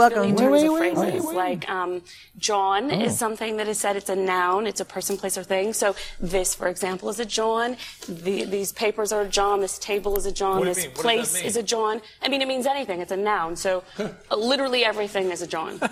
welcome. 0.00 0.22
Philly 0.22 0.32
Wait, 0.32 0.38
terms 0.38 0.52
wait, 0.52 0.66
of 0.66 0.72
wait, 0.72 0.96
phrases. 0.96 1.26
wait. 1.26 1.36
Like 1.36 1.68
um, 1.70 2.02
jawn 2.40 2.90
Oh. 2.90 3.00
is 3.04 3.18
something 3.18 3.56
that 3.58 3.68
is 3.68 3.78
said. 3.78 3.94
It's 3.96 4.08
a 4.08 4.16
noun. 4.16 4.66
It's 4.66 4.80
a 4.80 4.84
person, 4.84 5.16
place, 5.16 5.36
or 5.38 5.44
thing. 5.44 5.72
So 5.72 5.94
this, 6.18 6.54
for 6.54 6.66
example, 6.68 7.08
is 7.10 7.20
a 7.20 7.24
jawn. 7.24 7.76
The, 8.08 8.44
these 8.44 8.72
papers 8.72 9.12
are 9.12 9.22
a 9.22 9.28
jawn. 9.28 9.60
This 9.60 9.78
table 9.78 10.16
is 10.16 10.26
a 10.26 10.32
jawn. 10.32 10.58
What 10.58 10.64
do 10.64 10.68
you 10.70 10.74
this 10.74 10.84
mean? 10.86 10.94
Place 10.94 11.40
is 11.42 11.56
a 11.56 11.62
jawn. 11.62 12.00
I 12.22 12.28
mean, 12.28 12.42
it 12.42 12.48
means 12.48 12.66
anything. 12.66 13.00
It's 13.00 13.12
a 13.12 13.16
noun. 13.16 13.54
So 13.56 13.84
uh, 13.98 14.36
literally 14.36 14.84
everything 14.84 15.30
is 15.30 15.42
a 15.42 15.46
jawn. 15.46 15.78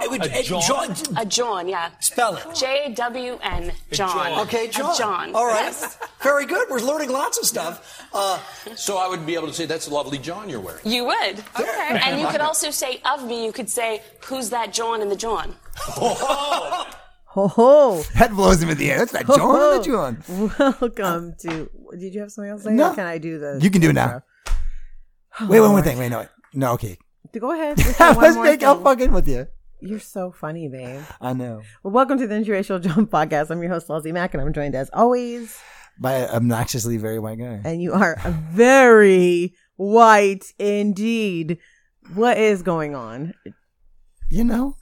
It 0.00 0.10
would- 0.10 0.22
A 0.26 0.38
it- 0.40 0.46
jawn? 0.46 0.94
a 1.16 1.24
jawn, 1.26 1.68
yeah. 1.68 1.90
Spell 2.00 2.36
it. 2.36 2.44
J 2.54 2.92
W 2.94 3.38
N. 3.42 3.72
jawn. 3.92 4.08
jawn. 4.14 4.40
Okay, 4.46 4.66
A 4.66 4.70
jawn. 4.70 4.96
jawn. 4.98 5.34
All 5.34 5.46
right. 5.46 5.64
Yes. 5.66 5.98
Very 6.20 6.46
good. 6.46 6.68
We're 6.70 6.80
learning 6.80 7.10
lots 7.10 7.38
of 7.38 7.44
stuff. 7.46 8.06
Uh, 8.12 8.38
So 8.76 8.96
I 8.98 9.08
would 9.08 9.24
be 9.26 9.34
able 9.34 9.48
to 9.48 9.52
say 9.54 9.66
that's 9.66 9.86
a 9.88 9.94
lovely 9.94 10.18
jawn 10.18 10.48
you're 10.48 10.60
wearing. 10.60 10.82
You 10.84 11.04
would. 11.06 11.36
Okay. 11.58 12.00
And 12.04 12.20
you 12.20 12.26
could 12.32 12.40
also 12.40 12.70
say 12.70 13.00
of 13.04 13.24
me. 13.26 13.44
You 13.44 13.52
could 13.52 13.70
say, 13.70 14.02
"Who's 14.26 14.50
that 14.50 14.72
jawn 14.72 15.00
in 15.02 15.08
the 15.08 15.16
jawn?" 15.16 15.54
Ho 15.78 17.46
ho. 17.46 18.02
That 18.18 18.32
blows 18.32 18.62
him 18.62 18.70
in 18.70 18.78
the 18.78 18.90
air. 18.90 18.98
That's 18.98 19.12
not 19.12 19.26
John 19.26 19.56
or 19.56 19.76
you 19.76 19.82
John. 19.84 20.22
Welcome 20.58 21.34
to. 21.40 21.70
Did 21.98 22.14
you 22.14 22.20
have 22.20 22.32
something 22.32 22.50
else 22.50 22.64
to? 22.64 22.70
No. 22.70 22.94
Can 22.94 23.06
I 23.06 23.18
do 23.18 23.38
the? 23.38 23.58
You 23.62 23.70
can 23.70 23.80
do 23.80 23.90
it 23.90 23.94
now. 23.94 24.22
Wait, 25.48 25.60
one 25.60 25.70
more 25.70 25.82
thing. 25.82 25.98
Wait, 25.98 26.08
no. 26.08 26.20
wait. 26.20 26.28
No, 26.54 26.72
okay. 26.72 26.96
Go 27.38 27.52
ahead. 27.52 27.76
Just 27.78 27.96
say 27.96 28.08
one 28.08 28.18
Let's 28.18 28.36
make. 28.36 28.60
Thing. 28.60 28.82
fucking 28.82 29.12
with 29.12 29.28
you. 29.28 29.46
You're 29.80 30.00
so 30.00 30.32
funny, 30.32 30.68
babe. 30.68 31.02
I 31.20 31.34
know. 31.34 31.62
Well, 31.84 31.92
welcome 31.92 32.18
to 32.18 32.26
the 32.26 32.34
Interracial 32.34 32.82
Jawn 32.82 33.06
Podcast. 33.06 33.50
I'm 33.50 33.62
your 33.62 33.70
host, 33.70 33.88
Leslie 33.88 34.10
Mac, 34.10 34.34
and 34.34 34.42
I'm 34.42 34.52
joined 34.52 34.74
as 34.74 34.90
always. 34.92 35.56
By 36.00 36.14
an 36.14 36.30
obnoxiously 36.30 36.96
very 36.96 37.20
white 37.20 37.38
guy. 37.38 37.60
And 37.64 37.80
you 37.80 37.92
are 37.92 38.16
very 38.50 39.54
white 39.76 40.44
indeed. 40.58 41.58
What 42.14 42.38
is 42.38 42.62
going 42.62 42.96
on? 42.96 43.34
You 44.28 44.42
know, 44.42 44.76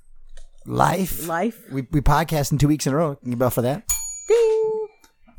life. 0.67 1.27
Life? 1.27 1.71
We 1.71 1.87
we 1.91 2.01
podcast 2.01 2.53
in 2.53 2.59
two 2.59 2.69
weeks 2.69 2.87
in 2.87 2.93
a 2.93 2.97
row. 2.97 3.17
Can 3.17 3.31
you 3.31 3.37
bell 3.37 3.51
for 3.51 3.63
that? 3.63 3.87
Ding. 4.29 4.87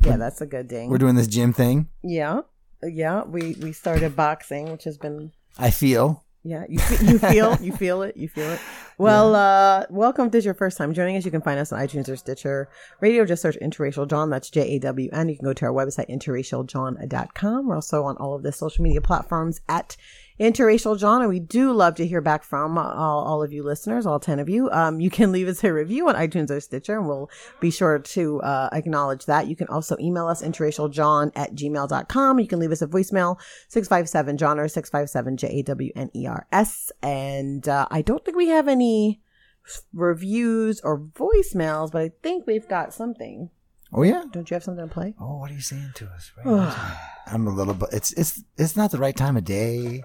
Yeah, 0.03 0.17
that's 0.17 0.42
a 0.42 0.45
good 0.45 0.67
ding. 0.67 0.89
We're 0.89 0.97
doing 1.00 1.16
this 1.16 1.28
gym 1.28 1.53
thing. 1.53 1.89
yeah, 2.03 2.42
yeah. 2.83 3.23
We 3.23 3.55
we 3.61 3.72
started 3.73 4.16
boxing, 4.16 4.72
which 4.72 4.83
has 4.86 4.98
been 4.98 5.31
I 5.58 5.72
feel. 5.72 6.23
Yeah, 6.44 6.64
you 6.70 6.80
you 7.02 7.20
feel 7.20 7.58
you 7.61 7.73
feel 7.73 8.03
it 8.03 8.16
you 8.16 8.30
feel 8.30 8.52
it. 8.52 8.59
Well, 8.98 9.36
uh, 9.36 9.86
welcome. 9.89 10.28
If 10.28 10.31
this 10.31 10.39
is 10.39 10.45
your 10.45 10.53
first 10.53 10.78
time 10.78 10.94
joining 10.94 11.17
us, 11.17 11.25
you 11.25 11.31
can 11.31 11.42
find 11.42 11.59
us 11.59 11.72
on 11.73 11.80
iTunes 11.80 12.08
or 12.08 12.16
Stitcher 12.16 12.70
Radio. 13.02 13.25
Just 13.25 13.42
search 13.42 13.58
Interracial 13.61 14.08
Jawn. 14.08 14.30
That's 14.30 14.50
J 14.50 14.75
A 14.75 14.80
W 14.80 15.09
N. 15.11 15.28
You 15.30 15.36
can 15.36 15.45
go 15.45 15.53
to 15.53 15.66
our 15.66 15.73
website 15.73 16.09
interracialjawn.com. 16.09 17.67
We're 17.67 17.75
also 17.75 18.03
on 18.03 18.16
all 18.17 18.33
of 18.36 18.44
the 18.44 18.52
social 18.52 18.83
media 18.83 19.02
platforms 19.02 19.59
at 19.67 19.98
Interracial 20.39 20.99
Jawn, 20.99 21.21
and 21.21 21.30
we 21.30 21.39
do 21.39 21.71
love 21.71 21.95
to 21.95 22.05
hear 22.05 22.21
back 22.21 22.43
from 22.43 22.77
all, 22.77 23.23
all 23.23 23.41
of 23.41 23.52
you 23.52 23.63
listeners, 23.63 24.05
all 24.05 24.19
ten 24.19 24.39
of 24.39 24.47
you. 24.47 24.69
Um, 24.71 24.99
you 24.99 25.09
can 25.09 25.31
leave 25.31 25.48
us 25.48 25.64
a 25.64 25.73
review 25.73 26.08
on 26.09 26.15
iTunes 26.15 26.52
or 26.52 26.59
Stitcher, 26.59 26.98
and 26.98 27.08
we'll 27.08 27.30
be 27.59 27.71
sure 27.71 27.98
to 27.98 28.42
uh, 28.42 28.70
acknowledge 28.71 29.26
that. 29.26 29.47
You 29.47 29.55
can 29.55 29.67
also 29.67 29.97
email 29.99 30.27
us 30.27 30.43
interracialjawn 30.43 31.31
at 31.36 31.55
gmail.com. 31.55 32.39
You 32.39 32.47
can 32.47 32.59
leave 32.59 32.71
us 32.71 32.83
a 32.83 32.87
voicemail 32.87 33.39
657 33.70 34.37
Jawn 34.37 34.59
or 34.59 34.67
657 34.67 35.37
J 35.37 35.47
A 35.47 35.64
W 35.64 35.92
N 35.95 36.11
E 36.15 36.27
R 36.27 36.45
S. 36.52 36.92
And 37.02 37.67
uh, 37.67 37.87
I 37.89 38.03
don't 38.03 38.23
think 38.23 38.37
we 38.37 38.49
have 38.49 38.67
any 38.67 39.21
reviews 39.93 40.81
or 40.81 40.99
voicemails, 40.99 41.92
but 41.92 42.02
I 42.02 42.11
think 42.21 42.45
we've 42.45 42.67
got 42.67 42.93
something. 42.93 43.49
Oh 43.93 44.03
yeah. 44.03 44.26
Don't 44.31 44.49
you 44.49 44.55
have 44.55 44.64
something 44.64 44.87
to 44.87 44.93
play? 44.93 45.14
Oh, 45.20 45.37
what 45.37 45.49
are 45.49 45.53
you 45.53 45.61
saying 45.61 45.93
to 45.95 46.08
us? 46.08 46.31
Right 46.37 46.97
I'm 47.27 47.47
a 47.47 47.52
little 47.52 47.73
bit. 47.73 47.89
It's 47.92 48.14
it's 48.14 48.43
it's 48.58 48.76
not 48.76 48.92
the 48.92 48.97
right 48.97 49.15
time 49.15 49.37
of 49.37 49.45
day. 49.45 50.03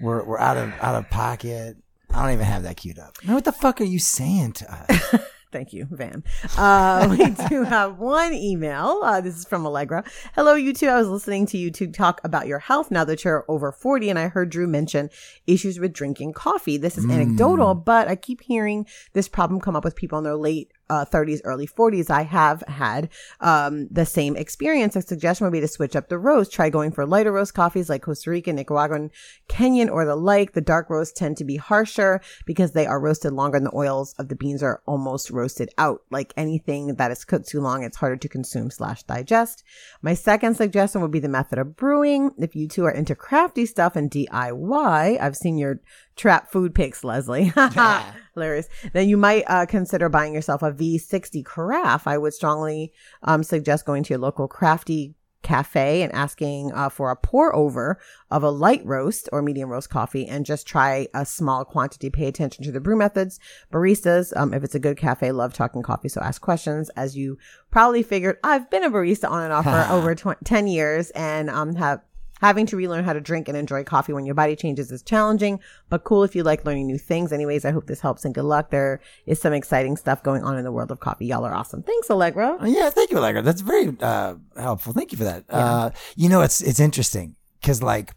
We're 0.00 0.24
we're 0.24 0.38
out 0.38 0.56
of 0.56 0.72
out 0.80 0.94
of 0.94 1.08
pocket. 1.10 1.76
I 2.10 2.22
don't 2.22 2.32
even 2.32 2.46
have 2.46 2.62
that 2.62 2.76
queued 2.76 2.98
up. 2.98 3.16
Now, 3.24 3.34
what 3.34 3.44
the 3.44 3.52
fuck 3.52 3.80
are 3.80 3.84
you 3.84 3.98
saying 3.98 4.52
to 4.52 4.72
us? 4.72 5.14
Thank 5.54 5.72
you, 5.72 5.86
Van. 5.88 6.24
Uh, 6.58 7.06
we 7.16 7.30
do 7.48 7.62
have 7.62 8.00
one 8.00 8.32
email. 8.34 9.00
Uh, 9.04 9.20
this 9.20 9.36
is 9.36 9.44
from 9.44 9.64
Allegra. 9.64 10.02
Hello, 10.34 10.54
you 10.54 10.72
two. 10.72 10.88
I 10.88 10.98
was 10.98 11.06
listening 11.06 11.46
to 11.46 11.56
you 11.56 11.70
two 11.70 11.92
talk 11.92 12.20
about 12.24 12.48
your 12.48 12.58
health 12.58 12.90
now 12.90 13.04
that 13.04 13.22
you're 13.22 13.44
over 13.46 13.70
40, 13.70 14.10
and 14.10 14.18
I 14.18 14.26
heard 14.26 14.50
Drew 14.50 14.66
mention 14.66 15.10
issues 15.46 15.78
with 15.78 15.92
drinking 15.92 16.32
coffee. 16.32 16.76
This 16.76 16.98
is 16.98 17.08
anecdotal, 17.08 17.76
but 17.76 18.08
I 18.08 18.16
keep 18.16 18.42
hearing 18.42 18.84
this 19.12 19.28
problem 19.28 19.60
come 19.60 19.76
up 19.76 19.84
with 19.84 19.94
people 19.94 20.18
in 20.18 20.24
their 20.24 20.34
late 20.34 20.72
uh, 20.90 21.04
30s, 21.04 21.40
early 21.44 21.66
40s. 21.66 22.10
I 22.10 22.22
have 22.22 22.62
had 22.68 23.08
um, 23.40 23.88
the 23.90 24.06
same 24.06 24.36
experience. 24.36 24.96
A 24.96 25.02
suggestion 25.02 25.44
would 25.44 25.52
be 25.52 25.60
to 25.60 25.68
switch 25.68 25.96
up 25.96 26.08
the 26.08 26.18
roast. 26.18 26.52
Try 26.52 26.70
going 26.70 26.92
for 26.92 27.06
lighter 27.06 27.32
roast 27.32 27.54
coffees 27.54 27.88
like 27.88 28.02
Costa 28.02 28.30
Rica, 28.30 28.52
Nicaraguan, 28.52 29.10
Kenyan, 29.48 29.90
or 29.90 30.04
the 30.04 30.16
like. 30.16 30.52
The 30.52 30.60
dark 30.60 30.90
roasts 30.90 31.18
tend 31.18 31.36
to 31.38 31.44
be 31.44 31.56
harsher 31.56 32.20
because 32.46 32.72
they 32.72 32.86
are 32.86 33.00
roasted 33.00 33.32
longer 33.32 33.56
and 33.56 33.66
the 33.66 33.76
oils 33.76 34.14
of 34.18 34.28
the 34.28 34.36
beans 34.36 34.62
are 34.62 34.82
almost 34.86 35.30
roasted 35.30 35.70
out. 35.78 36.02
Like 36.10 36.32
anything 36.36 36.94
that 36.96 37.10
is 37.10 37.24
cooked 37.24 37.48
too 37.48 37.60
long, 37.60 37.82
it's 37.82 37.96
harder 37.96 38.16
to 38.16 38.28
consume 38.28 38.70
slash 38.70 39.02
digest. 39.04 39.64
My 40.02 40.14
second 40.14 40.56
suggestion 40.56 41.00
would 41.00 41.10
be 41.10 41.20
the 41.20 41.28
method 41.28 41.58
of 41.58 41.76
brewing. 41.76 42.32
If 42.38 42.54
you 42.54 42.68
two 42.68 42.84
are 42.84 42.90
into 42.90 43.14
crafty 43.14 43.66
stuff 43.66 43.96
and 43.96 44.10
DIY, 44.10 45.20
I've 45.20 45.36
seen 45.36 45.58
your 45.58 45.80
trap 46.16 46.50
food 46.50 46.74
picks, 46.74 47.04
Leslie. 47.04 47.52
Hilarious. 48.34 48.68
Then 48.92 49.08
you 49.08 49.16
might 49.16 49.44
uh, 49.46 49.66
consider 49.66 50.08
buying 50.08 50.34
yourself 50.34 50.62
a 50.62 50.72
V60 50.72 51.44
carafe. 51.44 52.06
I 52.06 52.18
would 52.18 52.34
strongly 52.34 52.92
um, 53.22 53.42
suggest 53.42 53.86
going 53.86 54.02
to 54.04 54.10
your 54.10 54.18
local 54.18 54.48
crafty 54.48 55.14
cafe 55.44 56.02
and 56.02 56.12
asking 56.12 56.72
uh, 56.72 56.88
for 56.88 57.10
a 57.10 57.16
pour 57.16 57.54
over 57.54 58.00
of 58.30 58.42
a 58.42 58.50
light 58.50 58.84
roast 58.84 59.28
or 59.30 59.42
medium 59.42 59.68
roast 59.68 59.90
coffee 59.90 60.26
and 60.26 60.44
just 60.44 60.66
try 60.66 61.06
a 61.14 61.24
small 61.24 61.64
quantity. 61.64 62.10
Pay 62.10 62.26
attention 62.26 62.64
to 62.64 62.72
the 62.72 62.80
brew 62.80 62.96
methods. 62.96 63.38
Baristas, 63.72 64.36
um, 64.36 64.52
if 64.52 64.64
it's 64.64 64.74
a 64.74 64.80
good 64.80 64.96
cafe, 64.96 65.30
love 65.30 65.54
talking 65.54 65.82
coffee. 65.82 66.08
So 66.08 66.20
ask 66.20 66.42
questions. 66.42 66.90
As 66.96 67.16
you 67.16 67.38
probably 67.70 68.02
figured, 68.02 68.38
I've 68.42 68.68
been 68.70 68.82
a 68.82 68.90
barista 68.90 69.30
on 69.30 69.44
and 69.44 69.52
off 69.52 69.64
for 69.64 69.86
over 69.94 70.14
tw- 70.16 70.44
10 70.44 70.66
years 70.66 71.10
and 71.10 71.48
um, 71.50 71.76
have 71.76 72.00
Having 72.40 72.66
to 72.66 72.76
relearn 72.76 73.04
how 73.04 73.12
to 73.12 73.20
drink 73.20 73.48
and 73.48 73.56
enjoy 73.56 73.84
coffee 73.84 74.12
when 74.12 74.26
your 74.26 74.34
body 74.34 74.54
changes 74.56 74.90
is 74.92 75.02
challenging, 75.02 75.60
but 75.88 76.04
cool 76.04 76.24
if 76.24 76.34
you 76.36 76.42
like 76.42 76.64
learning 76.66 76.86
new 76.86 76.98
things. 76.98 77.32
Anyways, 77.32 77.64
I 77.64 77.70
hope 77.70 77.86
this 77.86 78.00
helps 78.00 78.24
and 78.24 78.34
good 78.34 78.44
luck. 78.44 78.70
There 78.70 79.00
is 79.26 79.40
some 79.40 79.52
exciting 79.52 79.96
stuff 79.96 80.22
going 80.22 80.42
on 80.42 80.58
in 80.58 80.64
the 80.64 80.72
world 80.72 80.90
of 80.90 81.00
coffee. 81.00 81.26
Y'all 81.26 81.44
are 81.44 81.54
awesome. 81.54 81.82
Thanks, 81.82 82.10
Allegra. 82.10 82.58
Oh, 82.60 82.66
yeah, 82.66 82.90
thank 82.90 83.10
you, 83.10 83.18
Allegra. 83.18 83.40
That's 83.42 83.60
very 83.62 83.96
uh, 84.00 84.34
helpful. 84.56 84.92
Thank 84.92 85.12
you 85.12 85.18
for 85.18 85.24
that. 85.24 85.44
Uh, 85.48 85.90
you 86.16 86.28
know, 86.28 86.42
it's 86.42 86.60
it's 86.60 86.80
interesting 86.80 87.36
because 87.60 87.82
like 87.82 88.12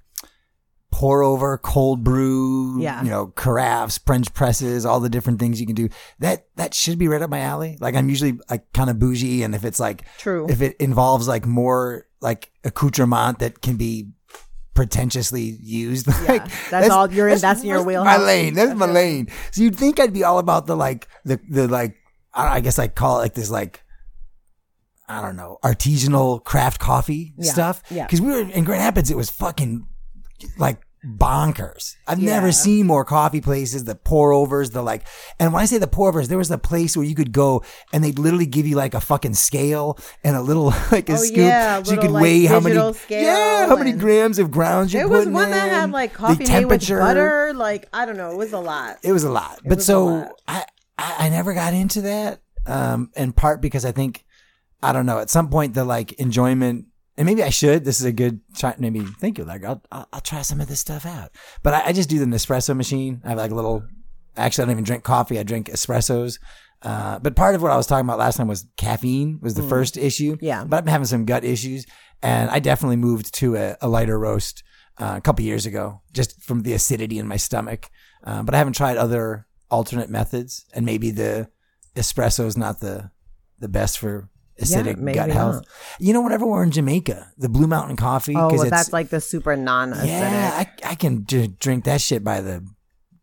pour 0.92 1.22
over, 1.22 1.58
cold 1.58 2.04
brew, 2.04 2.82
Yeah. 2.82 3.04
you 3.04 3.10
know, 3.10 3.28
carafes, 3.28 4.00
French 4.06 4.34
presses, 4.34 4.86
all 4.86 5.00
the 5.00 5.10
different 5.10 5.40
things 5.40 5.60
you 5.60 5.68
can 5.68 5.76
do. 5.76 5.90
That 6.20 6.48
that 6.56 6.74
should 6.74 6.98
be 6.98 7.08
right 7.08 7.22
up 7.22 7.30
my 7.30 7.40
alley. 7.42 7.78
Like 7.80 7.94
I'm 7.96 8.10
usually 8.10 8.40
like 8.50 8.72
kind 8.74 8.90
of 8.90 8.98
bougie, 8.98 9.44
and 9.44 9.54
if 9.54 9.64
it's 9.64 9.80
like 9.80 10.06
True. 10.18 10.48
if 10.50 10.62
it 10.62 10.76
involves 10.80 11.28
like 11.28 11.46
more 11.46 12.07
like 12.22 12.52
accoutrement 12.64 13.40
that 13.40 13.62
can 13.62 13.78
be 13.78 14.10
pretentiously 14.74 15.58
used, 15.62 16.08
like 16.28 16.44
that's 16.70 16.90
all- 16.90 17.12
you're 17.12 17.28
in- 17.30 17.40
that's 17.40 17.62
in 17.62 17.68
your 17.68 17.84
My 17.86 18.18
lane. 18.18 18.54
That's 18.54 18.74
my 18.76 18.86
lane. 18.86 19.28
So 19.52 19.62
you'd 19.64 19.76
think 19.76 20.00
I'd 20.00 20.14
be 20.14 20.24
all 20.24 20.40
about 20.40 20.66
the 20.68 20.76
like 20.76 21.08
the 21.26 21.40
the 21.50 21.68
like 21.68 21.96
I 22.34 22.56
I 22.56 22.60
guess 22.60 22.78
I 22.80 22.88
call 22.88 23.18
it 23.20 23.22
like 23.24 23.34
this 23.34 23.50
like 23.50 23.82
I 25.10 25.22
don't 25.22 25.36
know 25.38 25.58
artisanal 25.64 26.44
craft 26.44 26.80
coffee 26.80 27.34
Yeah, 27.38 27.52
stuff. 27.52 27.82
yeah. 27.90 28.06
Because 28.06 28.22
we 28.22 28.28
were 28.32 28.42
in 28.42 28.64
Grand 28.66 28.84
Rapids, 28.84 29.10
it 29.10 29.18
was 29.18 29.30
fucking 29.30 29.88
like 30.58 30.82
bonkers. 31.08 31.96
I've 32.08 32.20
Yeah. 32.20 32.32
never 32.36 32.52
seen 32.52 32.86
more 32.88 33.06
coffee 33.06 33.42
places, 33.42 33.86
the 33.86 33.96
pour 33.96 34.32
overs, 34.34 34.72
the 34.72 34.82
like, 34.82 35.04
and 35.40 35.54
when 35.54 35.62
I 35.62 35.66
say 35.66 35.78
the 35.78 35.88
pour 35.88 36.10
overs, 36.10 36.28
there 36.28 36.38
was 36.38 36.52
a 36.52 36.58
place 36.58 36.98
where 36.98 37.06
you 37.06 37.16
could 37.16 37.32
go 37.32 37.64
and 37.94 38.04
they'd 38.04 38.20
literally 38.20 38.46
give 38.46 38.68
you 38.68 38.76
like 38.76 38.94
a 38.94 39.02
fucking 39.02 39.34
scale 39.36 39.98
and 40.24 40.36
a 40.36 40.42
little, 40.42 40.66
like 40.92 41.10
a 41.10 41.14
Oh, 41.14 41.18
scoop. 41.18 41.38
yeah, 41.38 41.82
so 41.84 41.94
you 41.94 42.00
could 42.00 42.12
like, 42.12 42.24
weigh 42.24 42.46
how 42.46 42.60
many, 42.60 42.76
yeah, 43.10 43.68
how 43.68 43.76
many 43.76 43.92
grams 43.94 44.40
of 44.40 44.52
grounds 44.52 44.94
you're 44.94 45.08
There 45.08 45.18
was 45.18 45.28
one 45.28 45.50
that 45.52 45.70
had 45.70 45.92
like 45.92 46.14
coffee 46.14 46.34
made 46.34 46.40
with 46.40 46.48
temperature. 46.48 47.00
butter. 47.00 47.54
Like, 47.56 47.88
I 47.94 48.06
don't 48.06 48.18
know. 48.18 48.32
It 48.32 48.38
was 48.38 48.54
a 48.54 48.60
lot. 48.60 48.98
It 49.04 49.12
was 49.14 49.24
a 49.24 49.32
lot. 49.32 49.60
but 49.66 49.82
so 49.82 50.06
lot. 50.06 50.32
I, 50.48 50.66
I 50.98 51.16
I 51.20 51.30
never 51.30 51.54
got 51.54 51.74
into 51.74 52.02
that. 52.02 52.42
Um, 52.66 53.12
in 53.16 53.32
part 53.32 53.62
because 53.62 53.86
I 53.86 53.92
think 53.94 54.26
I 54.84 54.92
don't 54.92 55.06
know. 55.06 55.20
At 55.20 55.30
some 55.30 55.50
point, 55.50 55.74
the 55.74 55.86
like 55.86 56.12
enjoyment, 56.14 56.86
and 57.18 57.26
maybe 57.26 57.44
I 57.44 57.50
should. 57.50 57.84
This 57.84 58.00
is 58.00 58.06
a 58.06 58.12
good 58.12 58.42
try. 58.56 58.76
Maybe 58.78 59.02
thank 59.20 59.38
you. 59.38 59.44
Like 59.44 59.66
I'll 59.66 59.82
I'll, 59.92 60.08
I'll 60.14 60.22
try 60.22 60.42
some 60.44 60.62
of 60.62 60.68
this 60.68 60.80
stuff 60.80 61.06
out. 61.06 61.32
But 61.64 61.74
I, 61.74 61.88
I 61.88 61.94
just 61.94 62.10
do 62.10 62.20
the 62.20 62.26
Nespresso 62.26 62.76
machine. 62.76 63.22
I 63.26 63.30
have 63.30 63.38
like 63.38 63.52
a 63.52 63.56
little. 63.56 63.84
Actually, 64.36 64.64
I 64.64 64.66
don't 64.66 64.74
even 64.74 64.84
drink 64.84 65.04
coffee. 65.04 65.40
I 65.40 65.44
drink 65.44 65.68
espressos. 65.68 66.40
Uh, 66.84 67.18
but 67.18 67.36
part 67.36 67.56
of 67.56 67.62
what 67.64 67.72
I 67.72 67.78
was 67.78 67.88
talking 67.88 68.06
about 68.06 68.20
last 68.20 68.38
time 68.38 68.48
was 68.48 68.68
caffeine 68.78 69.40
was 69.42 69.56
the 69.56 69.64
first 69.64 69.98
issue. 69.98 70.36
Mm. 70.36 70.40
Yeah. 70.42 70.64
But 70.64 70.78
I've 70.78 70.86
been 70.86 70.92
having 70.92 71.06
some 71.06 71.26
gut 71.26 71.44
issues, 71.44 71.88
and 72.22 72.52
I 72.52 72.60
definitely 72.60 72.98
moved 72.98 73.34
to 73.36 73.56
a, 73.56 73.78
a 73.82 73.88
lighter 73.88 74.20
roast 74.20 74.64
uh, 75.00 75.16
a 75.18 75.22
couple 75.22 75.44
years 75.44 75.66
ago, 75.66 76.02
just 76.14 76.40
from 76.44 76.62
the 76.62 76.74
acidity 76.74 77.18
in 77.18 77.28
my 77.28 77.38
stomach. 77.38 77.90
Uh, 78.24 78.44
but 78.44 78.54
I 78.54 78.60
haven't 78.60 78.74
tried 78.74 78.98
other 78.98 79.48
alternate 79.72 80.10
methods, 80.10 80.66
and 80.74 80.86
maybe 80.86 81.10
the 81.10 81.50
espresso 81.96 82.46
is 82.46 82.58
not 82.58 82.80
the 82.80 83.10
the 83.60 83.68
best 83.68 83.98
for 83.98 84.30
acidic 84.62 84.98
maybe 84.98 85.16
gut 85.16 85.30
health. 85.30 85.56
not. 85.56 85.66
You 86.00 86.14
know, 86.14 86.22
whenever 86.22 86.46
we're 86.46 86.64
in 86.64 86.72
Jamaica, 86.72 87.32
the 87.38 87.50
Blue 87.50 87.68
Mountain 87.68 87.96
Coffee. 87.98 88.36
Oh, 88.36 88.50
well, 88.54 88.70
that's 88.70 88.92
like 88.94 89.10
the 89.10 89.22
super 89.22 89.56
non-acidic. 89.56 90.06
yeah, 90.08 90.52
I, 90.84 90.92
I 90.92 90.96
can 90.96 91.24
drink 91.26 91.86
that 91.86 92.02
shit 92.02 92.24
by 92.24 92.42
the 92.42 92.66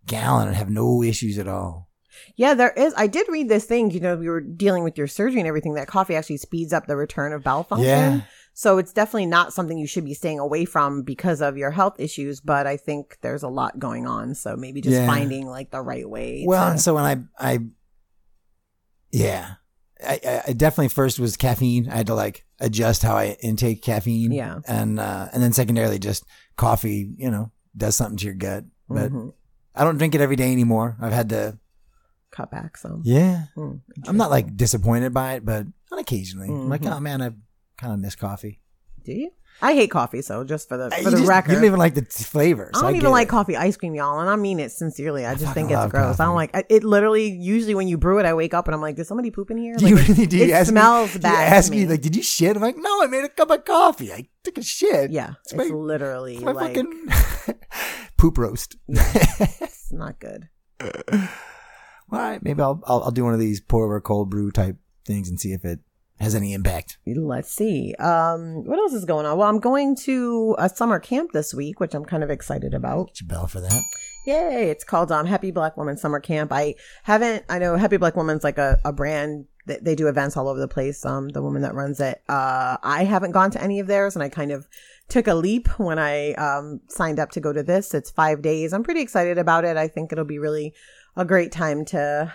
gallon 0.07 0.49
and 0.49 0.57
have 0.57 0.71
no 0.71 1.03
issues 1.03 1.39
at 1.39 1.49
all. 1.49 1.89
Yeah, 2.37 2.55
there 2.55 2.71
is. 2.71 2.95
I 2.97 3.07
did 3.07 3.27
read 3.29 3.49
this 3.49 3.65
thing. 3.65 3.91
You 3.91 4.01
know, 4.01 4.17
we 4.17 4.29
were 4.29 4.41
dealing 4.41 4.83
with 4.85 4.97
your 4.99 5.07
surgery 5.07 5.41
and 5.41 5.49
everything. 5.49 5.75
That 5.75 5.87
coffee 5.89 6.15
actually 6.17 6.39
speeds 6.39 6.73
up 6.73 6.87
the 6.87 6.97
return 6.97 7.33
of 7.33 7.43
bowel 7.45 7.63
function. 7.65 7.89
Yeah. 7.89 8.21
So 8.57 8.79
it's 8.79 8.93
definitely 8.93 9.27
not 9.27 9.53
something 9.53 9.77
you 9.77 9.87
should 9.89 10.05
be 10.05 10.15
staying 10.15 10.39
away 10.39 10.65
from 10.65 11.03
because 11.03 11.43
of 11.43 11.57
your 11.57 11.73
health 11.73 11.99
issues. 11.99 12.41
But 12.41 12.67
I 12.69 12.77
think 12.77 13.19
there's 13.21 13.43
a 13.43 13.49
lot 13.49 13.79
going 13.81 14.07
on. 14.07 14.35
So 14.37 14.55
maybe 14.57 14.81
just 14.81 14.95
Yeah. 14.95 15.07
finding 15.07 15.47
like 15.47 15.71
the 15.73 15.81
right 15.83 16.09
way. 16.09 16.45
Well, 16.47 16.65
to- 16.65 16.71
and 16.73 16.81
so 16.81 16.95
when 16.95 17.05
I, 17.05 17.17
I, 17.55 17.59
yeah, 19.11 19.55
I, 20.07 20.43
I- 20.49 20.53
definitely 20.53 20.89
first 20.89 21.19
was 21.19 21.37
caffeine. 21.37 21.89
I 21.89 21.97
had 21.97 22.07
to 22.09 22.15
like 22.15 22.45
adjust 22.61 23.03
how 23.03 23.17
I 23.17 23.37
intake 23.43 23.83
caffeine. 23.83 24.33
Yeah. 24.33 24.61
and 24.67 24.99
uh, 25.01 25.29
and 25.33 25.43
then 25.43 25.53
secondarily 25.53 25.99
just 25.99 26.25
coffee. 26.57 27.13
You 27.17 27.31
know, 27.31 27.51
does 27.77 27.97
something 27.97 28.17
to 28.19 28.25
your 28.27 28.35
gut, 28.35 28.65
but 28.89 29.11
Mhm. 29.13 29.33
I 29.75 29.85
don't 29.85 29.99
drink 29.99 30.15
it 30.15 30.21
every 30.21 30.37
day 30.37 30.53
anymore. 30.53 30.97
I've 31.01 31.13
had 31.13 31.29
to. 31.31 31.59
cut 32.31 32.51
back 32.51 32.77
some. 32.77 33.01
Yeah, 33.05 33.45
Hmm, 33.55 33.75
I'm 34.09 34.17
not 34.17 34.31
like 34.31 34.57
disappointed 34.57 35.15
by 35.15 35.35
it, 35.35 35.45
but 35.45 35.67
on 35.93 35.99
occasionally, 36.01 36.49
I'm 36.49 36.69
like, 36.69 36.85
oh 36.85 36.99
man, 37.01 37.23
I 37.23 37.31
kind 37.79 37.93
of 37.95 38.01
miss 38.01 38.17
coffee. 38.17 38.61
Do 39.05 39.13
you? 39.13 39.31
I 39.63 39.73
hate 39.75 39.91
coffee. 39.91 40.21
So 40.21 40.45
just 40.45 40.69
for 40.69 40.77
the 40.77 40.87
Uh, 40.87 40.91
for 40.91 40.97
you 40.99 41.05
the 41.11 41.17
just- 41.19 41.29
record, 41.29 41.51
you 41.53 41.57
don't 41.57 41.65
even 41.65 41.79
like 41.79 41.95
the 41.95 42.03
t- 42.03 42.25
flavor. 42.25 42.71
I 42.75 42.81
don't 42.81 42.93
get 42.93 42.99
even 42.99 43.11
like 43.13 43.29
it. 43.29 43.31
coffee 43.31 43.57
ice 43.57 43.77
cream, 43.77 43.95
y'all, 43.95 44.19
and 44.21 44.29
I 44.29 44.37
mean 44.37 44.59
it 44.61 44.73
sincerely. 44.73 45.25
I 45.25 45.35
just 45.35 45.47
fucking 45.47 45.69
think 45.69 45.79
it's 45.79 45.91
gross. 45.93 46.19
I 46.21 46.25
don't 46.27 46.35
like 46.35 46.51
I- 46.55 46.65
it. 46.69 46.83
Literally, 46.85 47.29
usually 47.31 47.75
when 47.75 47.87
you 47.89 47.97
brew 47.97 48.19
it, 48.19 48.27
I 48.27 48.35
wake 48.35 48.53
up 48.53 48.67
and 48.67 48.75
I'm 48.75 48.81
like, 48.83 48.97
"Did 48.97 49.07
somebody 49.07 49.31
poop 49.31 49.51
in 49.51 49.57
here?" 49.59 49.77
Do 49.77 49.89
you 49.89 49.97
really 49.97 50.27
do? 50.27 50.37
You 50.39 50.45
it 50.45 50.51
ask 50.51 50.69
smells 50.71 51.15
me, 51.15 51.21
bad. 51.21 51.31
You 51.51 51.57
ask 51.57 51.71
me 51.71 51.79
me. 51.79 51.87
like, 51.87 52.03
did 52.03 52.17
you 52.17 52.23
shit? 52.23 52.57
I'm 52.57 52.63
like, 52.63 52.77
no, 52.77 53.03
I 53.03 53.07
made 53.07 53.25
a 53.25 53.29
cup 53.29 53.51
of 53.51 53.65
coffee. 53.65 54.13
I 54.13 54.29
took 54.43 54.59
a 54.59 54.63
shit. 54.63 55.11
yeah, 55.13 55.35
It's 55.45 55.53
it's, 55.53 55.71
my- 55.71 55.75
literally 55.77 56.39
my 56.41 56.53
like 56.53 56.75
fucking 56.75 57.09
poop 58.19 58.37
roast. 58.39 58.77
it's 58.89 59.93
not 59.93 60.19
good. 60.19 60.49
All 62.13 62.19
right, 62.21 62.43
maybe 62.43 62.61
I'll, 62.61 62.83
I'll 62.87 63.05
I'll 63.05 63.11
do 63.11 63.25
one 63.25 63.35
of 63.35 63.41
these 63.41 63.61
pour 63.61 63.85
over 63.87 64.01
cold 64.01 64.31
brew 64.31 64.51
type 64.51 64.77
things 65.07 65.29
and 65.29 65.39
see 65.41 65.53
if 65.53 65.65
it 65.65 65.81
has 66.21 66.35
any 66.35 66.53
impact. 66.53 66.99
Let's 67.07 67.51
see. 67.51 67.95
Um, 67.99 68.65
what 68.65 68.79
else 68.79 68.93
is 68.93 69.05
going 69.05 69.27
on? 69.27 69.39
Well, 69.39 69.49
I'm 69.49 69.61
going 69.61 69.97
to 69.97 70.55
a 70.59 70.69
summer 70.69 70.99
camp 70.99 71.33
this 71.33 71.53
week, 71.53 71.81
which 71.81 71.95
I'm 71.95 72.05
kind 72.05 72.23
of 72.23 72.31
excited 72.31 72.75
about. 72.75 73.09
Get 73.09 73.21
your 73.23 73.29
bell 73.29 73.47
for 73.47 73.61
that. 73.61 73.83
Yay! 74.27 74.71
It's 74.71 74.85
called 74.85 75.13
um, 75.13 75.27
Happy 75.27 75.51
Black 75.51 75.77
Woman 75.77 75.97
Summer 75.99 76.19
Camp. 76.19 76.51
I 76.53 76.77
haven't. 77.03 77.45
I 77.49 77.59
know 77.59 77.77
Happy 77.77 77.99
Black 77.99 78.17
Woman's 78.17 78.43
like 78.43 78.57
a, 78.57 78.81
a 78.85 78.93
brand 78.93 79.47
that 79.67 79.85
they 79.85 79.95
do 79.95 80.09
events 80.09 80.37
all 80.37 80.49
over 80.49 80.61
the 80.61 80.69
place. 80.69 81.05
Um, 81.05 81.29
the 81.31 81.43
woman 81.43 81.63
that 81.63 81.75
runs 81.75 82.01
it. 82.01 82.23
Uh, 82.29 82.79
I 82.83 83.05
haven't 83.05 83.33
gone 83.33 83.51
to 83.51 83.63
any 83.63 83.81
of 83.81 83.87
theirs, 83.87 84.17
and 84.17 84.23
I 84.23 84.29
kind 84.31 84.51
of 84.51 84.67
took 85.09 85.27
a 85.27 85.35
leap 85.35 85.69
when 85.79 85.99
I 85.99 86.33
um 86.35 86.81
signed 86.89 87.19
up 87.19 87.33
to 87.33 87.41
go 87.41 87.53
to 87.53 87.63
this. 87.63 87.93
It's 87.93 88.11
five 88.11 88.41
days. 88.41 88.73
I'm 88.73 88.83
pretty 88.83 89.01
excited 89.01 89.37
about 89.37 89.65
it. 89.65 89.77
I 89.77 89.89
think 89.89 90.11
it'll 90.11 90.25
be 90.25 90.39
really 90.39 90.73
a 91.17 91.25
great 91.25 91.53
time 91.53 91.85
to 91.87 92.33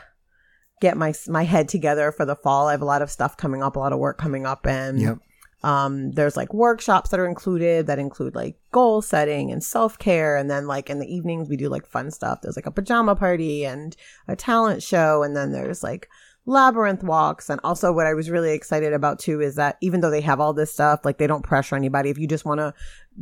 get 0.80 0.98
my 0.98 1.14
my 1.28 1.44
head 1.44 1.68
together 1.70 2.12
for 2.12 2.26
the 2.26 2.36
fall. 2.36 2.68
I 2.68 2.72
have 2.72 2.82
a 2.82 2.86
lot 2.86 3.02
of 3.02 3.12
stuff 3.12 3.38
coming 3.38 3.62
up, 3.64 3.76
a 3.76 3.80
lot 3.80 3.94
of 3.94 4.00
work 4.00 4.18
coming 4.18 4.46
up, 4.46 4.66
and 4.66 5.00
Yep. 5.02 5.18
um, 5.64 6.12
there's 6.12 6.38
like 6.38 6.54
workshops 6.54 7.10
that 7.10 7.20
are 7.20 7.28
included 7.28 7.88
that 7.88 8.00
include 8.00 8.34
like 8.36 8.56
goal 8.72 9.02
setting 9.02 9.52
and 9.52 9.64
self 9.64 10.00
care. 10.00 10.38
And 10.38 10.50
then 10.50 10.68
like 10.68 10.90
in 10.90 11.00
the 11.00 11.14
evenings, 11.14 11.50
we 11.50 11.58
do 11.58 11.70
like 11.70 11.86
fun 11.86 12.12
stuff. 12.12 12.40
There's 12.42 12.56
like 12.56 12.66
a 12.66 12.72
pajama 12.72 13.16
party 13.16 13.66
and 13.66 13.96
a 14.28 14.36
talent 14.36 14.82
show. 14.84 15.22
And 15.24 15.36
then 15.36 15.52
there's 15.52 15.84
like 15.84 16.08
labyrinth 16.50 17.04
walks. 17.04 17.50
And 17.50 17.62
also 17.64 17.94
what 17.94 18.08
I 18.08 18.14
was 18.14 18.30
really 18.30 18.52
excited 18.54 18.92
about 18.92 19.20
too 19.20 19.40
is 19.40 19.56
that 19.56 19.78
even 19.82 20.02
though 20.02 20.10
they 20.10 20.22
have 20.22 20.40
all 20.40 20.54
this 20.54 20.74
stuff, 20.74 21.02
like 21.06 21.20
they 21.20 21.28
don't 21.28 21.44
pressure 21.44 21.76
anybody. 21.76 22.10
If 22.10 22.18
you 22.18 22.28
just 22.28 22.44
want 22.44 22.60
to 22.60 22.74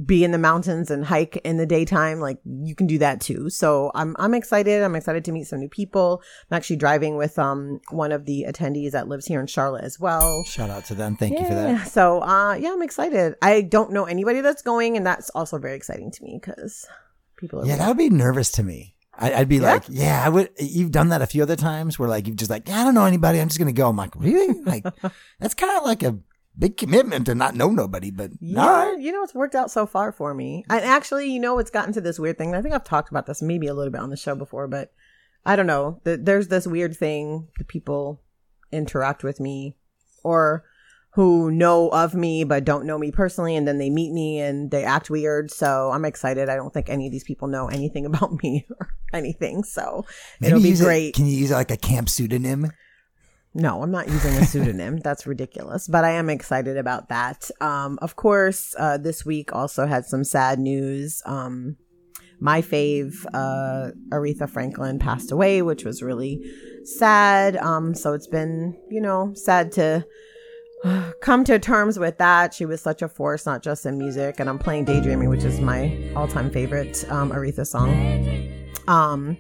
be 0.06 0.24
in 0.24 0.32
the 0.32 0.38
mountains 0.38 0.90
and 0.90 1.04
hike 1.04 1.38
in 1.38 1.58
the 1.58 1.66
daytime, 1.66 2.20
like 2.20 2.40
you 2.46 2.74
can 2.74 2.88
do 2.88 2.98
that 3.00 3.20
too. 3.20 3.50
So 3.50 3.92
I'm, 3.94 4.16
I'm 4.18 4.34
excited. 4.34 4.82
I'm 4.82 4.96
excited 4.96 5.26
to 5.26 5.32
meet 5.32 5.48
some 5.48 5.60
new 5.60 5.70
people. 5.70 6.22
I'm 6.50 6.56
actually 6.56 6.78
driving 6.78 7.18
with, 7.18 7.38
um, 7.38 7.82
one 7.90 8.12
of 8.12 8.26
the 8.26 8.46
attendees 8.48 8.92
that 8.92 9.08
lives 9.08 9.26
here 9.26 9.42
in 9.42 9.48
Charlotte 9.48 9.84
as 9.84 10.00
well. 10.00 10.44
Shout 10.46 10.70
out 10.70 10.86
to 10.86 10.96
them. 10.96 11.16
Thank 11.16 11.40
you 11.40 11.46
for 11.46 11.54
that. 11.54 11.88
So, 11.90 12.22
uh, 12.22 12.54
yeah, 12.54 12.72
I'm 12.72 12.82
excited. 12.82 13.36
I 13.42 13.62
don't 13.62 13.92
know 13.92 14.06
anybody 14.06 14.42
that's 14.42 14.62
going, 14.62 14.96
and 14.96 15.06
that's 15.06 15.30
also 15.32 15.58
very 15.58 15.76
exciting 15.76 16.12
to 16.12 16.24
me 16.24 16.40
because 16.42 16.88
people 17.36 17.62
are. 17.62 17.66
Yeah, 17.66 17.78
that 17.78 17.88
would 17.88 17.98
be 17.98 18.10
nervous 18.10 18.52
to 18.54 18.64
me. 18.64 18.94
I, 19.18 19.34
I'd 19.34 19.50
be 19.50 19.58
Yeah? 19.58 19.74
like, 19.74 19.84
yeah, 19.90 20.22
I 20.26 20.30
would. 20.30 20.50
You've 20.60 20.92
done 20.92 21.10
that 21.10 21.22
a 21.22 21.28
few 21.28 21.42
other 21.44 21.56
times 21.56 21.98
where 21.98 22.08
like 22.10 22.28
you've 22.28 22.36
just 22.36 22.52
like, 22.52 22.68
yeah, 22.68 22.82
I 22.82 22.84
don't 22.84 22.94
know 22.96 23.06
anybody. 23.06 23.40
I'm 23.40 23.48
just 23.48 23.60
gonna 23.60 23.72
go. 23.74 23.90
I'm 23.90 23.96
like, 23.98 24.16
really? 24.16 24.62
Like 24.62 24.86
that's 25.40 25.54
kind 25.54 25.78
of 25.78 25.84
like 25.86 26.04
a 26.04 26.18
big 26.60 26.78
commitment 26.78 27.26
to 27.28 27.36
not 27.36 27.56
know 27.56 27.70
nobody. 27.70 28.12
But 28.12 28.32
Yeah, 28.40 28.66
right. 28.92 29.00
you 29.00 29.12
know, 29.12 29.24
it's 29.24 29.34
worked 29.36 29.56
out 29.56 29.70
so 29.72 29.86
far 29.86 30.12
for 30.12 30.34
me. 30.34 30.66
And 30.70 30.84
actually, 30.84 31.32
you 31.32 31.40
know, 31.40 31.60
it's 31.60 31.70
gotten 31.72 31.94
to 31.94 32.02
this 32.02 32.20
weird 32.20 32.38
thing. 32.38 32.56
I 32.56 32.62
think 32.62 32.74
I've 32.74 32.84
talked 32.84 33.10
about 33.10 33.26
this 33.26 33.42
maybe 33.42 33.68
a 33.68 33.74
little 33.74 33.92
bit 33.92 34.02
on 34.02 34.10
the 34.10 34.18
show 34.18 34.36
before, 34.36 34.68
but 34.68 34.92
I 35.46 35.56
don't 35.56 35.68
know. 35.68 36.02
Th- 36.06 36.20
There's 36.22 36.48
this 36.48 36.66
weird 36.68 36.96
thing 36.98 37.48
that 37.58 37.68
people 37.68 38.22
interact 38.72 39.24
with 39.24 39.40
me 39.40 39.76
or 40.24 40.66
who 41.18 41.50
know 41.50 41.90
of 41.90 42.14
me 42.14 42.44
but 42.44 42.64
don't 42.64 42.86
know 42.86 42.96
me 42.96 43.12
personally 43.12 43.56
and 43.56 43.68
then 43.68 43.80
they 43.80 43.90
meet 43.90 44.14
me 44.14 44.40
and 44.40 44.70
they 44.70 44.84
act 44.84 45.10
weird 45.10 45.50
so 45.50 45.90
i'm 45.92 46.06
excited 46.06 46.48
i 46.48 46.56
don't 46.56 46.76
think 46.76 46.90
any 46.90 47.08
of 47.08 47.12
these 47.12 47.24
people 47.24 47.48
know 47.48 47.68
anything 47.70 48.06
about 48.12 48.32
me 48.44 48.68
or 48.80 48.88
anything 49.14 49.64
so 49.64 50.06
it'll 50.44 50.62
be 50.62 50.70
it- 50.70 50.80
great 50.80 51.16
can 51.16 51.26
you 51.26 51.36
use 51.36 51.50
like 51.50 51.72
a 51.72 51.78
camp 51.78 52.08
pseudonym? 52.08 52.72
no, 53.56 53.82
I'm 53.82 53.90
not 53.90 54.08
using 54.08 54.36
a 54.36 54.46
pseudonym. 54.46 54.98
That's 55.04 55.26
ridiculous. 55.26 55.88
But 55.88 56.04
I 56.04 56.12
am 56.12 56.30
excited 56.30 56.78
about 56.78 57.10
that. 57.10 57.50
Um, 57.60 57.98
of 58.04 58.16
course, 58.16 58.76
uh, 58.78 59.00
this 59.00 59.26
week 59.26 59.52
also 59.52 59.88
had 59.88 60.06
some 60.06 60.24
sad 60.24 60.60
news. 60.60 61.24
Um, 61.26 61.78
my 62.40 62.62
fave, 62.62 63.26
uh, 63.34 63.94
Aretha 64.10 64.48
Franklin 64.48 65.00
passed 65.00 65.32
away, 65.32 65.64
which 65.64 65.84
was 65.84 66.04
really 66.04 66.40
sad. 66.84 67.58
Um, 67.58 67.96
so 67.96 68.14
it's 68.14 68.28
been, 68.28 68.78
you 68.92 69.02
know, 69.02 69.32
sad 69.34 69.72
to 69.72 70.06
come 71.22 71.44
to 71.46 71.60
terms 71.60 72.00
with 72.00 72.18
that. 72.18 72.54
She 72.54 72.66
was 72.66 72.82
such 72.82 73.02
a 73.02 73.08
force, 73.08 73.46
not 73.46 73.64
just 73.64 73.86
in 73.86 73.98
music. 73.98 74.40
And 74.40 74.50
I'm 74.50 74.60
playing 74.60 74.86
Daydreaming, 74.86 75.30
which 75.30 75.44
is 75.44 75.60
my 75.60 76.12
all 76.16 76.28
time 76.28 76.50
favorite, 76.50 77.10
um, 77.10 77.32
Aretha 77.32 77.66
song. 77.66 77.92
Um, 78.88 79.38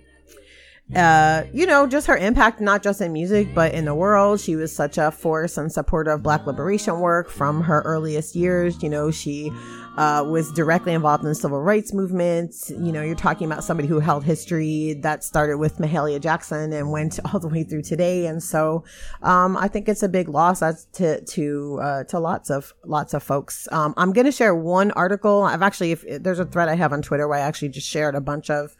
uh, 0.95 1.43
you 1.51 1.65
know, 1.65 1.85
just 1.85 2.07
her 2.07 2.15
impact, 2.15 2.61
not 2.61 2.81
just 2.81 3.01
in 3.01 3.11
music, 3.11 3.53
but 3.53 3.73
in 3.73 3.85
the 3.85 3.93
world. 3.93 4.39
She 4.39 4.55
was 4.55 4.73
such 4.73 4.97
a 4.97 5.11
force 5.11 5.57
and 5.57 5.71
supporter 5.71 6.11
of 6.11 6.23
Black 6.23 6.45
liberation 6.47 7.01
work 7.01 7.29
from 7.29 7.61
her 7.61 7.81
earliest 7.81 8.35
years. 8.35 8.81
You 8.81 8.89
know, 8.89 9.11
she 9.11 9.51
uh, 9.97 10.23
was 10.27 10.51
directly 10.51 10.93
involved 10.93 11.23
in 11.23 11.29
the 11.29 11.35
civil 11.35 11.61
rights 11.61 11.93
movement. 11.93 12.53
You 12.69 12.91
know, 12.91 13.01
you're 13.01 13.15
talking 13.15 13.47
about 13.47 13.63
somebody 13.63 13.87
who 13.87 13.99
held 13.99 14.23
history 14.23 14.93
that 15.01 15.23
started 15.23 15.57
with 15.57 15.77
Mahalia 15.77 16.21
Jackson 16.21 16.71
and 16.71 16.91
went 16.91 17.19
all 17.33 17.39
the 17.39 17.47
way 17.47 17.63
through 17.63 17.81
today. 17.81 18.27
And 18.27 18.41
so, 18.41 18.83
um, 19.23 19.57
I 19.57 19.67
think 19.67 19.89
it's 19.89 20.03
a 20.03 20.09
big 20.09 20.29
loss 20.29 20.59
to 20.59 21.21
to 21.21 21.79
uh, 21.81 22.03
to 22.05 22.19
lots 22.19 22.49
of 22.49 22.73
lots 22.85 23.13
of 23.13 23.23
folks. 23.23 23.67
Um, 23.71 23.93
I'm 23.97 24.13
gonna 24.13 24.31
share 24.31 24.53
one 24.53 24.91
article. 24.91 25.43
I've 25.43 25.61
actually, 25.63 25.91
if 25.91 26.05
there's 26.07 26.39
a 26.39 26.45
thread 26.45 26.69
I 26.69 26.75
have 26.75 26.93
on 26.93 27.01
Twitter 27.01 27.27
where 27.27 27.39
I 27.39 27.41
actually 27.41 27.69
just 27.69 27.87
shared 27.87 28.15
a 28.15 28.21
bunch 28.21 28.49
of 28.49 28.75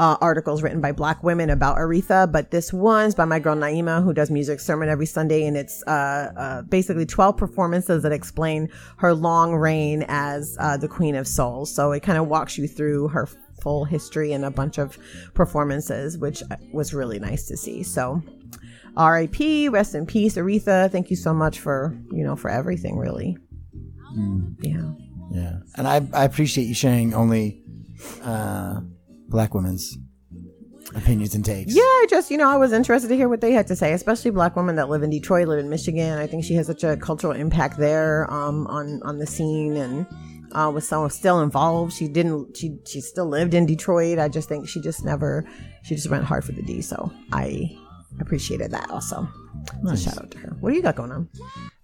uh, 0.00 0.16
articles 0.22 0.62
written 0.62 0.80
by 0.80 0.92
Black 0.92 1.22
women 1.22 1.50
about 1.50 1.76
Aretha, 1.76 2.32
but 2.32 2.50
this 2.50 2.72
one's 2.72 3.14
by 3.14 3.26
my 3.26 3.38
girl 3.38 3.54
Naima, 3.54 4.02
who 4.02 4.14
does 4.14 4.30
music 4.30 4.58
sermon 4.58 4.88
every 4.88 5.04
Sunday, 5.04 5.46
and 5.46 5.58
it's 5.58 5.82
uh, 5.86 6.32
uh, 6.36 6.62
basically 6.62 7.04
12 7.04 7.36
performances 7.36 8.02
that 8.02 8.10
explain 8.10 8.70
her 8.96 9.12
long 9.12 9.54
reign 9.54 10.06
as 10.08 10.56
uh, 10.58 10.78
the 10.78 10.88
Queen 10.88 11.14
of 11.14 11.28
Soul. 11.28 11.66
So 11.66 11.92
it 11.92 12.00
kind 12.00 12.16
of 12.16 12.28
walks 12.28 12.56
you 12.56 12.66
through 12.66 13.08
her 13.08 13.28
full 13.60 13.84
history 13.84 14.32
and 14.32 14.42
a 14.42 14.50
bunch 14.50 14.78
of 14.78 14.96
performances, 15.34 16.16
which 16.16 16.42
was 16.72 16.94
really 16.94 17.18
nice 17.20 17.46
to 17.48 17.56
see. 17.56 17.82
So. 17.82 18.22
R.I.P. 18.96 19.68
Rest 19.68 19.94
in 19.94 20.04
peace, 20.04 20.34
Aretha. 20.34 20.90
Thank 20.90 21.10
you 21.10 21.16
so 21.16 21.32
much 21.32 21.60
for 21.60 21.96
you 22.10 22.24
know 22.24 22.34
for 22.34 22.50
everything, 22.50 22.98
really. 22.98 23.38
Yeah. 24.58 24.90
Yeah, 25.30 25.58
and 25.76 25.86
I 25.86 26.04
I 26.12 26.24
appreciate 26.24 26.64
you 26.64 26.74
sharing 26.74 27.14
only 27.14 27.62
uh, 28.24 28.80
black 29.30 29.54
women's 29.54 29.96
opinions 30.94 31.34
and 31.34 31.44
takes. 31.44 31.74
Yeah, 31.74 31.82
I 31.82 32.06
just, 32.10 32.30
you 32.30 32.36
know, 32.36 32.48
I 32.50 32.56
was 32.56 32.72
interested 32.72 33.08
to 33.08 33.16
hear 33.16 33.28
what 33.28 33.40
they 33.40 33.52
had 33.52 33.66
to 33.68 33.76
say, 33.76 33.92
especially 33.92 34.30
black 34.32 34.56
women 34.56 34.76
that 34.76 34.88
live 34.88 35.02
in 35.02 35.10
Detroit, 35.10 35.48
live 35.48 35.60
in 35.60 35.70
Michigan. 35.70 36.18
I 36.18 36.26
think 36.26 36.44
she 36.44 36.54
has 36.54 36.66
such 36.66 36.84
a 36.84 36.96
cultural 36.96 37.32
impact 37.32 37.78
there 37.78 38.30
um, 38.30 38.66
on 38.66 39.00
on 39.04 39.18
the 39.18 39.26
scene 39.26 39.76
and 39.76 40.06
uh, 40.52 40.70
was 40.72 40.86
so 40.86 41.06
still 41.08 41.40
involved. 41.40 41.92
She 41.92 42.08
didn't, 42.08 42.56
she 42.56 42.78
she 42.86 43.00
still 43.00 43.26
lived 43.26 43.54
in 43.54 43.66
Detroit. 43.66 44.18
I 44.18 44.28
just 44.28 44.48
think 44.48 44.68
she 44.68 44.80
just 44.80 45.04
never, 45.04 45.46
she 45.84 45.94
just 45.94 46.10
went 46.10 46.24
hard 46.24 46.44
for 46.44 46.52
the 46.52 46.62
D. 46.62 46.82
So 46.82 47.12
I 47.32 47.70
appreciated 48.20 48.72
that 48.72 48.90
also. 48.90 49.28
So 49.86 49.96
shout 49.96 50.18
out 50.18 50.30
to 50.32 50.38
her. 50.38 50.56
What 50.60 50.70
do 50.70 50.76
you 50.76 50.82
got 50.82 50.96
going 50.96 51.12
on? 51.12 51.28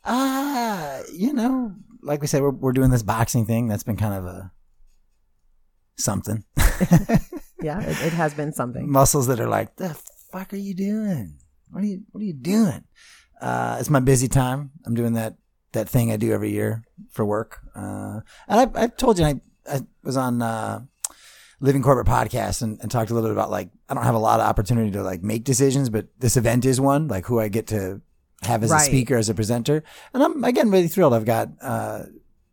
Ah, 0.05 1.01
you 1.13 1.33
know, 1.33 1.75
like 2.03 2.21
we 2.21 2.27
said, 2.27 2.43
we're 2.43 2.51
we're 2.51 2.73
doing 2.73 2.91
this 2.91 3.03
boxing 3.03 3.47
thing. 3.47 3.69
That's 3.69 3.85
been 3.85 3.97
kind 3.97 4.15
of 4.15 4.25
a 4.25 4.53
something. 5.97 6.45
Yeah, 7.63 7.81
it, 7.81 8.07
it 8.07 8.13
has 8.13 8.35
been 8.35 8.53
something. 8.53 8.91
Muscles 8.91 9.27
that 9.29 9.41
are 9.41 9.49
like, 9.49 9.77
the 9.77 9.99
fuck 10.31 10.53
are 10.53 10.57
you 10.57 10.75
doing? 10.75 11.39
What 11.71 11.83
are 11.83 11.87
you 11.87 12.03
What 12.13 12.21
are 12.21 12.25
you 12.25 12.35
doing? 12.35 12.85
Uh, 13.41 13.77
it's 13.81 13.91
my 13.91 14.01
busy 14.01 14.29
time. 14.29 14.71
I'm 14.85 14.95
doing 14.95 15.15
that 15.15 15.37
that 15.73 15.89
thing 15.89 16.11
I 16.11 16.17
do 16.17 16.33
every 16.33 16.51
year 16.51 16.85
for 17.11 17.25
work. 17.25 17.61
Uh, 17.75 18.21
and 18.49 18.71
I, 18.77 18.85
I 18.85 18.87
told 18.87 19.19
you 19.19 19.27
I, 19.27 19.41
I 19.71 19.81
was 20.03 20.17
on 20.17 20.41
uh, 20.41 20.81
Living 21.61 21.83
Corporate 21.83 22.07
podcast 22.07 22.63
and, 22.63 22.79
and 22.81 22.91
talked 22.91 23.11
a 23.11 23.15
little 23.15 23.29
bit 23.29 23.35
about 23.35 23.51
like 23.51 23.71
I 23.89 23.95
don't 23.95 24.05
have 24.05 24.15
a 24.15 24.19
lot 24.19 24.41
of 24.41 24.47
opportunity 24.47 24.91
to 24.93 25.03
like 25.03 25.23
make 25.23 25.45
decisions, 25.45 25.91
but 25.91 26.07
this 26.19 26.37
event 26.37 26.65
is 26.65 26.81
one. 26.81 27.09
Like 27.09 27.27
who 27.27 27.41
I 27.41 27.49
get 27.49 27.67
to 27.69 28.01
have 28.43 28.63
as 28.63 28.71
a 28.71 28.79
speaker, 28.79 29.17
as 29.17 29.29
a 29.29 29.35
presenter, 29.35 29.83
and 30.15 30.23
I'm 30.23 30.45
again 30.45 30.71
really 30.71 30.89
thrilled. 30.89 31.15
I've 31.15 31.25
got 31.25 31.49
uh, 31.61 32.05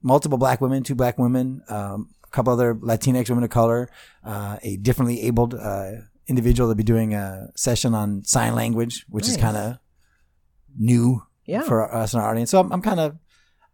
multiple 0.02 0.38
black 0.38 0.62
women, 0.62 0.84
two 0.84 0.96
black 0.96 1.18
women, 1.18 1.62
um, 1.70 2.10
couple 2.34 2.52
other 2.52 2.76
Latinx 2.76 3.30
women 3.30 3.44
of 3.46 3.50
color, 3.50 3.90
uh, 4.26 4.58
a 4.62 4.76
differently 4.78 5.22
abled 5.22 5.54
uh, 5.54 5.92
individual 6.28 6.68
that'll 6.68 6.78
be 6.78 6.84
doing 6.84 7.14
a 7.14 7.48
session 7.56 7.94
on 7.94 8.24
sign 8.26 8.56
language, 8.56 9.06
which 9.10 9.28
is 9.28 9.38
kind 9.38 9.56
of 9.56 9.78
new 10.78 11.22
Yeah. 11.46 11.62
for 11.62 11.94
us 11.94 12.14
and 12.14 12.22
our 12.24 12.30
audience. 12.30 12.50
So 12.52 12.60
I'm, 12.60 12.72
I'm 12.72 12.82
kind 12.82 13.00
of, 13.00 13.18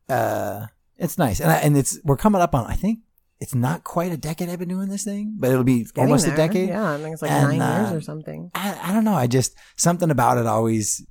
uh, 0.10 0.68
it's 0.98 1.18
nice, 1.18 1.40
and 1.40 1.50
I, 1.52 1.56
and 1.58 1.78
it's 1.78 2.00
we're 2.04 2.18
coming 2.18 2.42
up 2.42 2.54
on. 2.54 2.66
I 2.66 2.74
think 2.76 3.00
it's 3.40 3.56
not 3.56 3.86
quite 3.86 4.12
a 4.12 4.18
decade 4.18 4.50
I've 4.50 4.60
been 4.60 4.68
doing 4.68 4.90
this 4.90 5.06
thing, 5.06 5.36
but 5.40 5.50
it'll 5.52 5.64
be 5.64 5.84
Getting 5.86 6.04
almost 6.04 6.26
there. 6.26 6.34
a 6.34 6.38
decade. 6.38 6.68
Yeah, 6.70 6.92
I 6.94 6.98
think 6.98 7.14
it's 7.14 7.22
like 7.22 7.32
And, 7.32 7.58
nine 7.58 7.82
years 7.84 7.94
uh, 7.94 7.96
or 7.96 8.02
something. 8.02 8.52
I, 8.54 8.78
I 8.84 8.94
don't 8.94 9.06
know. 9.06 9.14
I 9.14 9.28
just 9.28 9.56
something 9.78 10.12
about 10.12 10.38
it 10.38 10.46
always. 10.46 11.06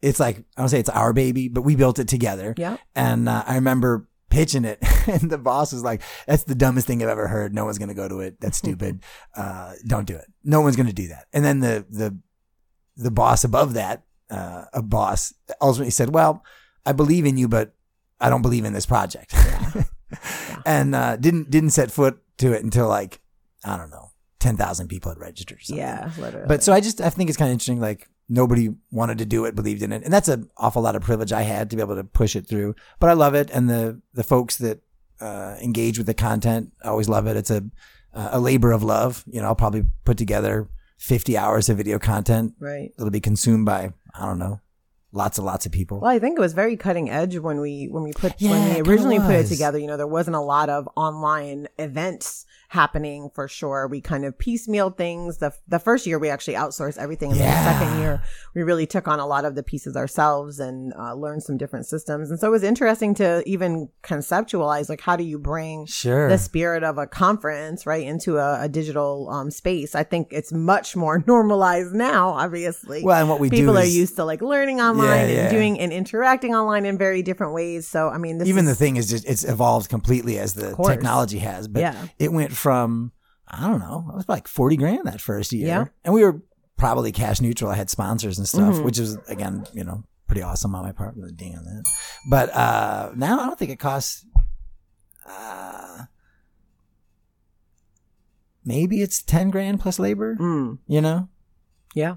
It's 0.00 0.20
like 0.20 0.38
I 0.56 0.62
don't 0.62 0.68
say 0.68 0.78
it's 0.78 0.88
our 0.88 1.12
baby, 1.12 1.48
but 1.48 1.62
we 1.62 1.74
built 1.74 1.98
it 1.98 2.06
together. 2.06 2.54
Yeah. 2.56 2.76
And 2.94 3.28
uh, 3.28 3.42
I 3.46 3.56
remember 3.56 4.06
pitching 4.30 4.64
it, 4.64 4.78
and 5.06 5.30
the 5.30 5.38
boss 5.38 5.72
was 5.72 5.82
like, 5.82 6.02
"That's 6.26 6.44
the 6.44 6.54
dumbest 6.54 6.86
thing 6.86 7.02
I've 7.02 7.08
ever 7.08 7.28
heard. 7.28 7.54
No 7.54 7.64
one's 7.64 7.78
gonna 7.78 7.94
go 7.94 8.08
to 8.08 8.20
it. 8.20 8.40
That's 8.40 8.58
stupid. 8.64 9.02
uh, 9.36 9.74
don't 9.86 10.06
do 10.06 10.16
it. 10.16 10.26
No 10.42 10.60
one's 10.62 10.76
gonna 10.76 10.92
do 10.92 11.08
that." 11.08 11.26
And 11.32 11.44
then 11.44 11.60
the 11.60 11.84
the 11.90 12.18
the 12.96 13.10
boss 13.10 13.44
above 13.44 13.74
that, 13.74 14.04
uh, 14.30 14.64
a 14.72 14.82
boss, 14.82 15.34
ultimately 15.60 15.90
said, 15.90 16.14
"Well, 16.14 16.42
I 16.86 16.92
believe 16.92 17.26
in 17.26 17.36
you, 17.36 17.48
but 17.48 17.74
I 18.20 18.30
don't 18.30 18.42
believe 18.42 18.64
in 18.64 18.72
this 18.72 18.86
project." 18.86 19.34
and 20.66 20.94
uh, 20.94 21.16
didn't 21.16 21.50
didn't 21.50 21.70
set 21.70 21.90
foot 21.90 22.20
to 22.38 22.52
it 22.52 22.64
until 22.64 22.88
like 22.88 23.20
I 23.64 23.76
don't 23.76 23.90
know, 23.90 24.10
ten 24.38 24.56
thousand 24.56 24.88
people 24.88 25.10
had 25.10 25.18
registered. 25.18 25.60
Yeah, 25.64 26.10
literally. 26.18 26.46
But 26.46 26.62
so 26.62 26.72
I 26.72 26.80
just 26.80 27.00
I 27.00 27.10
think 27.10 27.28
it's 27.28 27.36
kind 27.36 27.50
of 27.50 27.52
interesting. 27.52 27.80
Like 27.80 28.08
nobody 28.30 28.72
wanted 28.90 29.18
to 29.18 29.26
do 29.26 29.44
it, 29.44 29.54
believed 29.54 29.82
in 29.82 29.92
it, 29.92 30.04
and 30.04 30.12
that's 30.12 30.28
an 30.28 30.48
awful 30.56 30.80
lot 30.80 30.96
of 30.96 31.02
privilege 31.02 31.32
I 31.32 31.42
had 31.42 31.68
to 31.70 31.76
be 31.76 31.82
able 31.82 31.96
to 31.96 32.04
push 32.04 32.36
it 32.36 32.46
through. 32.46 32.74
But 33.00 33.10
I 33.10 33.12
love 33.14 33.34
it, 33.34 33.50
and 33.50 33.68
the 33.68 34.00
the 34.14 34.24
folks 34.24 34.56
that 34.58 34.80
uh, 35.20 35.56
engage 35.60 35.98
with 35.98 36.06
the 36.06 36.14
content, 36.14 36.72
I 36.82 36.88
always 36.88 37.08
love 37.08 37.26
it. 37.26 37.36
It's 37.36 37.50
a 37.50 37.64
uh, 38.14 38.30
a 38.32 38.40
labor 38.40 38.72
of 38.72 38.82
love. 38.82 39.24
You 39.26 39.42
know, 39.42 39.48
I'll 39.48 39.54
probably 39.54 39.84
put 40.04 40.16
together 40.16 40.68
fifty 40.96 41.36
hours 41.36 41.68
of 41.68 41.76
video 41.76 41.98
content 41.98 42.54
right. 42.60 42.92
that'll 42.96 43.10
be 43.10 43.20
consumed 43.20 43.66
by 43.66 43.92
I 44.14 44.26
don't 44.26 44.38
know, 44.38 44.60
lots 45.12 45.38
and 45.38 45.46
lots 45.46 45.66
of 45.66 45.72
people. 45.72 46.00
Well, 46.00 46.10
I 46.10 46.18
think 46.18 46.38
it 46.38 46.40
was 46.40 46.52
very 46.52 46.76
cutting 46.76 47.10
edge 47.10 47.36
when 47.38 47.60
we 47.60 47.88
when 47.90 48.04
we 48.04 48.12
put 48.12 48.34
Yeah, 48.38 48.50
when 48.50 48.74
we 48.74 48.80
originally 48.90 49.18
put 49.18 49.34
it 49.34 49.46
together. 49.46 49.78
You 49.78 49.88
know, 49.88 49.96
there 49.96 50.06
wasn't 50.06 50.36
a 50.36 50.40
lot 50.40 50.68
of 50.68 50.88
online 50.96 51.68
events 51.78 52.46
happening 52.70 53.28
for 53.34 53.48
sure. 53.48 53.88
We 53.88 54.00
kind 54.00 54.24
of 54.24 54.38
piecemealed 54.38 54.96
things. 54.96 55.38
The 55.38 55.52
the 55.68 55.80
first 55.80 56.06
year 56.06 56.18
we 56.20 56.28
actually 56.30 56.54
outsourced 56.54 56.98
everything, 56.98 57.32
and 57.32 57.40
then 57.40 57.48
the 57.64 57.72
second 57.72 57.98
year 58.00 58.22
we 58.54 58.62
really 58.62 58.86
took 58.86 59.08
on 59.08 59.18
a 59.18 59.26
lot 59.26 59.44
of 59.44 59.56
the 59.56 59.62
pieces 59.64 59.96
ourselves 59.96 60.60
and 60.60 60.92
uh, 60.98 61.14
learned 61.14 61.42
some 61.42 61.56
different 61.56 61.86
systems. 61.86 62.30
And 62.30 62.38
so 62.38 62.46
it 62.46 62.50
was 62.50 62.62
interesting 62.62 63.12
to 63.16 63.42
even 63.44 63.88
conceptualize 64.04 64.88
like 64.88 65.00
how 65.00 65.16
do 65.16 65.24
you 65.24 65.38
bring 65.38 65.86
Sure. 65.86 66.28
the 66.28 66.38
spirit 66.38 66.84
of 66.84 66.96
a 66.98 67.06
conference 67.06 67.86
right 67.86 68.06
into 68.06 68.38
a, 68.38 68.62
a 68.62 68.68
digital 68.68 69.28
um, 69.30 69.50
space. 69.50 69.94
I 69.94 70.04
think 70.04 70.28
it's 70.30 70.52
much 70.52 70.94
more 70.94 71.24
normalized 71.26 71.92
now. 71.92 72.30
Obviously, 72.30 73.02
Well, 73.02 73.18
and 73.18 73.28
what 73.28 73.40
we 73.40 73.48
do 73.50 73.56
people 73.56 73.76
are 73.78 73.82
is- 73.82 73.96
used 73.96 74.16
to 74.16 74.24
like 74.24 74.42
learning 74.42 74.80
online 74.80 75.08
Yeah, 75.08 75.26
yeah. 75.26 75.40
and 75.42 75.50
doing 75.50 75.80
and 75.80 75.92
interacting 75.92 76.54
online 76.54 76.84
in 76.86 76.96
very 76.98 77.22
different 77.22 77.52
ways. 77.52 77.88
So 77.88 78.08
I 78.08 78.18
mean, 78.18 78.38
this 78.38 78.48
even 78.48 78.64
is, 78.66 78.70
the 78.70 78.76
thing 78.76 78.96
is 78.96 79.08
just 79.10 79.24
it's 79.26 79.42
evolved 79.44 79.88
completely 79.88 80.38
as 80.38 80.54
the 80.54 80.76
technology 80.86 81.38
has 81.38 81.66
but 81.66 81.80
Yeah. 81.80 82.06
it 82.18 82.32
went 82.32 82.52
from 82.60 83.12
i 83.48 83.66
don't 83.68 83.80
know 83.80 84.06
it 84.12 84.16
was 84.16 84.28
like 84.28 84.46
40 84.46 84.76
grand 84.76 85.06
that 85.06 85.20
first 85.20 85.52
year 85.52 85.66
Yeah. 85.66 85.84
and 86.04 86.14
we 86.14 86.22
were 86.22 86.40
probably 86.76 87.10
cash 87.12 87.40
neutral 87.40 87.70
i 87.70 87.74
had 87.74 87.90
sponsors 87.90 88.38
and 88.38 88.46
stuff 88.46 88.74
Mm-hmm. 88.74 88.84
which 88.84 88.98
is 88.98 89.16
again 89.28 89.66
you 89.72 89.82
know 89.84 90.04
pretty 90.26 90.42
awesome 90.42 90.74
on 90.74 90.84
my 90.84 90.92
part 90.92 91.14
really 91.16 91.32
on 91.56 91.64
that 91.64 91.84
but 92.30 92.54
uh 92.54 93.10
now 93.16 93.40
i 93.40 93.46
don't 93.46 93.58
think 93.58 93.70
it 93.70 93.78
costs 93.80 94.24
uh 95.26 96.04
maybe 98.64 99.02
it's 99.02 99.22
10 99.22 99.50
grand 99.50 99.80
plus 99.80 99.98
labor 99.98 100.36
Mm, 100.36 100.78
you 100.86 101.00
know 101.00 101.28
yeah, 101.94 102.16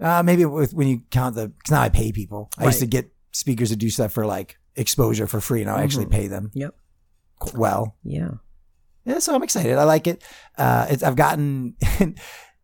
uh, 0.00 0.22
maybe 0.22 0.46
with 0.46 0.72
when 0.72 0.88
you 0.88 1.02
count 1.10 1.34
the, 1.34 1.52
cause 1.62 1.70
now 1.70 1.82
I 1.82 1.90
pay 1.90 2.10
people. 2.10 2.48
I 2.56 2.64
used 2.64 2.80
to 2.80 2.86
get 2.86 3.10
speakers 3.32 3.68
to 3.68 3.76
do 3.76 3.90
stuff 3.90 4.12
for 4.12 4.24
like 4.24 4.56
exposure 4.76 5.26
for 5.26 5.42
free. 5.42 5.60
and 5.60 5.70
I 5.70 5.82
actually 5.82 6.06
pay 6.06 6.26
them 6.26 6.50
yep, 6.54 6.74
well. 7.54 7.96
yeah. 8.02 8.30
Yeah, 9.04 9.18
so 9.18 9.34
I'm 9.34 9.42
excited. 9.42 9.76
I 9.76 9.84
like 9.84 10.06
it. 10.06 10.24
Uh, 10.56 10.86
it's, 10.88 11.02
I've 11.02 11.16
gotten 11.16 11.76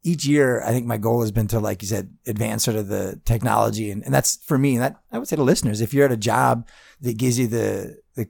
each 0.03 0.25
year. 0.25 0.63
I 0.63 0.71
think 0.71 0.87
my 0.87 0.97
goal 0.97 1.21
has 1.21 1.33
been 1.33 1.49
to, 1.49 1.61
like 1.61 1.83
you 1.83 1.89
said, 1.89 2.15
advance 2.27 2.65
sort 2.65 2.77
of 2.77 2.89
the 2.89 3.21
technology, 3.25 3.91
and, 3.91 4.03
and 4.05 4.13
that's 4.13 4.37
for 4.45 4.59
me. 4.59 4.75
And 4.75 4.83
that 4.83 4.97
I 5.13 5.19
would 5.19 5.29
say 5.29 5.37
to 5.37 5.43
listeners, 5.43 5.81
if 5.81 5.93
you're 5.93 6.07
at 6.07 6.13
a 6.13 6.17
job 6.17 6.67
that 7.01 7.19
gives 7.19 7.39
you 7.39 7.47
the 7.47 7.99
the 8.15 8.29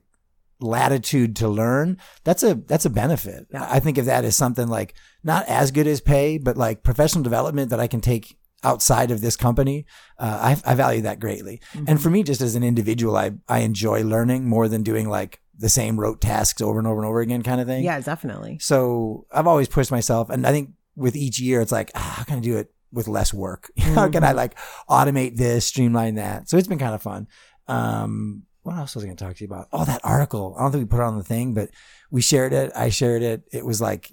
latitude 0.61 1.37
to 1.37 1.49
learn, 1.49 1.99
that's 2.25 2.43
a 2.43 2.55
that's 2.55 2.85
a 2.85 2.91
benefit. 2.91 3.47
I 3.55 3.81
think 3.81 3.99
of 3.99 4.07
that 4.07 4.25
as 4.25 4.37
something 4.37 4.69
like 4.69 4.95
not 5.23 5.47
as 5.47 5.71
good 5.71 5.87
as 5.87 6.01
pay, 6.01 6.39
but 6.39 6.57
like 6.57 6.83
professional 6.83 7.23
development 7.23 7.71
that 7.71 7.81
I 7.81 7.87
can 7.87 8.01
take 8.01 8.37
outside 8.63 9.11
of 9.11 9.21
this 9.21 9.37
company. 9.37 9.87
Uh, 10.19 10.55
I, 10.67 10.73
I 10.73 10.75
value 10.75 11.03
that 11.03 11.19
greatly. 11.19 11.61
And 11.87 12.03
for 12.03 12.11
me, 12.11 12.23
just 12.23 12.43
as 12.43 12.55
an 12.55 12.63
individual, 12.63 13.17
I 13.17 13.33
I 13.49 13.61
enjoy 13.61 14.03
learning 14.03 14.49
more 14.49 14.69
than 14.69 14.83
doing 14.83 15.09
like 15.09 15.41
the 15.61 15.69
same 15.69 16.01
rote 16.01 16.21
tasks 16.21 16.63
over 16.63 16.79
and 16.79 16.89
over 16.89 17.01
and 17.01 17.07
over 17.07 17.21
again 17.21 17.43
kind 17.43 17.61
of 17.61 17.67
thing. 17.67 17.85
Yeah, 17.85 18.01
definitely. 18.01 18.59
So 18.61 19.27
I've 19.31 19.47
always 19.47 19.69
pushed 19.69 19.91
myself, 19.91 20.31
and 20.31 20.47
I 20.47 20.53
think 20.53 20.71
with 20.97 21.15
each 21.15 21.39
year, 21.39 21.61
it's 21.61 21.71
like, 21.71 21.91
ah, 21.95 22.15
how 22.19 22.25
can 22.25 22.39
I 22.39 22.41
do 22.41 22.57
it 22.57 22.73
with 22.91 23.07
less 23.07 23.33
work? 23.33 23.71
how 23.79 24.09
can 24.09 24.25
I 24.25 24.33
like 24.33 24.59
automate 24.89 25.37
this, 25.37 25.67
streamline 25.67 26.15
that? 26.15 26.49
So 26.49 26.57
it's 26.57 26.67
been 26.67 26.79
kind 26.79 26.95
of 26.95 27.03
fun. 27.03 27.29
Um, 27.69 28.45
what 28.63 28.77
else 28.77 28.95
was 28.95 29.05
I 29.05 29.07
going 29.07 29.17
to 29.17 29.25
talk 29.25 29.37
to 29.37 29.45
you 29.45 29.49
about? 29.49 29.69
Oh, 29.73 29.85
that 29.85 30.01
article. 30.03 30.57
I 30.59 30.63
don't 30.63 30.73
think 30.73 30.85
we 30.85 30.89
put 30.89 31.03
it 31.03 31.07
on 31.07 31.19
the 31.19 31.25
thing, 31.25 31.55
but 31.55 31.71
we 32.11 32.23
shared 32.23 32.53
it. 32.53 32.73
I 32.75 32.89
shared 32.89 33.23
it. 33.23 33.43
It 33.53 33.65
was 33.65 33.81
like 33.81 34.13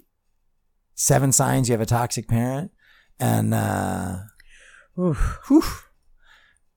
seven 0.94 1.32
signs 1.32 1.68
you 1.68 1.72
have 1.72 1.80
a 1.80 1.86
toxic 1.86 2.28
parent, 2.28 2.70
and 3.18 3.54
uh, 3.54 4.18
Oof. 4.98 5.38
whew, 5.48 5.64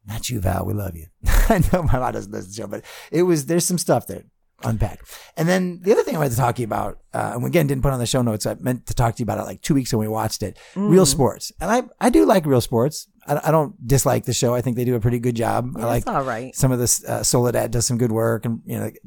not 0.08 0.30
you, 0.30 0.40
Val. 0.40 0.66
We 0.66 0.74
love 0.74 0.96
you. 0.96 1.08
I 1.26 1.62
know 1.72 1.84
my 1.84 2.00
mom 2.00 2.14
doesn't 2.14 2.32
listen 2.32 2.52
to 2.52 2.56
the 2.56 2.62
show, 2.64 2.68
but 2.68 2.86
it 3.12 3.24
was 3.24 3.48
there's 3.48 3.66
some 3.66 3.78
stuff 3.78 4.08
there 4.08 4.24
unpack. 4.64 5.02
And 5.38 5.48
then 5.48 5.80
the 5.82 5.92
other 5.92 6.04
thing 6.04 6.16
I 6.16 6.20
wanted 6.20 6.32
to 6.32 6.38
talk 6.38 6.56
to 6.56 6.62
you 6.62 6.66
about, 6.66 7.00
uh, 7.14 7.32
and 7.36 7.46
again 7.46 7.68
didn't 7.68 7.84
put 7.84 7.94
on 7.94 8.00
the 8.00 8.06
show 8.06 8.22
notes. 8.22 8.46
I 8.46 8.56
meant 8.56 8.88
to 8.88 8.94
talk 8.94 9.16
to 9.16 9.20
you 9.20 9.24
about 9.24 9.40
it 9.40 9.44
like 9.44 9.62
two 9.62 9.74
weeks 9.74 9.94
when 9.94 10.00
we 10.00 10.08
watched 10.08 10.44
it. 10.44 10.58
Real 10.76 11.06
sports, 11.06 11.52
and 11.60 11.72
I 11.72 11.84
I 12.00 12.10
do 12.10 12.26
like 12.26 12.46
real 12.46 12.62
sports. 12.62 13.08
I, 13.28 13.40
I 13.46 13.52
don't 13.52 13.76
dislike 13.86 14.26
the 14.26 14.34
show. 14.34 14.54
I 14.54 14.62
think 14.62 14.76
they 14.78 14.86
do 14.86 14.96
a 14.96 15.00
pretty 15.00 15.20
good 15.20 15.36
job. 15.36 15.74
I 15.78 15.86
like 15.86 16.08
all 16.08 16.24
right. 16.24 16.56
some 16.56 16.72
of 16.72 16.80
this. 16.80 17.04
Uh, 17.04 17.24
Soledad 17.24 17.72
does 17.72 17.86
some 17.86 17.98
good 17.98 18.12
work, 18.12 18.46
and 18.46 18.62
you 18.66 18.78
know. 18.78 18.86
Like, 18.86 19.00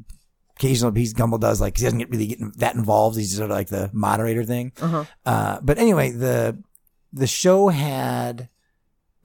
Occasional 0.57 0.93
piece 0.93 1.13
Gumbel 1.13 1.37
does 1.37 1.59
like 1.59 1.75
he 1.75 1.83
doesn't 1.83 1.99
get 1.99 2.09
really 2.09 2.27
get 2.27 2.57
that 2.59 2.75
involved. 2.75 3.17
He's 3.17 3.35
sort 3.35 3.51
of 3.51 3.57
like 3.57 3.67
the 3.67 3.89
moderator 3.91 4.45
thing. 4.45 4.71
Uh-huh. 4.79 5.03
Uh, 5.25 5.59
but 5.61 5.77
anyway, 5.77 6.11
the 6.11 6.63
the 7.11 7.27
show 7.27 7.67
had 7.67 8.47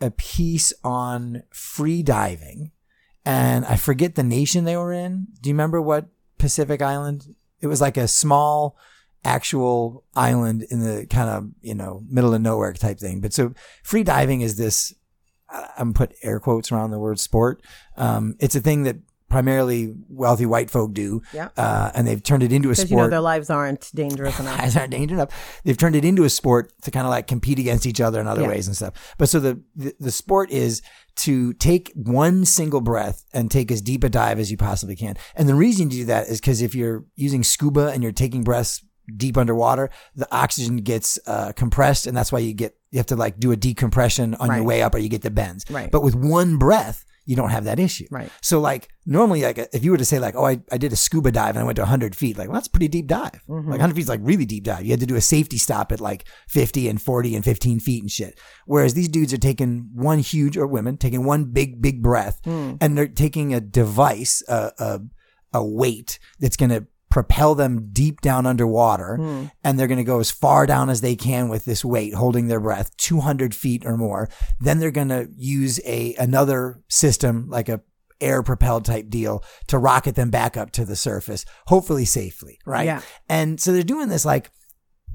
a 0.00 0.10
piece 0.10 0.72
on 0.82 1.44
free 1.52 2.02
diving, 2.02 2.72
and 3.24 3.64
I 3.64 3.76
forget 3.76 4.16
the 4.16 4.24
nation 4.24 4.64
they 4.64 4.76
were 4.76 4.92
in. 4.92 5.28
Do 5.40 5.50
you 5.50 5.54
remember 5.54 5.80
what 5.80 6.08
Pacific 6.40 6.82
Island? 6.82 7.34
It 7.60 7.66
was 7.66 7.80
like 7.80 7.96
a 7.96 8.08
small 8.08 8.76
actual 9.24 10.02
island 10.16 10.64
in 10.70 10.80
the 10.80 11.06
kind 11.06 11.28
of 11.28 11.50
you 11.60 11.74
know 11.74 12.02
middle 12.08 12.34
of 12.34 12.40
nowhere 12.40 12.72
type 12.72 12.98
thing. 12.98 13.20
But 13.20 13.32
so 13.32 13.54
free 13.82 14.02
diving 14.02 14.40
is 14.40 14.56
this. 14.56 14.94
I'm 15.76 15.92
put 15.92 16.14
air 16.22 16.38
quotes 16.38 16.70
around 16.70 16.92
the 16.92 16.98
word 17.00 17.18
sport. 17.18 17.60
Um, 17.96 18.36
it's 18.38 18.54
a 18.54 18.60
thing 18.60 18.84
that 18.84 18.98
primarily 19.30 19.94
wealthy 20.08 20.44
white 20.44 20.68
folk 20.70 20.92
do, 20.92 21.22
Yeah. 21.32 21.48
uh, 21.56 21.90
and 21.94 22.06
they've 22.06 22.22
turned 22.22 22.42
it 22.42 22.52
into 22.52 22.68
a 22.70 22.74
sport 22.74 22.90
you 22.90 22.96
know 22.96 23.08
their 23.08 23.20
lives 23.20 23.48
aren't 23.48 23.90
dangerous 23.94 24.38
enough. 24.40 24.58
guys 24.58 24.76
aren't 24.76 24.90
dangerous 24.90 25.16
enough. 25.16 25.60
They've 25.64 25.76
turned 25.78 25.96
it 25.96 26.04
into 26.04 26.24
a 26.24 26.30
sport 26.30 26.72
to 26.82 26.90
kind 26.90 27.06
of 27.06 27.10
like 27.10 27.26
compete 27.26 27.58
against 27.58 27.86
each 27.86 28.00
other 28.00 28.20
in 28.20 28.26
other 28.26 28.42
Yeah. 28.42 28.48
ways 28.48 28.66
and 28.66 28.76
stuff. 28.76 29.14
But 29.16 29.28
so 29.30 29.40
the, 29.40 29.62
the 29.74 29.94
the 29.98 30.10
sport 30.10 30.50
is 30.50 30.82
to 31.16 31.52
take 31.54 31.92
one 31.94 32.44
single 32.44 32.80
breath 32.80 33.24
and 33.32 33.50
take 33.50 33.70
as 33.72 33.80
deep 33.80 34.04
a 34.04 34.08
dive 34.08 34.38
as 34.38 34.50
you 34.50 34.56
possibly 34.56 34.96
can. 34.96 35.16
And 35.36 35.48
the 35.48 35.54
reason 35.54 35.88
to 35.90 35.96
do 35.96 36.04
that 36.06 36.28
is 36.28 36.40
because 36.40 36.60
if 36.62 36.74
you're 36.74 37.04
using 37.16 37.42
scuba 37.42 37.88
and 37.92 38.02
you're 38.02 38.12
taking 38.12 38.42
breaths 38.42 38.82
deep 39.16 39.36
underwater, 39.36 39.90
the 40.14 40.26
oxygen 40.34 40.76
gets 40.78 41.18
uh, 41.26 41.52
compressed, 41.52 42.06
and 42.06 42.16
that's 42.16 42.30
why 42.32 42.38
you 42.38 42.52
get 42.54 42.76
you 42.90 42.98
have 42.98 43.06
to 43.06 43.16
like 43.16 43.38
do 43.38 43.52
a 43.52 43.56
decompression 43.56 44.34
on 44.36 44.48
your 44.54 44.64
way 44.64 44.82
up, 44.82 44.94
or 44.94 44.98
you 44.98 45.08
get 45.08 45.22
the 45.22 45.30
bends. 45.30 45.64
Right. 45.70 45.90
But 45.90 46.02
with 46.02 46.14
one 46.14 46.56
breath. 46.58 47.04
You 47.30 47.36
don't 47.36 47.50
have 47.50 47.64
that 47.64 47.78
issue. 47.78 48.06
Right. 48.10 48.28
So 48.42 48.58
like 48.58 48.88
normally, 49.06 49.42
like 49.42 49.58
if 49.72 49.84
you 49.84 49.92
were 49.92 49.96
to 49.98 50.04
say 50.04 50.18
like, 50.18 50.34
oh, 50.34 50.44
I, 50.44 50.60
I 50.72 50.78
did 50.78 50.92
a 50.92 50.96
scuba 50.96 51.30
dive 51.30 51.54
and 51.54 51.60
I 51.60 51.62
went 51.62 51.76
to 51.76 51.82
100 51.82 52.16
feet, 52.16 52.36
like 52.36 52.48
well, 52.48 52.54
that's 52.54 52.66
a 52.66 52.70
pretty 52.70 52.88
deep 52.88 53.06
dive. 53.06 53.40
Mm-hmm. 53.48 53.70
Like 53.70 53.78
100 53.78 53.94
feet 53.94 54.02
is 54.02 54.08
like 54.08 54.20
really 54.24 54.46
deep 54.46 54.64
dive. 54.64 54.84
You 54.84 54.90
had 54.90 54.98
to 54.98 55.06
do 55.06 55.14
a 55.14 55.20
safety 55.20 55.56
stop 55.56 55.92
at 55.92 56.00
like 56.00 56.26
50 56.48 56.88
and 56.88 57.00
40 57.00 57.36
and 57.36 57.44
15 57.44 57.78
feet 57.78 58.02
and 58.02 58.10
shit. 58.10 58.40
Whereas 58.66 58.94
these 58.94 59.08
dudes 59.08 59.32
are 59.32 59.38
taking 59.38 59.90
one 59.94 60.18
huge 60.18 60.56
or 60.56 60.66
women 60.66 60.96
taking 60.96 61.24
one 61.24 61.44
big 61.44 61.80
big 61.80 62.02
breath 62.02 62.40
Hmm. 62.44 62.74
and 62.80 62.98
they're 62.98 63.06
taking 63.06 63.54
a 63.54 63.60
device, 63.60 64.42
a 64.48 64.72
a, 64.78 65.00
a 65.52 65.64
weight 65.64 66.18
that's 66.40 66.56
going 66.56 66.70
to 66.70 66.86
propel 67.10 67.54
them 67.56 67.88
deep 67.92 68.20
down 68.20 68.46
underwater 68.46 69.16
Hmm. 69.16 69.44
and 69.64 69.78
they're 69.78 69.88
going 69.88 69.98
to 69.98 70.04
go 70.04 70.20
as 70.20 70.30
far 70.30 70.64
down 70.64 70.88
as 70.88 71.00
they 71.00 71.16
can 71.16 71.48
with 71.48 71.64
this 71.64 71.84
weight 71.84 72.14
holding 72.14 72.46
their 72.46 72.60
breath 72.60 72.96
200 72.98 73.54
feet 73.54 73.84
or 73.84 73.96
more. 73.96 74.28
Then 74.60 74.78
they're 74.78 74.90
going 74.90 75.08
to 75.08 75.28
use 75.36 75.80
a 75.84 76.14
another 76.18 76.80
system 76.88 77.48
like 77.50 77.68
a 77.68 77.80
air 78.20 78.42
propelled 78.42 78.84
type 78.84 79.08
deal 79.08 79.42
to 79.66 79.78
rocket 79.78 80.14
them 80.14 80.30
back 80.30 80.56
up 80.56 80.70
to 80.72 80.84
the 80.84 80.94
surface 80.94 81.44
hopefully 81.68 82.04
safely 82.04 82.58
right? 82.66 82.84
Yeah. 82.84 83.00
and 83.30 83.58
so 83.58 83.72
they're 83.72 83.82
doing 83.82 84.08
this 84.08 84.24
like 84.26 84.50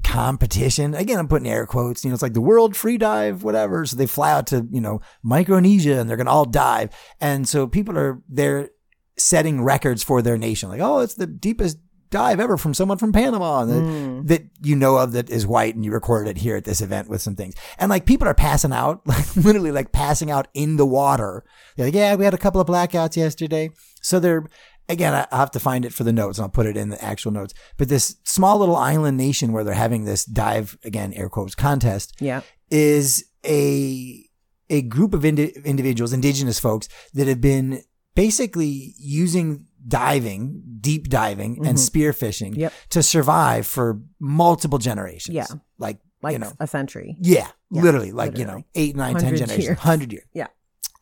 competition. 0.04 0.94
Again 0.94 1.18
i'm 1.18 1.28
putting 1.28 1.48
air 1.48 1.66
quotes 1.66 2.04
you 2.04 2.10
know 2.10 2.14
it's 2.14 2.22
like 2.22 2.34
the 2.34 2.40
world 2.40 2.76
free 2.76 2.98
dive 2.98 3.42
whatever. 3.42 3.84
So 3.86 3.96
they 3.96 4.06
fly 4.06 4.32
out 4.32 4.46
to 4.48 4.66
you 4.70 4.80
know 4.80 5.00
micronesia 5.22 5.98
and 6.00 6.08
they're 6.08 6.16
going 6.16 6.26
to 6.26 6.32
all 6.32 6.44
dive. 6.44 6.90
And 7.20 7.48
so 7.48 7.66
people 7.66 7.98
are 7.98 8.20
they're 8.28 8.70
setting 9.18 9.62
records 9.64 10.02
for 10.02 10.20
their 10.22 10.36
nation. 10.38 10.68
Like 10.68 10.80
oh 10.80 11.00
it's 11.00 11.14
the 11.14 11.26
deepest 11.26 11.78
dive 12.10 12.40
ever 12.40 12.56
from 12.56 12.74
someone 12.74 12.98
from 12.98 13.12
panama 13.12 13.64
that, 13.64 13.80
hmm. 13.80 14.26
that 14.26 14.42
you 14.62 14.76
know 14.76 14.96
of 14.96 15.12
that 15.12 15.28
is 15.30 15.46
white 15.46 15.74
and 15.74 15.84
you 15.84 15.92
recorded 15.92 16.30
it 16.30 16.38
here 16.40 16.56
at 16.56 16.64
this 16.64 16.80
event 16.80 17.08
with 17.08 17.20
some 17.22 17.34
things. 17.34 17.54
And 17.78 17.90
like 17.90 18.06
people 18.06 18.28
are 18.28 18.34
passing 18.34 18.72
out 18.72 19.02
like 19.06 19.36
literally 19.36 19.72
like 19.72 19.92
passing 19.92 20.30
out 20.30 20.48
in 20.54 20.76
the 20.76 20.86
water. 20.86 21.44
They're 21.76 21.86
like 21.86 21.94
yeah 21.94 22.14
we 22.14 22.24
had 22.24 22.34
a 22.34 22.38
couple 22.38 22.60
of 22.60 22.66
blackouts 22.68 23.16
yesterday. 23.16 23.70
So 24.02 24.20
they're 24.20 24.44
again 24.88 25.14
I- 25.14 25.26
i'll 25.32 25.40
have 25.40 25.50
to 25.52 25.60
find 25.60 25.84
it 25.84 25.92
for 25.92 26.04
the 26.04 26.12
notes. 26.12 26.38
And 26.38 26.44
i'll 26.44 26.50
put 26.50 26.66
it 26.66 26.76
in 26.76 26.90
the 26.90 27.04
actual 27.04 27.32
notes. 27.32 27.54
But 27.76 27.88
this 27.88 28.16
small 28.24 28.58
little 28.58 28.76
island 28.76 29.16
nation 29.16 29.52
where 29.52 29.64
they're 29.64 29.74
having 29.74 30.04
this 30.04 30.24
dive 30.24 30.78
again 30.84 31.12
air 31.12 31.28
quotes 31.28 31.54
contest 31.54 32.14
Yeah. 32.20 32.42
is 32.70 33.24
a 33.44 34.22
a 34.68 34.82
group 34.82 35.14
of 35.14 35.24
indi- 35.24 35.52
individuals, 35.64 36.12
indigenous 36.12 36.58
folks 36.58 36.88
that 37.14 37.28
have 37.28 37.40
been 37.40 37.82
basically 38.16 38.94
using 38.98 39.66
diving, 39.86 40.62
deep 40.80 41.08
diving 41.08 41.66
and 41.66 41.78
spearfishing 41.78 42.50
Mm-hmm. 42.52 42.60
Yep. 42.60 42.72
to 42.90 43.02
survive 43.02 43.66
for 43.66 44.00
multiple 44.20 44.78
generations. 44.78 45.34
Yeah. 45.34 45.46
Like, 45.78 45.98
Like 46.22 46.32
you 46.32 46.38
know, 46.38 46.52
a 46.60 46.66
century. 46.66 47.16
yeah, 47.20 47.48
Yeah, 47.70 47.82
literally 47.82 48.12
like, 48.12 48.38
you 48.38 48.44
know, 48.44 48.64
eight, 48.74 48.96
nine, 48.96 49.14
ten 49.16 49.36
generations, 49.36 49.64
years. 49.64 49.78
hundred 49.78 50.12
years. 50.12 50.26
Yeah. 50.32 50.46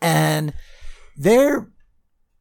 And 0.03 0.53
they're 1.17 1.71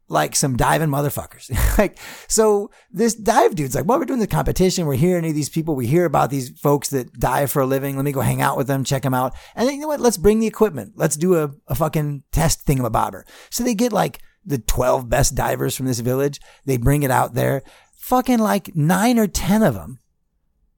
like 0.10 0.36
some 0.36 0.58
diving 0.58 0.90
motherfuckers. 0.90 1.50
like, 1.78 1.98
so 2.28 2.70
this 2.92 3.16
dive 3.16 3.56
dude's 3.56 3.74
like, 3.74 3.86
well, 3.86 3.98
we're 4.00 4.06
doing 4.06 4.20
the 4.20 4.28
competition. 4.28 4.86
We're 4.86 4.96
hearing 4.96 5.24
these 5.34 5.50
people. 5.50 5.76
We 5.76 5.88
hear 5.88 6.06
about 6.06 6.30
these 6.30 6.50
folks 6.60 6.90
that 6.90 7.14
dive 7.20 7.50
for 7.52 7.62
a 7.62 7.66
living. 7.66 7.96
Let 7.96 8.06
me 8.06 8.12
go 8.12 8.22
hang 8.22 8.42
out 8.42 8.58
with 8.58 8.68
them, 8.68 8.84
check 8.84 9.04
them 9.04 9.14
out. 9.14 9.34
And 9.56 9.68
then, 9.68 9.76
you 9.76 9.82
know 9.82 9.88
what? 9.88 10.02
Let's 10.02 10.18
bring 10.18 10.40
the 10.40 10.48
equipment. 10.48 10.94
Let's 10.96 11.16
do 11.16 11.36
a, 11.42 11.52
a 11.68 11.76
fucking 11.76 12.24
test 12.32 12.66
thingamabobber. 12.68 13.24
So 13.50 13.64
they 13.64 13.74
get 13.76 13.94
like 13.94 14.20
the 14.46 14.58
12 14.58 15.10
best 15.10 15.36
divers 15.36 15.76
from 15.76 15.86
this 15.86 16.00
village. 16.00 16.40
They 16.66 16.78
bring 16.78 17.04
it 17.04 17.12
out 17.12 17.34
there. 17.34 17.64
Fucking 17.98 18.40
like 18.40 18.76
nine 18.76 19.18
or 19.18 19.28
10 19.28 19.64
of 19.64 19.74
them 19.76 20.00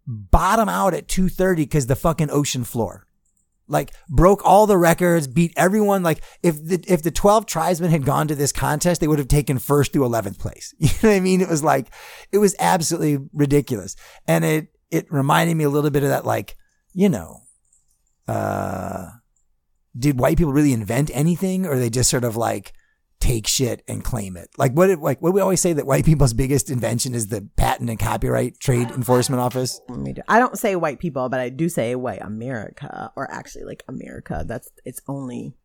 bottom 0.08 0.70
out 0.70 0.94
at 0.94 1.08
230 1.08 1.64
because 1.64 1.88
the 1.88 1.96
fucking 1.96 2.30
ocean 2.30 2.64
floor 2.64 3.06
like 3.68 3.94
broke 4.10 4.46
all 4.46 4.68
the 4.68 4.78
records, 4.78 5.28
beat 5.28 5.54
everyone. 5.56 6.04
Like 6.04 6.24
if 6.44 6.64
the 6.64 6.84
if 6.88 7.04
the 7.04 7.12
twelve 7.12 7.46
tribesmen 7.46 7.92
had 7.92 8.06
gone 8.06 8.28
to 8.28 8.36
this 8.36 8.52
contest, 8.52 9.02
they 9.02 9.08
would 9.08 9.20
have 9.20 9.28
taken 9.28 9.60
first 9.60 9.94
through 9.94 10.06
eleventh 10.06 10.40
place. 10.40 10.74
You 10.80 10.90
know 11.02 11.10
what 11.10 11.16
I 11.16 11.20
mean? 11.20 11.42
It 11.42 11.50
was 11.50 11.64
like 11.64 11.92
it 12.32 12.38
was 12.38 12.56
absolutely 12.60 13.28
ridiculous, 13.34 13.96
and 14.28 14.46
it 14.46 14.68
it 14.92 15.12
reminded 15.12 15.58
me 15.58 15.64
a 15.64 15.70
little 15.70 15.90
bit 15.90 16.04
of 16.04 16.10
that, 16.10 16.26
like 16.26 16.56
you 16.94 17.10
know, 17.10 17.42
uh, 18.28 19.08
did 19.98 20.20
white 20.20 20.38
people 20.38 20.54
really 20.54 20.74
invent 20.74 21.10
anything, 21.14 21.66
or 21.66 21.78
they 21.78 21.90
just 21.90 22.10
sort 22.10 22.24
of 22.24 22.36
like 22.38 22.74
take 23.26 23.48
shit 23.48 23.84
and 23.88 24.04
claim 24.04 24.38
it? 24.38 24.50
Like 24.58 24.74
what? 24.74 24.90
Like 25.00 25.22
what 25.22 25.34
we 25.34 25.42
always 25.42 25.62
say 25.62 25.74
that 25.74 25.86
white 25.86 26.06
people's 26.06 26.34
biggest 26.34 26.70
invention 26.70 27.14
is 27.16 27.28
the 27.28 27.48
Patent 27.56 27.90
and 27.90 28.00
Copyright 28.00 28.60
Trade 28.60 28.92
Enforcement 28.92 29.42
Office. 29.42 29.82
Let 29.90 30.00
me 30.00 30.14
do- 30.14 30.22
I 30.28 30.40
don't 30.40 30.58
say 30.58 30.76
white 30.76 31.00
people, 31.00 31.28
but 31.30 31.40
I 31.40 31.50
do 31.50 31.68
say 31.70 31.96
white 31.96 32.22
America, 32.22 33.12
or 33.16 33.30
actually 33.32 33.66
like 33.66 33.84
America. 33.88 34.44
That's 34.48 34.70
it's 34.86 35.02
only. 35.08 35.56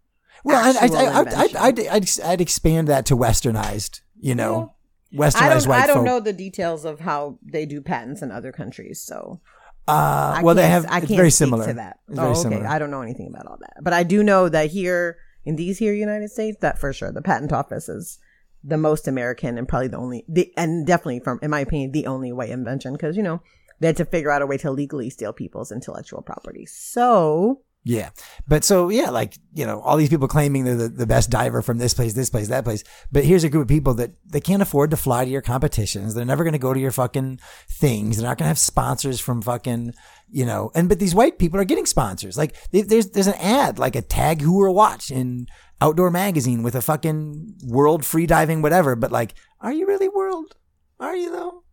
Well, 0.44 0.56
I, 0.56 0.86
I, 0.86 0.88
I. 0.88 1.20
I'd, 1.20 1.54
I'd, 1.56 1.86
I'd, 1.86 2.20
I'd 2.24 2.40
expand 2.40 2.88
that 2.88 3.04
to 3.06 3.16
westernized, 3.16 4.00
you 4.18 4.34
know, 4.34 4.74
westernized 5.14 5.36
I 5.42 5.48
don't. 5.54 5.68
white 5.68 5.82
I 5.82 5.86
don't 5.86 6.04
know 6.04 6.20
the 6.20 6.32
details 6.32 6.84
of 6.84 7.00
how 7.00 7.38
they 7.42 7.66
do 7.66 7.80
patents 7.82 8.22
in 8.22 8.30
other 8.30 8.52
countries, 8.52 9.02
so 9.02 9.40
Uh, 9.86 10.40
well, 10.42 10.54
they 10.54 10.68
have. 10.68 10.86
I 10.86 11.00
can't 11.00 11.10
very 11.10 11.30
similar 11.30 11.66
to 11.66 11.74
that. 11.74 11.98
Oh, 12.16 12.28
okay. 12.30 12.40
similar. 12.40 12.66
I 12.66 12.78
don't 12.78 12.90
know 12.90 13.02
anything 13.02 13.28
about 13.28 13.46
all 13.46 13.58
that, 13.60 13.74
but 13.82 13.92
I 13.92 14.02
do 14.02 14.22
know 14.22 14.48
that 14.48 14.70
here 14.70 15.18
in 15.44 15.56
these 15.56 15.78
here 15.78 15.92
United 15.92 16.30
States, 16.30 16.58
that 16.60 16.78
for 16.78 16.92
sure, 16.92 17.12
the 17.12 17.22
patent 17.22 17.52
office 17.52 17.88
is 17.88 18.18
the 18.62 18.76
most 18.76 19.08
American 19.08 19.56
and 19.56 19.66
probably 19.66 19.88
the 19.88 19.96
only, 19.96 20.24
the 20.28 20.52
and 20.56 20.86
definitely 20.86 21.20
from, 21.20 21.38
in 21.42 21.50
my 21.50 21.60
opinion, 21.60 21.92
the 21.92 22.06
only 22.06 22.32
white 22.32 22.50
invention 22.50 22.92
because 22.92 23.16
you 23.16 23.22
know 23.22 23.40
they 23.80 23.86
had 23.86 23.96
to 23.96 24.04
figure 24.04 24.30
out 24.30 24.42
a 24.42 24.46
way 24.46 24.58
to 24.58 24.70
legally 24.70 25.10
steal 25.10 25.32
people's 25.32 25.72
intellectual 25.72 26.22
property. 26.22 26.66
So 26.66 27.62
Yeah. 27.82 28.10
But 28.46 28.62
so, 28.62 28.90
yeah, 28.90 29.08
like, 29.08 29.38
you 29.54 29.64
know, 29.64 29.80
all 29.80 29.96
these 29.96 30.10
people 30.10 30.28
claiming 30.28 30.64
they're 30.64 30.76
the, 30.76 30.88
the 30.88 31.06
best 31.06 31.30
diver 31.30 31.62
from 31.62 31.78
this 31.78 31.94
place, 31.94 32.12
this 32.12 32.28
place, 32.28 32.48
that 32.48 32.64
place. 32.64 32.84
But 33.10 33.24
here's 33.24 33.44
a 33.44 33.48
group 33.48 33.62
of 33.62 33.68
people 33.68 33.94
that 33.94 34.10
they 34.26 34.40
can't 34.40 34.60
afford 34.60 34.90
to 34.90 34.98
fly 34.98 35.24
to 35.24 35.30
your 35.30 35.40
competitions. 35.40 36.14
They're 36.14 36.26
never 36.26 36.44
going 36.44 36.52
to 36.52 36.58
go 36.58 36.74
to 36.74 36.80
your 36.80 36.90
fucking 36.90 37.40
things. 37.70 38.18
They're 38.18 38.28
not 38.28 38.36
going 38.36 38.44
to 38.44 38.48
have 38.48 38.58
sponsors 38.58 39.18
from 39.18 39.40
fucking, 39.40 39.94
you 40.32 40.46
know, 40.46 40.70
and, 40.74 40.88
but 40.88 40.98
these 40.98 41.14
white 41.14 41.38
people 41.38 41.60
are 41.60 41.64
getting 41.64 41.86
sponsors. 41.86 42.36
Like 42.36 42.56
they, 42.70 42.82
there's, 42.82 43.10
there's 43.10 43.26
an 43.26 43.34
ad, 43.34 43.78
like 43.78 43.96
a 43.96 44.02
TAG 44.02 44.40
Heuer 44.40 44.72
watch 44.72 45.10
in 45.10 45.46
outdoor 45.80 46.10
magazine 46.10 46.62
with 46.62 46.74
a 46.74 46.82
fucking 46.82 47.58
world 47.64 48.04
free 48.04 48.26
diving, 48.26 48.62
whatever. 48.62 48.96
But 48.96 49.12
like, 49.12 49.34
are 49.60 49.72
you 49.72 49.86
really 49.86 50.08
world? 50.08 50.56
Are 50.98 51.16
you 51.16 51.30
though? 51.32 51.64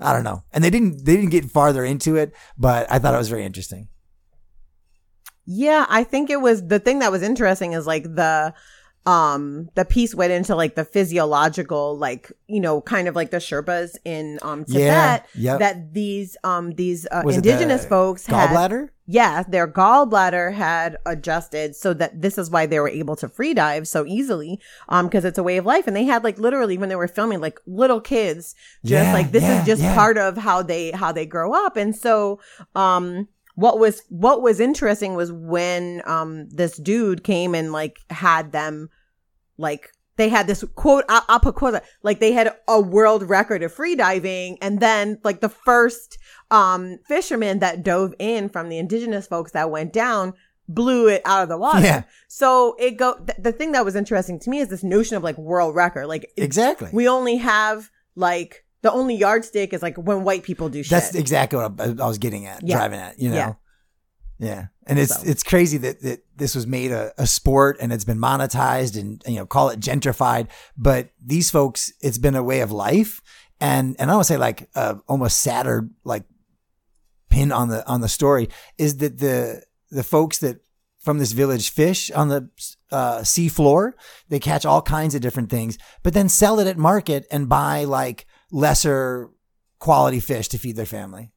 I 0.00 0.12
don't 0.12 0.24
know. 0.24 0.44
And 0.52 0.62
they 0.62 0.70
didn't, 0.70 1.04
they 1.04 1.16
didn't 1.16 1.30
get 1.30 1.50
farther 1.50 1.84
into 1.84 2.16
it, 2.16 2.34
but 2.58 2.86
I 2.90 2.98
thought 2.98 3.14
it 3.14 3.18
was 3.18 3.30
very 3.30 3.44
interesting. 3.44 3.88
Yeah, 5.46 5.86
I 5.88 6.04
think 6.04 6.28
it 6.28 6.40
was 6.40 6.66
the 6.66 6.80
thing 6.80 6.98
that 6.98 7.12
was 7.12 7.22
interesting 7.22 7.72
is 7.72 7.86
like 7.86 8.02
the 8.02 8.52
um 9.06 9.68
the 9.76 9.84
piece 9.84 10.14
went 10.14 10.32
into 10.32 10.54
like 10.56 10.74
the 10.74 10.84
physiological 10.84 11.96
like 11.96 12.32
you 12.48 12.60
know 12.60 12.80
kind 12.80 13.08
of 13.08 13.14
like 13.14 13.30
the 13.30 13.36
Sherpas 13.38 13.96
in 14.04 14.38
um 14.42 14.64
Tibet 14.64 15.26
Yeah, 15.34 15.52
yep. 15.52 15.58
that 15.60 15.94
these 15.94 16.36
um 16.44 16.72
these 16.74 17.06
uh, 17.10 17.22
indigenous 17.26 17.82
the 17.82 17.88
folks 17.88 18.26
had 18.26 18.50
Gallbladder? 18.50 18.88
yeah 19.06 19.44
their 19.48 19.68
gallbladder 19.68 20.52
had 20.52 20.96
adjusted 21.06 21.76
so 21.76 21.94
that 21.94 22.20
this 22.20 22.36
is 22.38 22.50
why 22.50 22.66
they 22.66 22.80
were 22.80 22.88
able 22.88 23.14
to 23.16 23.28
free 23.28 23.54
dive 23.54 23.86
so 23.86 24.04
easily 24.06 24.60
um 24.88 25.06
because 25.06 25.24
it's 25.24 25.38
a 25.38 25.42
way 25.44 25.56
of 25.58 25.64
life 25.64 25.86
and 25.86 25.94
they 25.94 26.04
had 26.04 26.24
like 26.24 26.38
literally 26.38 26.76
when 26.76 26.88
they 26.88 26.96
were 26.96 27.06
filming 27.06 27.40
like 27.40 27.60
little 27.66 28.00
kids 28.00 28.56
just 28.84 29.04
Yeah, 29.06 29.12
like 29.12 29.30
this 29.30 29.44
yeah, 29.44 29.60
is 29.60 29.66
just 29.66 29.82
part 29.94 30.18
of 30.18 30.36
how 30.36 30.62
they 30.62 30.90
how 30.90 31.12
they 31.12 31.24
grow 31.26 31.54
up 31.54 31.76
and 31.76 31.94
so 31.94 32.40
um 32.74 33.28
what 33.54 33.78
was 33.78 34.02
what 34.08 34.42
was 34.42 34.58
interesting 34.58 35.14
was 35.14 35.30
when 35.32 36.02
um 36.04 36.48
this 36.50 36.76
dude 36.76 37.22
came 37.22 37.54
and 37.54 37.72
like 37.72 37.98
had 38.10 38.50
them 38.50 38.90
like 39.58 39.90
they 40.16 40.28
had 40.28 40.46
this 40.46 40.64
quote 40.74 41.04
I- 41.08 41.22
I'll 41.28 41.40
put 41.40 41.54
quote 41.54 41.80
like 42.02 42.20
they 42.20 42.32
had 42.32 42.54
a 42.68 42.80
world 42.80 43.22
record 43.28 43.62
of 43.62 43.72
free 43.72 43.94
diving 43.96 44.58
and 44.62 44.80
then 44.80 45.18
like 45.24 45.40
the 45.40 45.48
first 45.48 46.18
um 46.50 46.98
fisherman 47.06 47.58
that 47.60 47.82
dove 47.82 48.14
in 48.18 48.48
from 48.48 48.68
the 48.68 48.78
indigenous 48.78 49.26
folks 49.26 49.52
that 49.52 49.70
went 49.70 49.92
down 49.92 50.32
blew 50.68 51.06
it 51.08 51.22
out 51.24 51.42
of 51.42 51.48
the 51.48 51.56
water 51.58 51.80
Yeah. 51.80 52.02
so 52.28 52.74
it 52.78 52.92
go 52.96 53.14
th- 53.18 53.38
the 53.38 53.52
thing 53.52 53.72
that 53.72 53.84
was 53.84 53.94
interesting 53.94 54.38
to 54.40 54.50
me 54.50 54.58
is 54.58 54.68
this 54.68 54.82
notion 54.82 55.16
of 55.16 55.22
like 55.22 55.38
world 55.38 55.74
record 55.74 56.06
like 56.06 56.30
Exactly. 56.36 56.88
we 56.92 57.06
only 57.08 57.36
have 57.36 57.90
like 58.16 58.64
the 58.82 58.90
only 58.92 59.14
yardstick 59.16 59.72
is 59.72 59.82
like 59.82 59.96
when 59.96 60.24
white 60.24 60.42
people 60.44 60.68
do 60.68 60.82
shit 60.82 60.90
That's 60.90 61.14
exactly 61.14 61.58
what 61.58 61.80
I, 61.80 61.84
I 62.02 62.06
was 62.06 62.18
getting 62.18 62.46
at, 62.46 62.62
Yeah. 62.66 62.76
driving 62.76 63.00
at, 63.00 63.18
you 63.20 63.30
know? 63.30 63.36
Yeah. 63.36 63.52
Yeah. 64.38 64.66
And 64.86 64.98
it's, 64.98 65.22
So. 65.22 65.28
it's 65.28 65.42
crazy 65.42 65.78
that, 65.78 66.00
that 66.02 66.24
this 66.36 66.54
was 66.54 66.66
made 66.66 66.92
a, 66.92 67.12
a 67.18 67.26
sport 67.26 67.78
and 67.80 67.92
it's 67.92 68.04
been 68.04 68.18
monetized 68.18 68.98
and, 68.98 69.22
you 69.26 69.36
know, 69.36 69.46
call 69.46 69.70
it 69.70 69.80
gentrified. 69.80 70.48
But 70.76 71.10
these 71.24 71.50
folks, 71.50 71.92
it's 72.00 72.18
been 72.18 72.34
a 72.34 72.42
way 72.42 72.60
of 72.60 72.70
life. 72.70 73.20
And, 73.60 73.96
and 73.98 74.10
I 74.10 74.16
would 74.16 74.26
say 74.26 74.36
like, 74.36 74.68
uh, 74.74 74.96
almost 75.08 75.40
sadder, 75.42 75.88
like 76.04 76.24
pin 77.30 77.50
on 77.50 77.68
the, 77.68 77.86
on 77.88 78.00
the 78.00 78.08
story 78.08 78.48
is 78.78 78.98
that 78.98 79.18
the, 79.18 79.62
the 79.90 80.04
folks 80.04 80.38
that 80.38 80.60
from 80.98 81.18
this 81.18 81.30
village 81.30 81.70
fish 81.70 82.10
on 82.10 82.28
the 82.28 82.50
uh, 82.90 83.22
sea 83.22 83.48
floor. 83.48 83.94
They 84.28 84.40
catch 84.40 84.66
all 84.66 84.82
kinds 84.82 85.14
of 85.14 85.20
different 85.20 85.50
things, 85.50 85.78
but 86.02 86.14
then 86.14 86.28
sell 86.28 86.58
it 86.58 86.66
at 86.66 86.76
market 86.76 87.26
and 87.30 87.48
buy 87.48 87.84
like 87.84 88.26
lesser 88.50 89.30
quality 89.78 90.18
fish 90.18 90.48
to 90.48 90.58
feed 90.58 90.74
their 90.74 90.84
family. 90.84 91.30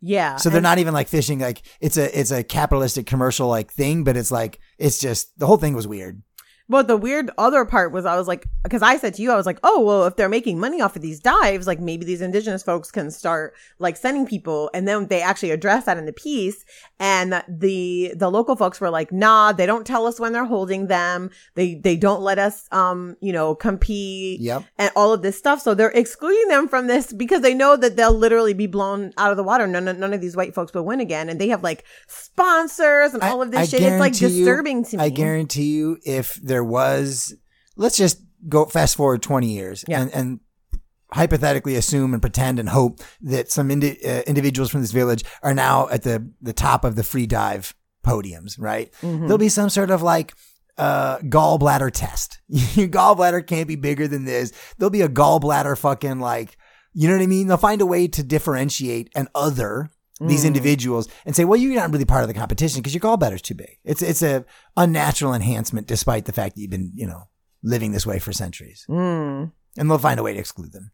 Yeah 0.00 0.36
So 0.36 0.50
they're 0.50 0.60
not 0.60 0.78
even 0.78 0.94
like 0.94 1.08
fishing 1.08 1.40
like 1.40 1.62
it's 1.80 1.96
a 1.96 2.18
it's 2.18 2.30
a 2.30 2.42
capitalistic 2.42 3.06
commercial 3.06 3.48
like 3.48 3.72
thing, 3.72 4.04
but 4.04 4.16
it's 4.16 4.30
like 4.30 4.58
it's 4.78 4.98
just 4.98 5.38
the 5.38 5.46
whole 5.46 5.56
thing 5.58 5.74
was 5.74 5.86
weird. 5.86 6.22
But 6.70 6.86
the 6.86 6.96
weird 6.96 7.30
other 7.36 7.64
part 7.64 7.90
was 7.92 8.06
I 8.06 8.16
was 8.16 8.28
like, 8.28 8.46
because 8.62 8.80
I 8.80 8.96
said 8.96 9.14
to 9.14 9.22
you, 9.22 9.32
I 9.32 9.36
was 9.36 9.44
like, 9.44 9.58
oh, 9.64 9.80
well, 9.82 10.04
if 10.06 10.14
they're 10.14 10.28
making 10.28 10.60
money 10.60 10.80
off 10.80 10.94
of 10.94 11.02
these 11.02 11.18
dives, 11.18 11.66
like 11.66 11.80
maybe 11.80 12.04
these 12.04 12.20
indigenous 12.20 12.62
folks 12.62 12.92
can 12.92 13.10
start 13.10 13.54
like 13.80 13.96
sending 13.96 14.24
people. 14.24 14.70
And 14.72 14.86
then 14.86 15.08
they 15.08 15.20
actually 15.20 15.50
address 15.50 15.86
that 15.86 15.98
in 15.98 16.06
the 16.06 16.12
piece. 16.12 16.64
And 17.00 17.42
the, 17.48 18.14
the 18.16 18.30
local 18.30 18.54
folks 18.54 18.80
were 18.80 18.88
like, 18.90 19.10
nah, 19.10 19.50
they 19.52 19.66
don't 19.66 19.84
tell 19.86 20.06
us 20.06 20.20
when 20.20 20.32
they're 20.32 20.44
holding 20.44 20.86
them. 20.86 21.30
They, 21.56 21.74
they 21.74 21.96
don't 21.96 22.22
let 22.22 22.38
us, 22.38 22.68
um, 22.70 23.16
you 23.20 23.32
know, 23.32 23.54
compete 23.56 24.40
Yep. 24.40 24.62
and 24.78 24.92
all 24.94 25.12
of 25.12 25.22
this 25.22 25.36
stuff. 25.36 25.60
So 25.60 25.74
they're 25.74 25.90
excluding 25.90 26.46
them 26.48 26.68
from 26.68 26.86
this 26.86 27.12
because 27.12 27.40
they 27.42 27.52
know 27.54 27.76
that 27.76 27.96
they'll 27.96 28.12
literally 28.14 28.54
be 28.54 28.68
blown 28.68 29.12
out 29.18 29.32
of 29.32 29.36
the 29.36 29.42
water. 29.42 29.66
None, 29.66 29.88
of- 29.88 29.98
none 29.98 30.12
of 30.14 30.20
these 30.20 30.36
white 30.36 30.54
folks 30.54 30.72
will 30.72 30.84
win 30.84 31.00
again. 31.00 31.28
And 31.28 31.40
they 31.40 31.48
have 31.48 31.64
like 31.64 31.84
sponsors 32.06 33.12
and 33.14 33.22
all 33.22 33.42
of 33.42 33.50
this 33.50 33.70
shit. 33.70 33.82
It's 33.82 33.98
like 33.98 34.12
guarantee 34.12 34.26
you- 34.38 34.44
disturbing 34.44 34.84
to 34.84 34.96
me. 34.98 35.02
I 35.04 35.08
guarantee 35.08 35.70
you, 35.72 35.98
if 36.04 36.34
there 36.60 36.64
was, 36.64 37.34
let's 37.76 37.96
just 37.96 38.20
go 38.48 38.66
fast 38.66 38.96
forward 38.96 39.22
20 39.22 39.46
years 39.46 39.82
Yeah. 39.88 40.02
and, 40.02 40.10
and 40.14 40.40
hypothetically 41.12 41.74
assume 41.74 42.12
and 42.12 42.20
pretend 42.22 42.58
and 42.58 42.68
hope 42.68 43.00
that 43.22 43.50
some 43.50 43.70
indi- 43.70 43.98
uh, 44.06 44.22
individuals 44.26 44.70
from 44.70 44.82
this 44.82 44.92
village 44.92 45.24
are 45.42 45.54
now 45.54 45.88
at 45.88 46.02
the, 46.02 46.30
the 46.42 46.52
top 46.52 46.84
of 46.84 46.96
the 46.96 47.02
free 47.02 47.26
dive 47.26 47.74
podiums, 48.06 48.56
right? 48.58 48.92
Mm-hmm. 49.00 49.22
There'll 49.22 49.38
be 49.38 49.48
some 49.48 49.70
sort 49.70 49.90
of 49.90 50.02
like, 50.02 50.34
uh, 50.78 51.18
gallbladder 51.20 51.90
test. 51.92 52.40
Your 52.48 52.88
gallbladder 52.88 53.46
can't 53.46 53.68
be 53.68 53.76
bigger 53.76 54.06
than 54.06 54.24
this. 54.26 54.52
There'll 54.78 54.90
be 54.90 55.02
a 55.02 55.08
gallbladder 55.08 55.76
fucking 55.78 56.20
like, 56.20 56.56
you 56.92 57.08
know 57.08 57.14
what 57.16 57.22
I 57.22 57.26
mean? 57.26 57.46
They'll 57.48 57.56
find 57.56 57.80
a 57.80 57.86
way 57.86 58.06
to 58.08 58.22
differentiate 58.22 59.10
an 59.14 59.28
other 59.34 59.90
these 60.28 60.44
individuals 60.44 61.08
and 61.24 61.34
say, 61.34 61.44
well, 61.44 61.58
you're 61.58 61.74
not 61.74 61.90
really 61.90 62.04
part 62.04 62.22
of 62.22 62.28
the 62.28 62.34
competition 62.34 62.80
because 62.80 62.94
your 62.94 63.00
gallbladder's 63.00 63.42
too 63.42 63.54
big. 63.54 63.78
It's, 63.84 64.02
it's 64.02 64.22
a 64.22 64.44
unnatural 64.76 65.34
enhancement 65.34 65.86
despite 65.86 66.26
the 66.26 66.32
fact 66.32 66.54
that 66.54 66.60
you've 66.60 66.70
been, 66.70 66.92
you 66.94 67.06
know, 67.06 67.24
living 67.62 67.92
this 67.92 68.06
way 68.06 68.18
for 68.18 68.32
centuries. 68.32 68.84
Mm. 68.88 69.52
And 69.78 69.90
they'll 69.90 69.98
find 69.98 70.20
a 70.20 70.22
way 70.22 70.34
to 70.34 70.38
exclude 70.38 70.72
them. 70.72 70.92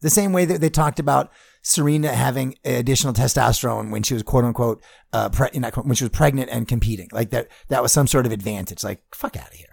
The 0.00 0.10
same 0.10 0.32
way 0.32 0.44
that 0.44 0.60
they 0.60 0.70
talked 0.70 1.00
about 1.00 1.32
Serena 1.62 2.08
having 2.08 2.54
additional 2.64 3.12
testosterone 3.12 3.90
when 3.90 4.02
she 4.02 4.14
was 4.14 4.22
quote 4.22 4.44
unquote, 4.44 4.82
uh, 5.12 5.28
pre- 5.28 5.50
not, 5.54 5.74
when 5.84 5.96
she 5.96 6.04
was 6.04 6.12
pregnant 6.12 6.50
and 6.50 6.68
competing. 6.68 7.08
Like 7.12 7.30
that, 7.30 7.48
that 7.68 7.82
was 7.82 7.92
some 7.92 8.06
sort 8.06 8.24
of 8.24 8.32
advantage. 8.32 8.84
Like, 8.84 9.02
fuck 9.12 9.36
out 9.36 9.48
of 9.48 9.54
here. 9.54 9.67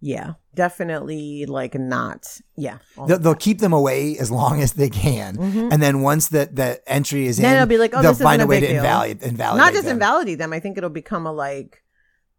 Yeah, 0.00 0.34
definitely 0.54 1.46
like 1.46 1.74
not. 1.74 2.26
Yeah. 2.56 2.78
They'll, 3.06 3.18
they'll 3.18 3.34
keep 3.34 3.60
them 3.60 3.72
away 3.72 4.18
as 4.18 4.30
long 4.30 4.60
as 4.60 4.74
they 4.74 4.90
can. 4.90 5.38
And 5.72 5.82
then 5.82 6.02
once 6.02 6.28
the, 6.28 6.48
the 6.52 6.80
entry 6.86 7.26
is 7.26 7.38
Mm-hmm. 7.38 7.42
Then 7.42 7.52
in, 7.52 7.62
it'll 7.62 7.68
be 7.68 7.78
like, 7.78 7.92
oh, 7.94 8.02
they'll 8.02 8.12
this 8.12 8.22
find 8.22 8.42
a 8.42 8.46
way 8.46 8.60
to 8.60 8.66
deal. 8.66 8.76
invalid, 8.76 9.22
invalidate 9.22 9.64
not 9.64 9.72
just 9.72 9.84
them. 9.84 9.94
invalidate 9.94 10.38
them. 10.38 10.52
I 10.52 10.60
think 10.60 10.76
it'll 10.76 10.90
become 10.90 11.26
a 11.26 11.32
like, 11.32 11.82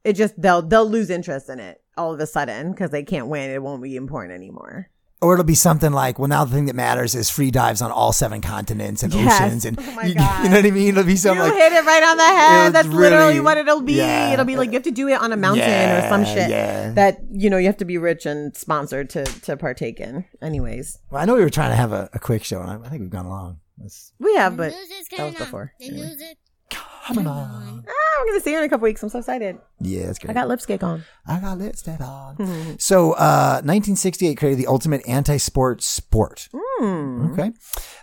it 0.03 0.13
just, 0.13 0.39
they'll, 0.39 0.61
they'll 0.61 0.89
lose 0.89 1.09
interest 1.09 1.49
in 1.49 1.59
it 1.59 1.81
all 1.97 2.13
of 2.13 2.19
a 2.19 2.27
sudden 2.27 2.71
because 2.71 2.91
they 2.91 3.03
can't 3.03 3.27
win. 3.27 3.49
It 3.49 3.61
won't 3.61 3.81
be 3.81 3.95
important 3.95 4.33
anymore. 4.33 4.89
Or 5.19 5.33
it'll 5.33 5.45
be 5.45 5.55
something 5.55 5.91
like, 5.91 6.19
well, 6.19 6.27
now 6.27 6.45
the 6.45 6.53
thing 6.53 6.65
that 6.67 6.75
matters 6.75 7.15
is 7.15 7.27
free 7.27 7.49
dives 7.49 7.81
on 7.81 7.91
all 7.91 8.13
seven 8.13 8.39
continents 8.39 9.01
and 9.01 9.11
Yes. 9.11 9.41
oceans. 9.41 9.65
And 9.65 9.79
Oh 9.79 10.01
you, 10.03 10.09
you 10.09 10.13
know 10.15 10.57
what 10.57 10.65
I 10.65 10.69
mean? 10.69 10.89
It'll 10.89 11.03
be 11.03 11.15
something 11.15 11.43
you 11.43 11.51
like, 11.51 11.59
hit 11.59 11.73
it 11.73 11.85
right 11.85 12.03
on 12.03 12.17
the 12.17 12.23
head. 12.23 12.73
That's 12.73 12.87
really- 12.87 12.99
literally 13.09 13.39
what 13.39 13.57
it'll 13.57 13.81
be. 13.81 13.93
yeah. 13.93 14.33
It'll 14.33 14.45
be 14.45 14.55
like 14.57 14.67
you 14.67 14.73
have 14.73 14.83
to 14.83 14.91
do 14.91 15.07
it 15.07 15.19
on 15.19 15.33
a 15.33 15.37
mountain 15.37 15.67
or 15.69 16.07
some 16.07 16.23
shit 16.23 16.51
yeah. 16.51 16.91
that 16.91 17.17
you 17.31 17.49
know 17.49 17.57
you 17.57 17.65
have 17.65 17.77
to 17.77 17.85
be 17.85 17.97
rich 17.97 18.27
and 18.27 18.55
sponsored 18.55 19.09
to 19.11 19.25
to 19.25 19.57
partake 19.57 19.99
in. 19.99 20.25
Anyways, 20.39 20.99
well, 21.09 21.21
I 21.21 21.25
know 21.25 21.33
we 21.33 21.41
were 21.41 21.49
trying 21.49 21.71
to 21.71 21.75
have 21.77 21.93
a, 21.93 22.09
a 22.13 22.19
quick 22.19 22.43
show, 22.43 22.61
and 22.61 22.69
I, 22.69 22.75
I 22.85 22.89
think 22.89 23.01
we've 23.01 23.09
gone 23.09 23.27
long. 23.27 23.59
Let's, 23.79 24.11
we 24.19 24.35
have, 24.35 24.55
but 24.55 24.71
that 24.71 24.85
was 24.99 25.07
coming 25.09 25.33
on. 25.35 25.39
before. 25.39 25.73
The 25.79 26.35
news 27.09 27.17
is 27.17 27.23
come 27.23 27.27
on. 27.27 27.85
ah, 27.87 28.19
we're 28.19 28.25
gonna 28.27 28.39
see 28.41 28.51
you 28.51 28.57
in 28.57 28.63
a 28.63 28.69
couple 28.69 28.83
weeks. 28.85 29.01
I'm 29.03 29.09
so 29.09 29.19
excited. 29.19 29.57
Yeah, 29.79 30.07
that's 30.07 30.19
great. 30.19 30.31
I 30.31 30.33
got 30.33 30.47
lipstick 30.47 30.83
on. 30.83 31.03
I 31.27 31.39
got 31.39 31.57
lipstick 31.57 32.01
on. 32.01 32.77
so, 32.79 33.11
uh, 33.13 33.61
1968 33.63 34.35
created 34.37 34.59
the 34.59 34.67
ultimate 34.67 35.07
anti-sport 35.07 35.81
sport. 35.83 36.49
Okay. 36.81 37.51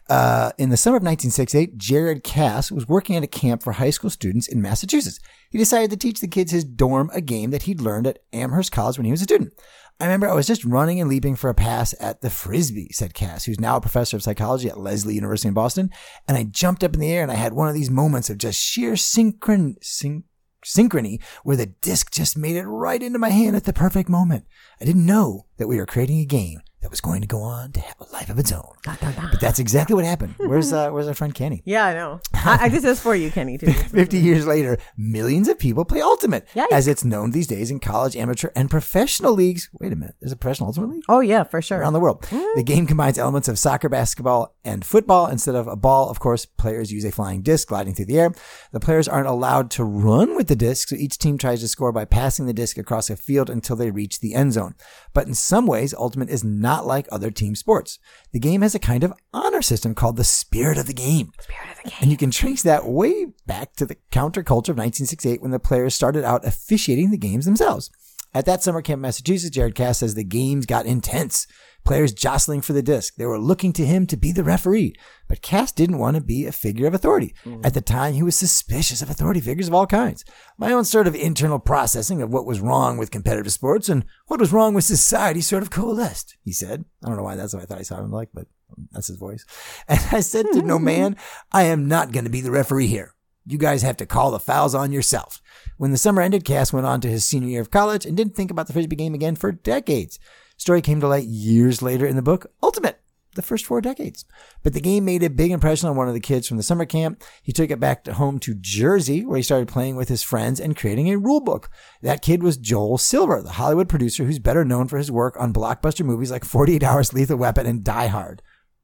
Uh, 0.08 0.50
in 0.58 0.70
the 0.70 0.76
summer 0.76 0.96
of 0.96 1.02
1968, 1.02 1.78
Jared 1.78 2.24
Kass 2.24 2.70
was 2.72 2.88
working 2.88 3.16
at 3.16 3.22
a 3.22 3.28
camp 3.28 3.62
for 3.62 3.72
high 3.72 3.90
school 3.90 4.10
students 4.10 4.48
in 4.48 4.60
Massachusetts. 4.60 5.20
He 5.50 5.58
decided 5.58 5.90
to 5.90 5.96
teach 5.96 6.20
the 6.20 6.26
kids 6.28 6.50
his 6.50 6.64
dorm 6.64 7.10
a 7.14 7.20
game 7.20 7.50
that 7.50 7.62
he'd 7.62 7.80
learned 7.80 8.06
at 8.08 8.18
Amherst 8.32 8.72
College 8.72 8.98
when 8.98 9.04
he 9.04 9.12
was 9.12 9.20
a 9.20 9.24
student. 9.24 9.52
I 10.00 10.06
remember 10.06 10.28
I 10.28 10.34
was 10.34 10.46
just 10.46 10.64
running 10.64 11.00
and 11.00 11.08
leaping 11.08 11.36
for 11.36 11.48
a 11.48 11.54
pass 11.54 11.94
at 12.00 12.20
the 12.20 12.30
frisbee, 12.30 12.88
said 12.92 13.14
Kass, 13.14 13.44
who's 13.44 13.60
now 13.60 13.76
a 13.76 13.80
professor 13.80 14.16
of 14.16 14.22
psychology 14.22 14.68
at 14.68 14.78
Lesley 14.78 15.14
University 15.14 15.48
in 15.48 15.54
Boston. 15.54 15.90
And 16.26 16.36
I 16.36 16.44
jumped 16.44 16.82
up 16.82 16.94
in 16.94 17.00
the 17.00 17.12
air 17.12 17.22
and 17.22 17.30
I 17.30 17.36
had 17.36 17.52
one 17.52 17.68
of 17.68 17.74
these 17.74 17.90
moments 17.90 18.28
of 18.28 18.38
just 18.38 18.60
sheer 18.60 18.92
synchron, 18.94 19.76
syn- 19.82 20.24
synchrony 20.64 21.22
where 21.44 21.56
the 21.56 21.66
disc 21.66 22.10
just 22.10 22.36
made 22.36 22.56
it 22.56 22.64
right 22.64 23.02
into 23.02 23.18
my 23.18 23.28
hand 23.30 23.54
at 23.54 23.64
the 23.64 23.72
perfect 23.72 24.08
moment. 24.08 24.46
I 24.80 24.84
didn't 24.84 25.06
know 25.06 25.46
that 25.58 25.68
we 25.68 25.76
were 25.76 25.86
creating 25.86 26.18
a 26.18 26.24
game 26.24 26.60
that 26.84 26.90
was 26.90 27.00
going 27.00 27.22
to 27.22 27.26
go 27.26 27.40
on 27.40 27.72
to 27.72 27.80
have 27.80 27.96
a 27.98 28.04
life 28.12 28.28
of 28.28 28.38
its 28.38 28.52
own. 28.52 28.74
But 28.84 29.40
that's 29.40 29.58
exactly 29.58 29.94
what 29.96 30.04
happened. 30.04 30.34
Where's 30.36 30.70
uh, 30.72 30.90
where's 30.90 31.08
our 31.08 31.14
friend 31.14 31.34
Kenny? 31.34 31.62
Yeah, 31.64 31.86
I 31.86 31.94
know. 31.94 32.20
I, 32.34 32.58
I 32.64 32.68
did 32.68 32.82
this 32.82 33.00
for 33.00 33.14
you, 33.14 33.30
Kenny. 33.30 33.56
Too. 33.56 33.72
50 33.72 34.18
years 34.18 34.46
later, 34.46 34.76
millions 34.98 35.48
of 35.48 35.58
people 35.58 35.86
play 35.86 36.02
Ultimate, 36.02 36.46
Yikes. 36.54 36.66
as 36.72 36.86
it's 36.86 37.02
known 37.02 37.30
these 37.30 37.46
days 37.46 37.70
in 37.70 37.80
college, 37.80 38.16
amateur, 38.16 38.50
and 38.54 38.68
professional 38.68 39.32
leagues. 39.32 39.70
Wait 39.80 39.94
a 39.94 39.96
minute, 39.96 40.14
there's 40.20 40.32
a 40.32 40.36
professional 40.36 40.66
Ultimate 40.66 40.90
League? 40.90 41.04
Oh 41.08 41.20
yeah, 41.20 41.42
for 41.42 41.62
sure. 41.62 41.78
around 41.78 41.94
the 41.94 42.00
world. 42.00 42.22
The 42.54 42.62
game 42.62 42.86
combines 42.86 43.18
elements 43.18 43.48
of 43.48 43.58
soccer, 43.58 43.88
basketball, 43.88 44.54
and 44.62 44.84
football. 44.84 45.28
Instead 45.28 45.54
of 45.54 45.66
a 45.66 45.76
ball, 45.76 46.10
of 46.10 46.20
course, 46.20 46.44
players 46.44 46.92
use 46.92 47.06
a 47.06 47.12
flying 47.12 47.40
disc 47.40 47.68
gliding 47.68 47.94
through 47.94 48.04
the 48.04 48.18
air. 48.20 48.30
The 48.72 48.80
players 48.80 49.08
aren't 49.08 49.26
allowed 49.26 49.70
to 49.72 49.84
run 49.84 50.36
with 50.36 50.48
the 50.48 50.56
disc, 50.56 50.88
so 50.88 50.96
each 50.96 51.16
team 51.16 51.38
tries 51.38 51.60
to 51.60 51.68
score 51.68 51.92
by 51.92 52.04
passing 52.04 52.44
the 52.44 52.52
disc 52.52 52.76
across 52.76 53.08
a 53.08 53.16
field 53.16 53.48
until 53.48 53.74
they 53.74 53.90
reach 53.90 54.20
the 54.20 54.34
end 54.34 54.52
zone. 54.52 54.74
But 55.14 55.26
in 55.26 55.34
some 55.34 55.66
ways, 55.66 55.94
Ultimate 55.94 56.28
is 56.28 56.44
not 56.44 56.73
like 56.82 57.06
other 57.10 57.30
team 57.30 57.54
sports. 57.54 57.98
The 58.32 58.40
game 58.40 58.62
has 58.62 58.74
a 58.74 58.80
kind 58.80 59.04
of 59.04 59.12
honor 59.32 59.62
system 59.62 59.94
called 59.94 60.16
the 60.16 60.24
spirit 60.24 60.78
of 60.78 60.86
the 60.86 60.92
game. 60.92 61.30
Spirit 61.40 61.70
of 61.70 61.82
the 61.84 61.90
game. 61.90 61.98
And 62.00 62.10
you 62.10 62.16
can 62.16 62.30
trace 62.30 62.62
that 62.62 62.86
way 62.86 63.26
back 63.46 63.74
to 63.76 63.86
the 63.86 63.96
counterculture 64.10 64.70
of 64.70 64.78
1968 64.78 65.40
when 65.40 65.52
the 65.52 65.58
players 65.58 65.94
started 65.94 66.24
out 66.24 66.44
officiating 66.44 67.10
the 67.10 67.18
games 67.18 67.44
themselves. 67.44 67.90
At 68.34 68.46
that 68.46 68.64
summer 68.64 68.82
camp 68.82 68.98
in 68.98 69.02
Massachusetts, 69.02 69.54
Jared 69.54 69.76
Kass 69.76 69.98
says 69.98 70.16
the 70.16 70.24
games 70.24 70.66
got 70.66 70.86
intense. 70.86 71.46
Players 71.84 72.14
jostling 72.14 72.62
for 72.62 72.72
the 72.72 72.82
disc. 72.82 73.16
They 73.16 73.26
were 73.26 73.38
looking 73.38 73.72
to 73.74 73.84
him 73.84 74.06
to 74.06 74.16
be 74.16 74.32
the 74.32 74.44
referee. 74.44 74.94
But 75.28 75.42
Kass 75.42 75.70
didn't 75.70 75.98
want 75.98 76.16
to 76.16 76.22
be 76.22 76.46
a 76.46 76.52
figure 76.52 76.86
of 76.86 76.94
authority. 76.94 77.34
Mm. 77.44 77.64
At 77.64 77.74
the 77.74 77.80
time, 77.82 78.14
he 78.14 78.22
was 78.22 78.36
suspicious 78.36 79.02
of 79.02 79.10
authority 79.10 79.40
figures 79.40 79.68
of 79.68 79.74
all 79.74 79.86
kinds. 79.86 80.24
My 80.56 80.72
own 80.72 80.84
sort 80.84 81.06
of 81.06 81.14
internal 81.14 81.58
processing 81.58 82.22
of 82.22 82.32
what 82.32 82.46
was 82.46 82.60
wrong 82.60 82.96
with 82.96 83.10
competitive 83.10 83.52
sports 83.52 83.88
and 83.88 84.04
what 84.26 84.40
was 84.40 84.52
wrong 84.52 84.72
with 84.72 84.84
society 84.84 85.42
sort 85.42 85.62
of 85.62 85.70
coalesced, 85.70 86.36
he 86.42 86.52
said. 86.52 86.84
I 87.04 87.08
don't 87.08 87.16
know 87.16 87.22
why 87.22 87.36
that's 87.36 87.52
what 87.52 87.62
I 87.62 87.66
thought 87.66 87.78
I 87.78 87.82
sounded 87.82 88.10
like, 88.10 88.30
but 88.32 88.46
that's 88.92 89.08
his 89.08 89.18
voice. 89.18 89.44
And 89.88 90.00
I 90.12 90.20
said 90.20 90.46
to 90.52 90.62
no 90.62 90.78
man, 90.78 91.16
I 91.52 91.64
am 91.64 91.86
not 91.86 92.12
going 92.12 92.24
to 92.24 92.30
be 92.30 92.40
the 92.40 92.50
referee 92.50 92.86
here. 92.86 93.14
You 93.46 93.58
guys 93.58 93.82
have 93.82 93.98
to 93.98 94.06
call 94.06 94.30
the 94.30 94.38
fouls 94.38 94.74
on 94.74 94.90
yourself. 94.90 95.42
When 95.76 95.90
the 95.90 95.98
summer 95.98 96.22
ended, 96.22 96.46
Kass 96.46 96.72
went 96.72 96.86
on 96.86 97.02
to 97.02 97.08
his 97.08 97.26
senior 97.26 97.48
year 97.48 97.60
of 97.60 97.70
college 97.70 98.06
and 98.06 98.16
didn't 98.16 98.34
think 98.34 98.50
about 98.50 98.68
the 98.68 98.72
frisbee 98.72 98.96
game 98.96 99.12
again 99.12 99.36
for 99.36 99.52
decades. 99.52 100.18
Story 100.56 100.82
came 100.82 101.00
to 101.00 101.08
light 101.08 101.26
years 101.26 101.82
later 101.82 102.06
in 102.06 102.16
the 102.16 102.22
book 102.22 102.50
Ultimate, 102.62 103.00
the 103.34 103.42
first 103.42 103.66
four 103.66 103.80
decades. 103.80 104.24
But 104.62 104.72
the 104.72 104.80
game 104.80 105.04
made 105.04 105.22
a 105.22 105.30
big 105.30 105.50
impression 105.50 105.88
on 105.88 105.96
one 105.96 106.08
of 106.08 106.14
the 106.14 106.20
kids 106.20 106.46
from 106.46 106.56
the 106.56 106.62
summer 106.62 106.86
camp. 106.86 107.22
He 107.42 107.52
took 107.52 107.70
it 107.70 107.80
back 107.80 108.04
to 108.04 108.14
home 108.14 108.38
to 108.40 108.54
Jersey, 108.54 109.24
where 109.24 109.36
he 109.36 109.42
started 109.42 109.68
playing 109.68 109.96
with 109.96 110.08
his 110.08 110.22
friends 110.22 110.60
and 110.60 110.76
creating 110.76 111.10
a 111.10 111.18
rule 111.18 111.40
book. 111.40 111.68
That 112.02 112.22
kid 112.22 112.42
was 112.42 112.56
Joel 112.56 112.98
Silver, 112.98 113.42
the 113.42 113.52
Hollywood 113.52 113.88
producer 113.88 114.24
who's 114.24 114.38
better 114.38 114.64
known 114.64 114.88
for 114.88 114.98
his 114.98 115.10
work 115.10 115.36
on 115.38 115.52
blockbuster 115.52 116.04
movies 116.04 116.30
like 116.30 116.44
48 116.44 116.82
Hours, 116.82 117.12
Lethal 117.12 117.36
Weapon, 117.36 117.66
and 117.66 117.82
Die 117.84 118.06
Hard. 118.06 118.42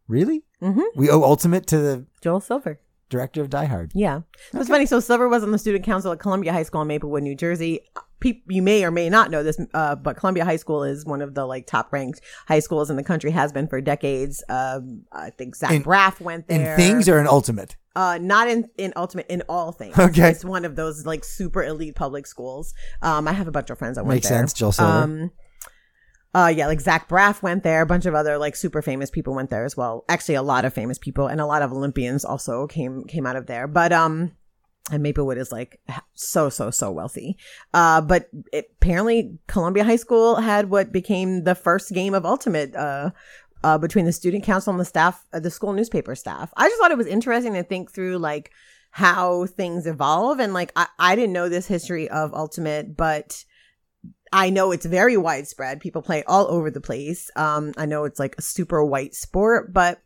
Really? 0.09 0.45
Mm-hmm. 0.61 0.83
We 0.97 1.09
owe 1.09 1.23
Ultimate 1.23 1.67
to 1.69 1.79
the 1.79 2.07
Joel 2.21 2.41
Silver. 2.41 2.81
Director 3.11 3.43
of 3.43 3.51
Die 3.51 3.65
Hard. 3.67 3.93
Yeah. 3.95 4.19
it 4.53 4.59
It's 4.59 4.69
funny. 4.69 4.87
So 4.87 5.01
Silver 5.01 5.29
was 5.29 5.43
on 5.43 5.51
the 5.51 5.59
student 5.59 5.85
council 5.85 6.11
at 6.13 6.19
Columbia 6.21 6.53
High 6.53 6.63
School 6.63 6.81
in 6.83 6.89
Maplewood, 6.89 7.23
New 7.23 7.35
Jersey. 7.35 7.81
Pe- 8.21 8.43
you 8.49 8.63
may 8.63 8.85
or 8.85 8.91
may 8.91 9.09
not 9.11 9.31
know 9.31 9.43
this, 9.43 9.59
uh, 9.75 9.95
but 9.97 10.17
Columbia 10.17 10.45
High 10.45 10.57
School 10.57 10.85
is 10.85 11.05
one 11.07 11.21
of 11.23 11.35
the 11.35 11.45
like 11.47 11.67
top 11.67 11.93
ranked 11.93 12.21
high 12.49 12.59
schools 12.61 12.91
in 12.91 12.97
the 12.97 13.03
country, 13.03 13.31
has 13.31 13.51
been 13.53 13.67
for 13.67 13.81
decades. 13.81 14.45
Um, 14.49 15.05
I 15.13 15.31
think 15.31 15.57
Zach 15.57 15.73
In- 15.73 15.83
Braff 15.83 16.21
went 16.21 16.47
there. 16.49 16.73
In 16.75 16.77
things 16.77 17.09
or 17.09 17.19
in 17.19 17.27
Ultimate? 17.27 17.77
Uh, 17.97 18.19
not 18.23 18.47
in, 18.47 18.69
in 18.79 18.93
ultimate, 18.95 19.27
in 19.29 19.43
all 19.49 19.73
things. 19.73 19.99
Okay. 19.99 20.31
It's 20.31 20.45
one 20.45 20.65
of 20.65 20.77
those 20.77 21.05
like 21.05 21.25
super 21.25 21.65
elite 21.65 21.97
public 21.97 22.25
schools. 22.27 22.73
Um, 23.03 23.27
I 23.27 23.33
have 23.33 23.49
a 23.49 23.51
bunch 23.51 23.69
of 23.69 23.79
friends 23.79 23.97
that 23.97 24.05
went 24.05 24.17
Makes 24.19 24.29
there. 24.29 24.39
sense, 24.39 24.53
Joel 24.53 24.73
Silver. 24.73 24.93
Um, 24.93 25.31
uh, 26.35 26.53
yeah, 26.55 26.67
like 26.67 26.81
Zach 26.81 27.09
Braff 27.09 27.43
went 27.43 27.63
there. 27.63 27.83
A 27.83 27.87
bunch 27.87 28.07
of 28.07 28.15
other 28.15 28.39
like 28.39 28.55
super 28.55 28.83
famous 28.83 29.11
people 29.11 29.35
went 29.35 29.51
there 29.51 29.65
as 29.65 29.77
well. 29.77 30.05
Actually, 30.09 30.37
a 30.37 30.43
lot 30.43 30.65
of 30.65 30.73
famous 30.73 30.99
people 30.99 31.27
and 31.27 31.41
a 31.41 31.47
lot 31.47 31.63
of 31.63 31.73
Olympians 31.73 32.25
also 32.25 32.67
came, 32.67 33.05
came 33.05 33.27
out 33.27 33.37
of 33.37 33.47
there. 33.47 33.67
But, 33.67 33.93
um, 33.93 34.33
and 34.93 35.03
Maplewood 35.03 35.39
is 35.39 35.53
like 35.53 35.81
so, 36.15 36.49
so, 36.49 36.71
so 36.71 36.91
wealthy. 36.91 37.37
Uh, 37.75 38.01
but 38.01 38.29
it, 38.53 38.71
apparently 38.81 39.39
Columbia 39.47 39.85
High 39.85 39.97
School 39.97 40.37
had 40.37 40.71
what 40.71 40.93
became 40.93 41.45
the 41.45 41.55
first 41.55 41.93
game 41.93 42.15
of 42.15 42.25
ultimate, 42.25 42.75
uh, 42.75 43.11
uh, 43.63 43.79
between 43.79 44.05
the 44.05 44.13
student 44.13 44.43
council 44.43 44.73
and 44.73 44.81
the 44.81 44.85
staff, 44.85 45.27
uh, 45.33 45.41
the 45.41 45.51
school 45.51 45.73
newspaper 45.73 46.15
staff. 46.15 46.53
I 46.57 46.69
just 46.69 46.81
thought 46.81 46.91
it 46.91 46.99
was 46.99 47.07
interesting 47.07 47.55
to 47.55 47.63
think 47.63 47.93
through 47.93 48.19
like 48.19 48.53
how 48.91 49.47
things 49.47 49.87
evolve. 49.87 50.41
And 50.41 50.55
like, 50.55 50.73
I, 50.77 50.87
I 50.99 51.15
didn't 51.15 51.33
know 51.33 51.49
this 51.49 51.67
history 51.67 52.09
of 52.09 52.35
ultimate, 52.35 52.97
but 52.97 53.45
I 54.33 54.51
know 54.51 54.71
it's 54.71 54.87
very 54.87 55.17
widespread. 55.17 55.81
People 55.81 56.03
play 56.03 56.23
all 56.25 56.47
over 56.51 56.71
the 56.71 56.81
place. 56.81 57.31
Um, 57.37 57.73
I 57.77 57.87
know 57.87 58.05
it's 58.05 58.21
like 58.21 58.37
a 58.39 58.43
super 58.43 58.85
white 58.85 59.15
sport, 59.15 59.73
but 59.73 60.01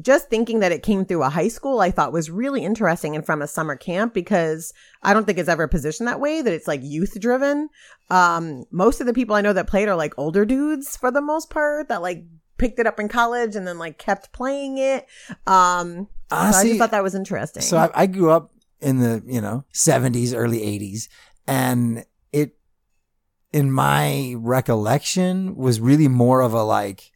just 0.00 0.28
thinking 0.28 0.60
that 0.60 0.72
it 0.72 0.82
came 0.82 1.04
through 1.04 1.22
a 1.22 1.30
high 1.30 1.48
school, 1.48 1.80
I 1.80 1.90
thought 1.90 2.12
was 2.12 2.30
really 2.30 2.64
interesting 2.64 3.16
and 3.16 3.24
from 3.24 3.40
a 3.40 3.48
summer 3.48 3.76
camp 3.76 4.12
because 4.12 4.72
I 5.02 5.14
don't 5.14 5.24
think 5.24 5.38
it's 5.38 5.48
ever 5.48 5.66
positioned 5.68 6.06
that 6.06 6.20
way, 6.20 6.42
that 6.42 6.52
it's 6.52 6.68
like 6.68 6.80
youth 6.82 7.18
driven. 7.18 7.70
Um, 8.10 8.64
most 8.70 9.00
of 9.00 9.06
the 9.06 9.14
people 9.14 9.34
I 9.34 9.40
know 9.40 9.54
that 9.54 9.66
played 9.66 9.88
are 9.88 9.96
like 9.96 10.14
older 10.18 10.44
dudes 10.44 10.96
for 10.96 11.10
the 11.10 11.22
most 11.22 11.48
part 11.50 11.88
that 11.88 12.02
like 12.02 12.24
picked 12.58 12.78
it 12.78 12.86
up 12.86 13.00
in 13.00 13.08
college 13.08 13.56
and 13.56 13.66
then 13.66 13.78
like 13.78 13.98
kept 13.98 14.32
playing 14.32 14.78
it. 14.78 15.06
Um, 15.46 16.08
so 16.30 16.36
I 16.36 16.64
just 16.64 16.78
thought 16.78 16.90
that 16.90 17.02
was 17.02 17.14
interesting. 17.14 17.62
So 17.62 17.78
I, 17.78 17.90
I 17.94 18.06
grew 18.06 18.30
up 18.30 18.52
in 18.80 18.98
the 18.98 19.22
you 19.26 19.40
know 19.40 19.64
seventies, 19.72 20.34
early 20.34 20.62
eighties, 20.62 21.08
and 21.46 21.98
it 21.98 22.06
in 23.52 23.70
my 23.70 24.34
recollection 24.36 25.56
was 25.56 25.80
really 25.80 26.08
more 26.08 26.40
of 26.40 26.52
a 26.52 26.62
like 26.62 27.12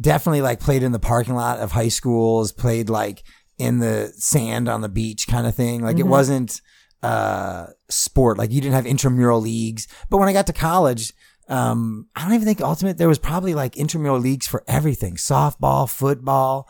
definitely 0.00 0.42
like 0.42 0.60
played 0.60 0.82
in 0.82 0.92
the 0.92 0.98
parking 0.98 1.34
lot 1.34 1.58
of 1.58 1.72
high 1.72 1.88
schools, 1.88 2.52
played 2.52 2.88
like 2.88 3.22
in 3.58 3.78
the 3.78 4.12
sand 4.16 4.68
on 4.68 4.80
the 4.80 4.88
beach 4.88 5.26
kind 5.26 5.46
of 5.46 5.54
thing. 5.54 5.82
Like 5.82 5.98
it 5.98 6.06
wasn't 6.06 6.60
uh 7.02 7.66
sport. 7.88 8.38
Like 8.38 8.52
you 8.52 8.60
didn't 8.60 8.74
have 8.74 8.86
intramural 8.86 9.40
leagues. 9.40 9.86
But 10.10 10.18
when 10.18 10.28
I 10.28 10.32
got 10.32 10.46
to 10.48 10.52
college, 10.52 11.12
um, 11.48 12.06
I 12.14 12.22
don't 12.22 12.34
even 12.34 12.46
think 12.46 12.60
ultimate 12.60 12.98
there 12.98 13.08
was 13.08 13.18
probably 13.18 13.54
like 13.54 13.76
intramural 13.76 14.18
leagues 14.18 14.46
for 14.46 14.64
everything. 14.68 15.16
Softball, 15.16 15.88
football, 15.88 16.68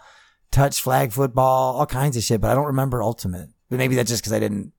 touch 0.50 0.80
flag 0.80 1.12
football, 1.12 1.76
all 1.76 1.86
kinds 1.86 2.16
of 2.16 2.22
shit, 2.22 2.40
but 2.40 2.50
I 2.50 2.54
don't 2.54 2.66
remember 2.66 3.02
ultimate. 3.02 3.50
But 3.70 3.78
maybe 3.78 3.96
that's 3.96 4.10
just 4.10 4.22
because 4.22 4.32
I 4.32 4.38
didn't 4.38 4.72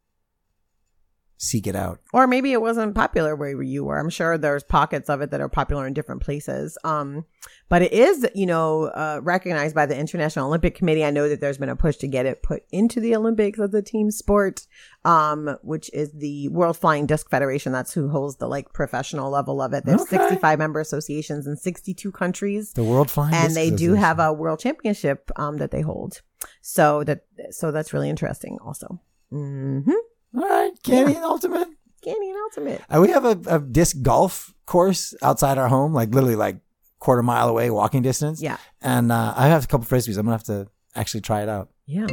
seek 1.42 1.66
it 1.68 1.76
out. 1.76 2.02
or 2.12 2.28
maybe 2.28 2.52
it 2.52 2.62
wasn't 2.62 2.94
popular 2.94 3.34
where 3.34 3.62
you 3.64 3.86
were. 3.86 3.98
I'm 3.98 4.10
sure 4.10 4.38
there's 4.38 4.62
pockets 4.62 5.10
of 5.10 5.22
it 5.22 5.32
that 5.32 5.40
are 5.40 5.48
popular 5.48 5.88
in 5.88 5.94
different 5.94 6.22
places. 6.22 6.78
Um, 6.84 7.26
but 7.70 7.82
it 7.82 7.94
is, 7.94 8.28
you 8.36 8.46
know, 8.46 8.88
uh, 8.88 9.22
recognized 9.24 9.74
by 9.74 9.86
the 9.86 9.98
International 9.98 10.48
Olympic 10.48 10.76
Committee. 10.76 11.06
I 11.06 11.12
know 11.12 11.30
that 11.30 11.40
there's 11.40 11.58
been 11.58 11.70
a 11.70 11.78
push 11.78 11.96
to 11.98 12.08
get 12.08 12.26
it 12.26 12.44
put 12.44 12.64
into 12.74 13.00
the 13.00 13.16
Olympics 13.16 13.58
as 13.58 13.74
a 13.74 13.82
team 13.82 14.12
sport, 14.12 14.68
um, 15.06 15.58
which 15.62 15.90
is 15.94 16.12
the 16.12 16.50
World 16.50 16.76
Flying 16.76 17.06
Disc 17.06 17.30
Federation. 17.30 17.72
That's 17.72 17.94
who 17.94 18.10
holds 18.10 18.36
the 18.36 18.48
like 18.48 18.74
professional 18.74 19.32
level 19.32 19.62
of 19.62 19.72
it. 19.72 19.86
There's 19.86 20.02
Okay. 20.02 20.18
65 20.18 20.60
member 20.60 20.82
associations 20.82 21.48
in 21.48 21.56
62 21.56 22.12
countries 22.12 22.74
The 22.74 22.84
World 22.84 23.10
Flying 23.10 23.34
and 23.34 23.48
Disc 23.50 23.56
they 23.56 23.70
do 23.70 23.94
have 23.94 24.20
a 24.20 24.34
world 24.34 24.60
championship 24.60 25.32
um 25.38 25.56
that 25.58 25.72
they 25.72 25.82
hold 25.82 26.22
so 26.62 27.04
that 27.06 27.24
so 27.52 27.72
that's 27.72 27.94
really 27.94 28.10
interesting 28.10 28.58
also 28.62 29.00
mm-hmm 29.32 29.92
All 30.36 30.42
right, 30.48 30.72
Canyon 30.84 31.24
Ultimate. 31.24 31.68
canyon 32.04 32.36
ultimate 32.46 32.82
Uh, 32.94 33.02
we 33.02 33.10
have 33.10 33.26
a, 33.26 33.38
a 33.48 33.60
disc 33.60 33.98
golf 34.02 34.54
course 34.66 35.14
outside 35.22 35.58
our 35.58 35.68
home, 35.68 35.94
like 35.94 36.14
literally 36.14 36.36
like 36.36 36.58
quarter 37.00 37.24
mile 37.24 37.50
away, 37.50 37.70
walking 37.70 38.02
distance. 38.02 38.42
yeah 38.42 38.58
And 38.82 39.12
uh, 39.12 39.34
I 39.36 39.48
have 39.48 39.64
a 39.64 39.68
couple 39.68 39.86
frisbees. 39.88 40.18
I'm 40.18 40.26
gonna 40.26 40.36
have 40.38 40.44
to 40.46 40.68
actually 40.96 41.22
try 41.22 41.42
it 41.44 41.50
out. 41.50 41.70
yeah 41.86 42.08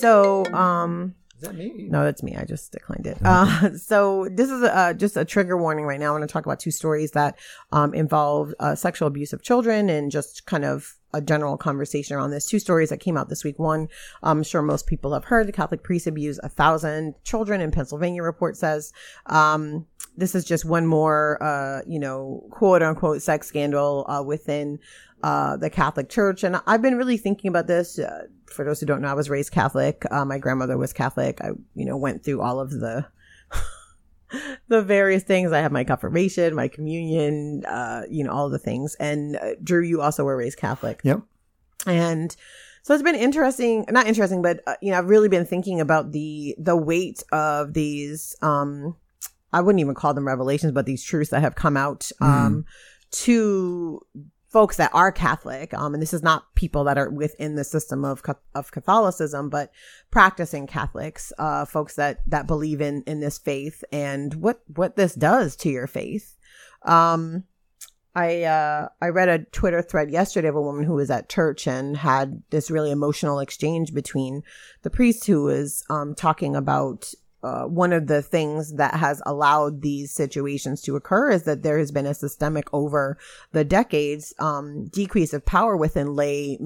so 0.00 0.44
um 0.52 1.14
Is 1.36 1.42
that 1.42 1.54
me? 1.54 1.86
no 1.90 2.02
that's 2.04 2.22
me 2.22 2.36
i 2.36 2.44
just 2.44 2.72
declined 2.72 3.06
it 3.06 3.16
uh 3.24 3.70
so 3.90 4.28
this 4.32 4.50
is 4.50 4.62
uh 4.62 4.92
just 4.94 5.16
a 5.16 5.24
trigger 5.24 5.56
warning 5.56 5.84
right 5.84 6.00
now 6.00 6.08
i 6.08 6.10
want 6.18 6.22
to 6.28 6.32
talk 6.32 6.44
about 6.44 6.58
two 6.58 6.70
stories 6.72 7.12
that 7.12 7.38
um 7.72 7.94
involve 7.94 8.52
uh, 8.58 8.74
sexual 8.74 9.06
abuse 9.08 9.32
of 9.32 9.42
children 9.42 9.88
and 9.88 10.10
just 10.10 10.44
kind 10.46 10.64
of 10.64 10.96
a 11.16 11.20
general 11.20 11.56
conversation 11.56 12.16
around 12.16 12.30
this. 12.30 12.46
Two 12.46 12.58
stories 12.58 12.90
that 12.90 13.00
came 13.00 13.16
out 13.16 13.28
this 13.28 13.44
week. 13.44 13.58
One, 13.58 13.88
I'm 14.22 14.42
sure 14.42 14.62
most 14.62 14.86
people 14.86 15.14
have 15.14 15.24
heard. 15.24 15.48
The 15.48 15.52
Catholic 15.52 15.82
priest 15.82 16.06
abused 16.06 16.40
a 16.42 16.48
thousand 16.48 17.14
children 17.24 17.60
in 17.60 17.70
Pennsylvania. 17.70 18.22
Report 18.22 18.56
says. 18.56 18.92
Um, 19.26 19.86
this 20.16 20.34
is 20.34 20.44
just 20.44 20.64
one 20.64 20.86
more, 20.86 21.42
uh, 21.42 21.82
you 21.86 21.98
know, 21.98 22.42
quote 22.50 22.82
unquote 22.82 23.20
sex 23.22 23.46
scandal 23.46 24.06
uh, 24.08 24.22
within 24.22 24.78
uh, 25.22 25.56
the 25.56 25.70
Catholic 25.70 26.08
Church. 26.08 26.42
And 26.42 26.60
I've 26.66 26.82
been 26.82 26.96
really 26.96 27.18
thinking 27.18 27.48
about 27.48 27.66
this. 27.66 27.98
Uh, 27.98 28.26
for 28.46 28.64
those 28.64 28.80
who 28.80 28.86
don't 28.86 29.02
know, 29.02 29.08
I 29.08 29.14
was 29.14 29.28
raised 29.28 29.52
Catholic. 29.52 30.04
Uh, 30.10 30.24
my 30.24 30.38
grandmother 30.38 30.78
was 30.78 30.92
Catholic. 30.92 31.40
I, 31.42 31.48
you 31.74 31.84
know, 31.84 31.96
went 31.96 32.24
through 32.24 32.40
all 32.40 32.60
of 32.60 32.70
the 32.70 33.06
the 34.68 34.82
various 34.82 35.22
things. 35.22 35.52
I 35.52 35.60
have 35.60 35.72
my 35.72 35.84
confirmation, 35.84 36.54
my 36.54 36.68
communion, 36.68 37.64
uh, 37.66 38.02
you 38.10 38.24
know, 38.24 38.32
all 38.32 38.48
the 38.48 38.58
things. 38.58 38.94
And 38.96 39.36
uh, 39.36 39.54
Drew, 39.62 39.82
you 39.82 40.00
also 40.00 40.24
were 40.24 40.36
raised 40.36 40.58
Catholic. 40.58 41.00
Yep. 41.04 41.20
And 41.86 42.34
so 42.82 42.94
it's 42.94 43.02
been 43.02 43.14
interesting, 43.14 43.84
not 43.88 44.06
interesting, 44.06 44.42
but 44.42 44.60
uh, 44.66 44.76
you 44.80 44.92
know, 44.92 44.98
I've 44.98 45.08
really 45.08 45.28
been 45.28 45.46
thinking 45.46 45.80
about 45.80 46.12
the 46.12 46.54
the 46.58 46.76
weight 46.76 47.22
of 47.32 47.74
these 47.74 48.36
um 48.42 48.96
I 49.52 49.60
wouldn't 49.60 49.80
even 49.80 49.94
call 49.94 50.14
them 50.14 50.26
revelations, 50.26 50.72
but 50.72 50.86
these 50.86 51.02
truths 51.02 51.30
that 51.30 51.40
have 51.40 51.54
come 51.54 51.76
out 51.76 52.10
um 52.20 52.64
to 53.10 54.00
folks 54.48 54.76
that 54.76 54.90
are 54.94 55.12
Catholic, 55.12 55.74
um, 55.74 55.94
and 55.94 56.02
this 56.02 56.14
is 56.14 56.22
not 56.22 56.54
people 56.54 56.84
that 56.84 56.98
are 56.98 57.10
within 57.10 57.56
the 57.56 57.64
system 57.64 58.04
of 58.04 58.22
of 58.54 58.70
Catholicism, 58.70 59.50
but 59.50 59.72
practicing 60.10 60.66
Catholics, 60.66 61.32
uh, 61.38 61.64
folks 61.64 61.96
that 61.96 62.20
that 62.26 62.46
believe 62.46 62.80
in 62.80 63.02
in 63.06 63.20
this 63.20 63.38
faith 63.38 63.84
and 63.92 64.34
what 64.34 64.60
what 64.74 64.96
this 64.96 65.14
does 65.14 65.56
to 65.56 65.68
your 65.68 65.86
faith. 65.86 66.36
Um, 66.82 67.44
I 68.14 68.44
uh, 68.44 68.88
I 69.02 69.08
read 69.08 69.28
a 69.28 69.44
Twitter 69.44 69.82
thread 69.82 70.10
yesterday 70.10 70.48
of 70.48 70.56
a 70.56 70.62
woman 70.62 70.84
who 70.84 70.94
was 70.94 71.10
at 71.10 71.28
church 71.28 71.66
and 71.66 71.98
had 71.98 72.42
this 72.48 72.70
really 72.70 72.90
emotional 72.90 73.40
exchange 73.40 73.92
between 73.92 74.42
the 74.82 74.90
priest 74.90 75.26
who 75.26 75.42
was 75.42 75.84
um, 75.90 76.14
talking 76.14 76.56
about 76.56 77.12
uh, 77.46 77.64
one 77.66 77.92
of 77.92 78.08
the 78.08 78.22
things 78.22 78.74
that 78.74 78.94
has 78.94 79.22
allowed 79.24 79.80
these 79.80 80.10
situations 80.10 80.82
to 80.82 80.96
occur 80.96 81.30
is 81.30 81.44
that 81.44 81.62
there 81.62 81.78
has 81.78 81.92
been 81.92 82.06
a 82.06 82.14
systemic 82.14 82.66
over 82.72 83.16
the 83.52 83.64
decades 83.64 84.34
um, 84.40 84.88
decrease 84.88 85.32
of 85.32 85.46
power 85.46 85.76
within 85.76 86.14
lay 86.14 86.58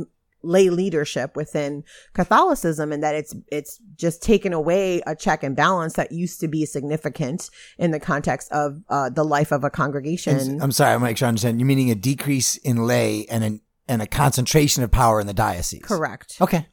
lay 0.43 0.71
leadership 0.71 1.37
within 1.37 1.85
Catholicism 2.14 2.93
and 2.93 3.03
that 3.03 3.14
it's 3.14 3.35
it's 3.53 3.79
just 3.97 4.23
taken 4.23 4.55
away 4.55 5.03
a 5.07 5.14
check 5.14 5.43
and 5.43 5.55
balance 5.55 5.95
that 5.95 6.12
used 6.12 6.40
to 6.40 6.49
be 6.49 6.64
significant 6.64 7.51
in 7.77 7.90
the 7.90 8.01
context 8.01 8.51
of 8.51 8.81
uh, 8.88 9.11
the 9.11 9.25
life 9.25 9.53
of 9.53 9.64
a 9.64 9.71
congregation. 9.71 10.62
I'm 10.62 10.73
sorry, 10.73 10.95
I'm 10.95 11.03
make 11.03 11.19
sure 11.19 11.27
I 11.27 11.29
understand. 11.29 11.61
You're 11.61 11.66
meaning 11.66 11.90
a 11.90 11.95
decrease 11.95 12.57
in 12.57 12.87
lay 12.87 13.27
and 13.27 13.45
an 13.45 13.61
and 13.87 14.01
a 14.01 14.07
concentration 14.07 14.83
of 14.83 14.90
power 14.90 15.21
in 15.21 15.27
the 15.27 15.35
diocese. 15.35 15.83
Correct. 15.83 16.38
Okay. 16.40 16.69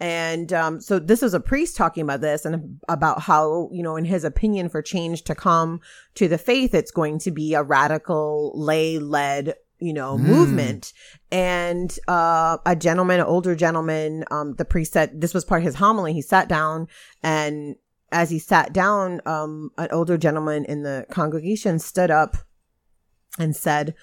And 0.00 0.52
um, 0.52 0.80
so 0.80 0.98
this 0.98 1.22
is 1.22 1.34
a 1.34 1.40
priest 1.40 1.76
talking 1.76 2.02
about 2.02 2.20
this 2.20 2.44
and 2.44 2.80
about 2.88 3.22
how, 3.22 3.68
you 3.72 3.82
know, 3.82 3.96
in 3.96 4.04
his 4.04 4.24
opinion, 4.24 4.68
for 4.68 4.82
change 4.82 5.22
to 5.24 5.34
come 5.34 5.80
to 6.14 6.28
the 6.28 6.38
faith, 6.38 6.74
it's 6.74 6.90
going 6.90 7.18
to 7.20 7.30
be 7.30 7.54
a 7.54 7.62
radical 7.62 8.52
lay 8.54 8.98
led, 8.98 9.54
you 9.78 9.92
know, 9.92 10.16
movement. 10.18 10.92
And 11.30 11.96
uh, 12.08 12.58
a 12.64 12.76
gentleman, 12.76 13.20
an 13.20 13.26
older 13.26 13.54
gentleman, 13.54 14.24
um, 14.30 14.54
the 14.54 14.64
priest 14.64 14.92
said 14.92 15.20
this 15.20 15.34
was 15.34 15.44
part 15.44 15.62
of 15.62 15.66
his 15.66 15.76
homily. 15.76 16.12
He 16.12 16.22
sat 16.22 16.48
down 16.48 16.88
and 17.22 17.76
as 18.12 18.30
he 18.30 18.38
sat 18.38 18.72
down, 18.72 19.20
um, 19.26 19.70
an 19.76 19.88
older 19.90 20.16
gentleman 20.16 20.64
in 20.66 20.84
the 20.84 21.04
congregation 21.10 21.80
stood 21.80 22.12
up 22.12 22.36
and 23.40 23.56
said, 23.56 23.94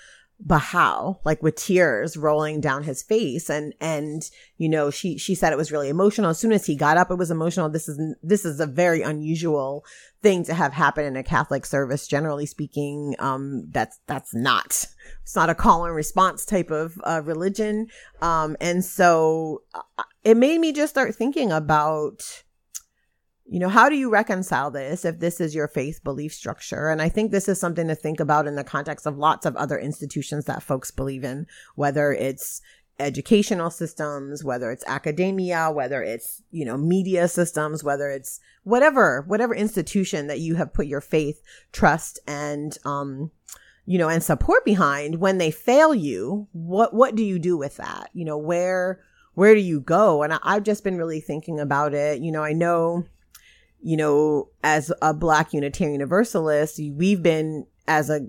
how 0.49 1.19
like 1.23 1.41
with 1.43 1.55
tears 1.55 2.17
rolling 2.17 2.61
down 2.61 2.83
his 2.83 3.03
face. 3.03 3.49
And 3.49 3.73
and 3.79 4.29
you 4.57 4.69
know 4.69 4.89
she 4.89 5.17
she 5.17 5.35
said 5.35 5.53
it 5.53 5.57
was 5.57 5.71
really 5.71 5.89
emotional. 5.89 6.31
As 6.31 6.39
soon 6.39 6.51
as 6.51 6.65
he 6.65 6.75
got 6.75 6.97
up 6.97 7.11
it 7.11 7.17
was 7.17 7.31
emotional. 7.31 7.69
This 7.69 7.87
is 7.87 7.99
this 8.23 8.45
is 8.45 8.59
a 8.59 8.65
very 8.65 9.01
unusual 9.01 9.85
thing 10.21 10.43
to 10.45 10.53
have 10.53 10.73
happen 10.73 11.05
in 11.05 11.15
a 11.15 11.23
catholic 11.23 11.65
service 11.65 12.07
generally 12.07 12.45
speaking. 12.45 13.15
Um 13.19 13.67
that's 13.71 13.99
that's 14.07 14.33
not 14.33 14.85
it's 15.23 15.35
not 15.35 15.49
a 15.49 15.55
call 15.55 15.85
and 15.85 15.95
response 15.95 16.45
type 16.45 16.71
of 16.71 16.99
uh, 17.03 17.21
religion. 17.23 17.87
Um 18.21 18.57
and 18.59 18.83
so 18.83 19.63
uh, 19.73 20.03
it 20.23 20.37
made 20.37 20.59
me 20.59 20.73
just 20.73 20.93
start 20.93 21.15
thinking 21.15 21.51
about 21.51 22.43
you 23.51 23.59
know, 23.59 23.67
how 23.67 23.89
do 23.89 23.97
you 23.97 24.09
reconcile 24.09 24.71
this 24.71 25.03
if 25.03 25.19
this 25.19 25.41
is 25.41 25.53
your 25.53 25.67
faith 25.67 26.01
belief 26.05 26.33
structure? 26.33 26.87
And 26.87 27.01
I 27.01 27.09
think 27.09 27.31
this 27.31 27.49
is 27.49 27.59
something 27.59 27.89
to 27.89 27.95
think 27.95 28.21
about 28.21 28.47
in 28.47 28.55
the 28.55 28.63
context 28.63 29.05
of 29.05 29.17
lots 29.17 29.45
of 29.45 29.57
other 29.57 29.77
institutions 29.77 30.45
that 30.45 30.63
folks 30.63 30.89
believe 30.89 31.25
in, 31.25 31.45
whether 31.75 32.13
it's 32.13 32.61
educational 32.97 33.69
systems, 33.69 34.41
whether 34.41 34.71
it's 34.71 34.85
academia, 34.87 35.69
whether 35.69 36.01
it's, 36.01 36.41
you 36.51 36.63
know, 36.63 36.77
media 36.77 37.27
systems, 37.27 37.83
whether 37.83 38.09
it's 38.09 38.39
whatever, 38.63 39.25
whatever 39.27 39.53
institution 39.53 40.27
that 40.27 40.39
you 40.39 40.55
have 40.55 40.73
put 40.73 40.87
your 40.87 41.01
faith, 41.01 41.41
trust, 41.73 42.19
and, 42.25 42.77
um, 42.85 43.31
you 43.85 43.97
know, 43.97 44.07
and 44.07 44.23
support 44.23 44.63
behind 44.63 45.19
when 45.19 45.39
they 45.39 45.51
fail 45.51 45.93
you, 45.93 46.47
what, 46.53 46.93
what 46.93 47.15
do 47.15 47.23
you 47.23 47.37
do 47.37 47.57
with 47.57 47.75
that? 47.75 48.11
You 48.13 48.23
know, 48.23 48.37
where, 48.37 49.01
where 49.33 49.53
do 49.53 49.59
you 49.59 49.81
go? 49.81 50.23
And 50.23 50.35
I, 50.35 50.39
I've 50.41 50.63
just 50.63 50.85
been 50.85 50.95
really 50.95 51.19
thinking 51.19 51.59
about 51.59 51.93
it. 51.93 52.21
You 52.21 52.31
know, 52.31 52.43
I 52.43 52.53
know, 52.53 53.03
you 53.81 53.97
know, 53.97 54.49
as 54.63 54.91
a 55.01 55.13
Black 55.13 55.53
Unitarian 55.53 55.93
Universalist, 55.93 56.79
we've 56.95 57.21
been 57.23 57.65
as 57.87 58.09
a 58.09 58.27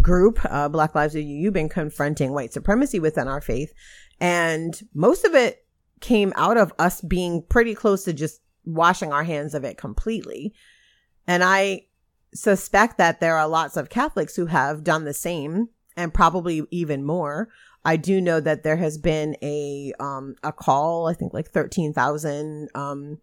group, 0.00 0.38
uh, 0.44 0.68
Black 0.68 0.94
Lives 0.94 1.14
Matter, 1.14 1.26
you've 1.26 1.54
been 1.54 1.68
confronting 1.68 2.32
white 2.32 2.52
supremacy 2.52 3.00
within 3.00 3.28
our 3.28 3.40
faith, 3.40 3.72
and 4.20 4.80
most 4.94 5.24
of 5.24 5.34
it 5.34 5.64
came 6.00 6.32
out 6.36 6.56
of 6.56 6.72
us 6.78 7.00
being 7.02 7.42
pretty 7.48 7.74
close 7.74 8.04
to 8.04 8.12
just 8.12 8.40
washing 8.64 9.12
our 9.12 9.24
hands 9.24 9.54
of 9.54 9.64
it 9.64 9.76
completely. 9.76 10.54
And 11.26 11.44
I, 11.44 11.86
suspect 12.34 12.98
that 12.98 13.20
there 13.20 13.36
are 13.36 13.48
lots 13.48 13.76
of 13.76 13.90
Catholics 13.90 14.36
who 14.36 14.46
have 14.46 14.84
done 14.84 15.04
the 15.04 15.14
same 15.14 15.68
and 15.96 16.14
probably 16.14 16.62
even 16.70 17.04
more. 17.04 17.48
I 17.84 17.96
do 17.96 18.20
know 18.20 18.40
that 18.40 18.62
there 18.62 18.76
has 18.76 18.98
been 18.98 19.36
a 19.42 19.92
um, 19.98 20.36
a 20.42 20.52
call. 20.52 21.08
I 21.08 21.14
think 21.14 21.32
like 21.32 21.48
thirteen 21.48 21.92
thousand 21.92 22.68
um, 22.74 23.18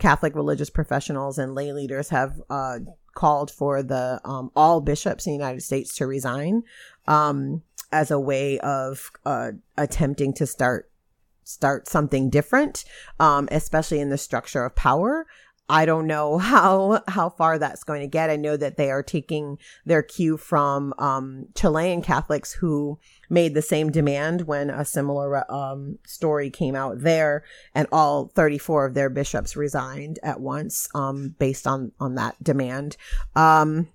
Catholic 0.00 0.34
religious 0.34 0.70
professionals 0.70 1.38
and 1.38 1.54
lay 1.54 1.72
leaders 1.72 2.08
have 2.08 2.40
uh, 2.50 2.80
called 3.14 3.50
for 3.50 3.82
the 3.82 4.20
um, 4.24 4.50
all 4.56 4.80
bishops 4.80 5.26
in 5.26 5.32
the 5.32 5.38
United 5.38 5.60
States 5.60 5.94
to 5.96 6.06
resign 6.06 6.62
um, 7.06 7.62
as 7.92 8.10
a 8.10 8.18
way 8.18 8.58
of 8.60 9.12
uh, 9.24 9.52
attempting 9.76 10.32
to 10.34 10.46
start 10.46 10.90
start 11.44 11.88
something 11.88 12.30
different, 12.30 12.84
um, 13.18 13.48
especially 13.50 14.00
in 14.00 14.08
the 14.08 14.18
structure 14.18 14.64
of 14.64 14.74
power. 14.74 15.26
I 15.70 15.86
don't 15.86 16.06
know 16.06 16.38
how 16.50 17.02
how 17.08 17.30
far 17.30 17.58
that's 17.58 17.84
going 17.84 18.00
to 18.00 18.06
get. 18.06 18.30
I 18.30 18.36
know 18.36 18.56
that 18.56 18.76
they 18.76 18.90
are 18.90 19.02
taking 19.02 19.58
their 19.86 20.02
cue 20.02 20.36
from 20.36 20.92
um, 20.98 21.46
Chilean 21.54 22.02
Catholics 22.02 22.52
who 22.52 22.98
made 23.28 23.54
the 23.54 23.62
same 23.62 23.90
demand 23.90 24.42
when 24.42 24.68
a 24.68 24.84
similar 24.84 25.50
um, 25.50 25.98
story 26.04 26.50
came 26.50 26.74
out 26.74 27.00
there, 27.00 27.44
and 27.74 27.86
all 27.92 28.32
34 28.34 28.86
of 28.86 28.94
their 28.94 29.08
bishops 29.08 29.56
resigned 29.56 30.18
at 30.22 30.40
once 30.40 30.88
um, 30.94 31.36
based 31.38 31.66
on 31.66 31.92
on 32.00 32.16
that 32.16 32.42
demand. 32.42 32.96
Um, 33.36 33.88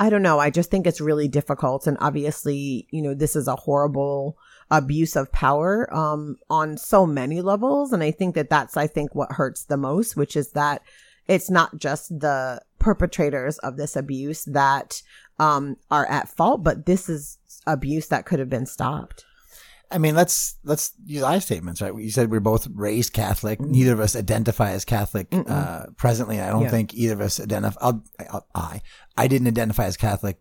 I 0.00 0.10
don't 0.10 0.22
know. 0.22 0.38
I 0.38 0.50
just 0.50 0.70
think 0.70 0.86
it's 0.86 1.00
really 1.00 1.28
difficult, 1.28 1.86
and 1.86 1.96
obviously, 2.00 2.86
you 2.90 3.02
know, 3.02 3.14
this 3.14 3.36
is 3.36 3.48
a 3.48 3.56
horrible 3.56 4.38
abuse 4.70 5.16
of 5.16 5.32
power 5.32 5.92
um, 5.94 6.36
on 6.50 6.76
so 6.76 7.06
many 7.06 7.40
levels. 7.40 7.92
And 7.92 8.02
I 8.02 8.10
think 8.10 8.34
that 8.34 8.50
that's, 8.50 8.76
I 8.76 8.86
think, 8.86 9.14
what 9.14 9.32
hurts 9.32 9.64
the 9.64 9.76
most, 9.76 10.16
which 10.16 10.36
is 10.36 10.52
that 10.52 10.82
it's 11.26 11.50
not 11.50 11.78
just 11.78 12.08
the 12.20 12.60
perpetrators 12.78 13.58
of 13.58 13.76
this 13.76 13.96
abuse 13.96 14.44
that 14.44 15.02
um, 15.38 15.76
are 15.90 16.06
at 16.06 16.28
fault, 16.28 16.62
but 16.62 16.86
this 16.86 17.08
is 17.08 17.38
abuse 17.66 18.08
that 18.08 18.26
could 18.26 18.38
have 18.38 18.50
been 18.50 18.66
stopped. 18.66 19.24
I 19.90 19.96
mean, 19.96 20.14
let's 20.14 20.56
let's 20.64 20.92
use 21.06 21.22
I 21.22 21.38
statements, 21.38 21.80
right? 21.80 21.94
You 21.94 22.10
said 22.10 22.30
we're 22.30 22.40
both 22.40 22.68
raised 22.74 23.14
Catholic. 23.14 23.58
Mm-hmm. 23.58 23.72
Neither 23.72 23.92
of 23.94 24.00
us 24.00 24.16
identify 24.16 24.72
as 24.72 24.84
Catholic 24.84 25.28
uh, 25.32 25.86
presently. 25.96 26.40
I 26.40 26.50
don't 26.50 26.64
yeah. 26.64 26.68
think 26.68 26.92
either 26.92 27.14
of 27.14 27.20
us 27.22 27.40
identify. 27.40 27.80
I'll, 27.80 28.04
I'll, 28.30 28.46
I 28.54 28.82
I 29.16 29.28
didn't 29.28 29.48
identify 29.48 29.86
as 29.86 29.96
Catholic 29.96 30.38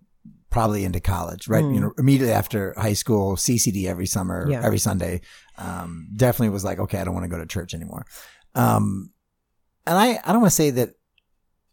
probably 0.49 0.85
into 0.85 0.99
college, 0.99 1.47
right? 1.47 1.63
Mm. 1.63 1.73
You 1.75 1.79
know, 1.81 1.93
immediately 1.97 2.33
after 2.33 2.73
high 2.77 2.93
school, 2.93 3.35
CCD 3.35 3.85
every 3.85 4.05
summer, 4.05 4.47
yeah. 4.49 4.61
every 4.63 4.79
Sunday. 4.79 5.21
Um, 5.57 6.09
definitely 6.15 6.49
was 6.49 6.63
like, 6.63 6.79
okay, 6.79 6.99
I 6.99 7.03
don't 7.03 7.13
want 7.13 7.25
to 7.25 7.29
go 7.29 7.37
to 7.37 7.45
church 7.45 7.73
anymore. 7.73 8.05
Um, 8.55 9.11
and 9.85 9.97
I, 9.97 10.19
I 10.23 10.31
don't 10.31 10.41
want 10.41 10.51
to 10.51 10.55
say 10.55 10.69
that 10.71 10.89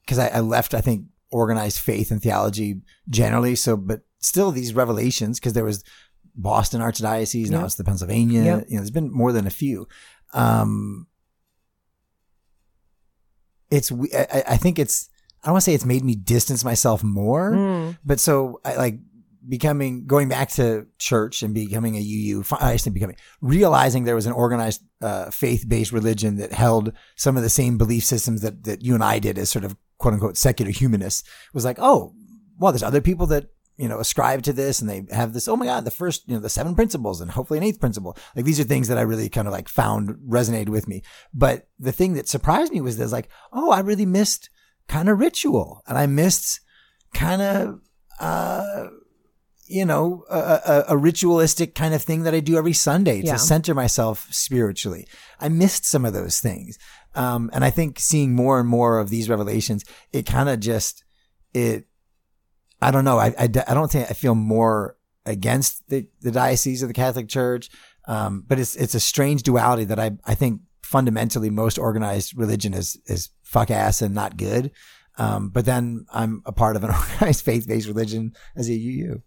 because 0.03 0.19
I, 0.19 0.29
I, 0.29 0.41
left, 0.41 0.75
I 0.75 0.81
think, 0.81 1.07
organized 1.31 1.79
faith 1.79 2.11
and 2.11 2.23
theology 2.23 2.81
generally. 3.09 3.55
So, 3.55 3.77
but 3.77 4.01
still 4.19 4.51
these 4.51 4.75
revelations, 4.75 5.39
because 5.39 5.53
there 5.53 5.65
was 5.65 5.85
Boston 6.35 6.81
Archdiocese, 6.81 7.51
now 7.51 7.65
it's 7.65 7.77
the 7.77 7.85
Pennsylvania, 7.85 8.43
you 8.43 8.45
know, 8.45 8.65
there's 8.69 8.91
been 8.91 9.13
more 9.13 9.33
than 9.33 9.47
a 9.47 9.51
few. 9.51 9.87
Um, 10.33 11.07
it's, 13.71 13.91
I, 13.93 14.45
I 14.49 14.57
think 14.57 14.79
it's, 14.79 15.09
I 15.45 15.49
don't 15.49 15.55
want 15.55 15.65
to 15.65 15.71
say 15.71 15.75
it's 15.75 15.85
made 15.85 16.05
me 16.05 16.15
distance 16.15 16.65
myself 16.65 17.05
more, 17.05 17.53
mm. 17.53 17.99
but 18.03 18.19
so 18.19 18.61
I 18.65 18.77
like 18.77 18.99
becoming 19.47 20.07
going 20.07 20.29
back 20.29 20.49
to 20.53 20.87
church 20.99 21.43
and 21.43 21.53
becoming 21.53 21.97
a 21.97 22.01
UU. 22.01 22.45
I 22.53 22.77
say 22.77 22.91
becoming 22.91 23.17
realizing 23.43 24.05
there 24.05 24.15
was 24.15 24.25
an 24.25 24.33
organized 24.33 24.83
uh, 25.03 25.31
faith 25.31 25.67
based 25.69 25.93
religion 25.93 26.37
that 26.37 26.53
held 26.53 26.93
some 27.17 27.37
of 27.37 27.43
the 27.43 27.51
same 27.51 27.77
belief 27.77 28.05
systems 28.05 28.41
that 28.41 28.65
that 28.65 28.83
you 28.83 28.95
and 28.95 29.05
I 29.05 29.19
did 29.19 29.37
as 29.37 29.51
sort 29.51 29.67
of 29.67 29.77
quote 29.99 30.15
unquote 30.15 30.39
secular 30.39 30.71
humanists. 30.71 31.29
Was 31.53 31.67
like, 31.67 31.79
oh, 31.79 32.15
well, 32.59 32.73
there's 32.73 32.83
other 32.83 33.03
people 33.03 33.27
that 33.27 33.49
you 33.77 33.89
know 33.89 33.99
ascribe 33.99 34.43
to 34.45 34.55
this 34.55 34.81
and 34.81 34.89
they 34.89 35.05
have 35.15 35.35
this. 35.35 35.47
Oh 35.47 35.57
my 35.57 35.67
god, 35.67 35.85
the 35.85 35.91
first 35.91 36.27
you 36.27 36.35
know 36.35 36.41
the 36.41 36.49
seven 36.49 36.75
principles 36.75 37.21
and 37.21 37.31
hopefully 37.31 37.59
an 37.59 37.65
eighth 37.65 37.81
principle. 37.81 38.17
Like 38.35 38.47
these 38.47 38.61
are 38.61 38.65
things 38.65 38.89
that 38.89 38.99
I 38.99 39.03
really 39.03 39.29
kind 39.29 39.47
of 39.47 39.53
like 39.53 39.69
found 39.69 40.17
resonated 40.27 40.71
with 40.71 40.89
me. 40.89 41.03
But 41.35 41.69
the 41.79 41.93
thing 41.93 42.15
that 42.15 42.29
surprised 42.29 42.73
me 42.73 42.81
was 42.81 42.97
this, 42.97 43.13
like, 43.13 43.29
oh, 43.53 43.71
I 43.71 43.81
really 43.81 44.07
missed 44.07 44.49
kind 44.89 45.09
of 45.09 45.19
ritual 45.19 45.83
and 45.87 45.97
I 45.97 46.07
missed 46.07 46.61
kind 47.15 47.41
of, 47.43 47.81
uh, 48.21 48.89
you 49.67 49.85
know, 49.85 50.25
a, 50.31 50.39
a, 50.39 50.85
a, 50.91 50.97
ritualistic 50.97 51.75
kind 51.75 51.95
of 51.95 52.03
thing 52.03 52.25
that 52.25 52.35
I 52.35 52.41
do 52.41 52.59
every 52.59 52.75
Sunday 52.75 53.23
to 53.23 53.27
yeah. 53.29 53.37
center 53.37 53.75
myself 53.75 54.29
spiritually. 54.31 55.07
I 55.41 55.49
missed 55.49 55.87
some 55.87 56.05
of 56.05 56.13
those 56.13 56.39
things. 56.39 56.79
Um, 57.15 57.51
and 57.53 57.65
I 57.65 57.71
think 57.71 57.99
seeing 57.99 58.35
more 58.35 58.61
and 58.61 58.69
more 58.69 58.99
of 58.99 59.09
these 59.09 59.31
revelations, 59.31 59.85
it 60.13 60.27
kind 60.27 60.49
of 60.49 60.61
just, 60.61 61.03
it, 61.55 61.87
I 62.83 62.91
don't 62.91 63.05
know. 63.05 63.19
I, 63.19 63.29
I, 63.39 63.45
I, 63.45 63.75
don't 63.75 63.91
think 63.91 64.11
I 64.11 64.15
feel 64.15 64.35
more 64.35 64.97
against 65.25 65.89
the, 65.89 66.09
the 66.21 66.31
diocese 66.31 66.83
of 66.83 66.89
the 66.89 66.95
Catholic 66.95 67.29
Church. 67.29 67.71
Um, 68.07 68.45
but 68.47 68.59
it's, 68.59 68.77
it's 68.77 68.95
a 68.95 69.01
strange 69.01 69.45
duality 69.45 69.85
that 69.85 69.99
I, 69.99 70.11
I 70.27 70.35
think 70.35 70.61
fundamentally 70.83 71.49
most 71.49 71.79
organized 71.79 72.37
religion 72.37 72.75
is, 72.75 73.01
is 73.07 73.31
fuck 73.55 73.71
ass 73.71 74.03
and 74.03 74.15
not 74.15 74.37
good. 74.37 74.73
Um, 75.17 75.49
but 75.49 75.65
then 75.65 76.07
I'm 76.13 76.43
a 76.45 76.53
part 76.53 76.75
of 76.75 76.83
an 76.83 76.91
organized 76.99 77.45
faith 77.45 77.69
based 77.69 77.87
religion 77.87 78.33
as 78.57 78.69
a 78.69 78.75
UU. 78.75 79.23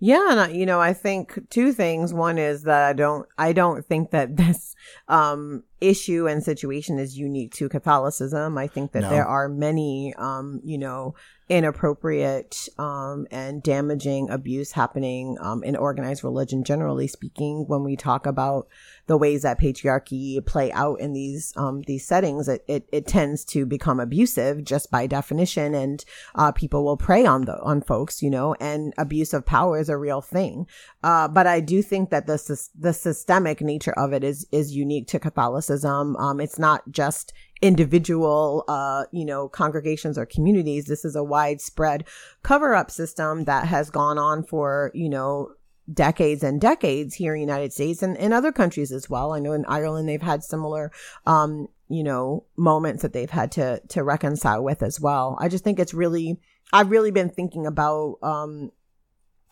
Yeah, 0.00 0.32
and 0.32 0.40
I, 0.40 0.48
you 0.48 0.66
know, 0.66 0.80
I 0.80 0.92
think 0.92 1.38
two 1.48 1.72
things. 1.72 2.12
One 2.12 2.36
is 2.36 2.64
that 2.64 2.82
I 2.82 2.92
don't, 2.92 3.26
I 3.38 3.52
don't 3.52 3.86
think 3.86 4.10
that 4.10 4.36
this 4.36 4.74
um, 5.08 5.62
issue 5.80 6.26
and 6.28 6.42
situation 6.42 6.98
is 6.98 7.18
unique 7.18 7.52
to 7.54 7.68
Catholicism. 7.68 8.58
I 8.58 8.66
think 8.66 8.92
that 8.92 9.02
no. 9.02 9.10
there 9.10 9.26
are 9.26 9.48
many, 9.48 10.14
um, 10.16 10.60
you 10.64 10.78
know, 10.78 11.14
inappropriate 11.50 12.68
um, 12.78 13.26
and 13.32 13.60
damaging 13.60 14.30
abuse 14.30 14.70
happening 14.70 15.36
um, 15.40 15.64
in 15.64 15.74
organized 15.74 16.22
religion, 16.22 16.62
generally 16.62 17.08
speaking. 17.08 17.64
When 17.66 17.82
we 17.82 17.96
talk 17.96 18.24
about 18.24 18.68
the 19.06 19.16
ways 19.16 19.42
that 19.42 19.58
patriarchy 19.58 20.44
play 20.46 20.70
out 20.70 21.00
in 21.00 21.12
these 21.12 21.52
um, 21.56 21.82
these 21.88 22.06
settings, 22.06 22.46
it, 22.48 22.64
it, 22.68 22.88
it 22.92 23.06
tends 23.08 23.44
to 23.46 23.66
become 23.66 23.98
abusive 23.98 24.62
just 24.62 24.92
by 24.92 25.08
definition, 25.08 25.74
and 25.74 26.04
uh, 26.36 26.52
people 26.52 26.84
will 26.84 26.96
prey 26.96 27.26
on 27.26 27.46
the 27.46 27.60
on 27.62 27.82
folks, 27.82 28.22
you 28.22 28.30
know. 28.30 28.54
And 28.60 28.94
abuse 28.96 29.34
of 29.34 29.44
power 29.44 29.78
is 29.78 29.88
a 29.88 29.96
real 29.96 30.20
thing. 30.20 30.68
Uh, 31.02 31.26
but 31.26 31.48
I 31.48 31.58
do 31.58 31.82
think 31.82 32.10
that 32.10 32.28
the 32.28 32.38
the 32.78 32.92
systemic 32.92 33.60
nature 33.60 33.94
of 33.98 34.12
it 34.12 34.22
is 34.22 34.46
is 34.52 34.76
unique 34.76 35.08
to 35.08 35.18
Catholicism. 35.18 35.69
Um, 36.18 36.40
it's 36.40 36.58
not 36.58 36.90
just 36.90 37.32
individual, 37.62 38.64
uh, 38.68 39.04
you 39.12 39.24
know, 39.24 39.48
congregations 39.48 40.16
or 40.16 40.26
communities. 40.26 40.86
This 40.86 41.04
is 41.04 41.14
a 41.14 41.24
widespread 41.24 42.06
cover 42.42 42.74
up 42.74 42.90
system 42.90 43.44
that 43.44 43.66
has 43.66 43.90
gone 43.90 44.18
on 44.18 44.42
for, 44.42 44.90
you 44.94 45.08
know, 45.08 45.52
decades 45.92 46.42
and 46.42 46.60
decades 46.60 47.14
here 47.14 47.34
in 47.34 47.40
the 47.40 47.46
United 47.46 47.72
States 47.72 48.02
and 48.02 48.16
in 48.16 48.32
other 48.32 48.52
countries 48.52 48.92
as 48.92 49.10
well. 49.10 49.32
I 49.32 49.40
know 49.40 49.52
in 49.52 49.64
Ireland 49.66 50.08
they've 50.08 50.22
had 50.22 50.42
similar, 50.42 50.92
um, 51.26 51.68
you 51.88 52.04
know, 52.04 52.44
moments 52.56 53.02
that 53.02 53.12
they've 53.12 53.30
had 53.30 53.52
to, 53.52 53.80
to 53.88 54.04
reconcile 54.04 54.62
with 54.62 54.82
as 54.82 55.00
well. 55.00 55.36
I 55.40 55.48
just 55.48 55.64
think 55.64 55.78
it's 55.78 55.94
really, 55.94 56.38
I've 56.72 56.90
really 56.90 57.10
been 57.10 57.30
thinking 57.30 57.66
about, 57.66 58.18
um, 58.22 58.70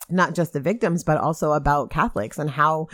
not 0.09 0.33
just 0.33 0.53
the 0.53 0.59
victims, 0.59 1.03
but 1.03 1.17
also 1.17 1.51
about 1.51 1.91
Catholics 1.91 2.39
and 2.39 2.49
how 2.49 2.87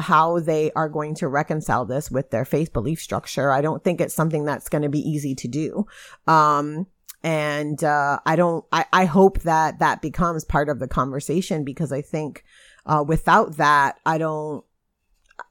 how 0.00 0.40
they 0.40 0.72
are 0.72 0.88
going 0.88 1.14
to 1.16 1.28
reconcile 1.28 1.84
this 1.84 2.10
with 2.10 2.30
their 2.30 2.44
faith 2.44 2.72
belief 2.72 3.00
structure. 3.00 3.52
I 3.52 3.60
don't 3.60 3.84
think 3.84 4.00
it's 4.00 4.14
something 4.14 4.44
that's 4.44 4.68
going 4.68 4.82
to 4.82 4.88
be 4.88 4.98
easy 5.00 5.34
to 5.36 5.48
do. 5.48 5.86
Um, 6.26 6.86
and, 7.22 7.84
uh, 7.84 8.18
I 8.24 8.34
don't, 8.36 8.64
I, 8.72 8.86
I 8.92 9.04
hope 9.04 9.40
that 9.40 9.78
that 9.78 10.00
becomes 10.00 10.44
part 10.44 10.68
of 10.68 10.78
the 10.78 10.88
conversation 10.88 11.64
because 11.64 11.92
I 11.92 12.00
think, 12.02 12.44
uh, 12.86 13.04
without 13.06 13.58
that, 13.58 14.00
I 14.06 14.16
don't, 14.16 14.64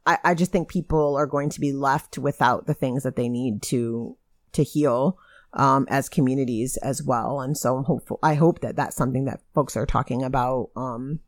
I, 0.06 0.18
I 0.24 0.34
just 0.34 0.52
think 0.52 0.68
people 0.68 1.16
are 1.16 1.28
going 1.28 1.50
to 1.52 1.60
be 1.60 1.72
left 1.72 2.18
without 2.18 2.66
the 2.66 2.74
things 2.74 3.04
that 3.04 3.16
they 3.16 3.30
need 3.30 3.62
to, 3.64 4.18
to 4.54 4.64
heal, 4.64 5.20
um, 5.54 5.86
as 5.90 6.10
communities 6.10 6.78
as 6.78 7.04
well. 7.04 7.40
And 7.40 7.56
so 7.56 7.78
I'm 7.78 7.84
hopeful, 7.84 8.20
I 8.24 8.34
hope 8.34 8.62
that 8.62 8.76
that's 8.76 8.96
something 8.96 9.26
that 9.26 9.42
folks 9.54 9.78
are 9.78 9.86
talking 9.86 10.24
about, 10.24 10.72
um, 10.76 11.20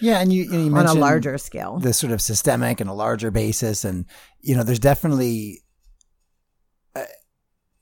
yeah, 0.00 0.20
and 0.20 0.32
you, 0.32 0.44
you 0.44 0.76
on 0.76 0.86
a 0.86 0.94
larger 0.94 1.38
scale, 1.38 1.78
the 1.78 1.92
sort 1.92 2.12
of 2.12 2.20
systemic 2.20 2.80
and 2.80 2.90
a 2.90 2.94
larger 2.94 3.30
basis, 3.30 3.84
and 3.84 4.04
you 4.40 4.54
know, 4.54 4.62
there's 4.62 4.78
definitely. 4.78 5.62
Uh, 6.94 7.04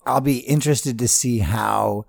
I'll 0.06 0.20
be 0.20 0.38
interested 0.38 0.98
to 0.98 1.08
see 1.08 1.38
how 1.38 2.04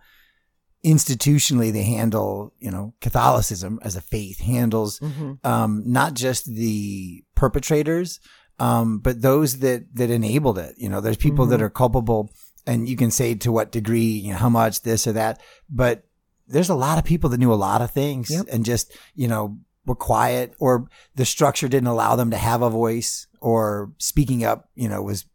institutionally 0.86 1.74
they 1.74 1.84
handle, 1.84 2.54
you 2.60 2.70
know, 2.70 2.94
Catholicism 3.02 3.80
as 3.82 3.96
a 3.96 4.02
faith 4.02 4.40
handles 4.40 5.00
mm-hmm. 5.00 5.34
um, 5.44 5.82
not 5.86 6.14
just 6.14 6.46
the 6.46 7.24
perpetrators, 7.36 8.20
um, 8.60 9.00
but 9.00 9.22
those 9.22 9.60
that 9.60 9.96
that 9.96 10.12
enabled 10.12 10.60
it. 10.60 10.76
You 10.78 10.90
know, 10.90 11.02
there's 11.02 11.18
people 11.18 11.46
mm-hmm. 11.46 11.52
that 11.52 11.62
are 11.62 11.70
culpable, 11.70 12.32
and 12.68 12.88
you 12.88 12.96
can 12.96 13.10
say 13.10 13.34
to 13.36 13.52
what 13.52 13.72
degree, 13.72 14.02
you 14.02 14.34
know, 14.34 14.38
how 14.38 14.50
much 14.50 14.82
this 14.82 15.08
or 15.08 15.14
that, 15.14 15.42
but 15.70 16.04
there's 16.48 16.70
a 16.70 16.76
lot 16.76 16.98
of 16.98 17.04
people 17.04 17.30
that 17.30 17.40
knew 17.40 17.54
a 17.54 17.56
lot 17.56 17.82
of 17.82 17.92
things 17.92 18.30
yep. 18.30 18.46
and 18.52 18.66
just, 18.66 18.96
you 19.16 19.28
know, 19.28 19.58
were 19.86 19.96
quiet 19.96 20.54
or 20.60 20.88
the 21.16 21.26
structure 21.26 21.68
didn't 21.68 21.88
allow 21.88 22.16
them 22.16 22.32
to 22.32 22.38
have 22.38 22.62
a 22.62 22.70
voice 22.70 23.28
or 23.40 23.92
speaking 23.98 24.44
up, 24.44 24.70
you 24.76 24.90
know, 24.90 25.02
was 25.02 25.26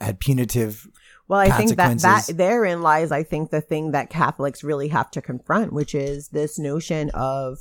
had 0.00 0.18
punitive. 0.18 0.86
Well, 1.28 1.38
I 1.38 1.50
think 1.50 1.76
that 1.76 1.98
that 1.98 2.26
therein 2.34 2.82
lies, 2.82 3.12
I 3.12 3.22
think, 3.22 3.50
the 3.50 3.60
thing 3.60 3.92
that 3.92 4.10
Catholics 4.10 4.64
really 4.64 4.88
have 4.88 5.10
to 5.12 5.22
confront, 5.22 5.72
which 5.72 5.94
is 5.94 6.28
this 6.28 6.58
notion 6.58 7.10
of 7.10 7.58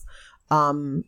um, 0.49 1.03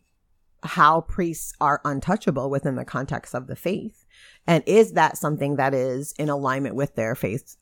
how 0.62 1.00
priests 1.00 1.52
are 1.60 1.80
untouchable 1.84 2.50
within 2.50 2.76
the 2.76 2.84
context 2.84 3.34
of 3.34 3.48
the 3.48 3.56
faith, 3.56 4.04
and 4.46 4.62
is 4.66 4.92
that 4.92 5.18
something 5.18 5.56
that 5.56 5.74
is 5.74 6.12
in 6.18 6.28
alignment 6.28 6.76
with 6.76 6.94
their 6.94 7.16
faith 7.16 7.56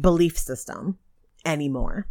belief 0.00 0.38
system 0.38 0.98
anymore? 1.44 2.06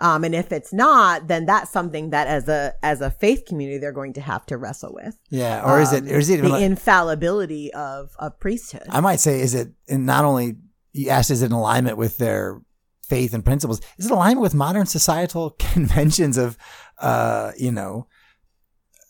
Um, 0.00 0.24
and 0.24 0.34
if 0.34 0.50
it's 0.52 0.72
not, 0.72 1.28
then 1.28 1.46
that's 1.46 1.70
something 1.70 2.10
that 2.10 2.26
as 2.26 2.48
a 2.48 2.74
as 2.82 3.00
a 3.00 3.10
faith 3.10 3.44
community 3.46 3.78
they're 3.78 3.92
going 3.92 4.12
to 4.14 4.20
have 4.20 4.44
to 4.46 4.56
wrestle 4.58 4.92
with. 4.94 5.18
Yeah, 5.30 5.62
or 5.64 5.80
is 5.80 5.92
it? 5.92 6.04
Um, 6.04 6.08
Or 6.10 6.18
is 6.18 6.28
it? 6.30 6.42
the 6.42 6.48
like- 6.48 6.62
infallibility 6.62 7.72
of 7.74 8.10
of 8.18 8.38
priesthood? 8.40 8.86
I 8.88 9.00
might 9.00 9.20
say, 9.20 9.40
is 9.40 9.54
it 9.54 9.68
and 9.88 10.06
not 10.06 10.24
only 10.24 10.56
you 10.92 11.08
asked, 11.10 11.30
is 11.30 11.42
it 11.42 11.46
in 11.46 11.52
alignment 11.52 11.96
with 11.96 12.18
their 12.18 12.60
faith 13.04 13.32
and 13.34 13.44
principles? 13.44 13.80
Is 13.98 14.06
it 14.06 14.12
alignment 14.12 14.42
with 14.42 14.54
modern 14.54 14.86
societal 14.86 15.50
conventions 15.58 16.36
of, 16.38 16.56
uh, 16.98 17.52
you 17.58 17.70
know, 17.72 18.06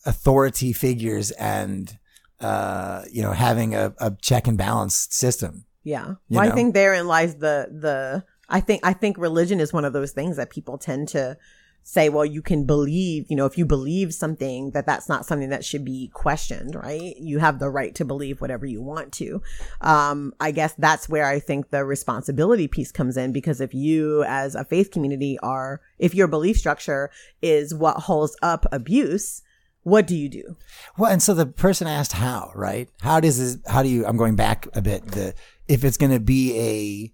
authority 0.07 0.73
figures 0.73 1.31
and, 1.33 1.99
uh, 2.41 3.03
you 3.11 3.23
know, 3.23 3.33
having 3.33 3.75
a, 3.75 3.95
a 3.99 4.13
check 4.21 4.47
and 4.47 4.59
balance 4.59 5.09
system? 5.11 5.65
Yeah. 5.85 6.15
Well, 6.29 6.41
I 6.41 6.51
think 6.51 6.75
therein 6.75 7.07
lies 7.09 7.35
the 7.37 7.69
the 7.73 8.25
I 8.49 8.61
think 8.61 8.85
I 8.85 8.93
think 8.93 9.19
religion 9.19 9.61
is 9.61 9.73
one 9.73 9.85
of 9.85 9.93
those 9.93 10.13
things 10.13 10.37
that 10.37 10.51
people 10.51 10.79
tend 10.79 11.09
to 11.09 11.37
say, 11.85 12.09
well, 12.09 12.25
you 12.25 12.43
can 12.43 12.65
believe, 12.65 13.27
you 13.29 13.37
know, 13.37 13.47
if 13.47 13.59
you 13.59 13.67
believe 13.67 14.15
something 14.15 14.71
that 14.71 14.87
that's 14.87 15.09
not 15.09 15.27
something 15.27 15.49
that 15.49 15.65
should 15.65 15.85
be 15.85 16.11
questioned, 16.15 16.75
right? 16.75 17.17
You 17.19 17.41
have 17.41 17.59
the 17.59 17.71
right 17.71 17.95
to 17.97 18.05
believe 18.05 18.41
whatever 18.41 18.67
you 18.67 18.81
want 18.81 19.13
to. 19.15 19.43
Um, 19.81 20.33
I 20.39 20.53
guess 20.53 20.75
that's 20.75 21.09
where 21.09 21.27
I 21.27 21.41
think 21.41 21.71
the 21.71 21.85
responsibility 21.85 22.69
piece 22.69 22.93
comes 22.93 23.17
in 23.17 23.33
because 23.33 23.61
if 23.61 23.75
you 23.75 24.23
as 24.25 24.55
a 24.55 24.65
faith 24.65 24.91
community 24.91 25.39
are, 25.41 25.81
if 25.99 26.15
your 26.15 26.29
belief 26.29 26.57
structure 26.57 27.11
is 27.41 27.75
what 27.75 27.97
holds 27.97 28.37
up 28.43 28.65
abuse, 28.71 29.43
what 29.83 30.07
do 30.07 30.17
you 30.17 30.29
do? 30.29 30.57
Well, 30.97 31.11
and 31.11 31.21
so 31.21 31.35
the 31.35 31.47
person 31.47 31.89
asked 31.89 32.13
how, 32.13 32.53
right? 32.55 32.89
How 33.01 33.19
does 33.19 33.39
this, 33.39 33.59
how 33.69 33.83
do 33.83 33.89
you, 33.89 34.07
I'm 34.07 34.17
going 34.17 34.37
back 34.37 34.69
a 34.75 34.83
bit, 34.83 35.05
the, 35.07 35.35
if 35.67 35.83
it's 35.83 35.97
going 35.97 36.13
to 36.13 36.21
be 36.21 36.57
a 36.57 37.13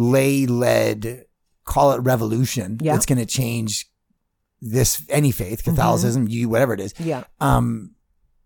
lay 0.00 0.46
led, 0.46 1.24
call 1.64 1.92
it 1.92 1.98
revolution, 2.00 2.78
Yeah. 2.80 2.94
it's 2.96 3.06
going 3.06 3.18
to 3.18 3.26
change 3.26 3.86
this, 4.60 5.04
any 5.08 5.30
faith, 5.30 5.62
Catholicism, 5.64 6.26
you, 6.28 6.48
whatever 6.48 6.74
it 6.74 6.80
is. 6.80 6.94
Yeah. 6.98 7.24
Um, 7.40 7.94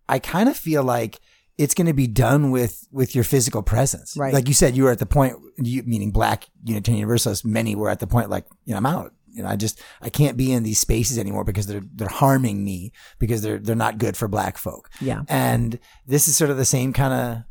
I 0.08 0.18
kind 0.18 0.48
of 0.48 0.56
feel 0.56 0.82
like 0.82 1.20
it's 1.56 1.74
going 1.74 1.86
to 1.86 1.92
be 1.94 2.06
done 2.08 2.50
with, 2.50 2.86
with 2.90 3.14
your 3.14 3.24
physical 3.24 3.62
presence. 3.62 4.16
Right. 4.16 4.34
Like 4.34 4.48
you 4.48 4.54
said, 4.54 4.76
you 4.76 4.84
were 4.84 4.90
at 4.90 4.98
the 4.98 5.06
point, 5.06 5.36
you, 5.58 5.82
meaning 5.84 6.10
black 6.10 6.46
Unitarian 6.64 6.98
Universalists, 7.00 7.44
many 7.44 7.74
were 7.76 7.88
at 7.90 8.00
the 8.00 8.06
point 8.06 8.28
like, 8.30 8.44
you 8.64 8.72
know, 8.72 8.78
I'm 8.78 8.86
out. 8.86 9.12
You 9.32 9.42
know, 9.42 9.48
I 9.48 9.56
just, 9.56 9.80
I 10.00 10.10
can't 10.10 10.36
be 10.36 10.52
in 10.52 10.62
these 10.62 10.78
spaces 10.78 11.18
anymore 11.18 11.42
because 11.44 11.66
they're, 11.66 11.82
they're 11.94 12.06
harming 12.08 12.64
me 12.64 12.92
because 13.18 13.42
they're, 13.42 13.58
they're 13.58 13.74
not 13.74 13.98
good 13.98 14.16
for 14.16 14.28
black 14.28 14.58
folk. 14.58 14.88
Yeah. 15.00 15.22
And 15.28 15.78
this 16.06 16.28
is 16.28 16.36
sort 16.36 16.50
of 16.50 16.56
the 16.56 16.64
same 16.64 16.92
kind 16.92 17.14
of, 17.14 17.44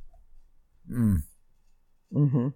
Mm-hmm. 2.15 2.47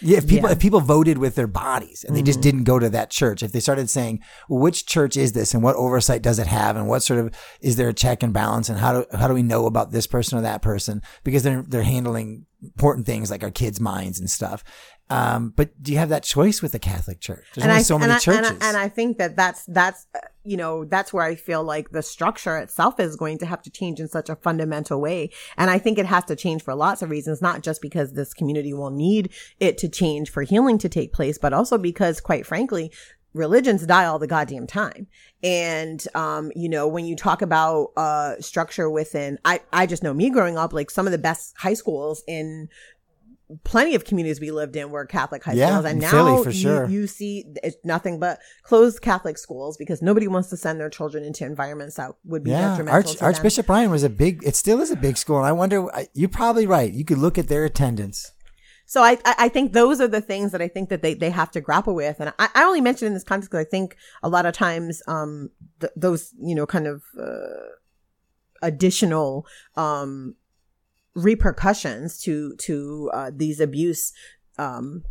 Yeah, 0.00 0.18
if 0.18 0.26
people, 0.26 0.48
Yeah. 0.48 0.52
if 0.54 0.58
people 0.58 0.80
voted 0.80 1.18
with 1.18 1.34
their 1.34 1.46
bodies 1.46 2.04
and 2.06 2.16
they 2.16 2.22
just 2.22 2.38
Mhm. 2.40 2.42
didn't 2.42 2.64
go 2.64 2.78
to 2.78 2.88
that 2.90 3.10
church, 3.10 3.42
if 3.42 3.52
they 3.52 3.60
started 3.60 3.88
saying, 3.90 4.20
well, 4.48 4.60
which 4.60 4.86
church 4.86 5.16
is 5.16 5.32
this 5.32 5.54
and 5.54 5.62
what 5.62 5.76
oversight 5.76 6.22
does 6.22 6.38
it 6.38 6.46
have 6.46 6.76
and 6.76 6.88
what 6.88 7.02
sort 7.02 7.20
of, 7.20 7.34
is 7.60 7.76
there 7.76 7.88
a 7.88 7.94
check 7.94 8.22
and 8.22 8.32
balance 8.32 8.68
and 8.68 8.78
how 8.78 8.92
do, 9.00 9.16
how 9.16 9.28
do 9.28 9.34
we 9.34 9.42
know 9.42 9.66
about 9.66 9.90
this 9.92 10.06
person 10.06 10.38
or 10.38 10.42
that 10.42 10.62
person? 10.62 11.02
Because 11.24 11.42
they're, 11.42 11.64
they're 11.66 11.82
handling 11.82 12.46
important 12.62 13.06
things 13.06 13.30
like 13.30 13.42
our 13.42 13.50
kids' 13.50 13.80
minds 13.80 14.18
and 14.18 14.28
stuff. 14.30 14.64
Um, 15.10 15.54
but 15.56 15.82
do 15.82 15.90
you 15.90 15.98
have 15.98 16.10
that 16.10 16.22
choice 16.22 16.60
with 16.60 16.72
the 16.72 16.78
Catholic 16.78 17.20
Church? 17.20 17.46
There's 17.54 17.66
only 17.66 17.82
so 17.82 17.98
many 17.98 18.12
and 18.12 18.20
churches. 18.20 18.46
I, 18.46 18.52
and, 18.52 18.62
I, 18.62 18.68
and 18.68 18.76
I 18.76 18.88
think 18.88 19.16
that 19.18 19.36
that's 19.36 19.64
that's 19.64 20.06
you 20.44 20.56
know 20.56 20.84
that's 20.84 21.12
where 21.12 21.24
I 21.24 21.34
feel 21.34 21.64
like 21.64 21.90
the 21.90 22.02
structure 22.02 22.58
itself 22.58 23.00
is 23.00 23.16
going 23.16 23.38
to 23.38 23.46
have 23.46 23.62
to 23.62 23.70
change 23.70 24.00
in 24.00 24.08
such 24.08 24.28
a 24.28 24.36
fundamental 24.36 25.00
way, 25.00 25.30
and 25.56 25.70
I 25.70 25.78
think 25.78 25.98
it 25.98 26.06
has 26.06 26.24
to 26.26 26.36
change 26.36 26.62
for 26.62 26.74
lots 26.74 27.00
of 27.00 27.08
reasons, 27.08 27.40
not 27.40 27.62
just 27.62 27.80
because 27.80 28.12
this 28.12 28.34
community 28.34 28.74
will 28.74 28.90
need 28.90 29.30
it 29.60 29.78
to 29.78 29.88
change 29.88 30.30
for 30.30 30.42
healing 30.42 30.76
to 30.78 30.90
take 30.90 31.14
place, 31.14 31.38
but 31.38 31.52
also 31.52 31.78
because, 31.78 32.20
quite 32.20 32.46
frankly. 32.46 32.92
Religions 33.34 33.84
die 33.84 34.06
all 34.06 34.18
the 34.18 34.26
goddamn 34.26 34.66
time. 34.66 35.06
And, 35.42 36.02
um, 36.14 36.50
you 36.56 36.66
know, 36.66 36.88
when 36.88 37.04
you 37.04 37.14
talk 37.14 37.42
about, 37.42 37.92
uh, 37.94 38.40
structure 38.40 38.88
within, 38.88 39.38
I, 39.44 39.60
I 39.70 39.84
just 39.86 40.02
know 40.02 40.14
me 40.14 40.30
growing 40.30 40.56
up, 40.56 40.72
like 40.72 40.90
some 40.90 41.06
of 41.06 41.12
the 41.12 41.18
best 41.18 41.54
high 41.58 41.74
schools 41.74 42.22
in 42.26 42.68
plenty 43.64 43.94
of 43.94 44.04
communities 44.04 44.40
we 44.40 44.50
lived 44.50 44.76
in 44.76 44.90
were 44.90 45.06
Catholic 45.06 45.42
high 45.42 45.54
Yeah, 45.54 45.70
schools, 45.70 45.84
and 45.86 46.00
now 46.00 46.10
Philly, 46.10 46.44
for 46.44 46.50
you, 46.50 46.60
sure. 46.60 46.88
you 46.88 47.06
see 47.06 47.44
it's 47.62 47.76
nothing 47.84 48.20
but 48.20 48.38
closed 48.62 49.00
Catholic 49.00 49.38
schools 49.38 49.76
because 49.76 50.02
nobody 50.02 50.28
wants 50.28 50.50
to 50.50 50.56
send 50.56 50.78
their 50.78 50.90
children 50.90 51.24
into 51.24 51.44
environments 51.46 51.96
that 51.96 52.12
would 52.24 52.44
be 52.44 52.50
yeah, 52.50 52.70
detrimental 52.70 53.10
Arch. 53.10 53.22
Archbishop 53.22 53.68
Ryan 53.68 53.90
was 53.90 54.02
a 54.02 54.10
big, 54.10 54.42
it 54.44 54.54
still 54.54 54.80
is 54.80 54.90
a 54.90 54.96
big 54.96 55.16
school. 55.16 55.38
And 55.38 55.46
I 55.46 55.52
wonder, 55.52 55.86
you're 56.12 56.28
probably 56.28 56.66
right. 56.66 56.92
You 56.92 57.04
could 57.04 57.18
look 57.18 57.38
at 57.38 57.48
their 57.48 57.64
attendance. 57.64 58.32
So 58.84 59.02
I, 59.02 59.18
I 59.24 59.34
I 59.38 59.48
think 59.48 59.74
those 59.74 60.00
are 60.00 60.08
the 60.08 60.22
things 60.22 60.52
that 60.52 60.62
I 60.62 60.68
think 60.68 60.88
that 60.88 61.02
they, 61.02 61.12
they 61.12 61.28
have 61.28 61.50
to 61.50 61.60
grapple 61.60 61.94
with. 61.94 62.20
And 62.20 62.32
I, 62.38 62.48
I 62.54 62.64
only 62.64 62.80
mention 62.80 63.06
in 63.06 63.12
this 63.14 63.22
context 63.22 63.50
because 63.50 63.66
I 63.66 63.68
think 63.68 63.96
a 64.22 64.28
lot 64.30 64.46
of 64.46 64.54
times, 64.54 65.02
um, 65.06 65.50
th- 65.80 65.92
those, 65.94 66.32
you 66.40 66.54
know, 66.54 66.64
kind 66.66 66.86
of, 66.86 67.02
uh, 67.20 67.68
additional, 68.62 69.46
um, 69.76 70.36
repercussions 71.18 72.18
to, 72.22 72.54
to, 72.56 73.10
uh, 73.12 73.30
these 73.34 73.60
abuse, 73.60 74.12
um, 74.58 75.04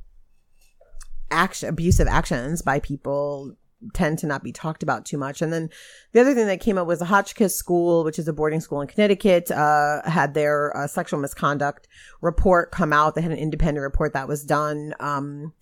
action, 1.32 1.70
abusive 1.70 2.08
actions 2.08 2.62
by 2.62 2.80
people 2.80 3.56
tend 3.94 4.18
to 4.20 4.28
not 4.28 4.44
be 4.44 4.52
talked 4.52 4.82
about 4.84 5.06
too 5.06 5.18
much. 5.18 5.42
And 5.42 5.54
then 5.54 5.70
the 6.12 6.22
other 6.22 6.34
thing 6.34 6.48
that 6.48 6.60
came 6.60 6.78
up 6.78 6.88
was 6.88 7.00
the 7.00 7.06
Hotchkiss 7.06 7.56
School, 7.56 8.04
which 8.04 8.18
is 8.18 8.28
a 8.28 8.34
boarding 8.34 8.60
school 8.60 8.82
in 8.82 8.88
Connecticut, 8.88 9.52
uh, 9.52 10.02
had 10.10 10.34
their 10.34 10.76
uh, 10.76 10.88
sexual 10.88 11.20
misconduct 11.20 11.88
report 12.22 12.72
come 12.72 12.92
out. 12.92 13.16
They 13.16 13.22
had 13.22 13.32
an 13.32 13.38
independent 13.38 13.84
report 13.84 14.14
that 14.14 14.28
was 14.28 14.44
done. 14.44 14.94
Um, 15.00 15.54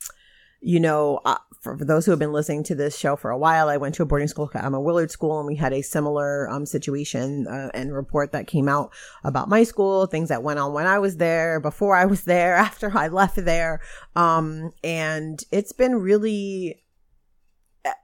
you 0.66 0.80
know, 0.80 1.20
uh, 1.26 1.38
for, 1.62 1.78
those 1.80 2.06
who 2.06 2.12
have 2.12 2.18
been 2.18 2.34
listening 2.34 2.64
to 2.64 2.74
this 2.74 2.98
show 2.98 3.16
for 3.16 3.30
a 3.30 3.38
while, 3.38 3.70
I 3.70 3.78
went 3.78 3.94
to 3.96 4.04
a 4.04 4.06
boarding 4.06 4.28
school. 4.28 4.50
Emma 4.56 4.82
Willard 4.82 5.12
school 5.12 5.38
and 5.38 5.46
we 5.46 5.56
had 5.56 5.74
a 5.74 5.84
similar, 5.84 6.50
um, 6.50 6.66
situation, 6.66 7.46
uh, 7.48 7.70
and 7.76 7.94
report 7.94 8.32
that 8.32 8.48
came 8.48 8.68
out 8.68 8.92
about 9.24 9.48
my 9.48 9.64
school, 9.64 10.08
things 10.08 10.30
that 10.30 10.42
went 10.42 10.58
on 10.58 10.74
when 10.74 10.88
I 10.88 10.98
was 10.98 11.18
there, 11.18 11.60
before 11.60 11.96
I 11.96 12.06
was 12.06 12.24
there, 12.24 12.56
after 12.70 12.98
I 12.98 13.10
left 13.10 13.36
there. 13.36 13.80
Um, 14.16 14.72
and 14.84 15.40
it's 15.52 15.72
been 15.72 15.98
really, 15.98 16.82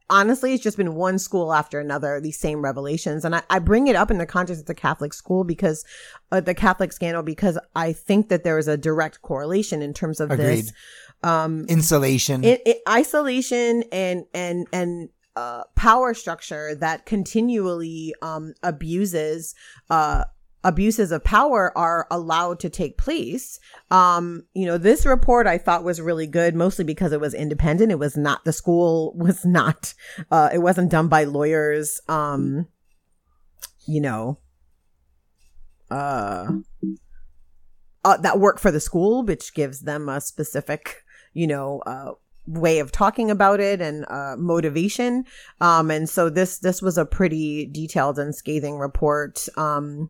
honestly, 0.07 0.53
it's 0.53 0.61
just 0.61 0.77
been 0.77 0.93
one 0.93 1.17
school 1.17 1.53
after 1.53 1.79
another, 1.79 2.21
these 2.21 2.39
same 2.39 2.61
revelations. 2.61 3.25
And 3.25 3.35
I, 3.35 3.41
I 3.49 3.57
bring 3.57 3.87
it 3.87 3.95
up 3.95 4.11
in 4.11 4.19
the 4.19 4.27
context 4.27 4.61
of 4.61 4.67
the 4.67 4.75
Catholic 4.75 5.15
school 5.15 5.43
because, 5.43 5.83
uh, 6.31 6.41
the 6.41 6.53
Catholic 6.53 6.93
scandal, 6.93 7.23
because 7.23 7.57
I 7.75 7.91
think 7.93 8.29
that 8.29 8.43
there 8.43 8.59
is 8.59 8.67
a 8.67 8.77
direct 8.77 9.23
correlation 9.23 9.81
in 9.81 9.95
terms 9.95 10.19
of 10.19 10.29
Agreed. 10.29 10.45
this. 10.45 10.73
Um, 11.23 11.65
Insulation. 11.67 12.43
it, 12.43 12.61
it, 12.65 12.77
isolation 12.87 13.83
and, 13.91 14.25
and, 14.33 14.67
and, 14.73 15.09
uh, 15.35 15.63
power 15.75 16.13
structure 16.13 16.75
that 16.75 17.05
continually, 17.05 18.13
um, 18.21 18.53
abuses, 18.63 19.55
uh, 19.89 20.25
abuses 20.63 21.11
of 21.11 21.23
power 21.23 21.75
are 21.77 22.07
allowed 22.11 22.59
to 22.59 22.69
take 22.69 22.97
place. 22.97 23.59
Um, 23.89 24.43
you 24.53 24.65
know, 24.65 24.77
this 24.77 25.05
report 25.05 25.47
I 25.47 25.57
thought 25.57 25.83
was 25.83 26.01
really 26.01 26.27
good, 26.27 26.55
mostly 26.55 26.85
because 26.85 27.11
it 27.11 27.21
was 27.21 27.33
independent. 27.33 27.91
It 27.91 27.99
was 27.99 28.17
not, 28.17 28.45
the 28.45 28.53
school 28.53 29.13
was 29.17 29.45
not, 29.45 29.93
uh, 30.29 30.49
it 30.53 30.59
wasn't 30.59 30.91
done 30.91 31.07
by 31.07 31.23
lawyers. 31.23 32.01
Um, 32.07 32.67
you 33.87 34.01
know, 34.01 34.37
uh, 35.89 36.47
uh, 38.05 38.17
that 38.17 38.39
work 38.39 38.59
for 38.59 38.71
the 38.71 38.79
school, 38.79 39.23
which 39.23 39.53
gives 39.53 39.81
them 39.81 40.07
a 40.07 40.21
specific, 40.21 41.03
you 41.33 41.47
know, 41.47 41.79
uh, 41.85 42.13
way 42.47 42.79
of 42.79 42.91
talking 42.91 43.29
about 43.29 43.59
it 43.59 43.81
and 43.81 44.05
uh, 44.09 44.35
motivation. 44.37 45.25
Um, 45.59 45.91
and 45.91 46.09
so 46.09 46.29
this 46.29 46.59
this 46.59 46.81
was 46.81 46.97
a 46.97 47.05
pretty 47.05 47.65
detailed 47.65 48.19
and 48.19 48.35
scathing 48.35 48.77
report. 48.77 49.47
Um, 49.57 50.09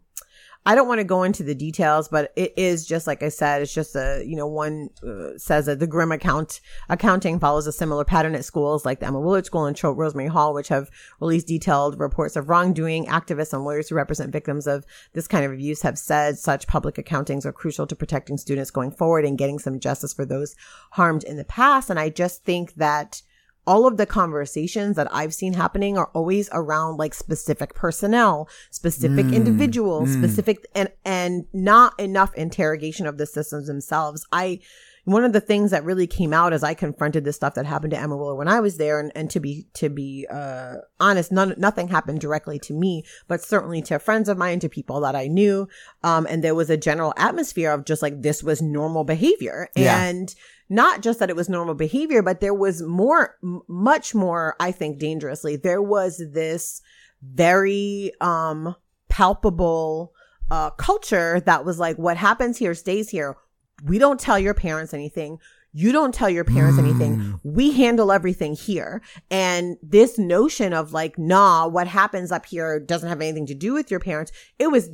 I 0.64 0.76
don't 0.76 0.88
want 0.88 1.00
to 1.00 1.04
go 1.04 1.24
into 1.24 1.42
the 1.42 1.56
details, 1.56 2.08
but 2.08 2.32
it 2.36 2.54
is 2.56 2.86
just 2.86 3.08
like 3.08 3.24
I 3.24 3.30
said, 3.30 3.64
it's 3.64 3.74
just 3.74 3.96
a, 3.96 4.24
you 4.26 4.36
know, 4.36 4.46
one 4.46 4.92
uh, 5.06 5.38
says 5.38 5.66
that 5.66 5.80
the 5.80 5.88
grim 5.88 6.12
account 6.12 6.62
accounting 6.88 7.40
follows 7.40 7.66
a 7.66 7.72
similar 7.72 8.06
pattern 8.06 8.36
at 8.36 8.46
schools 8.46 8.86
like 8.86 9.00
the 9.00 9.08
Emma 9.08 9.20
Willard 9.20 9.48
School 9.48 9.66
and 9.66 9.76
Choate 9.76 9.98
Rosemary 9.98 10.30
Hall, 10.30 10.54
which 10.54 10.68
have 10.68 10.92
released 11.20 11.48
detailed 11.48 12.00
reports 12.00 12.36
of 12.36 12.48
wrongdoing. 12.48 13.08
Activists 13.08 13.54
and 13.54 13.66
lawyers 13.66 13.90
who 13.90 13.96
represent 13.96 14.32
victims 14.32 14.68
of 14.68 14.86
this 15.14 15.28
kind 15.28 15.44
of 15.44 15.52
abuse 15.52 15.82
have 15.82 15.98
said 15.98 16.38
such 16.38 16.68
public 16.68 16.96
accountings 16.96 17.44
are 17.44 17.52
crucial 17.52 17.88
to 17.88 17.96
protecting 17.96 18.38
students 18.38 18.70
going 18.70 18.92
forward 18.92 19.26
and 19.26 19.40
getting 19.40 19.58
some 19.58 19.80
justice 19.80 20.14
for 20.14 20.26
those 20.26 20.56
harmed 20.92 21.24
in 21.24 21.38
the 21.38 21.44
past. 21.46 21.90
And 21.90 22.00
I 22.00 22.10
just 22.10 22.44
think 22.44 22.76
that 22.76 23.24
all 23.68 23.86
of 23.86 23.98
the 23.98 24.06
conversations 24.06 24.96
that 24.96 25.14
I've 25.14 25.34
seen 25.34 25.54
happening 25.54 25.98
are 25.98 26.10
always 26.14 26.50
around 26.52 26.98
like 26.98 27.14
specific 27.14 27.76
personnel, 27.76 28.50
specific 28.72 29.28
mm. 29.28 29.36
individuals, 29.36 30.10
mm. 30.10 30.18
specific 30.20 30.66
and 30.74 30.90
and 31.06 31.46
not 31.54 32.00
enough 32.00 32.34
interrogation 32.36 33.06
of 33.06 33.18
the 33.18 33.26
systems 33.26 33.68
themselves. 33.68 34.26
I 34.32 34.60
one 35.06 35.24
of 35.24 35.34
the 35.34 35.42
things 35.42 35.72
that 35.72 35.84
really 35.84 36.08
came 36.08 36.34
out 36.34 36.54
as 36.54 36.64
I 36.64 36.74
confronted 36.74 37.24
this 37.26 37.36
stuff 37.36 37.56
that 37.56 37.66
happened 37.66 37.92
to 37.92 38.00
Emma 38.00 38.16
Willard 38.16 38.38
when 38.38 38.48
I 38.48 38.60
was 38.60 38.78
there, 38.78 39.00
and, 39.00 39.12
and 39.16 39.30
to 39.32 39.40
be 39.40 39.68
to 39.76 39.90
be 39.90 40.28
uh, 40.30 40.76
honest, 41.00 41.32
none 41.32 41.56
nothing 41.58 41.88
happened 41.88 42.22
directly 42.22 42.60
to 42.60 42.74
me, 42.74 43.04
but 43.28 43.42
certainly 43.42 43.82
to 43.84 44.00
friends 44.00 44.30
of 44.30 44.38
mine, 44.38 44.60
to 44.60 44.70
people 44.70 45.00
that 45.02 45.16
I 45.16 45.28
knew, 45.28 45.68
um, 46.04 46.28
and 46.30 46.44
there 46.44 46.56
was 46.56 46.70
a 46.70 46.78
general 46.78 47.14
atmosphere 47.18 47.72
of 47.72 47.86
just 47.86 48.02
like 48.02 48.22
this 48.22 48.44
was 48.44 48.62
normal 48.62 49.04
behavior, 49.04 49.70
Yeah. 49.76 50.04
and 50.04 50.34
not 50.70 51.02
just 51.02 51.20
that 51.20 51.30
it 51.30 51.36
was 51.36 51.50
normal 51.50 51.74
behavior, 51.76 52.22
but 52.22 52.40
there 52.40 52.54
was 52.54 52.82
more, 52.82 53.36
m- 53.44 53.62
much 53.68 54.16
more, 54.16 54.56
I 54.60 54.72
think, 54.72 55.00
dangerously. 55.00 55.58
There 55.58 55.82
was 55.82 56.22
this 56.32 56.82
very 57.22 58.12
um 58.22 58.76
palpable 59.10 60.14
uh 60.50 60.70
culture 60.72 61.40
that 61.42 61.64
was 61.66 61.78
like 61.80 61.98
what 61.98 62.18
happens 62.18 62.58
here 62.58 62.74
stays 62.74 63.10
here. 63.10 63.36
We 63.84 63.98
don't 63.98 64.20
tell 64.20 64.40
your 64.40 64.54
parents 64.54 64.94
anything. 64.94 65.40
You 65.74 65.92
don't 65.92 66.14
tell 66.14 66.30
your 66.30 66.44
parents 66.44 66.78
anything. 66.78 67.40
We 67.44 67.72
handle 67.72 68.12
everything 68.12 68.56
here. 68.56 69.02
And 69.30 69.78
this 69.82 70.20
notion 70.20 70.74
of 70.74 70.92
like, 70.92 71.18
nah, 71.18 71.68
what 71.68 71.88
happens 71.88 72.32
up 72.32 72.46
here 72.46 72.80
doesn't 72.80 73.08
have 73.08 73.22
anything 73.22 73.46
to 73.46 73.56
do 73.56 73.74
with 73.74 73.90
your 73.90 74.02
parents. 74.02 74.34
It 74.60 74.68
was 74.68 74.90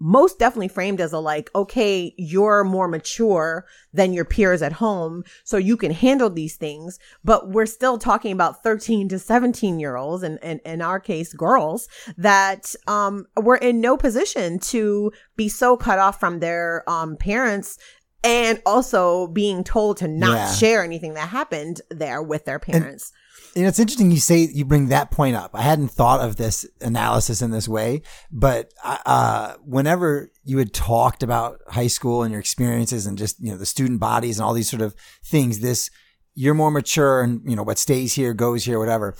most 0.00 0.38
definitely 0.38 0.68
framed 0.68 1.00
as 1.00 1.12
a 1.12 1.18
like, 1.18 1.50
okay, 1.54 2.14
you're 2.16 2.64
more 2.64 2.88
mature 2.88 3.66
than 3.92 4.14
your 4.14 4.24
peers 4.24 4.62
at 4.62 4.72
home, 4.72 5.22
so 5.44 5.58
you 5.58 5.76
can 5.76 5.90
handle 5.90 6.30
these 6.30 6.56
things. 6.56 6.98
But 7.22 7.50
we're 7.50 7.66
still 7.66 7.98
talking 7.98 8.32
about 8.32 8.62
13 8.62 9.08
to 9.10 9.18
17 9.18 9.78
year 9.78 9.96
olds 9.96 10.22
and, 10.22 10.38
and 10.42 10.60
in 10.64 10.80
our 10.80 10.98
case, 10.98 11.34
girls 11.34 11.86
that, 12.16 12.74
um, 12.86 13.26
were 13.36 13.56
in 13.56 13.80
no 13.80 13.96
position 13.96 14.58
to 14.60 15.12
be 15.36 15.48
so 15.48 15.76
cut 15.76 15.98
off 15.98 16.18
from 16.18 16.40
their, 16.40 16.82
um, 16.88 17.16
parents 17.16 17.76
and 18.22 18.60
also 18.66 19.26
being 19.28 19.64
told 19.64 19.96
to 19.98 20.08
not 20.08 20.34
Yeah. 20.36 20.52
share 20.52 20.84
anything 20.84 21.14
that 21.14 21.28
happened 21.30 21.80
there 21.90 22.22
with 22.22 22.44
their 22.44 22.58
parents. 22.58 23.12
You 23.56 23.62
know, 23.62 23.68
it's 23.68 23.80
interesting 23.80 24.12
you 24.12 24.20
say 24.20 24.48
you 24.52 24.64
bring 24.64 24.88
that 24.88 25.10
point 25.10 25.34
up. 25.34 25.50
I 25.54 25.62
hadn't 25.62 25.88
thought 25.88 26.20
of 26.20 26.36
this 26.36 26.64
analysis 26.80 27.42
in 27.42 27.50
this 27.50 27.66
way, 27.66 28.02
but 28.30 28.72
uh, 28.84 29.54
whenever 29.64 30.30
you 30.44 30.58
had 30.58 30.72
talked 30.72 31.24
about 31.24 31.58
high 31.68 31.88
school 31.88 32.22
and 32.22 32.30
your 32.30 32.38
experiences 32.40 33.06
and 33.06 33.18
just 33.18 33.40
you 33.40 33.50
know 33.50 33.58
the 33.58 33.66
student 33.66 33.98
bodies 33.98 34.38
and 34.38 34.44
all 34.46 34.52
these 34.54 34.70
sort 34.70 34.82
of 34.82 34.94
things, 35.24 35.60
this 35.60 35.90
you're 36.34 36.54
more 36.54 36.70
mature 36.70 37.22
and 37.22 37.40
you 37.44 37.56
know 37.56 37.64
what 37.64 37.78
stays 37.78 38.12
here 38.12 38.34
goes 38.34 38.64
here, 38.64 38.78
whatever. 38.78 39.16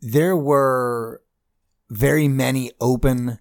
There 0.00 0.36
were 0.36 1.20
very 1.90 2.28
many 2.28 2.70
open 2.80 3.40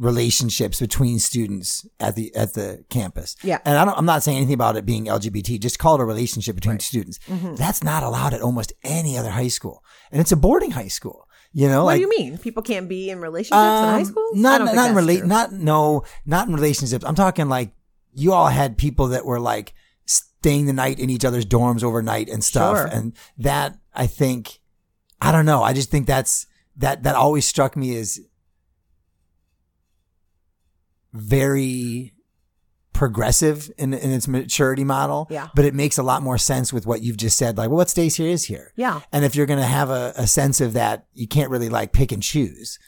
relationships 0.00 0.80
between 0.80 1.18
students 1.18 1.86
at 2.00 2.16
the 2.16 2.34
at 2.34 2.54
the 2.54 2.82
campus. 2.88 3.36
Yeah. 3.44 3.58
And 3.66 3.76
I 3.76 3.84
don't 3.84 3.96
I'm 3.96 4.06
not 4.06 4.22
saying 4.22 4.38
anything 4.38 4.54
about 4.54 4.76
it 4.76 4.86
being 4.86 5.04
LGBT, 5.04 5.60
just 5.60 5.78
call 5.78 5.96
it 5.96 6.00
a 6.00 6.04
relationship 6.04 6.54
between 6.54 6.80
students. 6.80 7.20
That's 7.28 7.84
not 7.84 8.02
allowed 8.02 8.32
at 8.32 8.40
almost 8.40 8.72
any 8.82 9.18
other 9.18 9.30
high 9.30 9.48
school. 9.48 9.84
And 10.10 10.20
it's 10.20 10.32
a 10.32 10.36
boarding 10.36 10.70
high 10.72 10.88
school. 10.88 11.28
You 11.52 11.68
know, 11.68 11.84
What 11.84 11.92
like 11.92 11.96
do 11.96 12.02
you 12.02 12.08
mean? 12.08 12.38
People 12.38 12.62
can't 12.62 12.88
be 12.88 13.10
in 13.10 13.20
relationships 13.20 13.52
in 13.52 13.58
high 13.58 13.98
um, 13.98 14.04
school? 14.04 14.30
Not 14.34 14.58
don't 14.58 14.74
not 14.74 14.90
in 14.96 15.18
true. 15.18 15.26
not 15.26 15.52
no, 15.52 16.04
not 16.24 16.48
in 16.48 16.54
relationships. 16.54 17.04
I'm 17.04 17.14
talking 17.14 17.48
like 17.48 17.72
you 18.14 18.32
all 18.32 18.48
had 18.48 18.78
people 18.78 19.08
that 19.08 19.26
were 19.26 19.40
like 19.40 19.74
staying 20.06 20.66
the 20.66 20.72
night 20.72 20.98
in 20.98 21.10
each 21.10 21.24
other's 21.24 21.44
dorms 21.44 21.82
overnight 21.84 22.30
and 22.30 22.42
stuff. 22.42 22.76
Sure. 22.76 22.86
And 22.86 23.12
that 23.36 23.76
I 23.92 24.06
think 24.06 24.60
I 25.20 25.30
don't 25.30 25.44
know. 25.44 25.62
I 25.62 25.74
just 25.74 25.90
think 25.90 26.06
that's 26.06 26.46
that 26.76 27.02
that 27.02 27.16
always 27.16 27.46
struck 27.46 27.76
me 27.76 27.96
as 27.96 28.18
very 31.12 32.14
progressive 32.92 33.70
in, 33.78 33.94
in 33.94 34.10
its 34.10 34.28
maturity 34.28 34.84
model. 34.84 35.26
Yeah. 35.30 35.48
But 35.54 35.64
it 35.64 35.74
makes 35.74 35.96
a 35.96 36.02
lot 36.02 36.22
more 36.22 36.36
sense 36.38 36.72
with 36.72 36.86
what 36.86 37.02
you've 37.02 37.16
just 37.16 37.38
said. 37.38 37.56
Like, 37.56 37.68
well, 37.70 37.78
what 37.78 37.88
stays 37.90 38.16
here 38.16 38.28
is 38.28 38.44
here. 38.44 38.72
Yeah. 38.76 39.00
And 39.12 39.24
if 39.24 39.34
you're 39.34 39.46
going 39.46 39.60
to 39.60 39.66
have 39.66 39.90
a, 39.90 40.12
a 40.16 40.26
sense 40.26 40.60
of 40.60 40.74
that, 40.74 41.06
you 41.14 41.26
can't 41.26 41.50
really 41.50 41.68
like 41.70 41.92
pick 41.92 42.12
and 42.12 42.22
choose, 42.22 42.78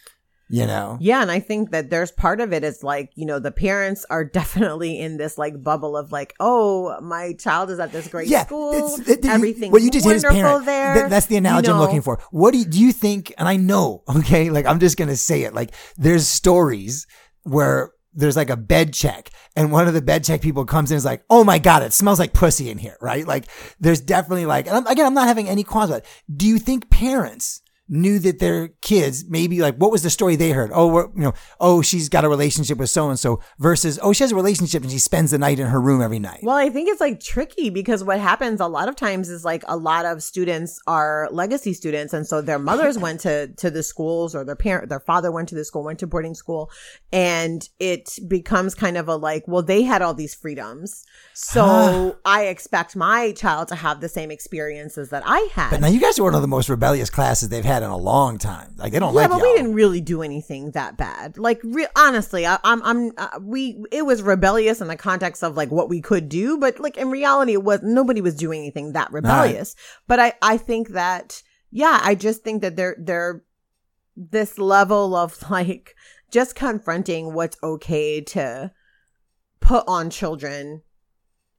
you 0.51 0.67
know? 0.67 0.99
Yeah, 1.01 1.23
and 1.23 1.31
I 1.31 1.41
think 1.41 1.71
that 1.71 1.89
there's 1.89 2.11
part 2.11 2.43
of 2.43 2.53
it 2.53 2.63
is 2.63 2.83
like, 2.83 3.11
you 3.15 3.25
know, 3.25 3.39
the 3.39 3.53
parents 3.53 4.05
are 4.11 4.23
definitely 4.41 4.99
in 4.99 5.17
this 5.17 5.39
like 5.39 5.63
bubble 5.63 5.97
of 5.97 6.13
like, 6.13 6.35
oh, 6.41 7.01
my 7.01 7.33
child 7.35 7.71
is 7.71 7.79
at 7.79 7.93
this 7.93 8.09
great 8.09 8.29
school. 8.29 8.73
it's- 8.99 9.09
it- 9.09 9.25
Everything's 9.25 9.73
what 9.73 9.81
you 9.83 9.91
just 9.91 10.05
hit 10.05 10.15
wonderful 10.25 10.37
parent. 10.37 10.67
there. 10.67 10.95
Th- 10.95 11.09
that's 11.11 11.27
the 11.27 11.37
analogy 11.37 11.69
You 11.69 11.75
I'm 11.75 11.81
looking 11.81 12.03
for. 12.03 12.21
What 12.33 12.51
do 12.53 12.59
you, 12.59 12.65
do 12.67 12.79
you 12.81 12.93
think? 12.93 13.33
And 13.39 13.49
I 13.49 13.57
know, 13.57 14.03
okay, 14.17 14.51
like 14.51 14.67
I'm 14.67 14.81
just 14.81 14.99
gonna 14.99 15.17
say 15.17 15.45
it. 15.45 15.55
Like 15.55 15.71
there's 15.97 16.27
stories 16.29 17.07
where 17.45 17.93
there's 18.15 18.37
like 18.37 18.51
a 18.51 18.57
bed 18.57 18.93
check, 18.93 19.31
and 19.57 19.73
one 19.73 19.89
of 19.89 19.95
the 19.95 20.03
bed 20.03 20.25
check 20.25 20.41
people 20.41 20.65
comes 20.65 20.91
in 20.91 20.97
and 20.97 20.99
is 20.99 21.05
like, 21.05 21.25
"Oh 21.31 21.45
my 21.45 21.59
god, 21.59 21.83
it 21.83 21.93
smells 21.93 22.19
like 22.19 22.33
pussy 22.33 22.71
in 22.71 22.79
here," 22.79 22.97
right? 23.01 23.27
Like 23.27 23.47
there's 23.81 24.01
definitely 24.01 24.47
like, 24.47 24.67
and 24.67 24.77
I'm, 24.77 24.87
again, 24.87 25.07
I'm 25.07 25.15
not 25.15 25.29
having 25.29 25.49
any 25.49 25.65
qualms 25.65 25.91
about 25.91 26.03
it. 26.03 26.07
Do 26.35 26.47
you 26.47 26.59
think 26.59 26.91
parents? 26.91 27.62
Knew 27.95 28.19
that 28.21 28.39
their 28.39 28.69
kids 28.81 29.27
maybe 29.29 29.61
like 29.61 29.77
what 29.77 29.93
was 29.93 30.03
the 30.03 30.09
story 30.09 30.35
they 30.35 30.51
heard? 30.53 30.71
Oh, 30.73 30.99
you 30.99 31.11
know, 31.17 31.35
oh 31.61 31.83
she's 31.83 32.09
got 32.09 32.25
a 32.25 32.29
relationship 32.31 32.79
with 32.79 32.89
so 32.89 33.11
and 33.11 33.19
so 33.19 33.41
versus 33.59 33.99
oh 34.03 34.15
she 34.15 34.25
has 34.25 34.33
a 34.33 34.35
relationship 34.35 34.83
and 34.83 34.91
she 34.91 34.99
spends 34.99 35.31
the 35.31 35.37
night 35.39 35.59
in 35.59 35.67
her 35.67 35.79
room 35.79 36.01
every 36.01 36.19
night. 36.19 36.41
Well, 36.43 36.57
I 36.57 36.71
think 36.71 36.89
it's 36.89 37.03
like 37.03 37.21
tricky 37.21 37.69
because 37.69 38.03
what 38.03 38.19
happens 38.19 38.61
a 38.61 38.67
lot 38.67 38.89
of 38.89 38.97
times 38.97 39.29
is 39.29 39.45
like 39.45 39.63
a 39.69 39.77
lot 39.77 40.07
of 40.07 40.23
students 40.23 40.81
are 40.87 41.29
legacy 41.33 41.75
students, 41.75 42.15
and 42.15 42.27
so 42.27 42.41
their 42.41 42.59
mothers 42.59 42.97
went 42.97 43.21
to 43.21 43.49
to 43.59 43.71
the 43.71 43.83
schools 43.83 44.35
or 44.35 44.43
their 44.43 44.57
parent, 44.57 44.89
their 44.89 45.01
father 45.01 45.31
went 45.31 45.51
to 45.51 45.55
the 45.55 45.65
school, 45.65 45.85
went 45.85 45.99
to 45.99 46.07
boarding 46.07 46.35
school, 46.35 46.71
and 47.13 47.69
it 47.79 48.19
becomes 48.27 48.75
kind 48.75 48.97
of 48.97 49.07
a 49.07 49.17
like, 49.17 49.45
well, 49.47 49.63
they 49.63 49.83
had 49.83 50.01
all 50.01 50.15
these 50.15 50.35
freedoms, 50.35 51.05
so 51.35 52.17
I 52.25 52.47
expect 52.47 52.97
my 52.97 53.33
child 53.33 53.69
to 53.69 53.75
have 53.75 54.01
the 54.01 54.09
same 54.09 54.31
experiences 54.31 55.11
that 55.11 55.23
I 55.27 55.47
had. 55.53 55.71
But 55.71 55.83
now 55.83 55.89
you 55.89 56.01
guys 56.01 56.19
are 56.19 56.23
one 56.23 56.35
of 56.35 56.41
the 56.41 56.49
most 56.49 56.71
rebellious 56.71 57.11
classes 57.11 57.51
they've 57.51 57.63
had 57.63 57.82
in 57.83 57.91
a 57.91 57.97
long 57.97 58.39
time. 58.39 58.75
Like 58.77 58.93
they 58.93 58.99
don't 58.99 59.15
yeah, 59.15 59.23
like 59.23 59.31
but 59.31 59.39
y'all. 59.39 59.51
we 59.51 59.57
didn't 59.57 59.75
really 59.75 60.01
do 60.01 60.23
anything 60.23 60.71
that 60.73 60.97
bad. 60.97 61.39
Like, 61.39 61.61
re- 61.63 61.87
honestly, 61.97 62.47
I, 62.47 62.59
I'm, 62.65 62.83
I'm, 62.83 63.13
uh, 63.17 63.39
we, 63.41 63.85
it 63.91 64.07
was 64.07 64.23
rebellious 64.23 64.81
in 64.81 64.89
the 64.89 64.97
context 64.97 65.43
of 65.43 65.57
like 65.57 65.71
what 65.71 65.89
we 65.89 66.01
could 66.01 66.29
do, 66.29 66.59
but 66.59 66.81
like 66.81 66.97
in 66.97 67.11
reality, 67.11 67.53
it 67.53 67.63
was 67.63 67.81
nobody 67.83 68.21
was 68.21 68.35
doing 68.35 68.61
anything 68.61 68.93
that 68.93 69.13
rebellious. 69.13 69.75
But 70.07 70.21
I, 70.21 70.33
I 70.41 70.57
think 70.57 70.91
that, 70.91 71.43
yeah, 71.71 72.01
I 72.03 72.15
just 72.15 72.43
think 72.43 72.63
that 72.63 72.77
they're 72.77 72.97
they're 72.99 73.43
this 74.17 74.59
level 74.59 75.15
of 75.15 75.43
like 75.51 75.95
just 76.31 76.55
confronting 76.55 77.35
what's 77.35 77.59
okay 77.63 78.21
to 78.21 78.73
put 79.61 79.85
on 79.87 80.11
children 80.11 80.83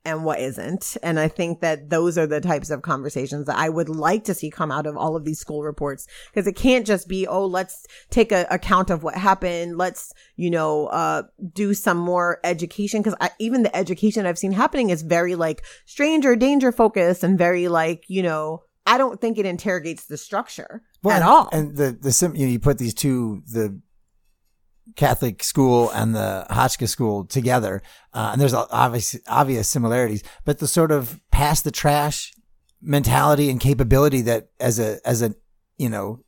and 0.05 0.25
what 0.25 0.39
isn't. 0.39 0.97
And 1.01 1.19
I 1.19 1.27
think 1.27 1.61
that 1.61 1.89
those 1.89 2.17
are 2.17 2.27
the 2.27 2.41
types 2.41 2.69
of 2.69 2.81
conversations 2.81 3.47
that 3.47 3.57
I 3.57 3.69
would 3.69 3.89
like 3.89 4.25
to 4.25 4.33
see 4.33 4.49
come 4.49 4.71
out 4.71 4.85
of 4.85 4.97
all 4.97 5.15
of 5.15 5.23
these 5.23 5.39
school 5.39 5.63
reports 5.63 6.07
because 6.31 6.47
it 6.47 6.53
can't 6.53 6.85
just 6.85 7.07
be, 7.07 7.25
oh, 7.25 7.45
let's 7.45 7.85
take 8.09 8.31
a 8.31 8.45
account 8.49 8.89
of 8.89 9.03
what 9.03 9.15
happened. 9.15 9.77
Let's, 9.77 10.11
you 10.35 10.49
know, 10.49 10.87
uh, 10.87 11.23
do 11.53 11.73
some 11.73 11.97
more 11.97 12.39
education 12.43 13.01
because 13.01 13.17
even 13.39 13.63
the 13.63 13.75
education 13.75 14.25
I've 14.25 14.37
seen 14.37 14.51
happening 14.51 14.89
is 14.89 15.01
very 15.01 15.35
like 15.35 15.63
stranger 15.85 16.35
danger 16.35 16.71
focused 16.71 17.23
and 17.23 17.37
very 17.37 17.67
like, 17.67 18.03
you 18.07 18.23
know, 18.23 18.63
I 18.85 18.97
don't 18.97 19.21
think 19.21 19.37
it 19.37 19.45
interrogates 19.45 20.05
the 20.05 20.17
structure 20.17 20.83
Well, 21.01 21.15
at 21.15 21.21
all. 21.21 21.49
And 21.53 21.77
the 21.77 21.97
the 21.99 22.11
sim, 22.11 22.35
you, 22.35 22.45
know, 22.45 22.51
you 22.51 22.59
put 22.59 22.77
these 22.77 22.93
two 22.93 23.41
the 23.51 23.79
Catholic 24.95 25.43
school 25.43 25.89
and 25.91 26.13
the 26.13 26.45
Hotchkiss 26.49 26.91
school 26.91 27.25
together, 27.25 27.81
uh, 28.13 28.29
and 28.33 28.41
there's 28.41 28.53
obvious 28.53 29.15
obvious 29.27 29.67
similarities, 29.67 30.23
but 30.45 30.59
the 30.59 30.67
sort 30.67 30.91
of 30.91 31.19
pass 31.31 31.61
the 31.61 31.71
trash 31.71 32.33
mentality 32.81 33.49
and 33.49 33.59
capability 33.59 34.21
that 34.21 34.49
as 34.59 34.79
a 34.79 34.99
as 35.05 35.21
a 35.21 35.33
you 35.77 35.89
know 35.89 36.19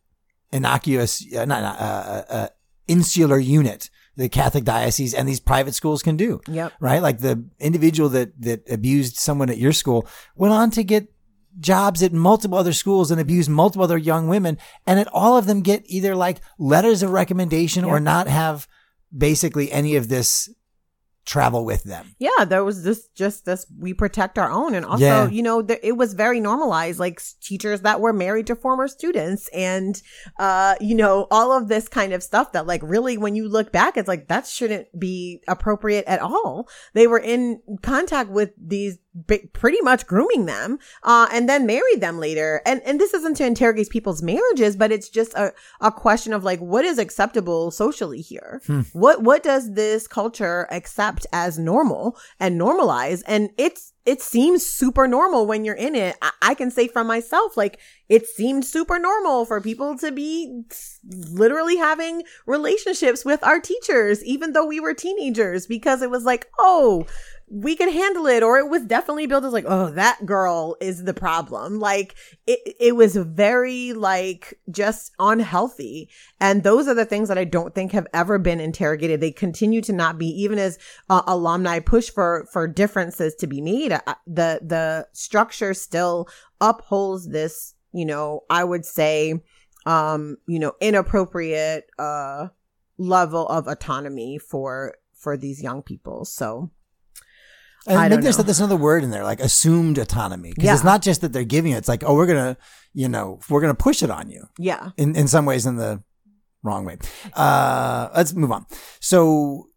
innocuous 0.51 1.23
uh, 1.35 1.45
not 1.45 1.63
uh, 1.63 1.83
uh, 1.83 2.23
uh, 2.29 2.47
insular 2.87 3.37
unit 3.37 3.89
the 4.15 4.29
Catholic 4.29 4.63
diocese 4.63 5.13
and 5.13 5.27
these 5.27 5.39
private 5.39 5.75
schools 5.75 6.01
can 6.01 6.15
do. 6.15 6.39
Yep. 6.47 6.73
Right. 6.79 7.01
Like 7.01 7.19
the 7.19 7.45
individual 7.59 8.09
that, 8.09 8.39
that 8.41 8.69
abused 8.71 9.17
someone 9.17 9.49
at 9.49 9.57
your 9.57 9.73
school 9.73 10.07
went 10.35 10.53
on 10.53 10.71
to 10.71 10.83
get 10.83 11.11
jobs 11.59 12.03
at 12.03 12.13
multiple 12.13 12.57
other 12.57 12.73
schools 12.73 13.11
and 13.11 13.19
abuse 13.21 13.47
multiple 13.49 13.83
other 13.83 13.97
young 13.97 14.27
women. 14.27 14.57
And 14.85 14.99
at 14.99 15.07
all 15.13 15.37
of 15.37 15.45
them 15.45 15.61
get 15.61 15.83
either 15.85 16.15
like 16.15 16.39
letters 16.59 17.03
of 17.03 17.11
recommendation 17.11 17.83
or 17.83 17.99
not 17.99 18.27
have 18.27 18.67
basically 19.15 19.71
any 19.71 19.95
of 19.95 20.09
this 20.09 20.49
travel 21.25 21.65
with 21.65 21.83
them. 21.85 22.15
Yeah, 22.19 22.45
there 22.45 22.63
was 22.63 22.83
this 22.83 23.07
just 23.15 23.45
this 23.45 23.65
we 23.79 23.95
protect 23.95 24.37
our 24.37 24.51
own, 24.51 24.75
and 24.75 24.85
also 24.85 25.03
Yeah. 25.03 25.27
you 25.27 25.41
know 25.41 25.65
it 25.81 25.97
was 25.97 26.13
very 26.13 26.39
normalized, 26.39 26.99
like 26.99 27.19
teachers 27.41 27.81
that 27.81 27.99
were 27.99 28.13
married 28.13 28.45
to 28.47 28.55
former 28.55 28.87
students, 28.87 29.47
and 29.51 29.99
uh 30.37 30.75
you 30.79 30.93
know 30.93 31.25
all 31.31 31.51
of 31.51 31.67
this 31.67 31.87
kind 31.87 32.13
of 32.13 32.21
stuff 32.21 32.51
that 32.51 32.67
like 32.67 32.81
really 32.83 33.17
when 33.17 33.35
you 33.35 33.49
look 33.49 33.71
back, 33.71 33.97
it's 33.97 34.07
like 34.07 34.27
that 34.27 34.45
shouldn't 34.45 34.87
be 34.99 35.41
appropriate 35.47 36.05
at 36.05 36.21
all. 36.21 36.67
They 36.93 37.07
were 37.07 37.17
in 37.17 37.59
contact 37.81 38.29
with 38.29 38.51
these 38.63 38.99
b- 39.27 39.49
pretty 39.53 39.81
much 39.81 40.07
grooming 40.07 40.45
them, 40.45 40.79
uh, 41.03 41.27
and 41.31 41.47
then 41.47 41.65
married 41.65 42.01
them 42.01 42.19
later. 42.19 42.61
And 42.65 42.81
and 42.83 42.99
this 42.99 43.13
isn't 43.13 43.37
to 43.37 43.45
interrogate 43.45 43.89
people's 43.89 44.21
marriages, 44.21 44.75
but 44.75 44.91
it's 44.91 45.09
just 45.09 45.33
a, 45.33 45.53
a 45.81 45.91
question 45.91 46.33
of 46.33 46.43
like 46.43 46.59
what 46.59 46.85
is 46.85 46.97
acceptable 46.99 47.71
socially 47.71 48.21
here. 48.21 48.61
What 48.93 49.23
what 49.23 49.43
does 49.43 49.73
this 49.73 50.07
culture 50.07 50.67
accept 50.71 51.25
as 51.33 51.57
normal 51.57 52.17
and 52.39 52.59
normalize? 52.59 53.23
And 53.27 53.49
it's 53.57 53.93
it 54.05 54.21
seems 54.21 54.63
super 54.63 55.07
normal 55.07 55.47
when 55.47 55.65
you're 55.65 55.73
in 55.75 55.95
it. 55.95 56.15
I, 56.21 56.31
I 56.41 56.53
can 56.53 56.69
say 56.69 56.87
from 56.87 57.07
myself, 57.07 57.57
like 57.57 57.79
it 58.07 58.27
seemed 58.27 58.63
super 58.63 58.99
normal 58.99 59.45
for 59.45 59.59
people 59.59 59.97
to 59.97 60.11
be 60.11 60.63
literally 61.31 61.77
having 61.77 62.21
relationships 62.45 63.25
with 63.25 63.43
our 63.43 63.59
teachers, 63.59 64.23
even 64.23 64.53
though 64.53 64.65
we 64.65 64.79
were 64.79 64.93
teenagers, 64.93 65.65
because 65.65 66.03
it 66.03 66.11
was 66.11 66.23
like, 66.23 66.47
oh, 66.59 67.07
we 67.47 67.75
can 67.75 67.91
handle 67.91 68.25
it. 68.27 68.43
Or 68.43 68.57
it 68.57 68.69
was 68.69 68.83
definitely 68.83 69.27
built 69.27 69.45
as 69.45 69.53
like, 69.53 69.65
oh, 69.67 69.91
that 69.91 70.25
girl 70.25 70.75
is 70.81 71.03
the 71.03 71.13
problem. 71.13 71.79
Like 71.79 72.15
it, 72.47 72.75
it 72.79 72.95
was 72.95 73.15
very 73.15 73.93
like 73.93 74.59
just 74.69 75.11
unhealthy. 75.19 76.09
And 76.39 76.63
those 76.63 76.87
are 76.87 76.93
the 76.93 77.05
things 77.05 77.27
that 77.29 77.37
I 77.37 77.43
don't 77.43 77.75
think 77.75 77.91
have 77.91 78.07
ever 78.13 78.39
been 78.39 78.59
interrogated. 78.59 79.21
They 79.21 79.31
continue 79.31 79.81
to 79.81 79.93
not 79.93 80.17
be, 80.17 80.27
even 80.27 80.57
as 80.57 80.79
uh, 81.09 81.21
alumni 81.27 81.79
push 81.79 82.09
for, 82.09 82.47
for 82.51 82.67
differences 82.67 83.35
to 83.35 83.47
be 83.47 83.61
made. 83.61 83.91
Uh, 83.91 84.15
the, 84.25 84.59
the 84.63 85.07
structure 85.13 85.73
still 85.73 86.27
upholds 86.59 87.29
this, 87.29 87.75
you 87.91 88.05
know, 88.05 88.41
I 88.49 88.63
would 88.63 88.85
say, 88.85 89.41
um, 89.85 90.37
you 90.47 90.59
know, 90.59 90.73
inappropriate, 90.81 91.85
uh, 91.99 92.47
level 92.97 93.47
of 93.49 93.67
autonomy 93.67 94.39
for, 94.39 94.95
for 95.13 95.37
these 95.37 95.61
young 95.61 95.83
people. 95.83 96.25
So, 96.25 96.71
And 97.87 97.97
I 97.97 98.03
maybe 98.03 98.15
don't 98.15 98.23
there's, 98.23 98.37
know. 98.37 98.43
there's 98.43 98.59
another 98.59 98.75
word 98.77 99.03
in 99.03 99.11
there, 99.11 99.23
like 99.23 99.39
assumed 99.39 99.97
autonomy. 99.97 100.49
Because 100.49 100.63
Yeah. 100.65 100.73
it's 100.73 100.83
not 100.83 101.01
just 101.01 101.21
that 101.21 101.33
they're 101.33 101.43
giving 101.43 101.71
it. 101.73 101.77
it's 101.77 101.87
like, 101.87 102.03
oh, 102.05 102.15
we're 102.15 102.25
going 102.25 102.55
to, 102.55 102.57
you 102.93 103.07
know, 103.07 103.39
we're 103.49 103.61
going 103.61 103.75
to 103.75 103.83
push 103.83 104.01
it 104.01 104.09
on 104.09 104.29
you 104.29 104.47
yeah. 104.57 104.91
in, 104.97 105.15
in 105.15 105.27
some 105.27 105.45
ways 105.45 105.65
in 105.65 105.75
the 105.75 106.01
wrong 106.63 106.85
way. 106.85 106.97
Uh, 107.33 108.09
let's 108.15 108.33
move 108.33 108.51
on. 108.51 108.65
So 108.99 109.69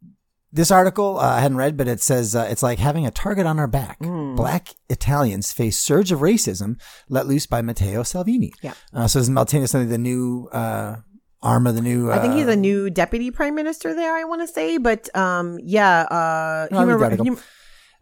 this 0.52 0.70
article 0.70 1.18
uh, 1.18 1.36
I 1.36 1.40
hadn't 1.40 1.58
read, 1.58 1.76
but 1.76 1.88
it 1.88 2.00
says 2.00 2.34
uh, 2.34 2.46
it's 2.50 2.62
like 2.62 2.78
having 2.78 3.04
a 3.06 3.10
target 3.10 3.46
on 3.46 3.58
our 3.58 3.66
back. 3.66 3.98
Hmm. 3.98 4.34
Black 4.34 4.68
Italians 4.88 5.52
face 5.52 5.78
surge 5.78 6.10
of 6.10 6.20
racism 6.20 6.80
let 7.08 7.26
loose 7.26 7.46
by 7.46 7.60
Matteo 7.60 8.02
Salvini. 8.02 8.52
Yeah. 8.62 8.72
Uh, 8.94 9.06
so 9.06 9.18
is 9.18 9.28
Matteo 9.28 9.66
something 9.66 9.90
the 9.90 9.98
new 9.98 10.48
uh, 10.52 10.96
arm 11.42 11.66
of 11.66 11.74
the 11.74 11.82
new? 11.82 12.10
Uh, 12.10 12.16
I 12.16 12.20
think 12.20 12.34
he's 12.34 12.46
a 12.46 12.56
new 12.56 12.88
deputy 12.88 13.30
prime 13.30 13.54
minister 13.54 13.94
there, 13.94 14.14
I 14.14 14.24
want 14.24 14.40
to 14.40 14.48
say. 14.48 14.78
But 14.78 15.14
um, 15.14 15.58
yeah, 15.62 16.00
uh, 16.02 16.68
No, 16.70 16.78
I'll 16.78 17.36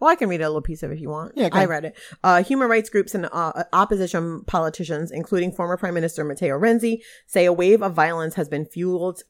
read 0.01 0.05
human, 0.05 0.05
the 0.05 0.05
article. 0.05 0.05
hum- 0.05 0.07
well, 0.07 0.11
I 0.11 0.15
can 0.17 0.29
read 0.29 0.41
a 0.43 0.49
little 0.49 0.63
piece 0.63 0.83
of 0.83 0.91
it 0.91 0.95
if 0.95 1.01
you 1.01 1.11
want. 1.11 1.33
Yeah, 1.37 1.49
I 1.53 1.65
read 1.65 1.85
it. 1.87 1.97
Uh, 2.23 2.43
human 2.43 2.69
rights 2.69 2.91
groups 2.91 3.15
and 3.15 3.27
uh, 3.33 3.65
opposition 3.73 4.45
politicians, 4.47 5.11
including 5.11 5.53
former 5.53 5.77
Prime 5.77 5.95
Minister 5.95 6.25
Matteo 6.25 6.59
Renzi, 6.59 7.01
say 7.27 7.45
a 7.47 7.53
wave 7.53 7.83
of 7.83 7.95
violence 7.95 8.35
has 8.35 8.49
been 8.49 8.65
fueled 8.67 9.23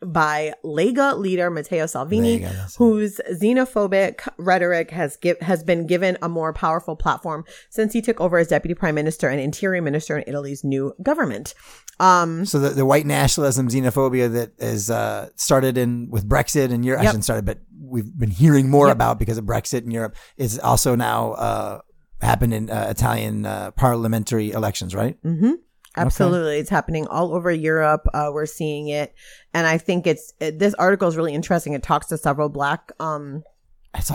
by 0.00 0.54
Lega 0.64 1.18
leader 1.18 1.50
Matteo 1.50 1.86
Salvini, 1.86 2.46
whose 2.76 3.20
xenophobic 3.32 4.28
rhetoric 4.38 4.92
has 4.92 5.16
give, 5.16 5.40
has 5.40 5.64
been 5.64 5.88
given 5.88 6.16
a 6.22 6.28
more 6.28 6.52
powerful 6.52 6.94
platform 6.94 7.44
since 7.68 7.92
he 7.92 8.00
took 8.00 8.20
over 8.20 8.38
as 8.38 8.46
deputy 8.46 8.74
prime 8.74 8.94
minister 8.94 9.28
and 9.28 9.40
interior 9.40 9.82
minister 9.82 10.16
in 10.16 10.22
Italy's 10.28 10.62
new 10.62 10.94
government. 11.02 11.52
Um, 11.98 12.46
So 12.46 12.60
the, 12.60 12.68
the 12.70 12.86
white 12.86 13.06
nationalism, 13.06 13.68
xenophobia 13.68 14.32
that 14.32 14.52
is 14.58 14.88
uh, 14.88 15.30
started 15.34 15.76
in 15.76 16.08
with 16.10 16.28
Brexit 16.28 16.70
and 16.72 16.84
Europe, 16.84 17.00
I 17.00 17.04
Yep. 17.04 17.10
shouldn't 17.10 17.24
started, 17.24 17.44
but 17.44 17.58
we've 17.88 18.16
been 18.18 18.30
hearing 18.30 18.68
more 18.70 18.86
Yep. 18.88 18.96
about 18.96 19.18
because 19.18 19.38
of 19.38 19.44
Brexit 19.44 19.84
in 19.84 19.90
Europe. 19.90 20.14
Is 20.36 20.58
also 20.58 20.94
now 20.94 21.32
uh, 21.32 21.80
happened 22.20 22.54
in 22.54 22.70
uh, 22.70 22.86
Italian 22.90 23.46
uh, 23.46 23.70
parliamentary 23.72 24.50
elections, 24.52 24.94
right? 24.94 25.16
hmm 25.22 25.52
Absolutely. 25.96 26.58
It's 26.58 26.70
happening 26.70 27.08
all 27.08 27.34
over 27.34 27.50
Europe. 27.50 28.06
Uh, 28.14 28.30
we're 28.32 28.46
seeing 28.46 28.86
it. 28.88 29.14
And 29.52 29.66
I 29.66 29.78
think 29.78 30.06
it's, 30.06 30.32
it, 30.38 30.58
this 30.60 30.72
article 30.74 31.08
is 31.08 31.16
really 31.16 31.34
interesting. 31.34 31.72
It 31.72 31.82
talks 31.82 32.06
to 32.08 32.18
several 32.18 32.48
black, 32.48 32.92
um, 33.00 33.42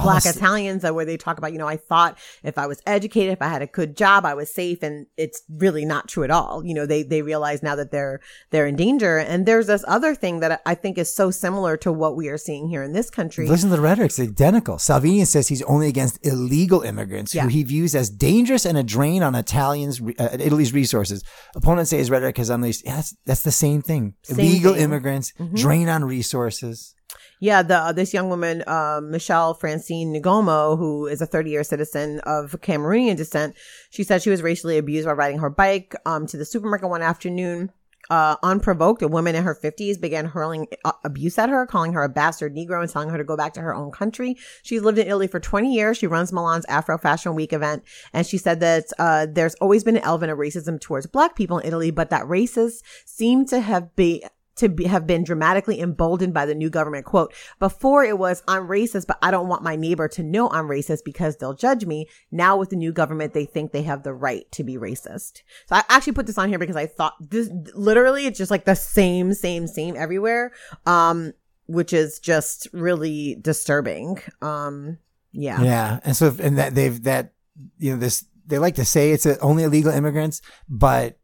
black 0.01 0.24
this- 0.24 0.36
Italians 0.36 0.84
where 0.84 1.05
they 1.05 1.17
talk 1.17 1.38
about, 1.38 1.51
you 1.53 1.59
know, 1.59 1.67
I 1.67 1.78
thought 1.78 2.17
if 2.43 2.57
I 2.57 2.67
was 2.67 2.82
educated, 2.86 3.34
if 3.34 3.41
I 3.41 3.47
had 3.47 3.61
a 3.61 3.67
good 3.67 3.95
job, 3.97 4.26
I 4.26 4.34
was 4.34 4.53
safe. 4.53 4.84
And 4.84 5.07
it's 5.17 5.41
really 5.49 5.86
not 5.86 6.07
true 6.07 6.24
at 6.24 6.32
all. 6.32 6.63
You 6.65 6.74
know, 6.74 6.86
they, 6.86 7.03
they 7.03 7.21
realize 7.21 7.63
now 7.63 7.76
that 7.76 7.91
they're, 7.91 8.19
they're 8.51 8.67
in 8.67 8.76
danger. 8.76 9.17
And 9.17 9.45
there's 9.45 9.67
this 9.67 9.84
other 9.88 10.15
thing 10.15 10.39
that 10.41 10.61
I 10.65 10.76
think 10.76 10.97
is 10.97 11.13
so 11.13 11.32
similar 11.32 11.78
to 11.78 11.91
what 11.91 12.15
we 12.15 12.30
are 12.30 12.38
seeing 12.38 12.67
here 12.69 12.84
in 12.84 12.93
this 12.93 13.09
country. 13.09 13.47
Listen 13.47 13.69
to 13.69 13.76
the 13.76 13.82
rhetoric; 13.82 14.07
it's 14.11 14.19
identical. 14.19 14.78
Salvini 14.80 15.26
says 15.26 15.47
he's 15.47 15.61
only 15.63 15.88
against 15.88 16.26
illegal 16.26 16.82
immigrants 16.82 17.34
Yeah. 17.34 17.43
who 17.43 17.49
he 17.49 17.63
views 17.63 17.95
as 17.95 18.09
dangerous 18.09 18.65
and 18.65 18.78
a 18.78 18.84
drain 18.84 19.24
on 19.24 19.36
Italians, 19.36 20.01
uh, 20.01 20.30
Italy's 20.39 20.74
resources. 20.74 21.24
Opponents 21.55 21.89
say 21.89 21.97
his 21.97 22.09
rhetoric 22.09 22.38
has 22.38 22.49
unleashed. 22.49 22.84
Yeah, 22.86 22.95
that's, 22.97 23.15
that's 23.26 23.43
the 23.43 23.51
same 23.51 23.82
thing. 23.82 24.15
Same 24.24 24.39
illegal 24.39 24.74
thing. 24.74 24.84
Mm-hmm. 24.84 24.91
immigrants 24.93 25.34
drain 25.55 25.89
on 25.89 26.03
resources. 26.05 26.95
Yeah, 27.39 27.61
the 27.61 27.78
uh, 27.78 27.91
this 27.91 28.14
young 28.14 28.30
woman, 28.30 28.64
uh, 28.68 29.01
Michelle 29.03 29.53
Francine 29.53 30.14
Ngonmo, 30.22 30.78
who 30.78 31.07
is 31.07 31.22
a 31.22 31.26
30 31.26 31.49
year 31.49 31.64
citizen 31.64 32.20
of 32.22 32.51
Cameroonian 32.61 33.18
descent, 33.18 33.55
she 33.89 34.03
said 34.03 34.22
she 34.22 34.30
was 34.30 34.41
racially 34.41 34.78
abused 34.78 35.05
while 35.05 35.16
riding 35.16 35.39
her 35.39 35.49
bike 35.49 35.95
um, 36.05 36.26
to 36.28 36.38
the 36.38 36.45
supermarket 36.45 36.89
one 36.89 37.01
afternoon. 37.01 37.72
Uh, 38.09 38.36
unprovoked, 38.43 39.01
a 39.01 39.07
woman 39.07 39.34
in 39.34 39.43
her 39.43 39.55
50s 39.55 39.99
began 39.99 40.26
hurling 40.26 40.68
uh, 40.84 40.91
abuse 41.05 41.38
at 41.38 41.49
her, 41.49 41.66
calling 41.66 41.93
her 41.93 42.03
a 42.03 42.09
bastard 42.09 42.53
Negro 42.53 42.82
and 42.82 42.89
telling 42.89 43.09
her 43.09 43.18
to 43.18 43.24
go 43.24 43.38
back 43.38 43.53
to 43.53 43.61
her 43.61 43.74
own 43.74 43.91
country. 43.91 44.36
She's 44.61 44.82
lived 44.82 44.97
in 44.97 45.07
Italy 45.07 45.28
for 45.28 45.39
20 45.39 45.74
years. 45.74 45.97
She 45.97 46.07
runs 46.07 46.34
Milan's 46.34 46.66
Afro 46.66 46.97
Fashion 46.97 47.34
Week 47.34 47.53
event. 47.53 47.84
And 48.11 48.28
she 48.28 48.38
said 48.38 48.59
that 48.59 48.86
uh, 48.99 49.28
there's 49.30 49.55
always 49.55 49.86
been 49.86 49.95
an 49.95 50.03
element 50.03 50.32
of 50.32 50.38
racism 50.38 50.82
towards 50.82 51.07
black 51.07 51.36
people 51.36 51.59
in 51.59 51.68
Italy, 51.68 51.91
but 51.91 52.09
that 52.09 52.24
racists 52.24 52.82
seem 53.05 53.45
to 53.47 53.61
have 53.61 53.95
been 53.95 54.22
to 54.56 54.70
be, 54.70 54.86
have 54.86 55.08
been 55.08 55.24
dramatically 55.24 55.80
emboldened 55.80 56.34
by 56.34 56.45
the 56.45 56.56
new 56.56 56.70
government. 56.70 57.06
Quote, 57.06 57.34
before 57.60 58.04
it 58.04 58.18
was, 58.18 58.43
I'm 58.47 58.68
racist, 58.68 59.08
but 59.08 59.18
I 59.22 59.32
don't 59.32 59.47
want 59.47 59.64
my 59.64 59.76
neighbor 59.76 60.08
to 60.10 60.24
know 60.24 60.49
I'm 60.49 60.68
racist 60.68 61.04
because 61.04 61.38
they'll 61.38 61.54
judge 61.54 61.86
me. 61.86 62.08
Now 62.32 62.58
with 62.58 62.70
the 62.70 62.76
new 62.76 62.91
government, 62.91 63.34
they 63.34 63.45
think 63.45 63.72
they 63.72 63.84
have 63.84 64.04
the 64.04 64.14
right 64.14 64.49
to 64.51 64.64
be 64.64 64.76
racist. 64.76 65.41
So 65.68 65.76
I 65.76 65.84
actually 65.89 66.14
put 66.14 66.28
this 66.28 66.38
on 66.38 66.49
here 66.49 66.60
because 66.60 66.76
I 66.76 66.86
thought 66.86 67.14
this, 67.20 67.49
literally, 67.74 68.26
it's 68.26 68.38
just 68.38 68.51
like 68.51 68.66
the 68.66 68.76
same, 68.76 69.34
same, 69.34 69.68
same 69.68 69.95
everywhere. 69.95 70.51
Um, 70.86 71.34
which 71.66 71.93
is 71.93 72.20
just 72.20 72.68
really 72.74 73.36
disturbing. 73.41 74.20
Um, 74.41 74.97
yeah. 75.32 75.62
Yeah, 75.62 75.99
and 76.04 76.16
so 76.16 76.36
and 76.39 76.58
that 76.58 76.76
they've 76.76 77.01
that 77.04 77.34
you 77.78 77.91
know 77.91 77.97
this 77.97 78.26
they 78.45 78.58
like 78.58 78.76
to 78.76 78.86
say 78.86 79.12
it's 79.12 79.26
uh 79.26 79.38
only 79.41 79.64
illegal 79.64 79.91
immigrants, 79.91 80.41
but 80.70 81.18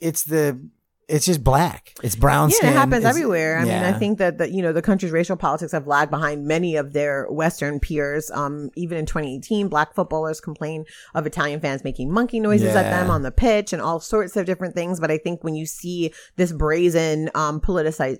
it's 0.00 0.24
the 0.24 0.60
it's 1.08 1.24
just 1.26 1.42
black. 1.42 1.94
It's 2.02 2.14
brown 2.14 2.50
Yeah, 2.50 2.56
skin. 2.56 2.68
it 2.70 2.76
happens 2.76 2.96
It's- 2.98 3.10
everywhere. 3.16 3.58
I 3.58 3.64
mean, 3.64 3.72
I 3.72 3.92
think 3.98 4.18
that 4.18 4.38
the, 4.38 4.50
you 4.52 4.60
know 4.62 4.72
the 4.72 4.82
country's 4.82 5.10
racial 5.10 5.36
politics 5.36 5.72
have 5.72 5.86
lagged 5.86 6.10
behind 6.10 6.46
many 6.46 6.76
of 6.76 6.92
their 6.92 7.26
Western 7.30 7.80
peers. 7.80 8.30
Um, 8.30 8.70
even 8.76 8.98
in 8.98 9.06
2018, 9.06 9.68
black 9.68 9.94
footballers 9.94 10.40
complained 10.40 10.86
of 11.14 11.26
Italian 11.26 11.60
fans 11.60 11.82
making 11.82 12.12
monkey 12.12 12.40
noises 12.40 12.74
at 12.76 12.90
them 12.90 13.10
on 13.10 13.22
the 13.22 13.30
pitch 13.30 13.72
and 13.72 13.80
all 13.80 14.00
sorts 14.00 14.36
of 14.36 14.44
different 14.46 14.74
things. 14.74 15.00
But 15.00 15.10
I 15.10 15.18
think 15.18 15.42
when 15.42 15.54
you 15.54 15.64
see 15.66 16.12
this 16.36 16.52
brazen 16.52 17.30
um 17.34 17.60
politici- 17.60 18.18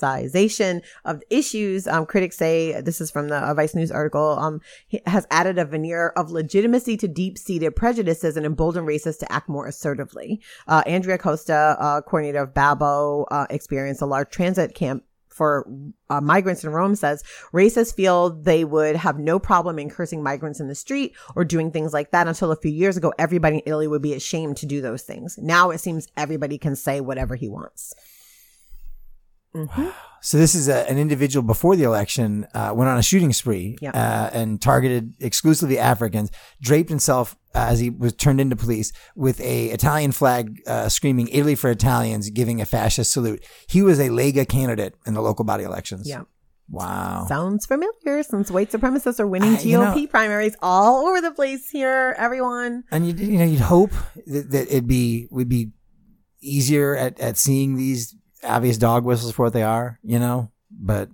politicization 0.00 0.82
of 1.04 1.22
issues, 1.30 1.86
um, 1.86 2.06
critics 2.06 2.36
say 2.36 2.80
this 2.80 3.00
is 3.00 3.10
from 3.10 3.28
the 3.28 3.36
uh, 3.36 3.54
Vice 3.54 3.74
News 3.74 3.90
article. 3.90 4.38
Um, 4.38 4.60
has 5.06 5.26
added 5.30 5.58
a 5.58 5.64
veneer 5.64 6.08
of 6.16 6.30
legitimacy 6.30 6.96
to 6.98 7.08
deep-seated 7.08 7.76
prejudices 7.76 8.36
and 8.36 8.46
emboldened 8.46 8.86
racists 8.86 9.18
to 9.18 9.32
act 9.32 9.48
more 9.48 9.66
assertively. 9.66 10.40
Uh, 10.66 10.82
Andrea 10.86 11.18
Costa, 11.18 11.76
uh, 11.78 12.00
coordinator 12.02 12.42
of 12.42 12.54
Baobab, 12.54 13.26
uh, 13.30 13.46
experienced 13.50 14.02
a 14.02 14.06
large 14.06 14.30
transit 14.30 14.74
camp 14.74 15.04
for 15.28 15.66
uh, 16.10 16.20
migrants 16.20 16.64
in 16.64 16.70
Rome 16.70 16.94
says 16.94 17.22
racists 17.52 17.94
feel 17.94 18.30
they 18.30 18.64
would 18.64 18.96
have 18.96 19.18
no 19.18 19.38
problem 19.38 19.78
in 19.78 19.88
cursing 19.88 20.22
migrants 20.22 20.60
in 20.60 20.68
the 20.68 20.74
street 20.74 21.14
or 21.34 21.44
doing 21.44 21.70
things 21.70 21.92
like 21.92 22.10
that 22.10 22.28
until 22.28 22.52
a 22.52 22.56
few 22.56 22.70
years 22.70 22.96
ago 22.96 23.12
everybody 23.18 23.56
in 23.56 23.62
Italy 23.64 23.88
would 23.88 24.02
be 24.02 24.12
ashamed 24.12 24.56
to 24.58 24.66
do 24.66 24.82
those 24.82 25.02
things. 25.02 25.38
Now 25.38 25.70
it 25.70 25.78
seems 25.78 26.08
everybody 26.16 26.58
can 26.58 26.76
say 26.76 27.00
whatever 27.00 27.36
he 27.36 27.48
wants. 27.48 27.94
So 30.22 30.36
this 30.36 30.54
is 30.54 30.68
a, 30.68 30.88
an 30.90 30.98
individual 30.98 31.42
before 31.42 31.76
the 31.76 31.84
election 31.84 32.46
uh, 32.54 32.72
went 32.74 32.90
on 32.90 32.98
a 32.98 33.02
shooting 33.02 33.32
spree 33.32 33.78
Yeah. 33.80 33.90
uh, 33.92 34.30
and 34.32 34.60
targeted 34.60 35.14
exclusively 35.18 35.78
Africans, 35.78 36.30
draped 36.60 36.90
himself 36.90 37.36
uh, 37.54 37.66
as 37.70 37.80
he 37.80 37.88
was 37.90 38.12
turned 38.12 38.40
into 38.40 38.54
police 38.54 38.92
with 39.16 39.40
a 39.40 39.68
Italian 39.70 40.12
flag 40.12 40.60
uh, 40.66 40.88
screaming 40.88 41.28
"Italy 41.28 41.54
for 41.54 41.70
Italians," 41.70 42.28
giving 42.30 42.60
a 42.60 42.66
fascist 42.66 43.12
salute. 43.12 43.42
He 43.66 43.80
was 43.82 43.98
a 43.98 44.08
Lega 44.10 44.46
candidate 44.46 44.94
in 45.06 45.14
the 45.14 45.22
local 45.22 45.44
body 45.44 45.64
elections. 45.64 46.06
Yeah. 46.08 46.22
Wow. 46.68 47.24
Sounds 47.26 47.66
familiar 47.66 48.22
since 48.22 48.50
white 48.50 48.70
supremacists 48.70 49.18
are 49.18 49.26
winning 49.26 49.56
Uh, 49.56 49.60
you 49.62 49.78
know- 49.78 49.92
GOP 49.94 50.08
primaries 50.08 50.54
all 50.62 51.08
over 51.08 51.20
the 51.20 51.32
place 51.32 51.68
here, 51.70 52.14
everyone. 52.18 52.84
and 52.92 53.08
you, 53.08 53.14
you 53.26 53.38
know 53.38 53.44
you'd 53.44 53.60
hope 53.60 53.90
that, 54.26 54.50
that 54.52 54.68
it'd 54.68 54.86
be 54.86 55.26
we'd 55.32 55.48
be 55.48 55.72
easier 56.42 56.94
at, 56.96 57.18
at 57.18 57.36
seeing 57.36 57.74
these 57.76 58.14
obvious 58.44 58.78
dog 58.78 59.04
whistles 59.04 59.32
for 59.32 59.46
what 59.46 59.52
they 59.52 59.62
are, 59.62 59.98
you 60.02 60.18
know. 60.18 60.50
But 60.70 61.08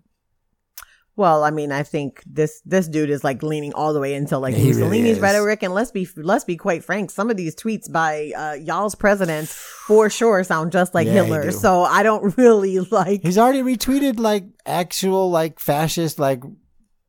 Well, 1.17 1.45
I 1.45 1.51
mean, 1.51 1.73
I 1.73 1.83
think 1.83 2.23
this 2.27 2.61
this 2.65 2.89
dude 2.89 3.11
is 3.11 3.25
like 3.25 3.43
leaning 3.43 3.73
all 3.73 3.93
the 3.93 4.01
way 4.01 4.15
into 4.15 4.39
like 4.39 4.55
he 4.55 4.73
really 4.73 4.83
Mussolini's 5.01 5.17
is. 5.17 5.21
rhetoric, 5.21 5.63
and 5.63 5.73
let's 5.73 5.91
be 5.91 6.07
let's 6.17 6.45
be 6.45 6.57
quite 6.57 6.85
frank, 6.85 7.11
some 7.11 7.31
of 7.31 7.37
these 7.37 7.55
tweets 7.55 7.91
by 7.91 8.33
uh, 8.37 8.53
y'all's 8.55 8.95
presidents 8.95 9.53
for 9.53 10.11
sure 10.11 10.45
sound 10.45 10.73
just 10.73 10.95
like 10.95 11.07
Yeah, 11.07 11.25
Hitler. 11.25 11.51
So 11.53 11.83
I 11.83 12.03
don't 12.03 12.37
really 12.39 12.81
like. 12.81 13.23
He's 13.23 13.39
already 13.39 13.63
retweeted 13.63 14.19
like 14.19 14.45
actual 14.67 15.31
like 15.31 15.59
fascist 15.59 16.19
like 16.19 16.43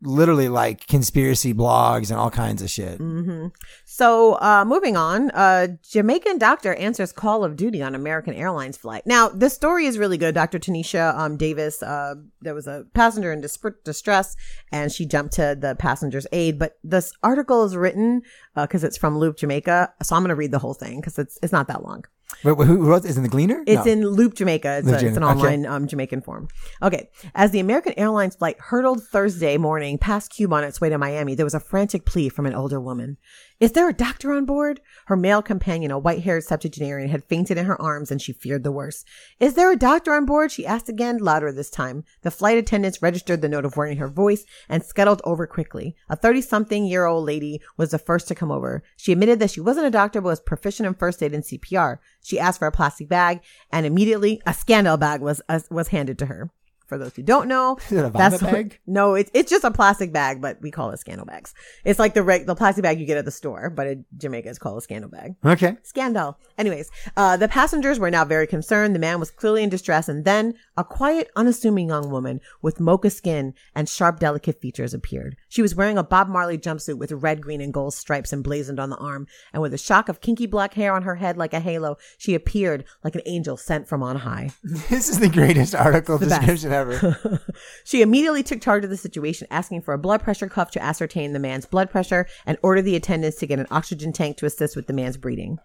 literally 0.02 0.48
like 0.48 0.86
conspiracy 0.88 1.54
blogs 1.54 2.12
and 2.12 2.20
all 2.20 2.30
kinds 2.30 2.62
of 2.62 2.70
shit. 2.70 2.98
hmm 2.98 3.48
So, 3.86 4.34
uh, 4.36 4.64
moving 4.66 4.95
on, 4.95 5.32
uh, 5.32 5.68
Jamaican 5.89 6.38
doctor 6.38 6.76
answers 6.76 7.12
call 7.12 7.43
of 7.43 7.56
duty 7.56 7.82
on 7.82 7.95
American 7.95 8.34
Airlines 8.36 8.78
flight. 8.78 9.04
Now, 9.06 9.30
this 9.30 9.54
story 9.54 9.86
is 9.86 9.98
really 9.98 10.18
good. 10.18 10.36
Dr. 10.36 10.60
Tanisha 10.60 11.18
um, 11.18 11.36
Davis, 11.38 11.82
uh, 11.82 12.16
there 12.41 12.54
was 12.54 12.68
a 12.68 12.86
passenger 12.93 13.32
in 13.32 13.41
dis- 13.41 13.58
distress 13.84 14.36
and 14.72 14.91
she 14.91 15.06
jumped 15.06 15.34
to 15.34 15.58
the 15.60 15.76
passenger's 15.76 16.28
aid. 16.32 16.60
But 16.60 16.78
this 16.84 17.12
article 17.24 17.64
is 17.64 17.76
written 17.76 18.22
because 18.56 18.84
it's 18.84 18.98
from 18.98 19.18
Loop 19.18 19.38
Jamaica. 19.38 19.93
So 20.04 20.16
I'm 20.16 20.22
going 20.22 20.30
to 20.30 20.36
read 20.36 20.52
the 20.52 20.60
whole 20.60 20.74
thing 20.76 21.00
because 21.00 21.18
it's, 21.18 21.39
it's 21.41 21.54
not 21.54 21.68
that 21.70 21.84
long. 21.84 22.04
Wait, 22.44 22.68
who 22.68 22.86
wrote 22.86 23.04
this? 23.04 23.12
Is 23.12 23.18
in 23.18 23.24
the 23.24 23.30
Gleaner? 23.30 23.64
It's 23.66 23.86
No. 23.86 23.92
in 23.92 24.08
Loop 24.08 24.36
Jamaica. 24.36 24.80
It's, 24.80 24.86
Loop 24.88 24.96
a, 25.02 25.08
it's 25.08 25.18
an 25.18 25.24
Jamaica. 25.24 25.40
Okay. 25.40 25.48
online 25.48 25.66
um, 25.66 25.88
Jamaican 25.88 26.22
form. 26.22 26.48
Okay. 26.84 27.10
As 27.34 27.52
the 27.52 27.60
American 27.60 27.94
Airlines 27.98 28.36
flight 28.36 28.58
hurtled 28.60 29.04
Thursday 29.04 29.58
morning 29.58 29.98
past 29.98 30.32
Cuba 30.32 30.56
on 30.56 30.64
its 30.64 30.82
way 30.82 30.90
to 30.90 30.98
Miami, 30.98 31.36
there 31.36 31.46
was 31.46 31.54
a 31.54 31.60
frantic 31.60 32.06
plea 32.06 32.30
from 32.30 32.46
an 32.46 32.54
older 32.54 32.80
woman. 32.82 33.18
Is 33.60 33.72
there 33.72 33.89
a 33.89 33.93
doctor 33.93 34.34
on 34.34 34.45
board? 34.45 34.82
Her 35.08 35.16
male 35.16 35.41
companion, 35.41 35.89
a 35.89 35.97
white 35.97 36.22
haired 36.22 36.43
septuagenarian, 36.43 37.10
had 37.10 37.24
fainted 37.24 37.58
in 37.58 37.66
her 37.66 37.82
arms 37.82 38.12
and 38.12 38.22
she 38.22 38.32
feared 38.32 38.64
the 38.64 38.72
worst. 38.72 39.08
Is 39.39 39.55
there 39.55 39.72
a 39.72 39.76
doctor 39.76 40.14
on 40.14 40.28
board? 40.28 40.51
She 40.51 40.64
asked 40.64 40.89
again, 40.89 41.18
louder 41.18 41.51
this 41.51 41.72
time. 41.72 42.03
The 42.22 42.30
flight 42.30 42.60
attendants 42.60 43.01
registered 43.01 43.41
the 43.41 43.49
note 43.49 43.66
of 43.66 43.76
warning 43.76 43.93
in 43.93 43.97
her 43.97 44.10
voice 44.10 44.45
and 44.70 44.86
scuttled 44.86 45.24
over 45.24 45.47
quickly. 45.47 45.95
A 46.08 46.16
30 46.16 46.41
something 46.41 46.86
year 46.86 47.05
old 47.05 47.26
lady 47.26 47.60
was 47.78 47.89
the 47.89 47.97
first 47.97 48.28
to 48.28 48.36
come 48.36 48.51
over. 48.51 48.84
She 48.95 49.12
admitted 49.12 49.39
that 49.39 49.49
she 49.49 49.62
wasn't 49.62 49.88
a 49.88 49.91
doctor 49.91 50.22
but 50.22 50.30
was 50.30 50.39
proficient 50.39 50.86
in 50.86 50.93
first 50.93 51.24
aid 51.24 51.34
and 51.34 51.43
CPR. 51.43 51.97
She 52.24 52.39
asked 52.39 52.60
for 52.60 52.68
a 52.68 52.72
plastic 52.72 53.10
bag 53.10 53.41
and 53.72 53.88
immediately 53.88 54.39
a 54.45 54.53
scandal 54.53 54.97
bag 54.97 55.22
was 55.22 55.41
uh, 55.49 55.62
was 55.72 55.88
handed 55.88 56.20
to 56.20 56.28
her. 56.28 56.51
For 56.88 56.98
those 56.98 57.16
who 57.16 57.22
don't 57.24 57.48
know, 57.48 57.78
Is 57.86 57.92
it 57.92 58.06
a 58.06 58.10
vomit 58.10 58.42
bag? 58.42 58.80
no, 58.88 59.14
it's 59.16 59.30
it's 59.34 59.50
just 59.50 59.64
a 59.66 59.72
plastic 59.72 60.14
bag, 60.14 60.42
but 60.42 60.62
we 60.62 60.72
call 60.72 60.90
it 60.92 61.00
scandal 61.00 61.26
bags. 61.26 61.54
It's 61.86 62.00
like 62.00 62.14
the 62.14 62.24
reg- 62.24 62.46
the 62.46 62.56
plastic 62.56 62.84
bag 62.84 63.00
you 63.00 63.06
get 63.06 63.18
at 63.18 63.26
the 63.26 63.32
store, 63.32 63.70
but 63.70 63.88
in 63.88 64.06
Jamaica 64.18 64.50
it's 64.50 64.58
called 64.60 64.78
a 64.78 64.82
scandal 64.82 65.10
bag. 65.10 65.36
Okay. 65.46 65.76
Scandal. 65.84 66.38
Anyways, 66.58 66.90
uh, 67.18 67.36
the 67.38 67.48
passengers 67.50 68.00
were 68.00 68.10
now 68.10 68.24
very 68.26 68.48
concerned. 68.48 68.96
The 68.96 69.00
man 69.00 69.20
was 69.20 69.32
clearly 69.32 69.64
in 69.64 69.70
distress, 69.70 70.08
and 70.08 70.24
then 70.26 70.54
a 70.78 70.84
quiet, 70.84 71.30
unassuming 71.36 71.90
young 71.90 72.10
woman 72.10 72.40
with 72.62 72.80
mocha 72.80 73.10
skin 73.10 73.54
and 73.76 73.90
sharp, 73.90 74.20
delicate 74.20 74.62
features 74.62 74.94
appeared. 74.94 75.36
She 75.50 75.62
was 75.62 75.76
wearing 75.76 75.98
a 75.98 76.04
Bob 76.04 76.30
Marley 76.30 76.58
jumpsuit 76.58 76.98
with 76.98 77.12
red, 77.12 77.42
green, 77.42 77.60
and 77.62 77.74
gold 77.74 77.94
stripes 77.94 78.32
emblazoned 78.32 78.80
on 78.80 78.90
the 78.90 78.98
arm, 78.98 79.28
and 79.52 79.62
with 79.62 79.74
a 79.74 79.78
shock 79.78 80.08
of 80.10 80.22
kinky 80.22 80.46
black 80.48 80.74
hair 80.76 80.94
on 80.94 81.04
her 81.04 81.16
head 81.16 81.38
like 81.38 81.54
a 81.54 81.60
halo, 81.60 81.98
she 82.18 82.34
appeared 82.34 82.86
like 83.04 83.16
an 83.16 83.22
angel 83.26 83.58
sent 83.58 83.88
from 83.90 84.02
on 84.02 84.18
high. 84.18 84.52
This 84.90 85.10
is 85.10 85.20
the 85.20 85.30
greatest 85.30 85.76
article 85.76 86.18
best. 86.18 86.30
description 86.30 86.72
she 87.84 88.02
immediately 88.02 88.44
took 88.44 88.62
charge 88.62 88.84
of 88.84 88.90
the 88.90 88.98
situation, 88.98 89.48
asking 89.50 89.82
for 89.82 89.94
a 89.94 89.98
blood 89.98 90.22
pressure 90.22 90.48
cuff 90.48 90.72
to 90.72 90.84
ascertain 90.84 91.34
the 91.34 91.40
man's 91.40 91.66
blood 91.66 91.90
pressure 91.90 92.28
and 92.46 92.58
ordered 92.62 92.84
the 92.84 92.96
attendants 92.96 93.38
to 93.38 93.48
get 93.48 93.60
an 93.60 93.68
oxygen 93.72 94.14
tank 94.14 94.38
to 94.38 94.46
assist 94.46 94.76
with 94.76 94.88
the 94.88 94.94
man's 94.94 95.18
breathing. 95.18 95.60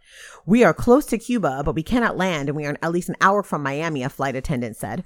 We 0.47 0.65
are 0.65 0.75
close 0.75 1.07
to 1.07 1.19
Cuba, 1.19 1.63
but 1.65 1.75
we 1.75 1.83
cannot 1.83 2.17
land 2.17 2.49
and 2.49 2.57
we 2.57 2.67
are 2.67 2.77
at 2.83 2.93
least 2.93 3.09
an 3.09 3.17
hour 3.21 3.43
from 3.43 3.63
Miami, 3.63 4.03
a 4.03 4.09
flight 4.09 4.37
attendant 4.37 4.77
said. 4.77 5.05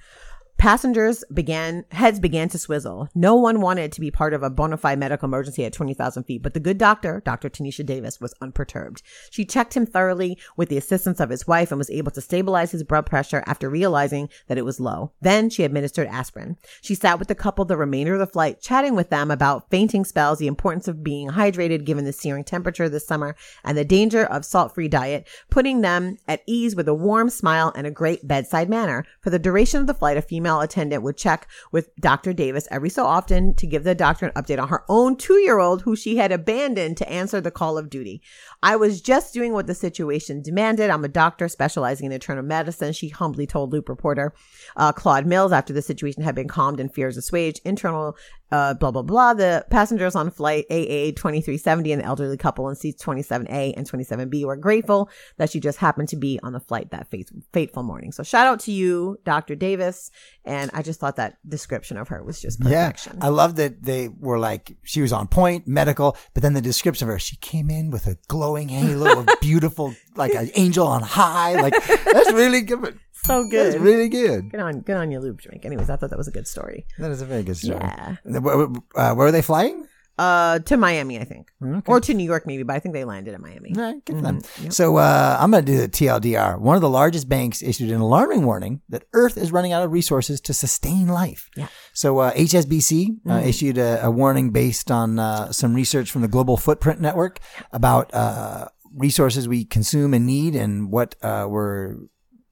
Passengers 0.58 1.22
began, 1.32 1.84
heads 1.92 2.18
began 2.18 2.48
to 2.48 2.58
swizzle. 2.58 3.10
No 3.14 3.34
one 3.34 3.60
wanted 3.60 3.92
to 3.92 4.00
be 4.00 4.10
part 4.10 4.32
of 4.32 4.42
a 4.42 4.48
bona 4.48 4.78
fide 4.78 4.98
medical 4.98 5.26
emergency 5.26 5.66
at 5.66 5.74
20,000 5.74 6.24
feet, 6.24 6.42
but 6.42 6.54
the 6.54 6.60
good 6.60 6.78
doctor, 6.78 7.22
Dr. 7.24 7.50
Tanisha 7.50 7.84
Davis, 7.84 8.22
was 8.22 8.34
unperturbed. 8.40 9.02
She 9.30 9.44
checked 9.44 9.76
him 9.76 9.84
thoroughly 9.84 10.38
with 10.56 10.70
the 10.70 10.78
assistance 10.78 11.20
of 11.20 11.28
his 11.28 11.46
wife 11.46 11.70
and 11.70 11.78
was 11.78 11.90
able 11.90 12.10
to 12.12 12.22
stabilize 12.22 12.72
his 12.72 12.84
blood 12.84 13.04
pressure 13.04 13.44
after 13.46 13.68
realizing 13.68 14.30
that 14.48 14.56
it 14.56 14.64
was 14.64 14.80
low. 14.80 15.12
Then 15.20 15.50
she 15.50 15.62
administered 15.62 16.08
aspirin. 16.08 16.56
She 16.80 16.94
sat 16.94 17.18
with 17.18 17.28
the 17.28 17.34
couple 17.34 17.66
the 17.66 17.76
remainder 17.76 18.14
of 18.14 18.20
the 18.20 18.26
flight, 18.26 18.62
chatting 18.62 18.96
with 18.96 19.10
them 19.10 19.30
about 19.30 19.68
fainting 19.70 20.06
spells, 20.06 20.38
the 20.38 20.46
importance 20.46 20.88
of 20.88 21.04
being 21.04 21.28
hydrated 21.28 21.84
given 21.84 22.06
the 22.06 22.14
searing 22.14 22.44
temperature 22.44 22.88
this 22.88 23.06
summer, 23.06 23.36
and 23.62 23.76
the 23.76 23.84
danger 23.84 24.24
of 24.24 24.44
salt-free 24.44 24.88
diet, 24.88 25.28
putting 25.50 25.82
them 25.82 26.16
at 26.26 26.42
ease 26.46 26.74
with 26.74 26.88
a 26.88 26.94
warm 26.94 27.28
smile 27.28 27.72
and 27.76 27.86
a 27.86 27.90
great 27.90 28.26
bedside 28.26 28.70
manner. 28.70 29.04
For 29.20 29.28
the 29.28 29.38
duration 29.38 29.80
of 29.80 29.86
the 29.86 29.94
flight, 29.94 30.16
a 30.16 30.22
female 30.22 30.45
attendant 30.46 31.02
would 31.02 31.16
check 31.16 31.48
with 31.72 31.94
Dr. 31.96 32.32
Davis 32.32 32.68
every 32.70 32.90
so 32.90 33.04
often 33.04 33.54
to 33.54 33.66
give 33.66 33.84
the 33.84 33.94
doctor 33.94 34.26
an 34.26 34.32
update 34.32 34.60
on 34.60 34.68
her 34.68 34.84
own 34.88 35.16
two-year-old 35.16 35.82
who 35.82 35.96
she 35.96 36.16
had 36.16 36.32
abandoned 36.32 36.96
to 36.96 37.08
answer 37.08 37.40
the 37.40 37.50
call 37.50 37.78
of 37.78 37.90
duty. 37.90 38.22
I 38.62 38.76
was 38.76 39.00
just 39.00 39.34
doing 39.34 39.52
what 39.52 39.66
the 39.66 39.74
situation 39.74 40.42
demanded. 40.42 40.90
I'm 40.90 41.04
a 41.04 41.08
doctor 41.08 41.48
specializing 41.48 42.06
in 42.06 42.12
internal 42.12 42.44
medicine, 42.44 42.92
she 42.92 43.08
humbly 43.08 43.46
told 43.46 43.72
Loop 43.72 43.88
reporter 43.88 44.34
uh, 44.76 44.92
Claude 44.92 45.26
Mills 45.26 45.52
after 45.52 45.72
the 45.72 45.82
situation 45.82 46.22
had 46.22 46.34
been 46.34 46.48
calmed 46.48 46.80
and 46.80 46.92
fears 46.92 47.16
assuaged. 47.16 47.60
Internal, 47.64 48.16
uh, 48.52 48.74
blah, 48.74 48.90
blah, 48.90 49.02
blah. 49.02 49.34
The 49.34 49.66
passengers 49.70 50.14
on 50.14 50.30
flight 50.30 50.64
AA 50.70 51.10
2370 51.16 51.92
and 51.92 52.02
the 52.02 52.06
elderly 52.06 52.36
couple 52.36 52.68
in 52.68 52.76
seats 52.76 53.02
27A 53.04 53.74
and 53.76 53.90
27B 53.90 54.44
were 54.44 54.56
grateful 54.56 55.10
that 55.36 55.50
she 55.50 55.60
just 55.60 55.78
happened 55.78 56.08
to 56.10 56.16
be 56.16 56.38
on 56.42 56.52
the 56.52 56.60
flight 56.60 56.90
that 56.90 57.08
fate- 57.10 57.30
fateful 57.52 57.82
morning. 57.82 58.12
So 58.12 58.22
shout 58.22 58.46
out 58.46 58.60
to 58.60 58.72
you, 58.72 59.18
Dr. 59.24 59.54
Davis. 59.56 60.10
And 60.44 60.70
I 60.72 60.82
just 60.82 61.00
thought 61.00 61.16
that 61.16 61.38
description 61.48 61.96
of 61.96 62.08
her 62.08 62.22
was 62.22 62.40
just 62.40 62.60
perfection. 62.60 63.14
Yeah. 63.18 63.26
I 63.26 63.28
love 63.28 63.56
that 63.56 63.82
they 63.82 64.08
were 64.08 64.38
like, 64.38 64.76
she 64.84 65.02
was 65.02 65.12
on 65.12 65.26
point, 65.26 65.66
medical, 65.66 66.16
but 66.34 66.42
then 66.42 66.52
the 66.52 66.62
description 66.62 67.08
of 67.08 67.12
her, 67.12 67.18
she 67.18 67.36
came 67.36 67.70
in 67.70 67.90
with 67.90 68.06
a 68.06 68.16
glowing 68.28 68.68
halo 68.68 69.20
of 69.20 69.28
beautiful, 69.40 69.94
like 70.14 70.34
an 70.34 70.50
angel 70.54 70.86
on 70.86 71.02
high. 71.02 71.60
Like, 71.60 71.74
that's 71.86 72.32
really 72.32 72.60
good. 72.60 72.98
So 73.24 73.44
good. 73.48 73.72
That's 73.74 73.82
really 73.82 74.08
good. 74.08 74.50
Good 74.50 74.60
on, 74.60 74.80
good 74.80 74.96
on 74.96 75.10
you, 75.10 75.20
Loop 75.20 75.40
drink. 75.40 75.64
Anyways, 75.64 75.90
I 75.90 75.96
thought 75.96 76.10
that 76.10 76.18
was 76.18 76.28
a 76.28 76.32
good 76.32 76.46
story. 76.48 76.86
That 76.98 77.10
is 77.10 77.22
a 77.22 77.26
very 77.26 77.42
good 77.42 77.56
story. 77.56 77.78
Yeah. 77.80 78.16
Where, 78.24 78.66
uh, 78.94 79.14
where 79.14 79.26
are 79.26 79.32
they 79.32 79.42
flying? 79.42 79.86
Uh, 80.18 80.58
to 80.60 80.78
Miami, 80.78 81.20
I 81.20 81.24
think, 81.24 81.50
Okay. 81.62 81.82
or 81.92 82.00
to 82.00 82.14
New 82.14 82.24
York, 82.24 82.46
maybe. 82.46 82.62
But 82.62 82.76
I 82.76 82.78
think 82.78 82.94
they 82.94 83.04
landed 83.04 83.34
in 83.34 83.42
Miami. 83.42 83.74
All 83.76 83.82
right, 83.82 84.02
good 84.02 84.16
for 84.16 84.22
them. 84.22 84.40
So 84.70 84.96
uh, 84.96 85.36
I'm 85.38 85.50
going 85.50 85.62
to 85.62 85.70
do 85.70 85.76
the 85.78 85.88
TLDR. 85.90 86.58
One 86.58 86.74
of 86.74 86.80
the 86.80 86.88
largest 86.88 87.28
banks 87.28 87.62
issued 87.62 87.90
an 87.90 88.00
alarming 88.00 88.46
warning 88.46 88.80
that 88.88 89.04
Earth 89.12 89.36
is 89.36 89.52
running 89.52 89.72
out 89.72 89.82
of 89.82 89.92
resources 89.92 90.40
to 90.42 90.54
sustain 90.54 91.08
life. 91.08 91.50
Yeah. 91.54 91.68
So 91.92 92.18
uh, 92.20 92.32
HSBC 92.32 93.16
uh, 93.28 93.42
issued 93.44 93.76
a, 93.76 94.06
a 94.06 94.10
warning 94.10 94.52
based 94.52 94.90
on 94.90 95.18
uh, 95.18 95.52
some 95.52 95.74
research 95.74 96.10
from 96.10 96.22
the 96.22 96.28
Global 96.28 96.56
Footprint 96.56 96.98
Network 96.98 97.38
about 97.70 98.14
uh, 98.14 98.68
resources 98.94 99.46
we 99.46 99.66
consume 99.66 100.14
and 100.14 100.24
need 100.24 100.56
and 100.56 100.90
what 100.90 101.14
uh, 101.20 101.46
we're 101.46 101.96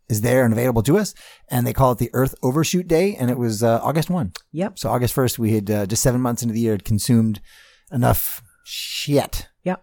is 0.09 0.21
there 0.21 0.45
and 0.45 0.53
available 0.53 0.83
to 0.83 0.99
us. 0.99 1.15
And 1.49 1.67
they 1.67 1.73
call 1.73 1.93
it 1.93 1.99
the 1.99 2.11
Earth 2.13 2.35
Overshoot 2.43 2.87
Day, 2.89 3.15
and 3.17 3.31
it 3.31 3.39
was 3.39 3.63
uh, 3.63 3.81
August 3.83 4.11
one. 4.11 4.33
Yep. 4.53 4.79
So 4.79 4.91
August 4.91 5.15
first, 5.15 5.39
we 5.39 5.53
had 5.55 5.71
uh, 5.71 5.87
just 5.87 6.03
seven 6.03 6.21
months 6.21 6.43
into 6.43 6.53
the 6.55 6.61
year 6.61 6.73
had 6.73 6.85
consumed 6.85 7.41
enough 7.93 8.43
shit. 8.65 9.49
Yep. 9.65 9.83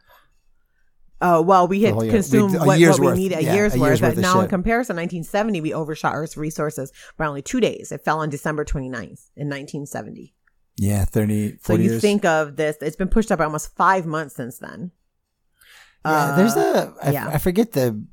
Uh, 1.19 1.41
well, 1.45 1.67
we 1.67 1.83
had 1.83 1.93
consumed 1.95 2.51
We- 2.53 2.57
a 2.57 2.63
what, 2.63 2.79
what 2.99 2.99
we 2.99 3.11
need 3.13 3.31
a 3.33 3.43
Yeah, 3.43 3.53
year's 3.53 3.75
a 3.75 3.79
worth. 3.79 3.89
year's 3.89 4.01
worth 4.01 4.17
now, 4.17 4.39
in 4.41 4.47
comparison, 4.47 4.95
1970, 4.95 5.61
we 5.61 5.71
overshot 5.73 6.13
Earth's 6.15 6.35
resources 6.35 6.91
by 7.17 7.27
only 7.27 7.43
two 7.43 7.59
days. 7.59 7.91
It 7.91 8.03
fell 8.03 8.19
on 8.19 8.29
December 8.31 8.65
29th 8.65 9.29
in 9.35 9.47
1970. 9.47 10.33
Yeah, 10.77 11.05
30, 11.05 11.57
40 11.57 11.61
So 11.61 11.73
you 11.75 11.89
years. 11.91 12.01
think 12.01 12.25
of 12.25 12.55
this, 12.55 12.77
it's 12.81 12.95
been 12.95 13.09
pushed 13.09 13.31
up 13.31 13.37
by 13.37 13.45
almost 13.45 13.75
five 13.75 14.07
months 14.07 14.35
since 14.35 14.57
then. 14.57 14.91
Yeah, 16.03 16.33
there's 16.35 16.55
the 16.55 16.95
I, 17.03 17.11
yeah. 17.11 17.27
I 17.27 17.37
forget 17.37 17.73
the 17.73 18.03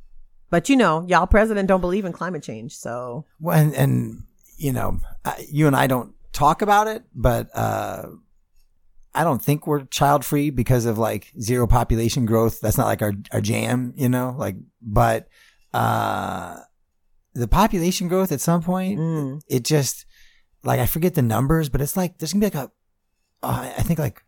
But 0.51 0.69
you 0.69 0.77
know, 0.77 1.05
y'all 1.07 1.27
president 1.27 1.69
don't 1.69 1.81
believe 1.81 2.05
in 2.05 2.13
climate 2.13 2.43
change. 2.43 2.77
So 2.77 3.27
and 3.53 3.75
and 3.75 4.23
you 4.57 4.73
know 4.73 5.01
you 5.49 5.67
and 5.67 5.77
I 5.77 5.87
don't 5.87 6.15
talk 6.33 6.63
about 6.63 6.87
it, 6.87 7.03
but 7.15 7.49
uh, 7.55 8.07
I 9.15 9.25
don't 9.25 9.43
think 9.43 9.67
we're 9.67 9.85
child 9.87 10.25
free 10.25 10.51
because 10.51 10.87
of 10.87 10.99
like 10.99 11.33
zero 11.41 11.67
population 11.67 12.25
growth. 12.27 12.61
That's 12.61 12.79
not 12.79 12.87
like 12.87 13.03
our 13.03 13.13
our 13.33 13.41
jam, 13.41 13.93
you 13.97 14.09
know. 14.09 14.35
Like, 14.39 14.57
but 14.81 15.29
uh, 15.75 16.57
the 17.35 17.49
population 17.49 18.09
growth 18.09 18.33
at 18.33 18.41
some 18.41 18.63
point, 18.63 18.99
Mm. 18.99 19.41
it 19.49 19.65
just 19.65 20.07
like 20.65 20.81
I 20.81 20.87
forget 20.87 21.15
the 21.15 21.23
numbers, 21.23 21.69
but 21.69 21.81
it's 21.81 21.97
like 21.97 22.19
there's 22.19 22.33
gonna 22.33 22.49
be 22.49 22.57
like 22.57 22.67
a 22.67 22.71
uh, 23.43 23.73
I 23.77 23.83
think 23.83 23.99
like 23.99 24.23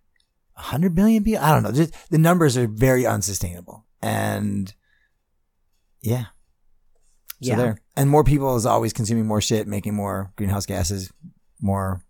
a 0.57 0.61
hundred 0.63 0.95
million 0.95 1.25
people. 1.25 1.43
I 1.43 1.53
don't 1.53 1.63
know. 1.63 1.73
Just 1.73 1.95
the 2.11 2.19
numbers 2.19 2.57
are 2.57 2.67
very 2.67 3.07
unsustainable, 3.07 3.87
and 4.03 4.73
yeah. 6.03 6.25
So 7.43 7.49
Yeah. 7.53 7.57
there, 7.57 7.79
and 7.97 8.11
more 8.11 8.23
people 8.25 8.55
is 8.57 8.67
always 8.67 8.93
consuming 8.93 9.27
more 9.27 9.41
shit, 9.41 9.67
making 9.67 9.95
more 9.95 10.33
greenhouse 10.37 10.67
gases, 10.67 11.11
more 11.61 12.03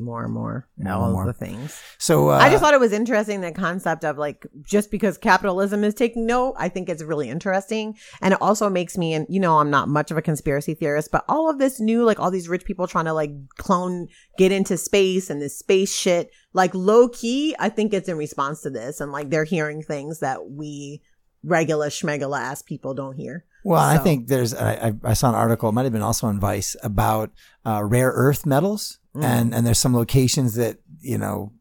more 0.00 0.22
and 0.22 0.32
more, 0.32 0.68
More 0.76 0.92
all 0.92 1.04
and 1.06 1.12
more. 1.12 1.26
the 1.26 1.32
things. 1.32 1.76
So 1.98 2.30
uh, 2.30 2.38
I 2.38 2.50
just 2.50 2.62
thought 2.62 2.72
it 2.72 2.78
was 2.78 2.92
interesting 2.92 3.40
the 3.40 3.50
concept 3.50 4.04
of 4.04 4.16
like 4.16 4.46
just 4.62 4.92
because 4.92 5.18
capitalism 5.18 5.82
is 5.82 5.92
taking 5.92 6.24
note, 6.24 6.54
I 6.56 6.68
think 6.68 6.88
it's 6.88 7.02
really 7.02 7.28
interesting. 7.28 7.96
And 8.22 8.32
it 8.32 8.40
also 8.40 8.70
makes 8.70 8.96
me 8.96 9.12
and 9.12 9.26
you 9.28 9.40
know, 9.40 9.58
I'm 9.58 9.70
not 9.70 9.88
much 9.88 10.12
of 10.12 10.16
a 10.16 10.22
conspiracy 10.22 10.74
theorist, 10.74 11.10
but 11.10 11.24
all 11.28 11.50
of 11.50 11.58
this 11.58 11.80
new 11.80 12.04
like 12.04 12.20
all 12.20 12.30
these 12.30 12.48
rich 12.48 12.64
people 12.64 12.86
trying 12.86 13.06
to 13.06 13.12
like 13.12 13.32
clone 13.56 14.06
get 14.38 14.52
into 14.52 14.76
space 14.76 15.30
and 15.30 15.42
this 15.42 15.58
space 15.58 15.92
shit, 15.92 16.30
like 16.52 16.72
low 16.76 17.08
key, 17.08 17.56
I 17.58 17.68
think 17.68 17.92
it's 17.92 18.08
in 18.08 18.16
response 18.18 18.60
to 18.62 18.70
this 18.70 19.00
and 19.00 19.10
like 19.10 19.30
they're 19.30 19.42
hearing 19.42 19.82
things 19.82 20.20
that 20.20 20.48
we 20.48 21.02
regular 21.42 21.88
schmegula 21.88 22.38
ass 22.38 22.62
people 22.62 22.94
don't 22.94 23.16
hear. 23.16 23.44
Well, 23.64 23.80
I 23.82 23.98
think 23.98 24.28
there's. 24.28 24.54
I, 24.54 24.94
I 25.04 25.14
saw 25.14 25.28
an 25.30 25.34
article. 25.34 25.68
It 25.68 25.72
might 25.72 25.82
have 25.84 25.92
been 25.92 26.02
also 26.02 26.26
on 26.26 26.38
Vice 26.40 26.76
about 26.82 27.32
uh, 27.66 27.82
rare 27.84 28.10
earth 28.14 28.46
metals, 28.46 28.98
Mm. 29.16 29.24
and 29.24 29.54
and 29.54 29.66
there's 29.66 29.78
some 29.78 29.94
locations 29.94 30.54
that 30.54 30.78
you 31.00 31.18
know, 31.18 31.52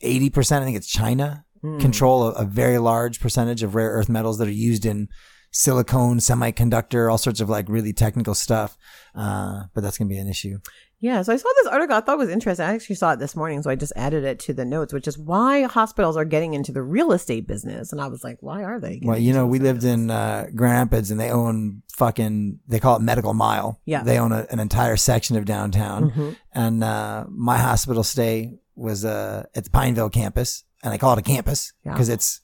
eighty 0.00 0.30
percent. 0.30 0.62
I 0.62 0.64
think 0.64 0.76
it's 0.76 0.86
China 0.88 1.44
Mm. 1.64 1.80
control 1.80 2.24
a, 2.28 2.32
a 2.32 2.44
very 2.44 2.76
large 2.78 3.18
percentage 3.18 3.62
of 3.62 3.74
rare 3.74 3.90
earth 3.90 4.10
metals 4.10 4.36
that 4.38 4.46
are 4.46 4.50
used 4.50 4.84
in 4.84 5.08
silicone, 5.52 6.18
semiconductor, 6.18 7.10
all 7.10 7.16
sorts 7.16 7.40
of 7.40 7.48
like 7.48 7.66
really 7.68 7.94
technical 7.94 8.34
stuff. 8.34 8.76
Uh, 9.14 9.62
but 9.74 9.80
that's 9.82 9.96
gonna 9.96 10.08
be 10.08 10.18
an 10.18 10.28
issue. 10.28 10.58
Yeah, 10.98 11.20
so 11.22 11.32
I 11.32 11.36
saw 11.36 11.48
this 11.62 11.66
article 11.72 11.94
I 11.94 12.00
thought 12.00 12.16
was 12.16 12.30
interesting. 12.30 12.64
I 12.66 12.74
actually 12.74 12.96
saw 12.96 13.12
it 13.12 13.18
this 13.18 13.36
morning, 13.36 13.62
so 13.62 13.68
I 13.68 13.74
just 13.76 13.92
added 13.96 14.24
it 14.24 14.38
to 14.40 14.54
the 14.54 14.64
notes, 14.64 14.94
which 14.94 15.06
is 15.06 15.18
why 15.18 15.62
hospitals 15.64 16.16
are 16.16 16.24
getting 16.24 16.54
into 16.54 16.72
the 16.72 16.82
real 16.82 17.12
estate 17.12 17.46
business. 17.46 17.92
And 17.92 18.00
I 18.00 18.06
was 18.08 18.24
like, 18.24 18.38
why 18.40 18.64
are 18.64 18.80
they? 18.80 19.00
Well, 19.02 19.18
you 19.18 19.34
know, 19.34 19.46
we 19.46 19.58
lived 19.58 19.84
in 19.84 20.10
uh, 20.10 20.46
Grand 20.54 20.90
Rapids, 20.90 21.10
and 21.10 21.20
they 21.20 21.30
own 21.30 21.82
fucking. 21.96 22.60
They 22.66 22.80
call 22.80 22.96
it 22.96 23.02
Medical 23.02 23.34
Mile. 23.34 23.80
Yeah. 23.84 24.02
they 24.04 24.18
own 24.18 24.32
a, 24.32 24.46
an 24.50 24.58
entire 24.58 24.96
section 24.96 25.36
of 25.36 25.44
downtown, 25.44 26.10
Mhm. 26.10 26.36
and 26.52 26.82
uh, 26.82 27.26
my 27.28 27.58
hospital 27.58 28.02
stay 28.02 28.58
was 28.74 29.04
uh, 29.04 29.44
at 29.54 29.64
the 29.64 29.70
Pineville 29.70 30.10
campus, 30.10 30.64
and 30.82 30.94
I 30.94 30.98
call 30.98 31.12
it 31.12 31.18
a 31.18 31.22
campus 31.22 31.72
Yeah. 31.84 31.92
because 31.92 32.08
it's, 32.08 32.40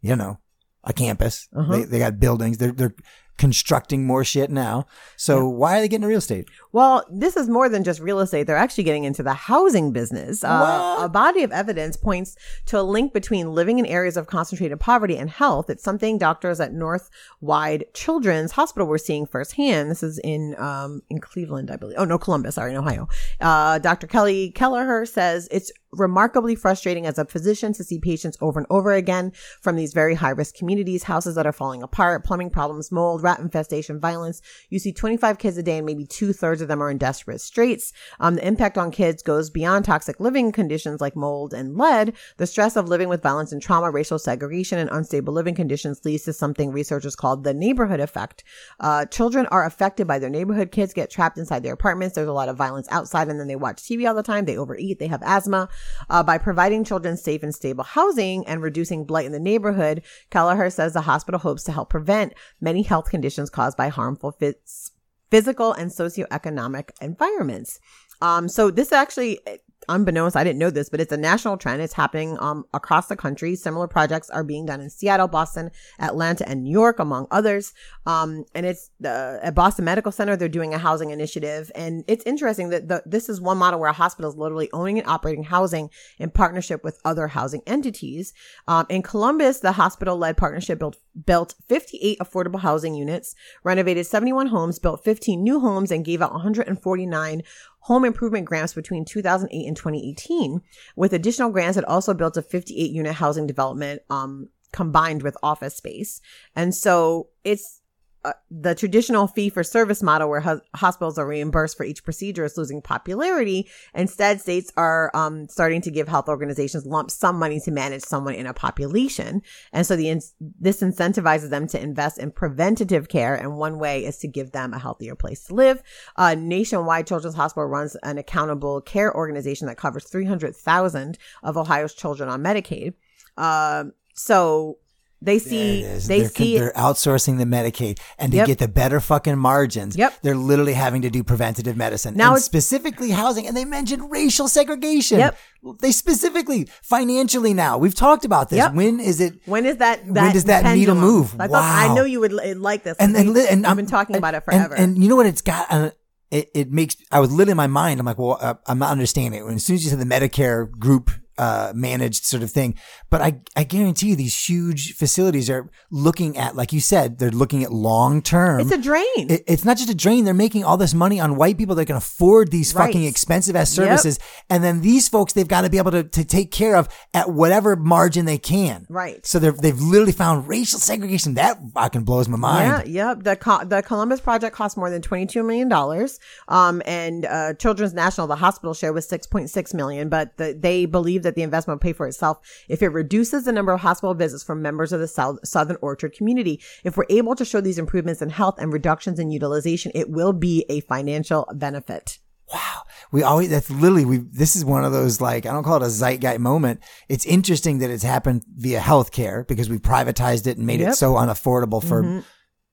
you 0.00 0.16
know, 0.16 0.38
a 0.84 0.92
campus. 0.94 1.46
Uh-huh. 1.54 1.72
They 1.72 1.84
they 1.84 1.98
got 1.98 2.18
buildings. 2.18 2.56
They're 2.58 2.72
they're 2.72 2.94
constructing 3.38 4.06
more 4.06 4.24
shit 4.24 4.50
now. 4.50 4.86
So 5.16 5.48
why 5.48 5.78
are 5.78 5.80
they 5.80 5.88
getting 5.88 6.02
into 6.02 6.08
real 6.08 6.18
estate? 6.18 6.48
Well, 6.72 7.04
this 7.10 7.36
is 7.36 7.48
more 7.48 7.68
than 7.68 7.84
just 7.84 8.00
real 8.00 8.20
estate. 8.20 8.46
They're 8.46 8.56
actually 8.56 8.84
getting 8.84 9.04
into 9.04 9.22
the 9.22 9.34
housing 9.34 9.92
business. 9.92 10.44
Uh, 10.44 10.98
a 11.00 11.08
body 11.08 11.42
of 11.42 11.52
evidence 11.52 11.96
points 11.96 12.36
to 12.66 12.80
a 12.80 12.82
link 12.82 13.12
between 13.12 13.52
living 13.52 13.78
in 13.78 13.86
areas 13.86 14.16
of 14.16 14.26
concentrated 14.26 14.80
poverty 14.80 15.16
and 15.16 15.28
health. 15.28 15.70
It's 15.70 15.82
something 15.82 16.18
doctors 16.18 16.60
at 16.60 16.72
Nationwide 16.72 17.84
Children's 17.94 18.52
Hospital 18.52 18.86
were 18.86 18.98
seeing 18.98 19.26
firsthand. 19.26 19.90
This 19.90 20.02
is 20.02 20.18
in 20.18 20.54
um, 20.58 21.02
in 21.10 21.18
Cleveland, 21.18 21.70
I 21.70 21.76
believe. 21.76 21.96
Oh 21.98 22.04
no, 22.04 22.18
Columbus. 22.18 22.54
Sorry, 22.54 22.72
in 22.72 22.78
Ohio. 22.78 23.08
Uh, 23.40 23.78
Dr. 23.78 24.06
Kelly 24.06 24.50
Kelleher 24.50 25.04
says 25.06 25.48
it's 25.50 25.72
remarkably 25.92 26.54
frustrating 26.54 27.06
as 27.06 27.18
a 27.18 27.24
physician 27.24 27.72
to 27.74 27.84
see 27.84 27.98
patients 27.98 28.38
over 28.40 28.58
and 28.58 28.66
over 28.70 28.92
again 28.92 29.32
from 29.60 29.76
these 29.76 29.92
very 29.92 30.14
high 30.14 30.30
risk 30.30 30.54
communities, 30.54 31.04
houses 31.04 31.34
that 31.34 31.46
are 31.46 31.52
falling 31.52 31.82
apart, 31.82 32.24
plumbing 32.24 32.50
problems, 32.50 32.90
mold, 32.90 33.22
rat 33.22 33.38
infestation, 33.38 34.00
violence. 34.00 34.40
You 34.70 34.78
see 34.78 34.92
25 34.92 35.38
kids 35.38 35.58
a 35.58 35.62
day 35.62 35.76
and 35.76 35.86
maybe 35.86 36.06
two 36.06 36.32
thirds 36.32 36.62
of 36.62 36.68
them 36.68 36.82
are 36.82 36.90
in 36.90 36.98
desperate 36.98 37.40
straits. 37.40 37.92
Um, 38.20 38.36
the 38.36 38.46
impact 38.46 38.78
on 38.78 38.90
kids 38.90 39.22
goes 39.22 39.50
beyond 39.50 39.84
toxic 39.84 40.18
living 40.18 40.50
conditions 40.50 41.00
like 41.00 41.14
mold 41.14 41.52
and 41.52 41.76
lead. 41.76 42.14
The 42.38 42.46
stress 42.46 42.76
of 42.76 42.88
living 42.88 43.08
with 43.08 43.22
violence 43.22 43.52
and 43.52 43.60
trauma, 43.60 43.90
racial 43.90 44.18
segregation, 44.18 44.78
and 44.78 44.90
unstable 44.90 45.34
living 45.34 45.54
conditions 45.54 46.04
leads 46.04 46.24
to 46.24 46.32
something 46.32 46.72
researchers 46.72 47.16
call 47.16 47.36
the 47.36 47.54
neighborhood 47.54 48.00
effect. 48.00 48.44
Uh, 48.80 49.04
children 49.06 49.46
are 49.46 49.66
affected 49.66 50.06
by 50.06 50.18
their 50.18 50.30
neighborhood. 50.30 50.72
Kids 50.72 50.94
get 50.94 51.10
trapped 51.10 51.36
inside 51.36 51.62
their 51.62 51.74
apartments. 51.74 52.14
There's 52.14 52.28
a 52.28 52.32
lot 52.32 52.48
of 52.48 52.56
violence 52.56 52.88
outside 52.90 53.28
and 53.28 53.38
then 53.38 53.48
they 53.48 53.56
watch 53.56 53.76
TV 53.82 54.08
all 54.08 54.14
the 54.14 54.22
time. 54.22 54.46
They 54.46 54.56
overeat. 54.56 54.98
They 54.98 55.06
have 55.08 55.22
asthma. 55.22 55.68
Uh, 56.10 56.22
by 56.22 56.38
providing 56.38 56.84
children 56.84 57.16
safe 57.16 57.42
and 57.42 57.54
stable 57.54 57.84
housing 57.84 58.46
and 58.46 58.62
reducing 58.62 59.04
blight 59.04 59.26
in 59.26 59.32
the 59.32 59.40
neighborhood, 59.40 60.02
Kelleher 60.30 60.70
says 60.70 60.92
the 60.92 61.02
hospital 61.02 61.40
hopes 61.40 61.62
to 61.64 61.72
help 61.72 61.90
prevent 61.90 62.34
many 62.60 62.82
health 62.82 63.10
conditions 63.10 63.50
caused 63.50 63.76
by 63.76 63.88
harmful 63.88 64.32
phys- 64.40 64.90
physical 65.30 65.72
and 65.72 65.90
socioeconomic 65.90 66.90
environments. 67.00 67.80
Um, 68.20 68.48
so 68.48 68.70
this 68.70 68.92
actually, 68.92 69.40
unbeknownst, 69.88 70.36
I 70.36 70.44
didn't 70.44 70.58
know 70.58 70.70
this, 70.70 70.88
but 70.88 71.00
it's 71.00 71.12
a 71.12 71.16
national 71.16 71.56
trend. 71.56 71.82
It's 71.82 71.92
happening 71.92 72.36
um, 72.40 72.64
across 72.74 73.06
the 73.06 73.16
country. 73.16 73.54
Similar 73.54 73.88
projects 73.88 74.30
are 74.30 74.44
being 74.44 74.66
done 74.66 74.80
in 74.80 74.90
Seattle, 74.90 75.28
Boston, 75.28 75.70
Atlanta, 75.98 76.48
and 76.48 76.64
New 76.64 76.70
York, 76.70 76.98
among 76.98 77.26
others. 77.30 77.72
Um, 78.06 78.44
and 78.54 78.66
it's 78.66 78.90
the 79.00 79.40
at 79.42 79.54
Boston 79.54 79.84
Medical 79.84 80.12
Center. 80.12 80.36
They're 80.36 80.48
doing 80.48 80.74
a 80.74 80.78
housing 80.78 81.10
initiative, 81.10 81.70
and 81.74 82.04
it's 82.08 82.24
interesting 82.24 82.70
that 82.70 82.88
the, 82.88 83.02
this 83.06 83.28
is 83.28 83.40
one 83.40 83.58
model 83.58 83.80
where 83.80 83.90
a 83.90 83.94
hospital 83.94 84.30
is 84.30 84.36
literally 84.36 84.68
owning 84.72 84.98
and 84.98 85.08
operating 85.08 85.44
housing 85.44 85.90
in 86.18 86.30
partnership 86.30 86.84
with 86.84 87.00
other 87.04 87.28
housing 87.28 87.62
entities. 87.66 88.32
Um, 88.68 88.86
in 88.88 89.02
Columbus, 89.02 89.60
the 89.60 89.72
hospital-led 89.72 90.36
partnership 90.36 90.78
built 90.78 90.96
built 91.26 91.54
58 91.68 92.18
affordable 92.18 92.60
housing 92.60 92.94
units, 92.94 93.34
renovated 93.64 94.06
71 94.06 94.46
homes, 94.48 94.78
built 94.78 95.04
15 95.04 95.42
new 95.42 95.60
homes, 95.60 95.90
and 95.90 96.04
gave 96.04 96.22
out 96.22 96.32
149 96.32 97.42
home 97.82 98.04
improvement 98.04 98.46
grants 98.46 98.74
between 98.74 99.04
2008 99.04 99.66
and 99.66 99.76
2018. 99.76 100.60
With 100.96 101.12
additional 101.12 101.50
grants, 101.50 101.74
that 101.76 101.84
also 101.84 102.14
built 102.14 102.36
a 102.36 102.42
58 102.42 102.90
unit 102.90 103.14
housing 103.14 103.46
development 103.46 104.02
um, 104.08 104.48
combined 104.72 105.22
with 105.22 105.36
office 105.42 105.76
space. 105.76 106.20
And 106.54 106.74
so 106.74 107.28
it's 107.44 107.81
uh, 108.24 108.32
the 108.50 108.74
traditional 108.74 109.26
fee 109.26 109.48
for 109.48 109.64
service 109.64 110.02
model 110.02 110.28
where 110.28 110.40
hos- 110.40 110.60
hospitals 110.76 111.18
are 111.18 111.26
reimbursed 111.26 111.76
for 111.76 111.84
each 111.84 112.04
procedure 112.04 112.44
is 112.44 112.56
losing 112.56 112.80
popularity. 112.80 113.68
Instead, 113.94 114.40
states 114.40 114.72
are 114.76 115.10
um, 115.14 115.48
starting 115.48 115.80
to 115.80 115.90
give 115.90 116.06
health 116.06 116.28
organizations 116.28 116.86
lump 116.86 117.10
sum 117.10 117.36
money 117.36 117.58
to 117.58 117.72
manage 117.72 118.02
someone 118.02 118.34
in 118.34 118.46
a 118.46 118.54
population. 118.54 119.42
And 119.72 119.84
so 119.84 119.96
the 119.96 120.08
in- 120.08 120.22
this 120.38 120.82
incentivizes 120.82 121.50
them 121.50 121.66
to 121.68 121.82
invest 121.82 122.18
in 122.18 122.30
preventative 122.30 123.08
care. 123.08 123.34
And 123.34 123.56
one 123.56 123.78
way 123.78 124.04
is 124.04 124.18
to 124.18 124.28
give 124.28 124.52
them 124.52 124.72
a 124.72 124.78
healthier 124.78 125.16
place 125.16 125.44
to 125.44 125.54
live. 125.54 125.82
Uh, 126.16 126.36
Nationwide 126.38 127.08
Children's 127.08 127.34
Hospital 127.34 127.66
runs 127.66 127.96
an 128.04 128.18
accountable 128.18 128.80
care 128.80 129.14
organization 129.14 129.66
that 129.66 129.78
covers 129.78 130.04
300,000 130.04 131.18
of 131.42 131.56
Ohio's 131.56 131.94
children 131.94 132.28
on 132.28 132.42
Medicaid. 132.42 132.94
Um, 133.36 133.94
so 134.14 134.78
they 135.24 135.38
see, 135.38 135.82
they 135.84 136.20
they're, 136.20 136.28
see, 136.28 136.58
they're 136.58 136.72
outsourcing 136.72 137.38
the 137.38 137.44
Medicaid, 137.44 137.98
and 138.18 138.32
to 138.32 138.38
Yep. 138.38 138.46
get 138.46 138.58
the 138.58 138.68
better 138.68 139.00
fucking 139.00 139.38
margins, 139.38 139.96
Yep. 139.96 140.14
they're 140.22 140.34
literally 140.36 140.72
having 140.74 141.02
to 141.02 141.10
do 141.10 141.22
preventative 141.22 141.76
medicine. 141.76 142.14
Now 142.16 142.34
and 142.34 142.42
specifically 142.42 143.10
housing, 143.10 143.46
and 143.46 143.56
they 143.56 143.64
mentioned 143.64 144.10
racial 144.10 144.48
segregation. 144.48 145.18
Yep. 145.20 145.36
They 145.80 145.92
specifically 145.92 146.68
financially 146.82 147.54
now. 147.54 147.78
We've 147.78 147.94
talked 147.94 148.24
about 148.24 148.50
this. 148.50 148.56
Yep. 148.58 148.74
When 148.74 148.98
is 149.00 149.20
it? 149.20 149.34
When 149.46 149.64
is 149.64 149.76
that? 149.76 150.04
When 150.04 150.32
does 150.32 150.44
that 150.44 150.64
needle 150.74 150.96
move? 150.96 151.34
I 151.40 151.46
thought 151.46 151.62
I 151.62 151.94
know 151.94 152.04
you 152.04 152.20
would 152.20 152.32
like 152.32 152.82
this. 152.82 152.96
and 152.98 153.16
and, 153.16 153.36
and 153.36 153.66
I've 153.66 153.76
been 153.76 153.86
talking 153.86 154.16
about 154.16 154.34
it 154.34 154.44
forever. 154.44 154.74
And, 154.74 155.00
you 155.02 155.08
know 155.08 155.16
what? 155.16 155.26
It's 155.26 155.40
got. 155.42 155.66
Uh, 155.70 155.90
it, 156.32 156.50
it 156.54 156.72
makes. 156.72 156.96
I 157.12 157.20
was 157.20 157.30
literally 157.30 157.52
in 157.52 157.56
my 157.58 157.66
mind. 157.66 158.00
I'm 158.00 158.06
like, 158.06 158.18
well, 158.18 158.38
uh, 158.40 158.54
I'm 158.66 158.78
not 158.78 158.90
understanding 158.90 159.40
it. 159.40 159.44
When 159.44 159.54
as 159.54 159.64
soon 159.64 159.76
as 159.76 159.84
you 159.84 159.90
said 159.90 160.00
the 160.00 160.04
Medicare 160.06 160.68
group 160.70 161.10
uh, 161.38 161.72
managed 161.74 162.24
sort 162.24 162.42
of 162.42 162.50
thing, 162.50 162.74
but 163.10 163.20
I 163.22 163.40
I 163.56 163.64
guarantee 163.64 164.08
you 164.08 164.16
these 164.16 164.48
huge 164.48 164.94
facilities 164.94 165.48
are 165.50 165.70
looking 165.90 166.36
at, 166.36 166.56
like 166.56 166.72
you 166.72 166.80
said, 166.80 167.18
they're 167.18 167.30
looking 167.30 167.62
at 167.64 167.72
long 167.72 168.22
term. 168.22 168.60
it's 168.60 168.70
a 168.72 168.78
drain. 168.78 169.04
It- 169.16 169.44
it's 169.46 169.64
not 169.64 169.76
just 169.76 169.90
a 169.90 169.94
drain. 169.94 170.24
They're 170.24 170.34
making 170.34 170.64
all 170.64 170.76
this 170.76 170.94
money 170.94 171.18
on 171.20 171.36
white 171.36 171.56
people 171.58 171.74
that 171.76 171.86
can 171.86 171.96
afford 171.96 172.50
these 172.50 172.74
Right. 172.74 172.86
fucking 172.86 173.04
expensive 173.04 173.56
ass 173.56 173.76
Yep. 173.76 173.86
services. 173.86 174.18
And 174.50 174.62
then 174.62 174.80
these 174.82 175.08
folks, 175.08 175.32
they've 175.32 175.48
got 175.48 175.62
to 175.62 175.70
be 175.70 175.78
able 175.78 175.90
to, 175.92 176.02
to 176.04 176.24
take 176.24 176.50
care 176.50 176.76
of 176.76 176.88
at 177.14 177.30
whatever 177.30 177.76
margin 177.76 178.24
they 178.24 178.38
can. 178.38 178.86
Right. 178.88 179.24
So 179.26 179.38
they've, 179.38 179.56
they've 179.56 179.78
literally 179.80 180.12
found 180.12 180.48
racial 180.48 180.78
segregation. 180.78 181.34
That 181.34 181.58
fucking 181.74 182.04
blows 182.04 182.28
my 182.28 182.36
mind. 182.38 182.88
Yeah, 182.88 183.08
yep. 183.14 183.22
The 183.24 183.36
Co- 183.36 183.64
the 183.64 183.82
Columbus 183.82 184.20
project 184.20 184.54
cost 184.54 184.76
more 184.76 184.90
than 184.90 185.02
twenty 185.02 185.26
two 185.26 185.42
million 185.42 185.68
dollars. 185.68 186.18
Um, 186.48 186.82
and 186.86 187.24
uh, 187.24 187.54
Children's 187.54 187.94
National, 187.94 188.26
the 188.26 188.36
hospital 188.36 188.74
share 188.74 188.92
was 188.92 189.08
six 189.08 189.26
point 189.26 189.50
six 189.50 189.72
million. 189.74 190.08
But 190.08 190.36
the, 190.36 190.56
they 190.58 190.86
believe 190.86 191.21
that 191.22 191.34
the 191.34 191.42
investment 191.42 191.76
will 191.76 191.88
pay 191.88 191.92
for 191.92 192.06
itself 192.06 192.38
if 192.68 192.82
it 192.82 192.88
reduces 192.88 193.44
the 193.44 193.52
number 193.52 193.72
of 193.72 193.80
hospital 193.80 194.14
visits 194.14 194.42
from 194.42 194.62
members 194.62 194.92
of 194.92 195.00
the 195.00 195.08
South, 195.08 195.38
Southern 195.46 195.78
Orchard 195.80 196.12
community. 196.12 196.60
If 196.84 196.96
we're 196.96 197.06
able 197.08 197.34
to 197.36 197.44
show 197.44 197.60
these 197.60 197.78
improvements 197.78 198.22
in 198.22 198.30
health 198.30 198.56
and 198.58 198.72
reductions 198.72 199.18
in 199.18 199.30
utilization, 199.30 199.92
it 199.94 200.10
will 200.10 200.32
be 200.32 200.64
a 200.68 200.80
financial 200.80 201.48
benefit. 201.54 202.18
Wow. 202.52 202.82
We 203.12 203.22
always, 203.22 203.48
that's 203.48 203.70
literally, 203.70 204.04
we, 204.04 204.18
this 204.18 204.56
is 204.56 204.64
one 204.64 204.84
of 204.84 204.92
those, 204.92 205.20
like, 205.20 205.46
I 205.46 205.52
don't 205.52 205.64
call 205.64 205.76
it 205.76 205.86
a 205.86 205.90
zeitgeist 205.90 206.38
moment. 206.38 206.80
It's 207.08 207.24
interesting 207.24 207.78
that 207.78 207.90
it's 207.90 208.02
happened 208.02 208.44
via 208.56 208.80
healthcare 208.80 209.46
because 209.46 209.70
we 209.70 209.78
privatized 209.78 210.46
it 210.46 210.58
and 210.58 210.66
made 210.66 210.80
Yep. 210.80 210.92
it 210.92 210.96
so 210.96 211.14
unaffordable 211.14 211.82
for 211.82 212.02
mm-hmm. 212.02 212.20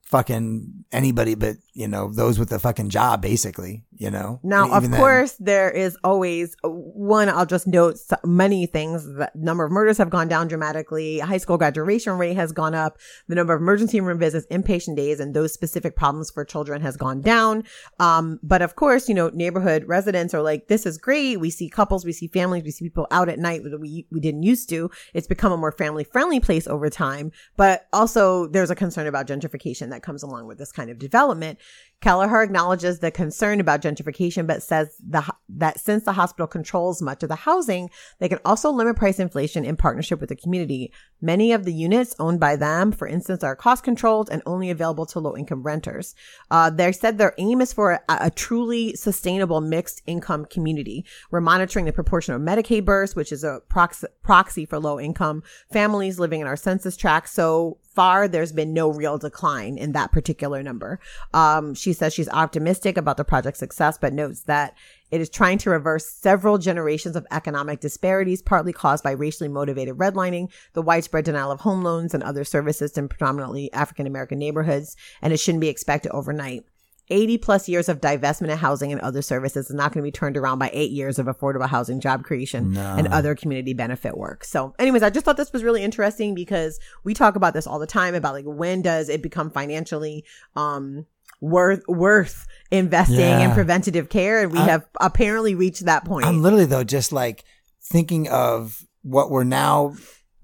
fucking 0.03 0.85
anybody 0.91 1.35
but, 1.35 1.55
you 1.79 1.87
know, 1.87 2.11
those 2.11 2.37
with 2.37 2.51
a 2.51 2.59
fucking 2.59 2.89
job, 2.89 3.21
basically, 3.21 3.85
you 3.95 4.11
know? 4.11 4.41
Now, 4.43 4.69
of 4.69 4.91
then- 4.91 4.99
course, 4.99 5.37
there 5.39 5.71
is 5.71 5.97
always 6.03 6.53
uh, 6.61 6.67
one. 6.67 7.29
I'll 7.29 7.45
just 7.45 7.67
note 7.67 7.97
many 8.25 8.65
things. 8.65 9.05
The 9.05 9.31
number 9.33 9.63
of 9.63 9.71
murders 9.71 9.97
have 9.97 10.09
gone 10.09 10.27
down 10.27 10.49
dramatically. 10.49 11.19
High 11.19 11.37
school 11.37 11.57
graduation 11.57 12.17
rate 12.17 12.35
has 12.35 12.51
gone 12.51 12.75
up. 12.75 12.97
The 13.29 13.35
number 13.35 13.53
of 13.53 13.61
emergency 13.61 14.01
room 14.01 14.19
visits, 14.19 14.45
inpatient 14.51 14.97
days, 14.97 15.21
and 15.21 15.33
those 15.33 15.53
specific 15.53 15.95
problems 15.95 16.29
for 16.29 16.43
children 16.43 16.81
has 16.81 16.97
gone 16.97 17.21
down. 17.21 17.63
Um, 17.97 18.41
but 18.43 18.61
of 18.61 18.75
course, 18.75 19.07
you 19.07 19.15
know, 19.15 19.29
neighborhood 19.29 19.85
residents 19.87 20.33
are 20.33 20.41
like, 20.41 20.67
this 20.67 20.85
is 20.85 20.97
great. 20.97 21.39
We 21.39 21.49
see 21.49 21.69
couples, 21.69 22.03
we 22.03 22.11
see 22.11 22.27
families, 22.27 22.65
we 22.65 22.71
see 22.71 22.83
people 22.83 23.07
out 23.09 23.29
at 23.29 23.39
night 23.39 23.63
that 23.63 23.79
we, 23.79 24.05
we 24.11 24.19
didn't 24.19 24.43
used 24.43 24.67
to. 24.69 24.91
It's 25.13 25.27
become 25.27 25.53
a 25.53 25.57
more 25.57 25.71
family 25.71 26.03
friendly 26.03 26.41
place 26.41 26.67
over 26.67 26.89
time. 26.89 27.31
But 27.55 27.87
also 27.93 28.47
there's 28.47 28.69
a 28.69 28.75
concern 28.75 29.07
about 29.07 29.27
gentrification 29.27 29.91
that 29.91 30.03
comes 30.03 30.23
along 30.23 30.47
with 30.47 30.57
this 30.57 30.73
kind 30.73 30.89
of 30.89 30.99
development. 30.99 31.57
Kelleher 32.01 32.41
acknowledges 32.41 32.99
the 32.99 33.11
concern 33.11 33.59
about 33.59 33.81
gentrification, 33.81 34.47
but 34.47 34.63
says 34.63 34.95
the, 35.05 35.21
that 35.49 35.79
since 35.79 36.05
the 36.05 36.13
hospital 36.13 36.47
controls 36.47 37.01
much 37.01 37.23
of 37.23 37.29
the 37.29 37.35
housing, 37.35 37.89
they 38.19 38.29
can 38.29 38.39
also 38.45 38.71
limit 38.71 38.95
price 38.95 39.19
inflation 39.19 39.65
in 39.65 39.75
partnership 39.75 40.21
with 40.21 40.29
the 40.29 40.35
community. 40.35 40.93
Many 41.21 41.51
of 41.51 41.65
the 41.65 41.73
units 41.73 42.15
owned 42.17 42.39
by 42.39 42.55
them, 42.55 42.93
for 42.93 43.05
instance, 43.05 43.43
are 43.43 43.55
cost 43.55 43.83
controlled 43.83 44.29
and 44.31 44.41
only 44.45 44.69
available 44.69 45.05
to 45.07 45.19
low 45.19 45.35
income 45.35 45.61
renters. 45.61 46.15
Uh, 46.49 46.69
they 46.69 46.93
said 46.93 47.17
their 47.17 47.33
aim 47.37 47.59
is 47.59 47.73
for 47.73 47.91
a, 47.91 48.01
a 48.07 48.31
truly 48.31 48.95
sustainable 48.95 49.59
mixed 49.59 50.01
income 50.05 50.45
community. 50.45 51.05
We're 51.31 51.41
monitoring 51.41 51.83
the 51.83 51.91
proportion 51.91 52.33
of 52.33 52.41
Medicaid 52.41 52.85
births, 52.85 53.13
which 53.13 53.33
is 53.33 53.43
a 53.43 53.59
proxy, 53.67 54.07
proxy 54.23 54.65
for 54.65 54.79
low 54.79 55.01
income 55.01 55.43
families 55.73 56.17
living 56.17 56.39
in 56.39 56.47
our 56.47 56.55
census 56.55 56.95
tract. 56.95 57.27
So 57.27 57.77
far, 57.93 58.27
there's 58.27 58.51
been 58.51 58.73
no 58.73 58.91
real 58.91 59.17
decline 59.17 59.77
in 59.77 59.91
that 59.93 60.11
particular 60.11 60.63
number. 60.63 60.99
Um, 61.33 61.73
she 61.73 61.93
says 61.93 62.13
she's 62.13 62.29
optimistic 62.29 62.97
about 62.97 63.17
the 63.17 63.25
project's 63.25 63.59
success, 63.59 63.97
but 63.97 64.13
notes 64.13 64.43
that 64.43 64.75
it 65.11 65.21
is 65.21 65.29
trying 65.29 65.57
to 65.59 65.71
reverse 65.71 66.07
several 66.07 66.57
generations 66.57 67.15
of 67.15 67.25
economic 67.31 67.79
disparities, 67.79 68.41
partly 68.41 68.73
caused 68.73 69.03
by 69.03 69.11
racially 69.11 69.49
motivated 69.49 69.97
redlining, 69.97 70.51
the 70.73 70.81
widespread 70.81 71.25
denial 71.25 71.51
of 71.51 71.61
home 71.61 71.83
loans 71.83 72.13
and 72.13 72.23
other 72.23 72.43
services 72.43 72.97
in 72.97 73.09
predominantly 73.09 73.71
African 73.73 74.05
American 74.05 74.37
neighborhoods, 74.37 74.95
and 75.21 75.33
it 75.33 75.37
shouldn't 75.37 75.61
be 75.61 75.69
expected 75.69 76.11
overnight. 76.11 76.63
80 77.09 77.37
plus 77.39 77.67
years 77.67 77.89
of 77.89 78.01
divestment 78.01 78.51
of 78.53 78.59
housing 78.59 78.91
and 78.91 79.01
other 79.01 79.21
services 79.21 79.69
is 79.69 79.75
not 79.75 79.91
going 79.91 80.03
to 80.03 80.07
be 80.07 80.11
turned 80.11 80.37
around 80.37 80.59
by 80.59 80.69
eight 80.73 80.91
years 80.91 81.19
of 81.19 81.25
affordable 81.25 81.67
housing 81.67 81.99
job 81.99 82.23
creation 82.23 82.77
and 82.77 83.07
other 83.07 83.35
community 83.35 83.73
benefit 83.73 84.17
work. 84.17 84.43
So 84.43 84.75
anyways, 84.79 85.03
I 85.03 85.09
just 85.09 85.25
thought 85.25 85.37
this 85.37 85.53
was 85.53 85.63
really 85.63 85.83
interesting 85.83 86.35
because 86.35 86.79
we 87.03 87.13
talk 87.13 87.35
about 87.35 87.53
this 87.53 87.67
all 87.67 87.79
the 87.79 87.87
time 87.87 88.15
about 88.15 88.33
like 88.33 88.45
when 88.45 88.81
does 88.81 89.09
it 89.09 89.21
become 89.21 89.49
financially, 89.49 90.23
um, 90.55 91.05
worth, 91.41 91.83
worth 91.87 92.47
investing 92.71 93.41
in 93.41 93.51
preventative 93.51 94.09
care. 94.09 94.41
And 94.41 94.51
we 94.51 94.59
have 94.59 94.85
apparently 94.99 95.55
reached 95.55 95.85
that 95.85 96.05
point. 96.05 96.25
I'm 96.25 96.41
literally 96.41 96.65
though 96.65 96.83
just 96.83 97.11
like 97.11 97.43
thinking 97.81 98.27
of 98.27 98.85
what 99.01 99.31
we're 99.31 99.43
now 99.43 99.95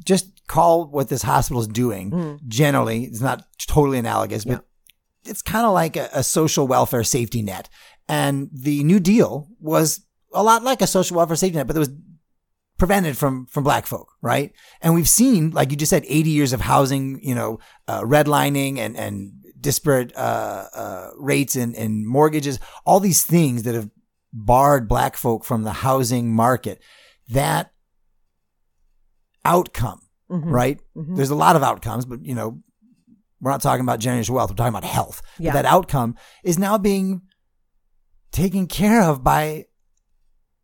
just 0.03 0.47
call 0.47 0.85
what 0.85 1.09
this 1.09 1.21
hospital 1.21 1.61
is 1.61 1.67
doing. 1.67 2.11
Mm. 2.11 2.47
Generally, 2.47 3.05
it's 3.05 3.21
not 3.21 3.45
totally 3.57 3.97
analogous, 3.97 4.45
but 4.45 4.65
it's 5.27 5.41
kind 5.41 5.65
of 5.65 5.73
like 5.73 5.95
a, 5.95 6.09
a 6.13 6.23
social 6.23 6.67
welfare 6.67 7.03
safety 7.03 7.41
net. 7.41 7.69
And 8.07 8.49
the 8.53 8.83
New 8.83 8.99
Deal 8.99 9.47
was 9.59 10.05
a 10.33 10.43
lot 10.43 10.63
like 10.63 10.81
a 10.81 10.87
social 10.87 11.17
welfare 11.17 11.35
safety 11.35 11.57
net, 11.57 11.67
but 11.67 11.75
it 11.75 11.79
was 11.79 11.91
prevented 12.77 13.17
from 13.17 13.45
from 13.47 13.63
black 13.63 13.85
folk, 13.87 14.09
right? 14.21 14.51
And 14.81 14.93
we've 14.93 15.09
seen, 15.09 15.51
like 15.51 15.71
you 15.71 15.77
just 15.77 15.89
said, 15.89 16.03
80 16.07 16.29
years 16.29 16.53
of 16.53 16.61
housing, 16.61 17.19
you 17.23 17.33
know, 17.35 17.59
uh, 17.87 18.01
redlining 18.01 18.77
and 18.77 18.95
and 18.97 19.31
disparate 19.59 20.15
uh, 20.15 20.67
uh, 20.75 21.09
rates 21.17 21.55
and, 21.55 21.75
and 21.75 22.05
mortgages, 22.07 22.59
all 22.85 22.99
these 22.99 23.23
things 23.23 23.63
that 23.63 23.73
have 23.73 23.89
barred 24.31 24.87
black 24.87 25.15
folk 25.17 25.43
from 25.45 25.63
the 25.63 25.71
housing 25.73 26.31
market. 26.35 26.81
That 27.29 27.71
outcome, 29.43 30.01
Mhm. 30.29 30.51
right? 30.51 30.79
Mhm. 30.95 31.15
There's 31.15 31.29
a 31.29 31.35
lot 31.35 31.55
of 31.55 31.63
outcomes, 31.63 32.05
but 32.05 32.23
you 32.25 32.35
know, 32.35 32.61
we're 33.41 33.51
not 33.51 33.61
talking 33.61 33.83
about 33.83 33.99
generational 33.99 34.35
wealth. 34.35 34.51
We're 34.51 34.55
talking 34.55 34.73
about 34.75 34.83
health. 34.83 35.21
Yeah. 35.37 35.51
But 35.51 35.63
that 35.63 35.65
outcome 35.65 36.15
is 36.43 36.57
now 36.57 36.77
being 36.77 37.21
taken 38.31 38.67
care 38.67 39.01
of 39.01 39.23
by 39.23 39.65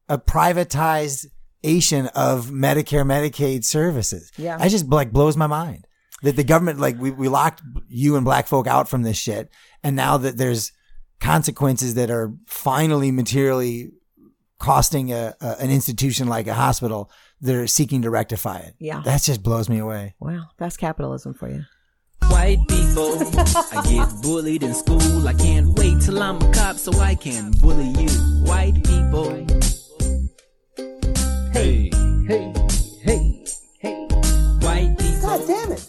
a 0.09 0.17
privatization 0.17 2.09
of 2.15 2.47
Medicare, 2.47 3.05
Medicaid 3.05 3.63
services. 3.63 4.31
Yeah. 4.37 4.57
I 4.59 4.67
just 4.67 4.87
like 4.87 5.11
blows 5.11 5.37
my 5.37 5.47
mind 5.47 5.85
that 6.21 6.35
the 6.35 6.43
government, 6.43 6.79
like 6.79 6.99
we, 6.99 7.11
we 7.11 7.27
locked 7.27 7.61
you 7.87 8.15
and 8.15 8.25
black 8.25 8.47
folk 8.47 8.67
out 8.67 8.89
from 8.89 9.03
this 9.03 9.17
shit. 9.17 9.49
And 9.83 9.95
now 9.95 10.17
that 10.17 10.37
there's 10.37 10.71
consequences 11.19 11.95
that 11.95 12.09
are 12.09 12.33
finally 12.47 13.11
materially 13.11 13.91
costing 14.59 15.11
a, 15.11 15.33
a 15.41 15.55
an 15.59 15.71
institution 15.71 16.27
like 16.27 16.47
a 16.47 16.53
hospital, 16.53 17.09
they're 17.39 17.67
seeking 17.67 18.03
to 18.03 18.09
rectify 18.09 18.57
it. 18.59 18.75
Yeah. 18.79 19.01
That 19.03 19.23
just 19.23 19.41
blows 19.41 19.69
me 19.69 19.79
away. 19.79 20.15
Wow. 20.19 20.45
That's 20.57 20.77
capitalism 20.77 21.33
for 21.33 21.49
you. 21.49 21.63
White 22.29 22.59
people, 22.67 23.17
I 23.71 23.81
get 23.89 24.21
bullied 24.21 24.63
in 24.63 24.73
school. 24.73 25.27
I 25.27 25.33
can't 25.33 25.77
wait 25.77 26.01
till 26.01 26.21
I'm 26.21 26.37
a 26.41 26.51
cop 26.53 26.77
so 26.77 26.91
I 26.99 27.15
can 27.15 27.51
bully 27.61 27.89
you. 28.01 28.09
White 28.45 28.83
people. 28.83 29.29
Hey, 31.51 31.89
hey, 32.27 32.53
hey, 33.03 33.45
hey. 33.79 34.07
White 34.61 34.95
people. 34.97 35.21
God 35.21 35.47
damn 35.47 35.71
it. 35.71 35.79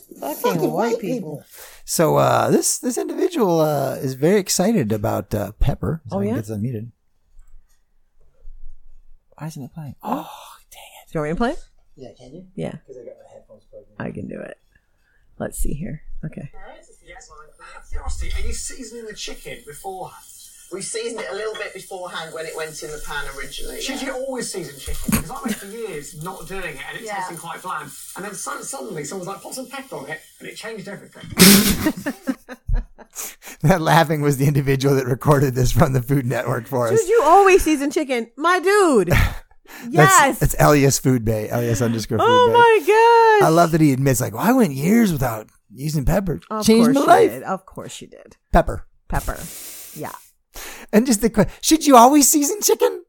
Fucking 0.40 0.70
white 0.70 0.98
people. 1.00 1.44
So 1.84 2.16
uh, 2.16 2.50
this 2.50 2.78
this 2.78 2.96
individual 2.98 3.60
uh, 3.60 3.94
is 3.96 4.14
very 4.14 4.38
excited 4.38 4.92
about 4.92 5.34
uh, 5.34 5.52
Pepper. 5.58 6.02
So 6.08 6.16
Oh, 6.16 6.20
I 6.20 6.24
yeah? 6.26 6.36
it's 6.38 6.50
unmuted. 6.50 6.90
Why 9.38 9.46
isn't 9.48 9.62
it 9.62 9.72
playing? 9.74 9.96
Oh, 10.02 10.30
damn. 10.70 10.80
Do 11.10 11.18
you 11.18 11.20
want 11.20 11.28
me 11.28 11.34
to 11.34 11.36
play? 11.36 11.54
Yeah, 11.96 12.08
can 12.16 12.32
you? 12.34 12.46
Yeah. 12.54 12.76
Because 12.86 13.02
I 13.02 13.04
got 13.04 13.14
my 13.18 13.32
headphones 13.34 13.64
plugged 13.70 13.88
in. 13.90 14.06
I 14.06 14.10
can 14.12 14.28
do 14.28 14.38
it. 14.40 14.56
Let's 15.38 15.58
see 15.58 15.74
here. 15.74 16.02
Okay. 16.24 16.50
Curiosity, 17.90 18.32
are 18.36 18.46
you 18.46 18.52
seasoning 18.52 19.06
the 19.06 19.14
chicken 19.14 19.58
beforehand? 19.66 20.24
We 20.72 20.80
seasoned 20.80 21.20
it 21.20 21.30
a 21.30 21.34
little 21.34 21.52
bit 21.54 21.74
beforehand 21.74 22.32
when 22.32 22.46
it 22.46 22.56
went 22.56 22.82
in 22.82 22.90
the 22.90 23.02
pan 23.06 23.24
originally. 23.36 23.82
Should 23.82 24.00
you 24.00 24.12
always 24.14 24.50
season 24.50 24.78
chicken? 24.78 25.10
Because 25.10 25.30
I 25.30 25.42
went 25.42 25.54
for 25.56 25.66
years 25.66 26.22
not 26.24 26.48
doing 26.48 26.76
it 26.76 26.80
and 26.88 26.98
it 26.98 27.06
tasting 27.06 27.36
quite 27.36 27.60
bland. 27.60 27.90
And 28.16 28.24
then 28.24 28.32
su- 28.34 28.62
suddenly 28.62 29.04
someone's 29.04 29.28
like, 29.28 29.42
put 29.42 29.52
some 29.52 29.68
pepper 29.68 29.96
on 29.96 30.08
it, 30.08 30.20
and 30.40 30.48
it 30.48 30.56
changed 30.56 30.88
everything. 30.88 31.28
that 33.62 33.82
laughing 33.82 34.22
was 34.22 34.38
the 34.38 34.46
individual 34.46 34.94
that 34.94 35.04
recorded 35.04 35.54
this 35.54 35.72
from 35.72 35.92
the 35.92 36.00
Food 36.02 36.24
Network 36.24 36.66
for 36.66 36.88
us. 36.88 36.98
Should 36.98 37.08
you 37.10 37.20
always 37.22 37.62
season 37.62 37.90
chicken? 37.90 38.30
My 38.36 38.58
dude. 38.58 39.10
That's, 39.84 39.92
Yes. 40.20 40.42
it's 40.42 40.56
Elias 40.58 40.98
Food 40.98 41.24
Bay. 41.24 41.48
Elias 41.48 41.82
underscore 41.82 42.18
Food 42.18 42.26
oh 42.28 42.46
Bay. 42.48 42.52
my 42.54 43.40
gosh. 43.40 43.48
I 43.48 43.50
love 43.52 43.72
that 43.72 43.80
he 43.80 43.92
admits, 43.92 44.20
like, 44.20 44.32
well, 44.34 44.42
I 44.42 44.52
went 44.52 44.72
years 44.74 45.12
without 45.12 45.48
using 45.74 46.04
pepper. 46.04 46.40
Of 46.50 46.64
Changed 46.66 46.94
course 46.94 47.06
my 47.06 47.20
you 47.20 47.20
life. 47.28 47.30
did. 47.30 47.42
Of 47.44 47.66
course 47.66 48.00
you 48.00 48.08
did. 48.08 48.36
Pepper. 48.52 48.86
Pepper. 49.08 49.38
Yeah. 49.94 50.12
And 50.92 51.06
just 51.06 51.20
the 51.22 51.30
que- 51.30 51.46
should 51.60 51.86
you 51.86 51.96
always 51.96 52.28
season 52.28 52.60
chicken? 52.62 53.04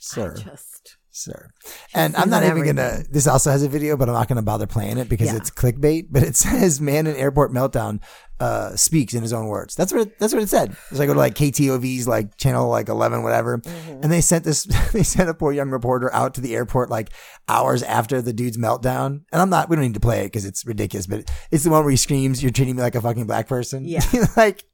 Sir. 0.00 0.34
Just. 0.36 0.73
Sir. 1.14 1.50
And 1.94 2.14
I'm 2.16 2.28
not 2.30 2.42
even 2.44 2.64
gonna. 2.64 3.02
This 3.10 3.26
also 3.26 3.50
has 3.50 3.62
a 3.62 3.68
video, 3.68 3.96
but 3.96 4.08
I'm 4.08 4.14
not 4.14 4.28
gonna 4.28 4.42
bother 4.42 4.66
playing 4.66 4.98
it 4.98 5.08
because 5.08 5.28
Yeah. 5.28 5.36
it's 5.36 5.50
clickbait. 5.50 6.08
But 6.10 6.22
it 6.22 6.36
says 6.44 6.80
"man 6.80 7.06
in 7.06 7.16
airport 7.16 7.52
meltdown" 7.52 8.00
uh, 8.40 8.74
speaks 8.76 9.14
in 9.14 9.22
his 9.22 9.32
own 9.32 9.46
words. 9.46 9.74
That's 9.76 9.92
what 9.92 10.02
it, 10.08 10.18
that's 10.18 10.34
what 10.34 10.42
it 10.42 10.48
said. 10.48 10.76
It's 10.90 10.98
like 10.98 11.06
go 11.06 11.14
to 11.14 11.18
like 11.18 11.34
KTOV's 11.34 12.08
like 12.08 12.36
channel 12.36 12.68
like 12.68 12.88
11 12.88 13.22
whatever, 13.22 13.58
Mm-hmm. 13.58 14.00
and 14.02 14.12
they 14.12 14.20
sent 14.20 14.44
this. 14.44 14.66
They 14.92 15.02
sent 15.02 15.28
a 15.30 15.34
poor 15.34 15.52
young 15.52 15.70
reporter 15.70 16.12
out 16.14 16.34
to 16.34 16.40
the 16.40 16.54
airport 16.54 16.88
like 16.90 17.10
hours 17.48 17.82
after 17.82 18.20
the 18.22 18.32
dude's 18.32 18.58
meltdown. 18.58 19.22
And 19.32 19.40
I'm 19.42 19.50
not. 19.50 19.68
We 19.68 19.76
don't 19.76 19.84
need 19.84 19.94
to 19.94 20.00
play 20.00 20.20
it 20.22 20.26
because 20.26 20.44
it's 20.44 20.66
ridiculous. 20.66 21.06
But 21.06 21.30
it's 21.50 21.64
the 21.64 21.70
one 21.70 21.82
where 21.82 21.90
he 21.90 21.96
screams, 21.96 22.42
"You're 22.42 22.52
treating 22.52 22.76
me 22.76 22.82
like 22.82 22.94
a 22.94 23.00
fucking 23.00 23.26
black 23.26 23.48
person." 23.48 23.84
Yeah. 23.84 24.02
like. 24.36 24.64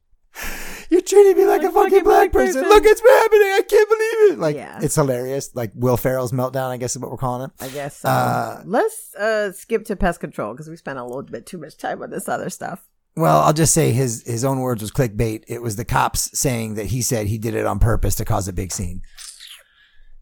You're 0.91 1.01
treating 1.01 1.37
me 1.37 1.45
like, 1.45 1.61
Like 1.63 1.71
a 1.71 1.73
fucking 1.73 1.89
fucking 1.89 2.03
black, 2.03 2.31
black 2.31 2.45
person. 2.47 2.61
person. 2.63 2.69
Look, 2.69 2.83
it's 2.85 2.99
happening. 3.01 3.47
I 3.47 3.61
can't 3.67 3.89
believe 3.89 4.31
it. 4.33 4.39
Like, 4.39 4.55
Yeah. 4.57 4.79
it's 4.83 4.93
hilarious. 4.95 5.55
Like 5.55 5.71
Will 5.73 5.95
Ferrell's 5.95 6.33
meltdown, 6.33 6.69
I 6.69 6.75
guess 6.77 6.95
is 6.97 7.01
what 7.01 7.09
we're 7.09 7.17
calling 7.17 7.45
it. 7.49 7.63
I 7.63 7.69
guess 7.69 7.97
so. 7.97 8.09
Uh, 8.09 8.61
Let's 8.65 9.15
uh, 9.15 9.53
skip 9.53 9.85
to 9.85 9.95
pest 9.95 10.19
control 10.19 10.51
because 10.53 10.69
we 10.69 10.75
spent 10.75 10.99
a 10.99 11.03
little 11.05 11.23
bit 11.23 11.45
too 11.45 11.57
much 11.57 11.77
time 11.77 12.03
on 12.03 12.09
this 12.09 12.27
other 12.27 12.49
stuff. 12.49 12.87
Well, 13.15 13.39
I'll 13.39 13.53
just 13.53 13.73
say 13.73 13.91
his 13.91 14.23
his 14.25 14.45
own 14.45 14.59
words 14.59 14.81
was 14.81 14.91
clickbait. 14.91 15.43
It 15.47 15.61
was 15.61 15.75
the 15.77 15.83
cops 15.85 16.37
saying 16.37 16.75
that 16.75 16.87
he 16.87 17.01
said 17.01 17.27
he 17.27 17.37
did 17.37 17.55
it 17.55 17.65
on 17.65 17.79
purpose 17.79 18.15
to 18.15 18.25
cause 18.25 18.47
a 18.47 18.53
big 18.53 18.71
scene. 18.71 19.01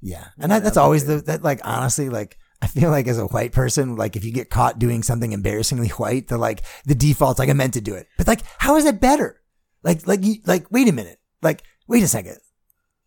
Yeah, 0.01 0.25
and 0.39 0.51
that, 0.51 0.63
that's 0.63 0.77
always 0.77 1.05
the 1.05 1.17
that 1.23 1.43
like 1.43 1.61
honestly 1.63 2.09
like 2.09 2.37
I 2.61 2.67
feel 2.67 2.89
like 2.89 3.07
as 3.07 3.19
a 3.19 3.25
white 3.25 3.51
person 3.51 3.95
like 3.95 4.15
if 4.15 4.23
you 4.23 4.31
get 4.31 4.49
caught 4.49 4.79
doing 4.79 5.03
something 5.03 5.33
embarrassingly 5.33 5.89
white, 5.89 6.29
the 6.29 6.37
like 6.37 6.63
the 6.85 6.95
default's 6.95 7.37
like 7.39 7.49
I 7.49 7.53
meant 7.53 7.73
to 7.75 7.81
do 7.81 7.93
it, 7.95 8.07
but 8.17 8.27
like 8.27 8.41
how 8.57 8.75
is 8.77 8.85
that 8.85 8.99
better? 9.01 9.39
Like 9.83 10.05
like 10.07 10.23
you 10.23 10.35
like 10.45 10.69
wait 10.71 10.87
a 10.87 10.91
minute, 10.91 11.19
like 11.41 11.63
wait 11.87 12.03
a 12.03 12.07
second, 12.07 12.37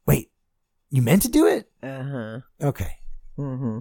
wait, 0.07 0.31
you 0.91 1.03
meant 1.03 1.23
to 1.23 1.29
do 1.29 1.47
it? 1.47 1.71
Uh 1.83 2.03
huh. 2.03 2.41
Okay. 2.63 2.97
Mm-hmm. 3.39 3.79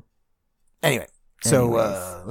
Anyway, 0.83 1.07
so 1.43 1.75
uh, 1.75 2.23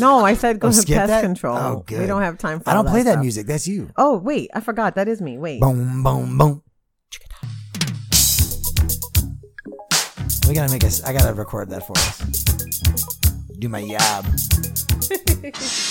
No, 0.00 0.24
I 0.24 0.34
said 0.34 0.58
go 0.58 0.68
Oh, 0.68 0.70
to 0.70 0.76
skip 0.76 0.96
pest 0.96 1.08
that? 1.10 1.20
control. 1.22 1.56
Oh, 1.56 1.82
good. 1.86 2.00
We 2.00 2.06
don't 2.06 2.22
have 2.22 2.38
time 2.38 2.58
for 2.58 2.64
that. 2.64 2.70
I 2.70 2.74
don't 2.74 2.86
all 2.86 2.92
play 2.92 3.02
that 3.02 3.12
stuff. 3.12 3.22
music. 3.22 3.46
That's 3.46 3.66
you. 3.68 3.90
Oh, 3.96 4.16
wait. 4.18 4.50
I 4.54 4.60
forgot. 4.60 4.94
That 4.96 5.06
is 5.08 5.20
me. 5.20 5.38
Wait. 5.38 5.60
Boom, 5.60 6.02
boom, 6.02 6.38
boom. 6.38 6.62
We 10.48 10.54
gotta 10.54 10.72
make 10.72 10.84
us. 10.84 11.02
I 11.04 11.12
gotta 11.12 11.32
record 11.34 11.70
that 11.70 11.86
for 11.86 11.96
us. 11.96 12.18
Do 13.58 13.68
my 13.68 13.82
job. 13.86 14.26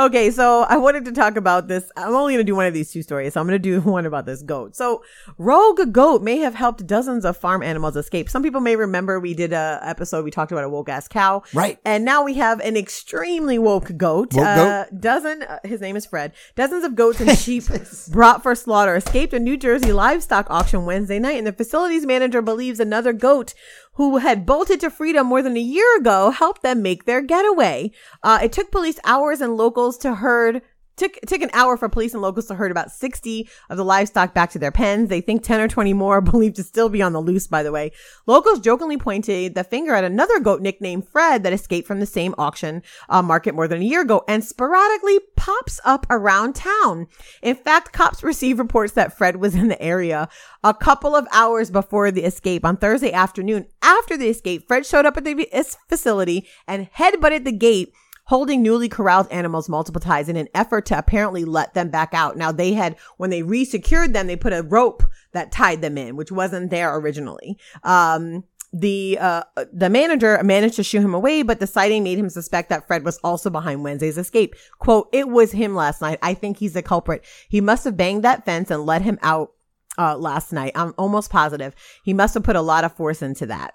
Okay, 0.00 0.30
so 0.30 0.62
I 0.62 0.78
wanted 0.78 1.04
to 1.06 1.12
talk 1.12 1.36
about 1.36 1.68
this. 1.68 1.90
I'm 1.94 2.14
only 2.14 2.34
going 2.34 2.46
to 2.46 2.50
do 2.50 2.56
one 2.56 2.64
of 2.64 2.72
these 2.72 2.90
two 2.90 3.02
stories. 3.02 3.34
So 3.34 3.40
I'm 3.40 3.46
going 3.46 3.60
to 3.60 3.62
do 3.62 3.80
one 3.90 4.06
about 4.06 4.24
this 4.24 4.42
goat. 4.42 4.74
So, 4.74 5.02
rogue 5.36 5.92
goat 5.92 6.22
may 6.22 6.38
have 6.38 6.54
helped 6.54 6.86
dozens 6.86 7.24
of 7.24 7.36
farm 7.36 7.62
animals 7.62 7.96
escape. 7.96 8.30
Some 8.30 8.42
people 8.42 8.60
may 8.60 8.76
remember 8.76 9.20
we 9.20 9.34
did 9.34 9.52
a 9.52 9.78
episode 9.82 10.24
we 10.24 10.30
talked 10.30 10.52
about 10.52 10.64
a 10.64 10.70
woke 10.70 10.88
ass 10.88 11.06
cow. 11.06 11.42
Right. 11.52 11.78
And 11.84 12.04
now 12.04 12.24
we 12.24 12.34
have 12.34 12.60
an 12.60 12.78
extremely 12.78 13.58
woke 13.58 13.94
goat. 13.96 14.32
Woke 14.32 14.46
uh, 14.46 14.84
Dozen, 14.98 15.42
uh, 15.42 15.58
his 15.64 15.82
name 15.82 15.96
is 15.96 16.06
Fred. 16.06 16.32
Dozens 16.56 16.84
of 16.84 16.94
goats 16.94 17.20
and 17.20 17.30
sheep 17.38 17.64
brought 18.10 18.42
for 18.42 18.54
slaughter 18.54 18.96
escaped 18.96 19.34
a 19.34 19.38
New 19.38 19.58
Jersey 19.58 19.92
livestock 19.92 20.46
auction 20.48 20.86
Wednesday 20.86 21.18
night, 21.18 21.36
and 21.36 21.46
the 21.46 21.52
facility's 21.52 22.06
manager 22.06 22.40
believes 22.40 22.80
another 22.80 23.12
goat 23.12 23.52
who 24.00 24.16
had 24.16 24.46
bolted 24.46 24.80
to 24.80 24.88
freedom 24.88 25.26
more 25.26 25.42
than 25.42 25.58
a 25.58 25.60
year 25.60 25.98
ago 25.98 26.30
helped 26.30 26.62
them 26.62 26.80
make 26.80 27.04
their 27.04 27.20
getaway. 27.20 27.90
Uh, 28.22 28.38
it 28.42 28.50
took 28.50 28.70
police 28.70 28.98
hours 29.04 29.42
and 29.42 29.58
locals 29.58 29.98
to 29.98 30.14
herd 30.14 30.62
Took, 31.00 31.18
took 31.26 31.40
an 31.40 31.48
hour 31.54 31.78
for 31.78 31.88
police 31.88 32.12
and 32.12 32.20
locals 32.20 32.44
to 32.48 32.54
herd 32.54 32.70
about 32.70 32.92
60 32.92 33.48
of 33.70 33.78
the 33.78 33.84
livestock 33.86 34.34
back 34.34 34.50
to 34.50 34.58
their 34.58 34.70
pens. 34.70 35.08
They 35.08 35.22
think 35.22 35.42
10 35.42 35.58
or 35.58 35.66
20 35.66 35.94
more 35.94 36.18
are 36.18 36.20
believed 36.20 36.56
to 36.56 36.62
still 36.62 36.90
be 36.90 37.00
on 37.00 37.14
the 37.14 37.22
loose, 37.22 37.46
by 37.46 37.62
the 37.62 37.72
way. 37.72 37.92
Locals 38.26 38.60
jokingly 38.60 38.98
pointed 38.98 39.54
the 39.54 39.64
finger 39.64 39.94
at 39.94 40.04
another 40.04 40.38
goat 40.40 40.60
nicknamed 40.60 41.08
Fred 41.08 41.42
that 41.42 41.54
escaped 41.54 41.88
from 41.88 42.00
the 42.00 42.06
same 42.06 42.34
auction 42.36 42.82
uh, 43.08 43.22
market 43.22 43.54
more 43.54 43.66
than 43.66 43.80
a 43.80 43.84
year 43.86 44.02
ago 44.02 44.24
and 44.28 44.44
sporadically 44.44 45.20
pops 45.36 45.80
up 45.86 46.06
around 46.10 46.54
town. 46.54 47.06
In 47.40 47.56
fact, 47.56 47.94
cops 47.94 48.22
received 48.22 48.58
reports 48.58 48.92
that 48.92 49.16
Fred 49.16 49.36
was 49.36 49.54
in 49.54 49.68
the 49.68 49.80
area 49.80 50.28
a 50.62 50.74
couple 50.74 51.16
of 51.16 51.26
hours 51.32 51.70
before 51.70 52.10
the 52.10 52.24
escape 52.24 52.62
on 52.62 52.76
Thursday 52.76 53.10
afternoon. 53.10 53.68
After 53.80 54.18
the 54.18 54.28
escape, 54.28 54.68
Fred 54.68 54.84
showed 54.84 55.06
up 55.06 55.16
at 55.16 55.24
the 55.24 55.48
facility 55.88 56.46
and 56.68 56.92
headbutted 56.92 57.44
the 57.44 57.52
gate 57.52 57.94
holding 58.30 58.62
newly 58.62 58.88
corralled 58.88 59.26
animals 59.32 59.68
multiple 59.68 60.00
times 60.00 60.28
in 60.28 60.36
an 60.36 60.46
effort 60.54 60.86
to 60.86 60.96
apparently 60.96 61.44
let 61.44 61.74
them 61.74 61.90
back 61.90 62.14
out. 62.14 62.36
Now 62.36 62.52
they 62.52 62.74
had, 62.74 62.96
when 63.16 63.28
they 63.28 63.42
resecured 63.42 64.12
them, 64.12 64.28
they 64.28 64.36
put 64.36 64.52
a 64.52 64.62
rope 64.62 65.02
that 65.32 65.50
tied 65.50 65.82
them 65.82 65.98
in, 65.98 66.14
which 66.14 66.30
wasn't 66.30 66.70
there 66.70 66.96
originally. 66.96 67.58
Um, 67.82 68.44
the 68.72 69.18
uh 69.20 69.42
the 69.72 69.90
manager 69.90 70.40
managed 70.44 70.76
to 70.76 70.84
shoo 70.84 71.00
him 71.00 71.12
away, 71.12 71.42
but 71.42 71.58
the 71.58 71.66
sighting 71.66 72.04
made 72.04 72.20
him 72.20 72.30
suspect 72.30 72.68
that 72.68 72.86
Fred 72.86 73.04
was 73.04 73.18
also 73.24 73.50
behind 73.50 73.82
Wednesday's 73.82 74.16
escape. 74.16 74.54
Quote, 74.78 75.08
it 75.12 75.28
was 75.28 75.50
him 75.50 75.74
last 75.74 76.00
night. 76.00 76.20
I 76.22 76.34
think 76.34 76.58
he's 76.58 76.74
the 76.74 76.82
culprit. 76.82 77.24
He 77.48 77.60
must 77.60 77.82
have 77.82 77.96
banged 77.96 78.22
that 78.22 78.44
fence 78.44 78.70
and 78.70 78.86
let 78.86 79.02
him 79.02 79.18
out 79.22 79.54
uh 79.98 80.16
last 80.16 80.52
night. 80.52 80.70
I'm 80.76 80.94
almost 80.96 81.30
positive. 81.30 81.74
He 82.04 82.14
must 82.14 82.34
have 82.34 82.44
put 82.44 82.54
a 82.54 82.62
lot 82.62 82.84
of 82.84 82.92
force 82.92 83.22
into 83.22 83.46
that. 83.46 83.74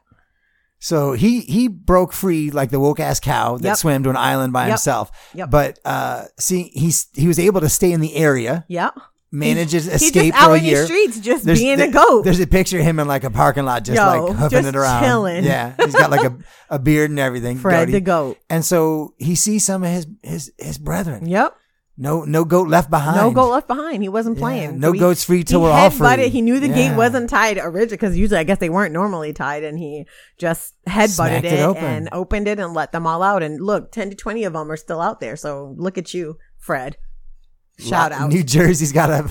So 0.79 1.13
he 1.13 1.41
he 1.41 1.67
broke 1.67 2.13
free 2.13 2.51
like 2.51 2.69
the 2.69 2.79
woke 2.79 2.99
ass 2.99 3.19
cow 3.19 3.57
that 3.57 3.63
Yep. 3.69 3.77
swam 3.77 4.03
to 4.03 4.09
an 4.09 4.17
island 4.17 4.53
by 4.53 4.63
Yep. 4.63 4.69
himself. 4.69 5.11
Yep. 5.33 5.49
But 5.49 5.79
uh, 5.85 6.23
see, 6.39 6.71
he's 6.73 7.07
he 7.15 7.27
was 7.27 7.39
able 7.39 7.61
to 7.61 7.69
stay 7.69 7.91
in 7.91 8.01
the 8.01 8.15
area, 8.15 8.65
Yeah. 8.67 8.91
manages 9.31 9.85
He's 9.85 10.01
escape 10.03 10.33
just 10.33 10.43
out 10.43 10.49
for 10.49 10.55
a 10.55 10.59
in 10.59 10.65
year. 10.65 10.81
the 10.81 10.85
streets 10.87 11.19
just 11.19 11.43
There's- 11.45 11.59
being 11.59 11.77
there- 11.77 11.89
a 11.89 11.91
goat. 11.91 12.23
There's 12.23 12.39
a 12.39 12.47
picture 12.47 12.77
of 12.79 12.85
him 12.85 12.99
in 12.99 13.07
like 13.07 13.23
a 13.23 13.31
parking 13.31 13.65
lot, 13.65 13.83
just 13.83 13.97
Yo, 13.97 14.25
like 14.25 14.35
hoofing 14.37 14.65
it 14.65 14.75
around. 14.75 15.03
chilling. 15.03 15.43
Yeah, 15.43 15.73
he's 15.83 15.95
got 15.95 16.11
like 16.11 16.23
a, 16.29 16.37
a 16.69 16.77
beard 16.79 17.09
and 17.09 17.19
everything. 17.19 17.57
Fred 17.59 17.79
goatee. 17.87 17.91
the 17.93 18.01
goat. 18.01 18.37
And 18.49 18.63
so 18.63 19.13
he 19.17 19.35
sees 19.35 19.65
some 19.65 19.83
of 19.83 19.89
his 19.89 20.07
his 20.23 20.51
his 20.57 20.77
brethren. 20.77 21.25
Yep. 21.27 21.55
No 21.97 22.25
no 22.25 22.43
goat 22.43 22.67
left 22.67 22.89
behind. 22.89 23.15
No 23.15 23.31
goat 23.31 23.51
left 23.51 23.67
behind. 23.67 24.03
He 24.03 24.09
wasn't 24.09 24.35
Yeah, 24.37 24.41
playing. 24.43 24.79
no 24.81 24.91
he- 24.91 24.99
goats 24.99 25.23
free 25.23 25.43
till 25.45 25.61
we're 25.61 25.71
all 25.71 25.89
free. 25.89 26.05
headbutted- 26.07 26.27
He 26.29 26.41
knew 26.41 26.59
the 26.59 26.67
Yeah. 26.67 26.75
gate 26.89 26.95
wasn't 26.97 27.29
tied 27.29 27.57
originally 27.57 27.87
because 27.95 28.17
usually 28.17 28.39
I 28.39 28.43
guess 28.43 28.57
they 28.57 28.69
weren't 28.69 28.91
normally 28.93 29.31
tied, 29.31 29.63
and 29.63 29.79
he 29.79 30.05
just 30.37 30.73
headbutted 30.87 31.09
Smacked 31.39 31.45
it, 31.45 31.53
it 31.53 31.63
open. 31.63 31.83
and 31.85 32.09
opened 32.11 32.47
it 32.49 32.59
and 32.59 32.73
let 32.73 32.91
them 32.91 33.07
all 33.07 33.23
out. 33.23 33.43
And 33.43 33.61
look, 33.61 33.93
ten 33.93 34.09
to 34.09 34.15
twenty 34.15 34.43
of 34.43 34.51
them 34.53 34.69
are 34.69 34.75
still 34.77 34.99
out 34.99 35.21
there. 35.21 35.37
So 35.37 35.73
look 35.77 35.97
at 35.97 36.13
you, 36.13 36.37
Fred. 36.57 36.97
Shout 37.79 38.11
out. 38.11 38.29
New 38.29 38.43
Jersey's 38.43 38.91
got 38.91 39.09
a 39.09 39.29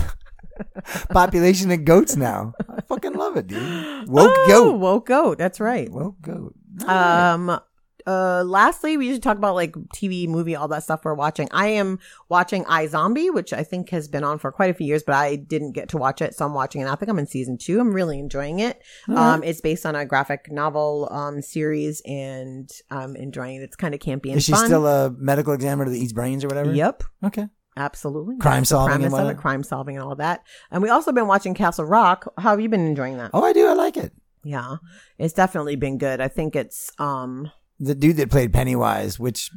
population 1.11 1.69
of 1.71 1.85
goats 1.85 2.15
now. 2.15 2.53
I 2.69 2.81
fucking 2.81 3.13
love 3.13 3.37
it, 3.37 3.47
dude. 3.47 4.07
Woke 4.09 4.31
Oh, 4.35 4.47
goat. 4.47 4.79
woke 4.79 5.05
goat. 5.07 5.37
That's 5.37 5.59
right. 5.59 5.89
Woke 5.91 6.19
goat. 6.21 6.55
Um. 6.87 7.59
Uh, 8.05 8.43
lastly, 8.45 8.97
we 8.97 9.11
should 9.11 9.23
talk 9.23 9.37
about 9.37 9.55
like 9.55 9.73
TV, 9.95 10.27
movie, 10.27 10.55
all 10.55 10.67
that 10.67 10.83
stuff 10.83 11.01
we're 11.03 11.13
watching. 11.13 11.47
I 11.51 11.67
am 11.67 11.99
watching 12.29 12.63
iZombie, 12.65 13.33
which 13.33 13.51
I 13.53 13.63
think 13.63 13.89
has 13.89 14.07
been 14.07 14.23
on 14.23 14.37
for 14.37 14.51
quite 14.51 14.69
a 14.69 14.73
few 14.73 14.85
years, 14.85 15.03
but 15.03 15.15
I 15.15 15.35
didn't 15.35 15.71
get 15.71 15.89
to 15.89 15.97
watch 15.97 16.21
it, 16.21 16.35
so 16.35 16.45
I'm 16.45 16.53
watching 16.53 16.81
it. 16.81 16.87
I 16.87 16.95
think 16.95 17.09
I'm 17.09 17.19
in 17.19 17.27
season 17.27 17.57
two. 17.57 17.79
I'm 17.79 17.93
really 17.93 18.19
enjoying 18.19 18.59
it. 18.59 18.81
Um, 19.07 19.43
it's 19.43 19.61
based 19.61 19.85
on 19.85 19.95
a 19.95 20.05
graphic 20.05 20.51
novel 20.51 21.07
um 21.11 21.41
series, 21.41 22.01
and 22.05 22.69
I'm 22.91 23.15
enjoying 23.15 23.55
it. 23.55 23.63
It's 23.63 23.75
kind 23.75 23.93
of 23.93 23.99
campy 23.99 24.27
and 24.27 24.37
Is 24.37 24.45
she 24.45 24.51
fun. 24.51 24.65
still 24.65 24.85
a 24.85 25.09
medical 25.11 25.53
examiner 25.53 25.89
that 25.89 25.97
eats 25.97 26.13
brains 26.13 26.43
or 26.43 26.47
whatever? 26.47 26.73
Yep. 26.73 27.03
Okay. 27.23 27.47
Absolutely. 27.77 28.37
Crime 28.37 28.61
That's 28.61 28.69
solving 28.69 29.03
and 29.03 29.37
crime 29.37 29.63
solving 29.63 29.97
and 29.97 30.05
all 30.05 30.15
that. 30.15 30.43
And 30.71 30.81
we 30.81 30.89
also 30.89 31.11
been 31.11 31.27
watching 31.27 31.53
Castle 31.53 31.85
Rock. 31.85 32.31
How 32.37 32.51
have 32.51 32.61
you 32.61 32.69
been 32.69 32.85
enjoying 32.85 33.17
that? 33.17 33.31
Oh, 33.33 33.43
I 33.43 33.51
do. 33.51 33.67
I 33.67 33.73
like 33.73 33.97
it. 33.97 34.13
Yeah. 34.43 34.77
It's 35.17 35.33
definitely 35.33 35.75
been 35.75 35.97
good. 35.97 36.21
I 36.21 36.29
think 36.29 36.55
it's 36.55 36.89
um 36.99 37.51
The 37.79 37.95
dude 37.95 38.17
that 38.17 38.31
played 38.31 38.53
Pennywise, 38.53 39.19
which 39.19 39.51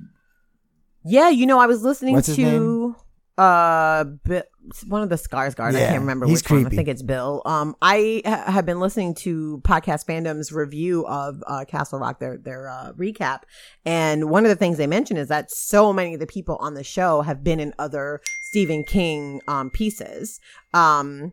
Yeah, 1.05 1.29
you 1.29 1.47
know, 1.47 1.59
I 1.59 1.67
was 1.67 1.83
listening 1.83 2.21
to 2.23 2.97
uh 3.37 4.05
Bi- 4.05 4.43
one 4.89 5.03
of 5.03 5.09
the 5.09 5.15
Skarsgård. 5.15 5.77
I 5.77 5.87
can't 5.87 6.01
remember 6.01 6.27
which 6.27 6.51
one. 6.51 6.67
I 6.67 6.69
think 6.71 6.89
it's 6.89 7.03
Bill. 7.03 7.41
Um, 7.47 7.77
I 7.81 8.23
ha- 8.27 8.51
have 8.51 8.67
been 8.67 8.81
listening 8.81 9.15
to 9.17 9.63
Podcast 9.65 10.07
Fandom's 10.07 10.51
review 10.53 11.07
of 11.07 11.43
uh, 11.47 11.65
Castle 11.65 12.01
Rock, 12.01 12.19
their 12.19 12.37
their 12.37 12.69
uh, 12.69 12.93
recap, 12.95 13.43
and 13.87 14.29
one 14.29 14.45
of 14.45 14.49
the 14.49 14.57
things 14.57 14.77
they 14.77 14.89
mentioned 14.89 15.21
is 15.21 15.29
that 15.29 15.51
so 15.53 15.93
many 15.93 16.15
of 16.15 16.21
the 16.21 16.27
people 16.27 16.57
on 16.57 16.75
the 16.75 16.83
show 16.85 17.23
have 17.23 17.45
been 17.45 17.61
in 17.61 17.73
other 17.79 18.21
Stephen 18.51 18.83
King 18.83 19.41
um 19.47 19.71
pieces, 19.71 20.41
um, 20.75 21.33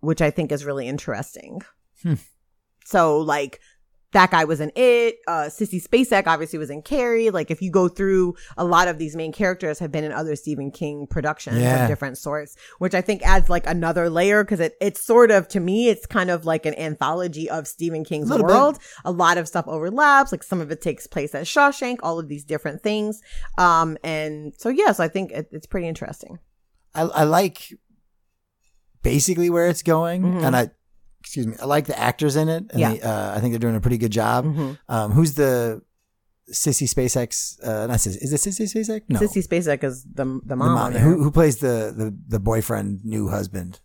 which 0.00 0.20
I 0.20 0.30
think 0.30 0.50
is 0.50 0.64
really 0.64 0.88
interesting. 0.88 1.62
Hmm. 2.02 2.14
So 2.84 3.18
like 3.20 3.60
that 4.14 4.30
guy 4.30 4.44
was 4.44 4.60
in 4.60 4.72
it. 4.74 5.18
Uh, 5.28 5.44
Sissy 5.50 5.80
Spacek 5.86 6.26
obviously 6.26 6.58
was 6.58 6.70
in 6.70 6.82
Carrie. 6.82 7.30
Like 7.30 7.50
if 7.50 7.60
you 7.60 7.70
go 7.70 7.86
through 7.88 8.34
a 8.56 8.64
lot 8.64 8.88
of 8.88 8.98
these 8.98 9.14
main 9.14 9.32
characters 9.32 9.78
have 9.78 9.92
been 9.92 10.02
in 10.04 10.10
other 10.12 10.34
Stephen 10.34 10.70
King 10.70 11.06
productions 11.06 11.58
Yeah. 11.60 11.82
of 11.82 11.88
different 11.88 12.16
sorts, 12.16 12.56
which 12.78 12.94
I 12.94 13.00
think 13.02 13.22
adds 13.22 13.50
like 13.50 13.66
another 13.66 14.08
layer 14.08 14.42
because 14.42 14.60
it, 14.60 14.74
it's 14.80 15.02
sort 15.04 15.30
of, 15.30 15.46
to 15.48 15.60
me, 15.60 15.88
it's 15.90 16.06
kind 16.06 16.30
of 16.30 16.44
like 16.46 16.64
an 16.66 16.74
anthology 16.78 17.50
of 17.50 17.68
Stephen 17.68 18.04
King's 18.04 18.30
Little 18.30 18.46
bit. 18.46 18.54
world. 18.54 18.78
A 19.04 19.12
lot 19.12 19.36
of 19.36 19.46
stuff 19.46 19.68
overlaps. 19.68 20.32
Like 20.32 20.42
some 20.42 20.60
of 20.60 20.70
it 20.70 20.80
takes 20.80 21.06
place 21.06 21.34
at 21.34 21.44
Shawshank, 21.44 21.98
all 22.02 22.18
of 22.18 22.28
these 22.28 22.44
different 22.44 22.82
things. 22.82 23.20
Um, 23.58 23.98
and 24.02 24.54
so, 24.58 24.70
yes, 24.70 24.98
I 25.00 25.08
think 25.08 25.30
it, 25.32 25.48
it's 25.52 25.66
pretty 25.66 25.86
interesting. 25.88 26.38
I, 26.94 27.02
I 27.02 27.24
like 27.24 27.72
basically 29.02 29.50
where 29.50 29.68
it's 29.68 29.82
going, 29.82 30.22
Mhm. 30.22 30.44
and 30.46 30.56
I 30.56 30.70
excuse 31.24 31.46
me, 31.46 31.56
I 31.60 31.64
like 31.64 31.86
the 31.86 31.98
actors 31.98 32.36
in 32.36 32.48
it. 32.48 32.64
And 32.70 32.78
Yeah. 32.80 32.92
they, 32.92 33.00
uh, 33.00 33.34
I 33.34 33.40
think 33.40 33.52
they're 33.52 33.58
doing 33.58 33.74
a 33.76 33.80
pretty 33.80 33.98
good 33.98 34.12
job. 34.12 34.44
Mhm. 34.44 34.78
Um, 34.88 35.10
who's 35.12 35.34
the 35.34 35.80
Sissy 36.52 36.86
Spacek? 36.86 37.30
Uh, 37.66 37.86
not 37.86 37.98
Sissy. 37.98 38.18
Is 38.20 38.32
it 38.32 38.40
Sissy 38.40 38.66
Spacek? 38.72 39.02
No, 39.08 39.18
Sissy 39.20 39.42
Spacek 39.46 39.82
is 39.82 40.04
the, 40.04 40.24
the 40.24 40.40
The 40.44 40.56
mom. 40.56 40.68
mom. 40.74 40.78
on 40.78 40.92
there. 40.92 41.02
Who, 41.02 41.22
who 41.22 41.30
plays 41.30 41.56
the, 41.58 41.92
the 41.96 42.14
the 42.28 42.38
boyfriend, 42.38 43.00
new 43.04 43.28
husband? 43.28 43.80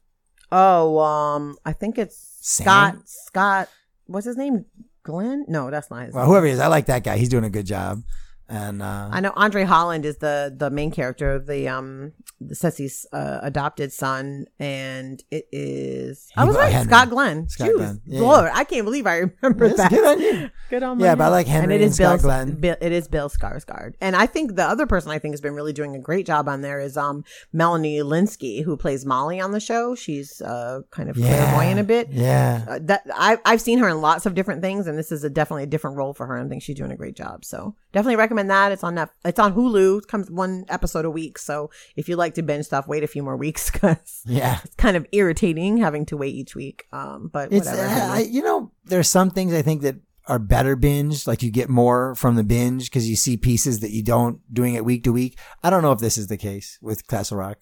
Oh, 0.52 1.00
um, 1.00 1.58
I 1.66 1.74
think 1.74 1.98
it's 1.98 2.18
Sam? 2.42 2.66
Scott. 2.66 2.96
Scott. 3.06 3.70
What's 4.08 4.26
his 4.26 4.36
name? 4.38 4.66
Glenn? 5.04 5.46
No, 5.48 5.72
that's 5.72 5.90
not 5.90 6.06
his. 6.06 6.14
Well, 6.14 6.24
name. 6.26 6.30
whoever 6.32 6.46
he 6.48 6.52
is, 6.52 6.60
I 6.60 6.68
like 6.68 6.88
that 6.88 7.04
guy. 7.06 7.18
He's 7.18 7.30
doing 7.30 7.46
a 7.46 7.50
good 7.50 7.66
job. 7.66 8.04
And 8.50 8.82
uh, 8.82 9.10
I 9.12 9.20
know 9.20 9.32
Andre 9.36 9.64
Holland 9.64 10.06
is 10.06 10.18
the 10.18 10.54
the 10.56 10.70
main 10.72 10.90
character, 10.92 11.38
the 11.40 11.68
um 11.68 12.14
the 12.42 12.56
Sissy's 12.56 13.06
uh, 13.14 13.40
adopted 13.44 13.92
son, 13.94 14.46
and 14.60 15.22
it 15.30 15.48
is 15.52 16.30
I 16.36 16.46
was 16.46 16.56
right, 16.56 16.72
Henry. 16.72 16.88
Scott 16.90 17.10
Glenn. 17.10 17.48
Scott 17.50 17.70
Jeez, 17.70 17.76
Glenn. 17.76 18.02
Yeah, 18.06 18.22
Lord, 18.22 18.50
I 18.54 18.64
can't 18.64 18.86
believe 18.86 19.06
I 19.06 19.18
remember 19.18 19.70
that. 19.70 19.90
good 19.92 20.06
on 20.06 20.20
you. 20.22 20.50
Good 20.70 20.84
on 20.84 21.00
my 21.00 21.06
Yeah, 21.06 21.16
but 21.16 21.24
I 21.24 21.28
like 21.30 21.48
Henry 21.48 21.64
and 21.64 21.74
it 21.74 21.82
is 21.82 22.00
and 22.00 22.06
Scott 22.08 22.18
Bill, 22.20 22.22
Glenn. 22.30 22.52
Bill- 22.60 22.76
It 22.80 22.92
is 22.92 23.08
Bill 23.08 23.28
Skarsgård, 23.28 23.96
and 24.02 24.16
I 24.16 24.28
think 24.28 24.56
the 24.56 24.64
other 24.64 24.86
person 24.86 25.10
I 25.10 25.18
think 25.18 25.34
has 25.34 25.42
been 25.42 25.56
really 25.56 25.74
doing 25.74 25.96
a 25.96 26.00
great 26.00 26.28
job 26.28 26.48
on 26.48 26.62
there 26.62 26.80
is 26.80 26.96
um 26.96 27.24
Melanie 27.52 28.00
Lynskey, 28.02 28.64
who 28.64 28.78
plays 28.78 29.04
Molly 29.06 29.40
on 29.40 29.52
the 29.52 29.60
show. 29.60 29.96
She's 29.96 30.42
uh 30.42 30.82
kind 30.92 31.10
of 31.10 31.18
yeah, 31.18 31.28
clairvoyant 31.52 31.80
a 31.80 31.84
bit. 31.84 32.10
Yeah, 32.12 32.66
Uh, 32.68 32.80
that 32.84 33.02
I 33.14 33.38
I've 33.46 33.62
seen 33.62 33.80
her 33.80 33.90
in 33.90 34.00
lots 34.02 34.26
of 34.28 34.36
different 34.36 34.62
things, 34.62 34.86
and 34.88 34.96
this 34.98 35.12
is 35.12 35.24
a 35.24 35.30
definitely 35.30 35.64
a 35.64 35.68
different 35.68 35.98
role 35.98 36.14
for 36.14 36.28
her. 36.28 36.36
and 36.38 36.46
I 36.46 36.50
think 36.50 36.62
she's 36.62 36.78
doing 36.78 36.92
a 36.92 36.96
great 36.96 37.16
job. 37.16 37.44
So 37.46 37.76
definitely 37.92 38.18
recommend 38.18 38.39
recommend 38.40 38.50
that. 38.50 38.72
It's 38.72 38.84
on 38.84 38.96
Net- 38.96 39.10
it's 39.26 39.40
on 39.40 39.54
Hulu. 39.54 40.00
It 40.00 40.08
comes 40.08 40.30
one 40.30 40.66
episode 40.70 41.06
a 41.06 41.10
week. 41.10 41.38
So 41.38 41.70
if 41.96 42.08
you 42.10 42.16
like 42.16 42.34
to 42.36 42.42
binge 42.44 42.66
stuff, 42.66 42.88
wait 42.88 43.04
a 43.04 43.08
few 43.08 43.24
more 43.24 43.38
weeks 43.38 43.70
because 43.72 44.22
Yeah. 44.26 44.60
it's 44.64 44.76
kind 44.76 44.98
of 44.98 45.06
irritating 45.12 45.78
having 45.78 46.06
to 46.08 46.18
wait 46.18 46.36
each 46.36 46.56
week. 46.56 46.86
Um, 46.92 47.30
but 47.32 47.52
It's, 47.52 47.68
whatever. 47.68 47.88
uh, 47.88 48.14
I, 48.16 48.20
you 48.20 48.42
know, 48.44 48.72
there's 48.86 49.10
some 49.10 49.30
things 49.30 49.54
I 49.54 49.62
think 49.62 49.82
that 49.84 49.96
are 50.28 50.40
better 50.40 50.76
binge. 50.76 51.26
Like 51.28 51.42
you 51.44 51.52
get 51.52 51.70
more 51.70 52.16
from 52.16 52.36
the 52.36 52.44
binge 52.44 52.90
because 52.90 53.10
you 53.10 53.16
see 53.16 53.36
pieces 53.38 53.80
that 53.80 53.92
you 53.92 54.04
don't 54.04 54.42
doing 54.54 54.76
it 54.76 54.86
week 54.86 55.04
to 55.06 55.12
week. 55.12 55.38
I 55.64 55.70
don't 55.70 55.82
know 55.82 55.92
if 55.92 56.00
this 56.00 56.18
is 56.18 56.28
the 56.28 56.38
case 56.38 56.78
with 56.82 57.08
Castle 57.08 57.38
Rock. 57.38 57.58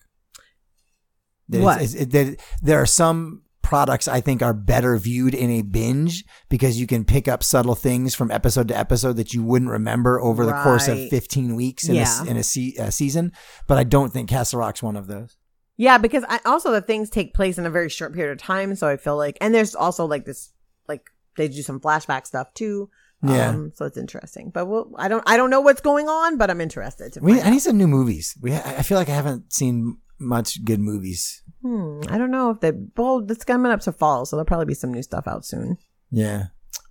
That 1.49 1.57
it's- 1.59 1.63
What? 1.65 1.81
it's- 1.81 1.93
it- 1.95 2.11
that 2.11 2.41
there 2.61 2.81
are 2.81 2.85
some 2.85 3.43
products 3.67 4.07
I 4.07 4.21
think 4.21 4.41
are 4.41 4.53
better 4.53 4.95
viewed 4.97 5.33
in 5.33 5.49
a 5.51 5.61
binge 5.61 6.23
because 6.47 6.79
you 6.79 6.87
can 6.87 7.03
pick 7.03 7.27
up 7.27 7.43
subtle 7.43 7.75
things 7.75 8.15
from 8.15 8.31
episode 8.31 8.69
to 8.69 8.77
episode 8.77 9.17
that 9.17 9.33
you 9.33 9.43
wouldn't 9.43 9.69
remember 9.69 10.21
over 10.21 10.45
the 10.45 10.53
course 10.53 10.87
of 10.87 11.09
15 11.09 11.53
weeks 11.53 11.89
in, 11.89 11.97
a, 11.97 12.31
in 12.31 12.37
a, 12.37 12.43
se- 12.43 12.75
a 12.79 12.93
season. 12.93 13.33
But 13.67 13.77
I 13.77 13.83
don't 13.83 14.13
think 14.13 14.29
Castle 14.29 14.61
Rock's 14.61 14.81
one 14.81 14.95
of 14.95 15.07
those. 15.07 15.35
Yeah, 15.75 15.97
because 15.97 16.23
I 16.29 16.39
also 16.45 16.71
the 16.71 16.79
things 16.79 17.09
take 17.09 17.33
place 17.33 17.57
in 17.57 17.65
a 17.65 17.69
very 17.69 17.89
short 17.89 18.13
period 18.13 18.31
of 18.31 18.37
time, 18.37 18.73
so 18.73 18.87
I 18.87 18.95
feel 18.95 19.17
like, 19.17 19.37
and 19.41 19.53
there's 19.53 19.75
also 19.75 20.05
like 20.05 20.23
this, 20.23 20.53
like 20.87 21.01
they 21.35 21.49
do 21.49 21.61
some 21.61 21.81
flashback 21.81 22.25
stuff 22.25 22.53
too. 22.53 22.89
Yeah. 23.21 23.49
Um, 23.49 23.73
so 23.75 23.83
it's 23.83 23.97
interesting, 23.97 24.49
but 24.53 24.67
we'll, 24.67 24.93
I 24.97 25.09
don't, 25.09 25.23
I 25.27 25.35
don't 25.35 25.49
know 25.49 25.59
what's 25.59 25.81
going 25.81 26.07
on, 26.07 26.37
but 26.37 26.49
I'm 26.49 26.61
interested. 26.61 27.11
To 27.13 27.19
We, 27.19 27.41
I 27.41 27.49
need 27.49 27.59
some 27.59 27.77
new 27.77 27.87
movies. 27.87 28.33
We, 28.41 28.53
I 28.53 28.81
feel 28.83 28.97
like 28.97 29.09
I 29.09 29.15
haven't 29.15 29.51
seen 29.51 29.97
much 30.19 30.63
good 30.63 30.79
movies. 30.79 31.43
Hmm, 31.67 31.99
I 32.07 32.17
don't 32.17 32.31
know 32.31 32.51
if 32.51 32.61
they. 32.61 32.71
Well, 32.95 33.25
it's 33.29 33.43
coming 33.43 33.71
up 33.71 33.81
to 33.81 33.91
fall, 33.91 34.25
so 34.25 34.35
there'll 34.37 34.45
probably 34.45 34.67
be 34.67 34.73
some 34.73 34.93
new 34.93 35.03
stuff 35.03 35.27
out 35.27 35.43
soon. 35.45 35.77
Yeah. 36.09 36.45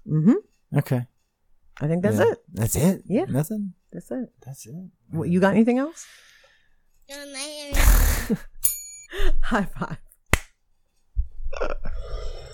Mm-hmm. 0.07 0.79
Okay. 0.79 1.07
I 1.81 1.87
think 1.89 2.03
that's 2.03 2.19
Yeah. 2.19 2.33
it. 2.33 2.39
That's 2.53 2.77
it. 2.77 3.03
Yeah. 3.07 3.25
Nothing. 3.25 3.73
That's 3.93 4.11
it. 4.11 4.29
That's 4.45 4.67
it. 4.67 4.75
What, 5.11 5.29
you 5.31 5.41
got 5.41 5.55
anything 5.55 5.79
else? 5.79 6.05
Good 7.09 7.33
night, 7.33 7.71
everyone. 7.73 8.45
High 9.43 9.65
five. 9.79 9.99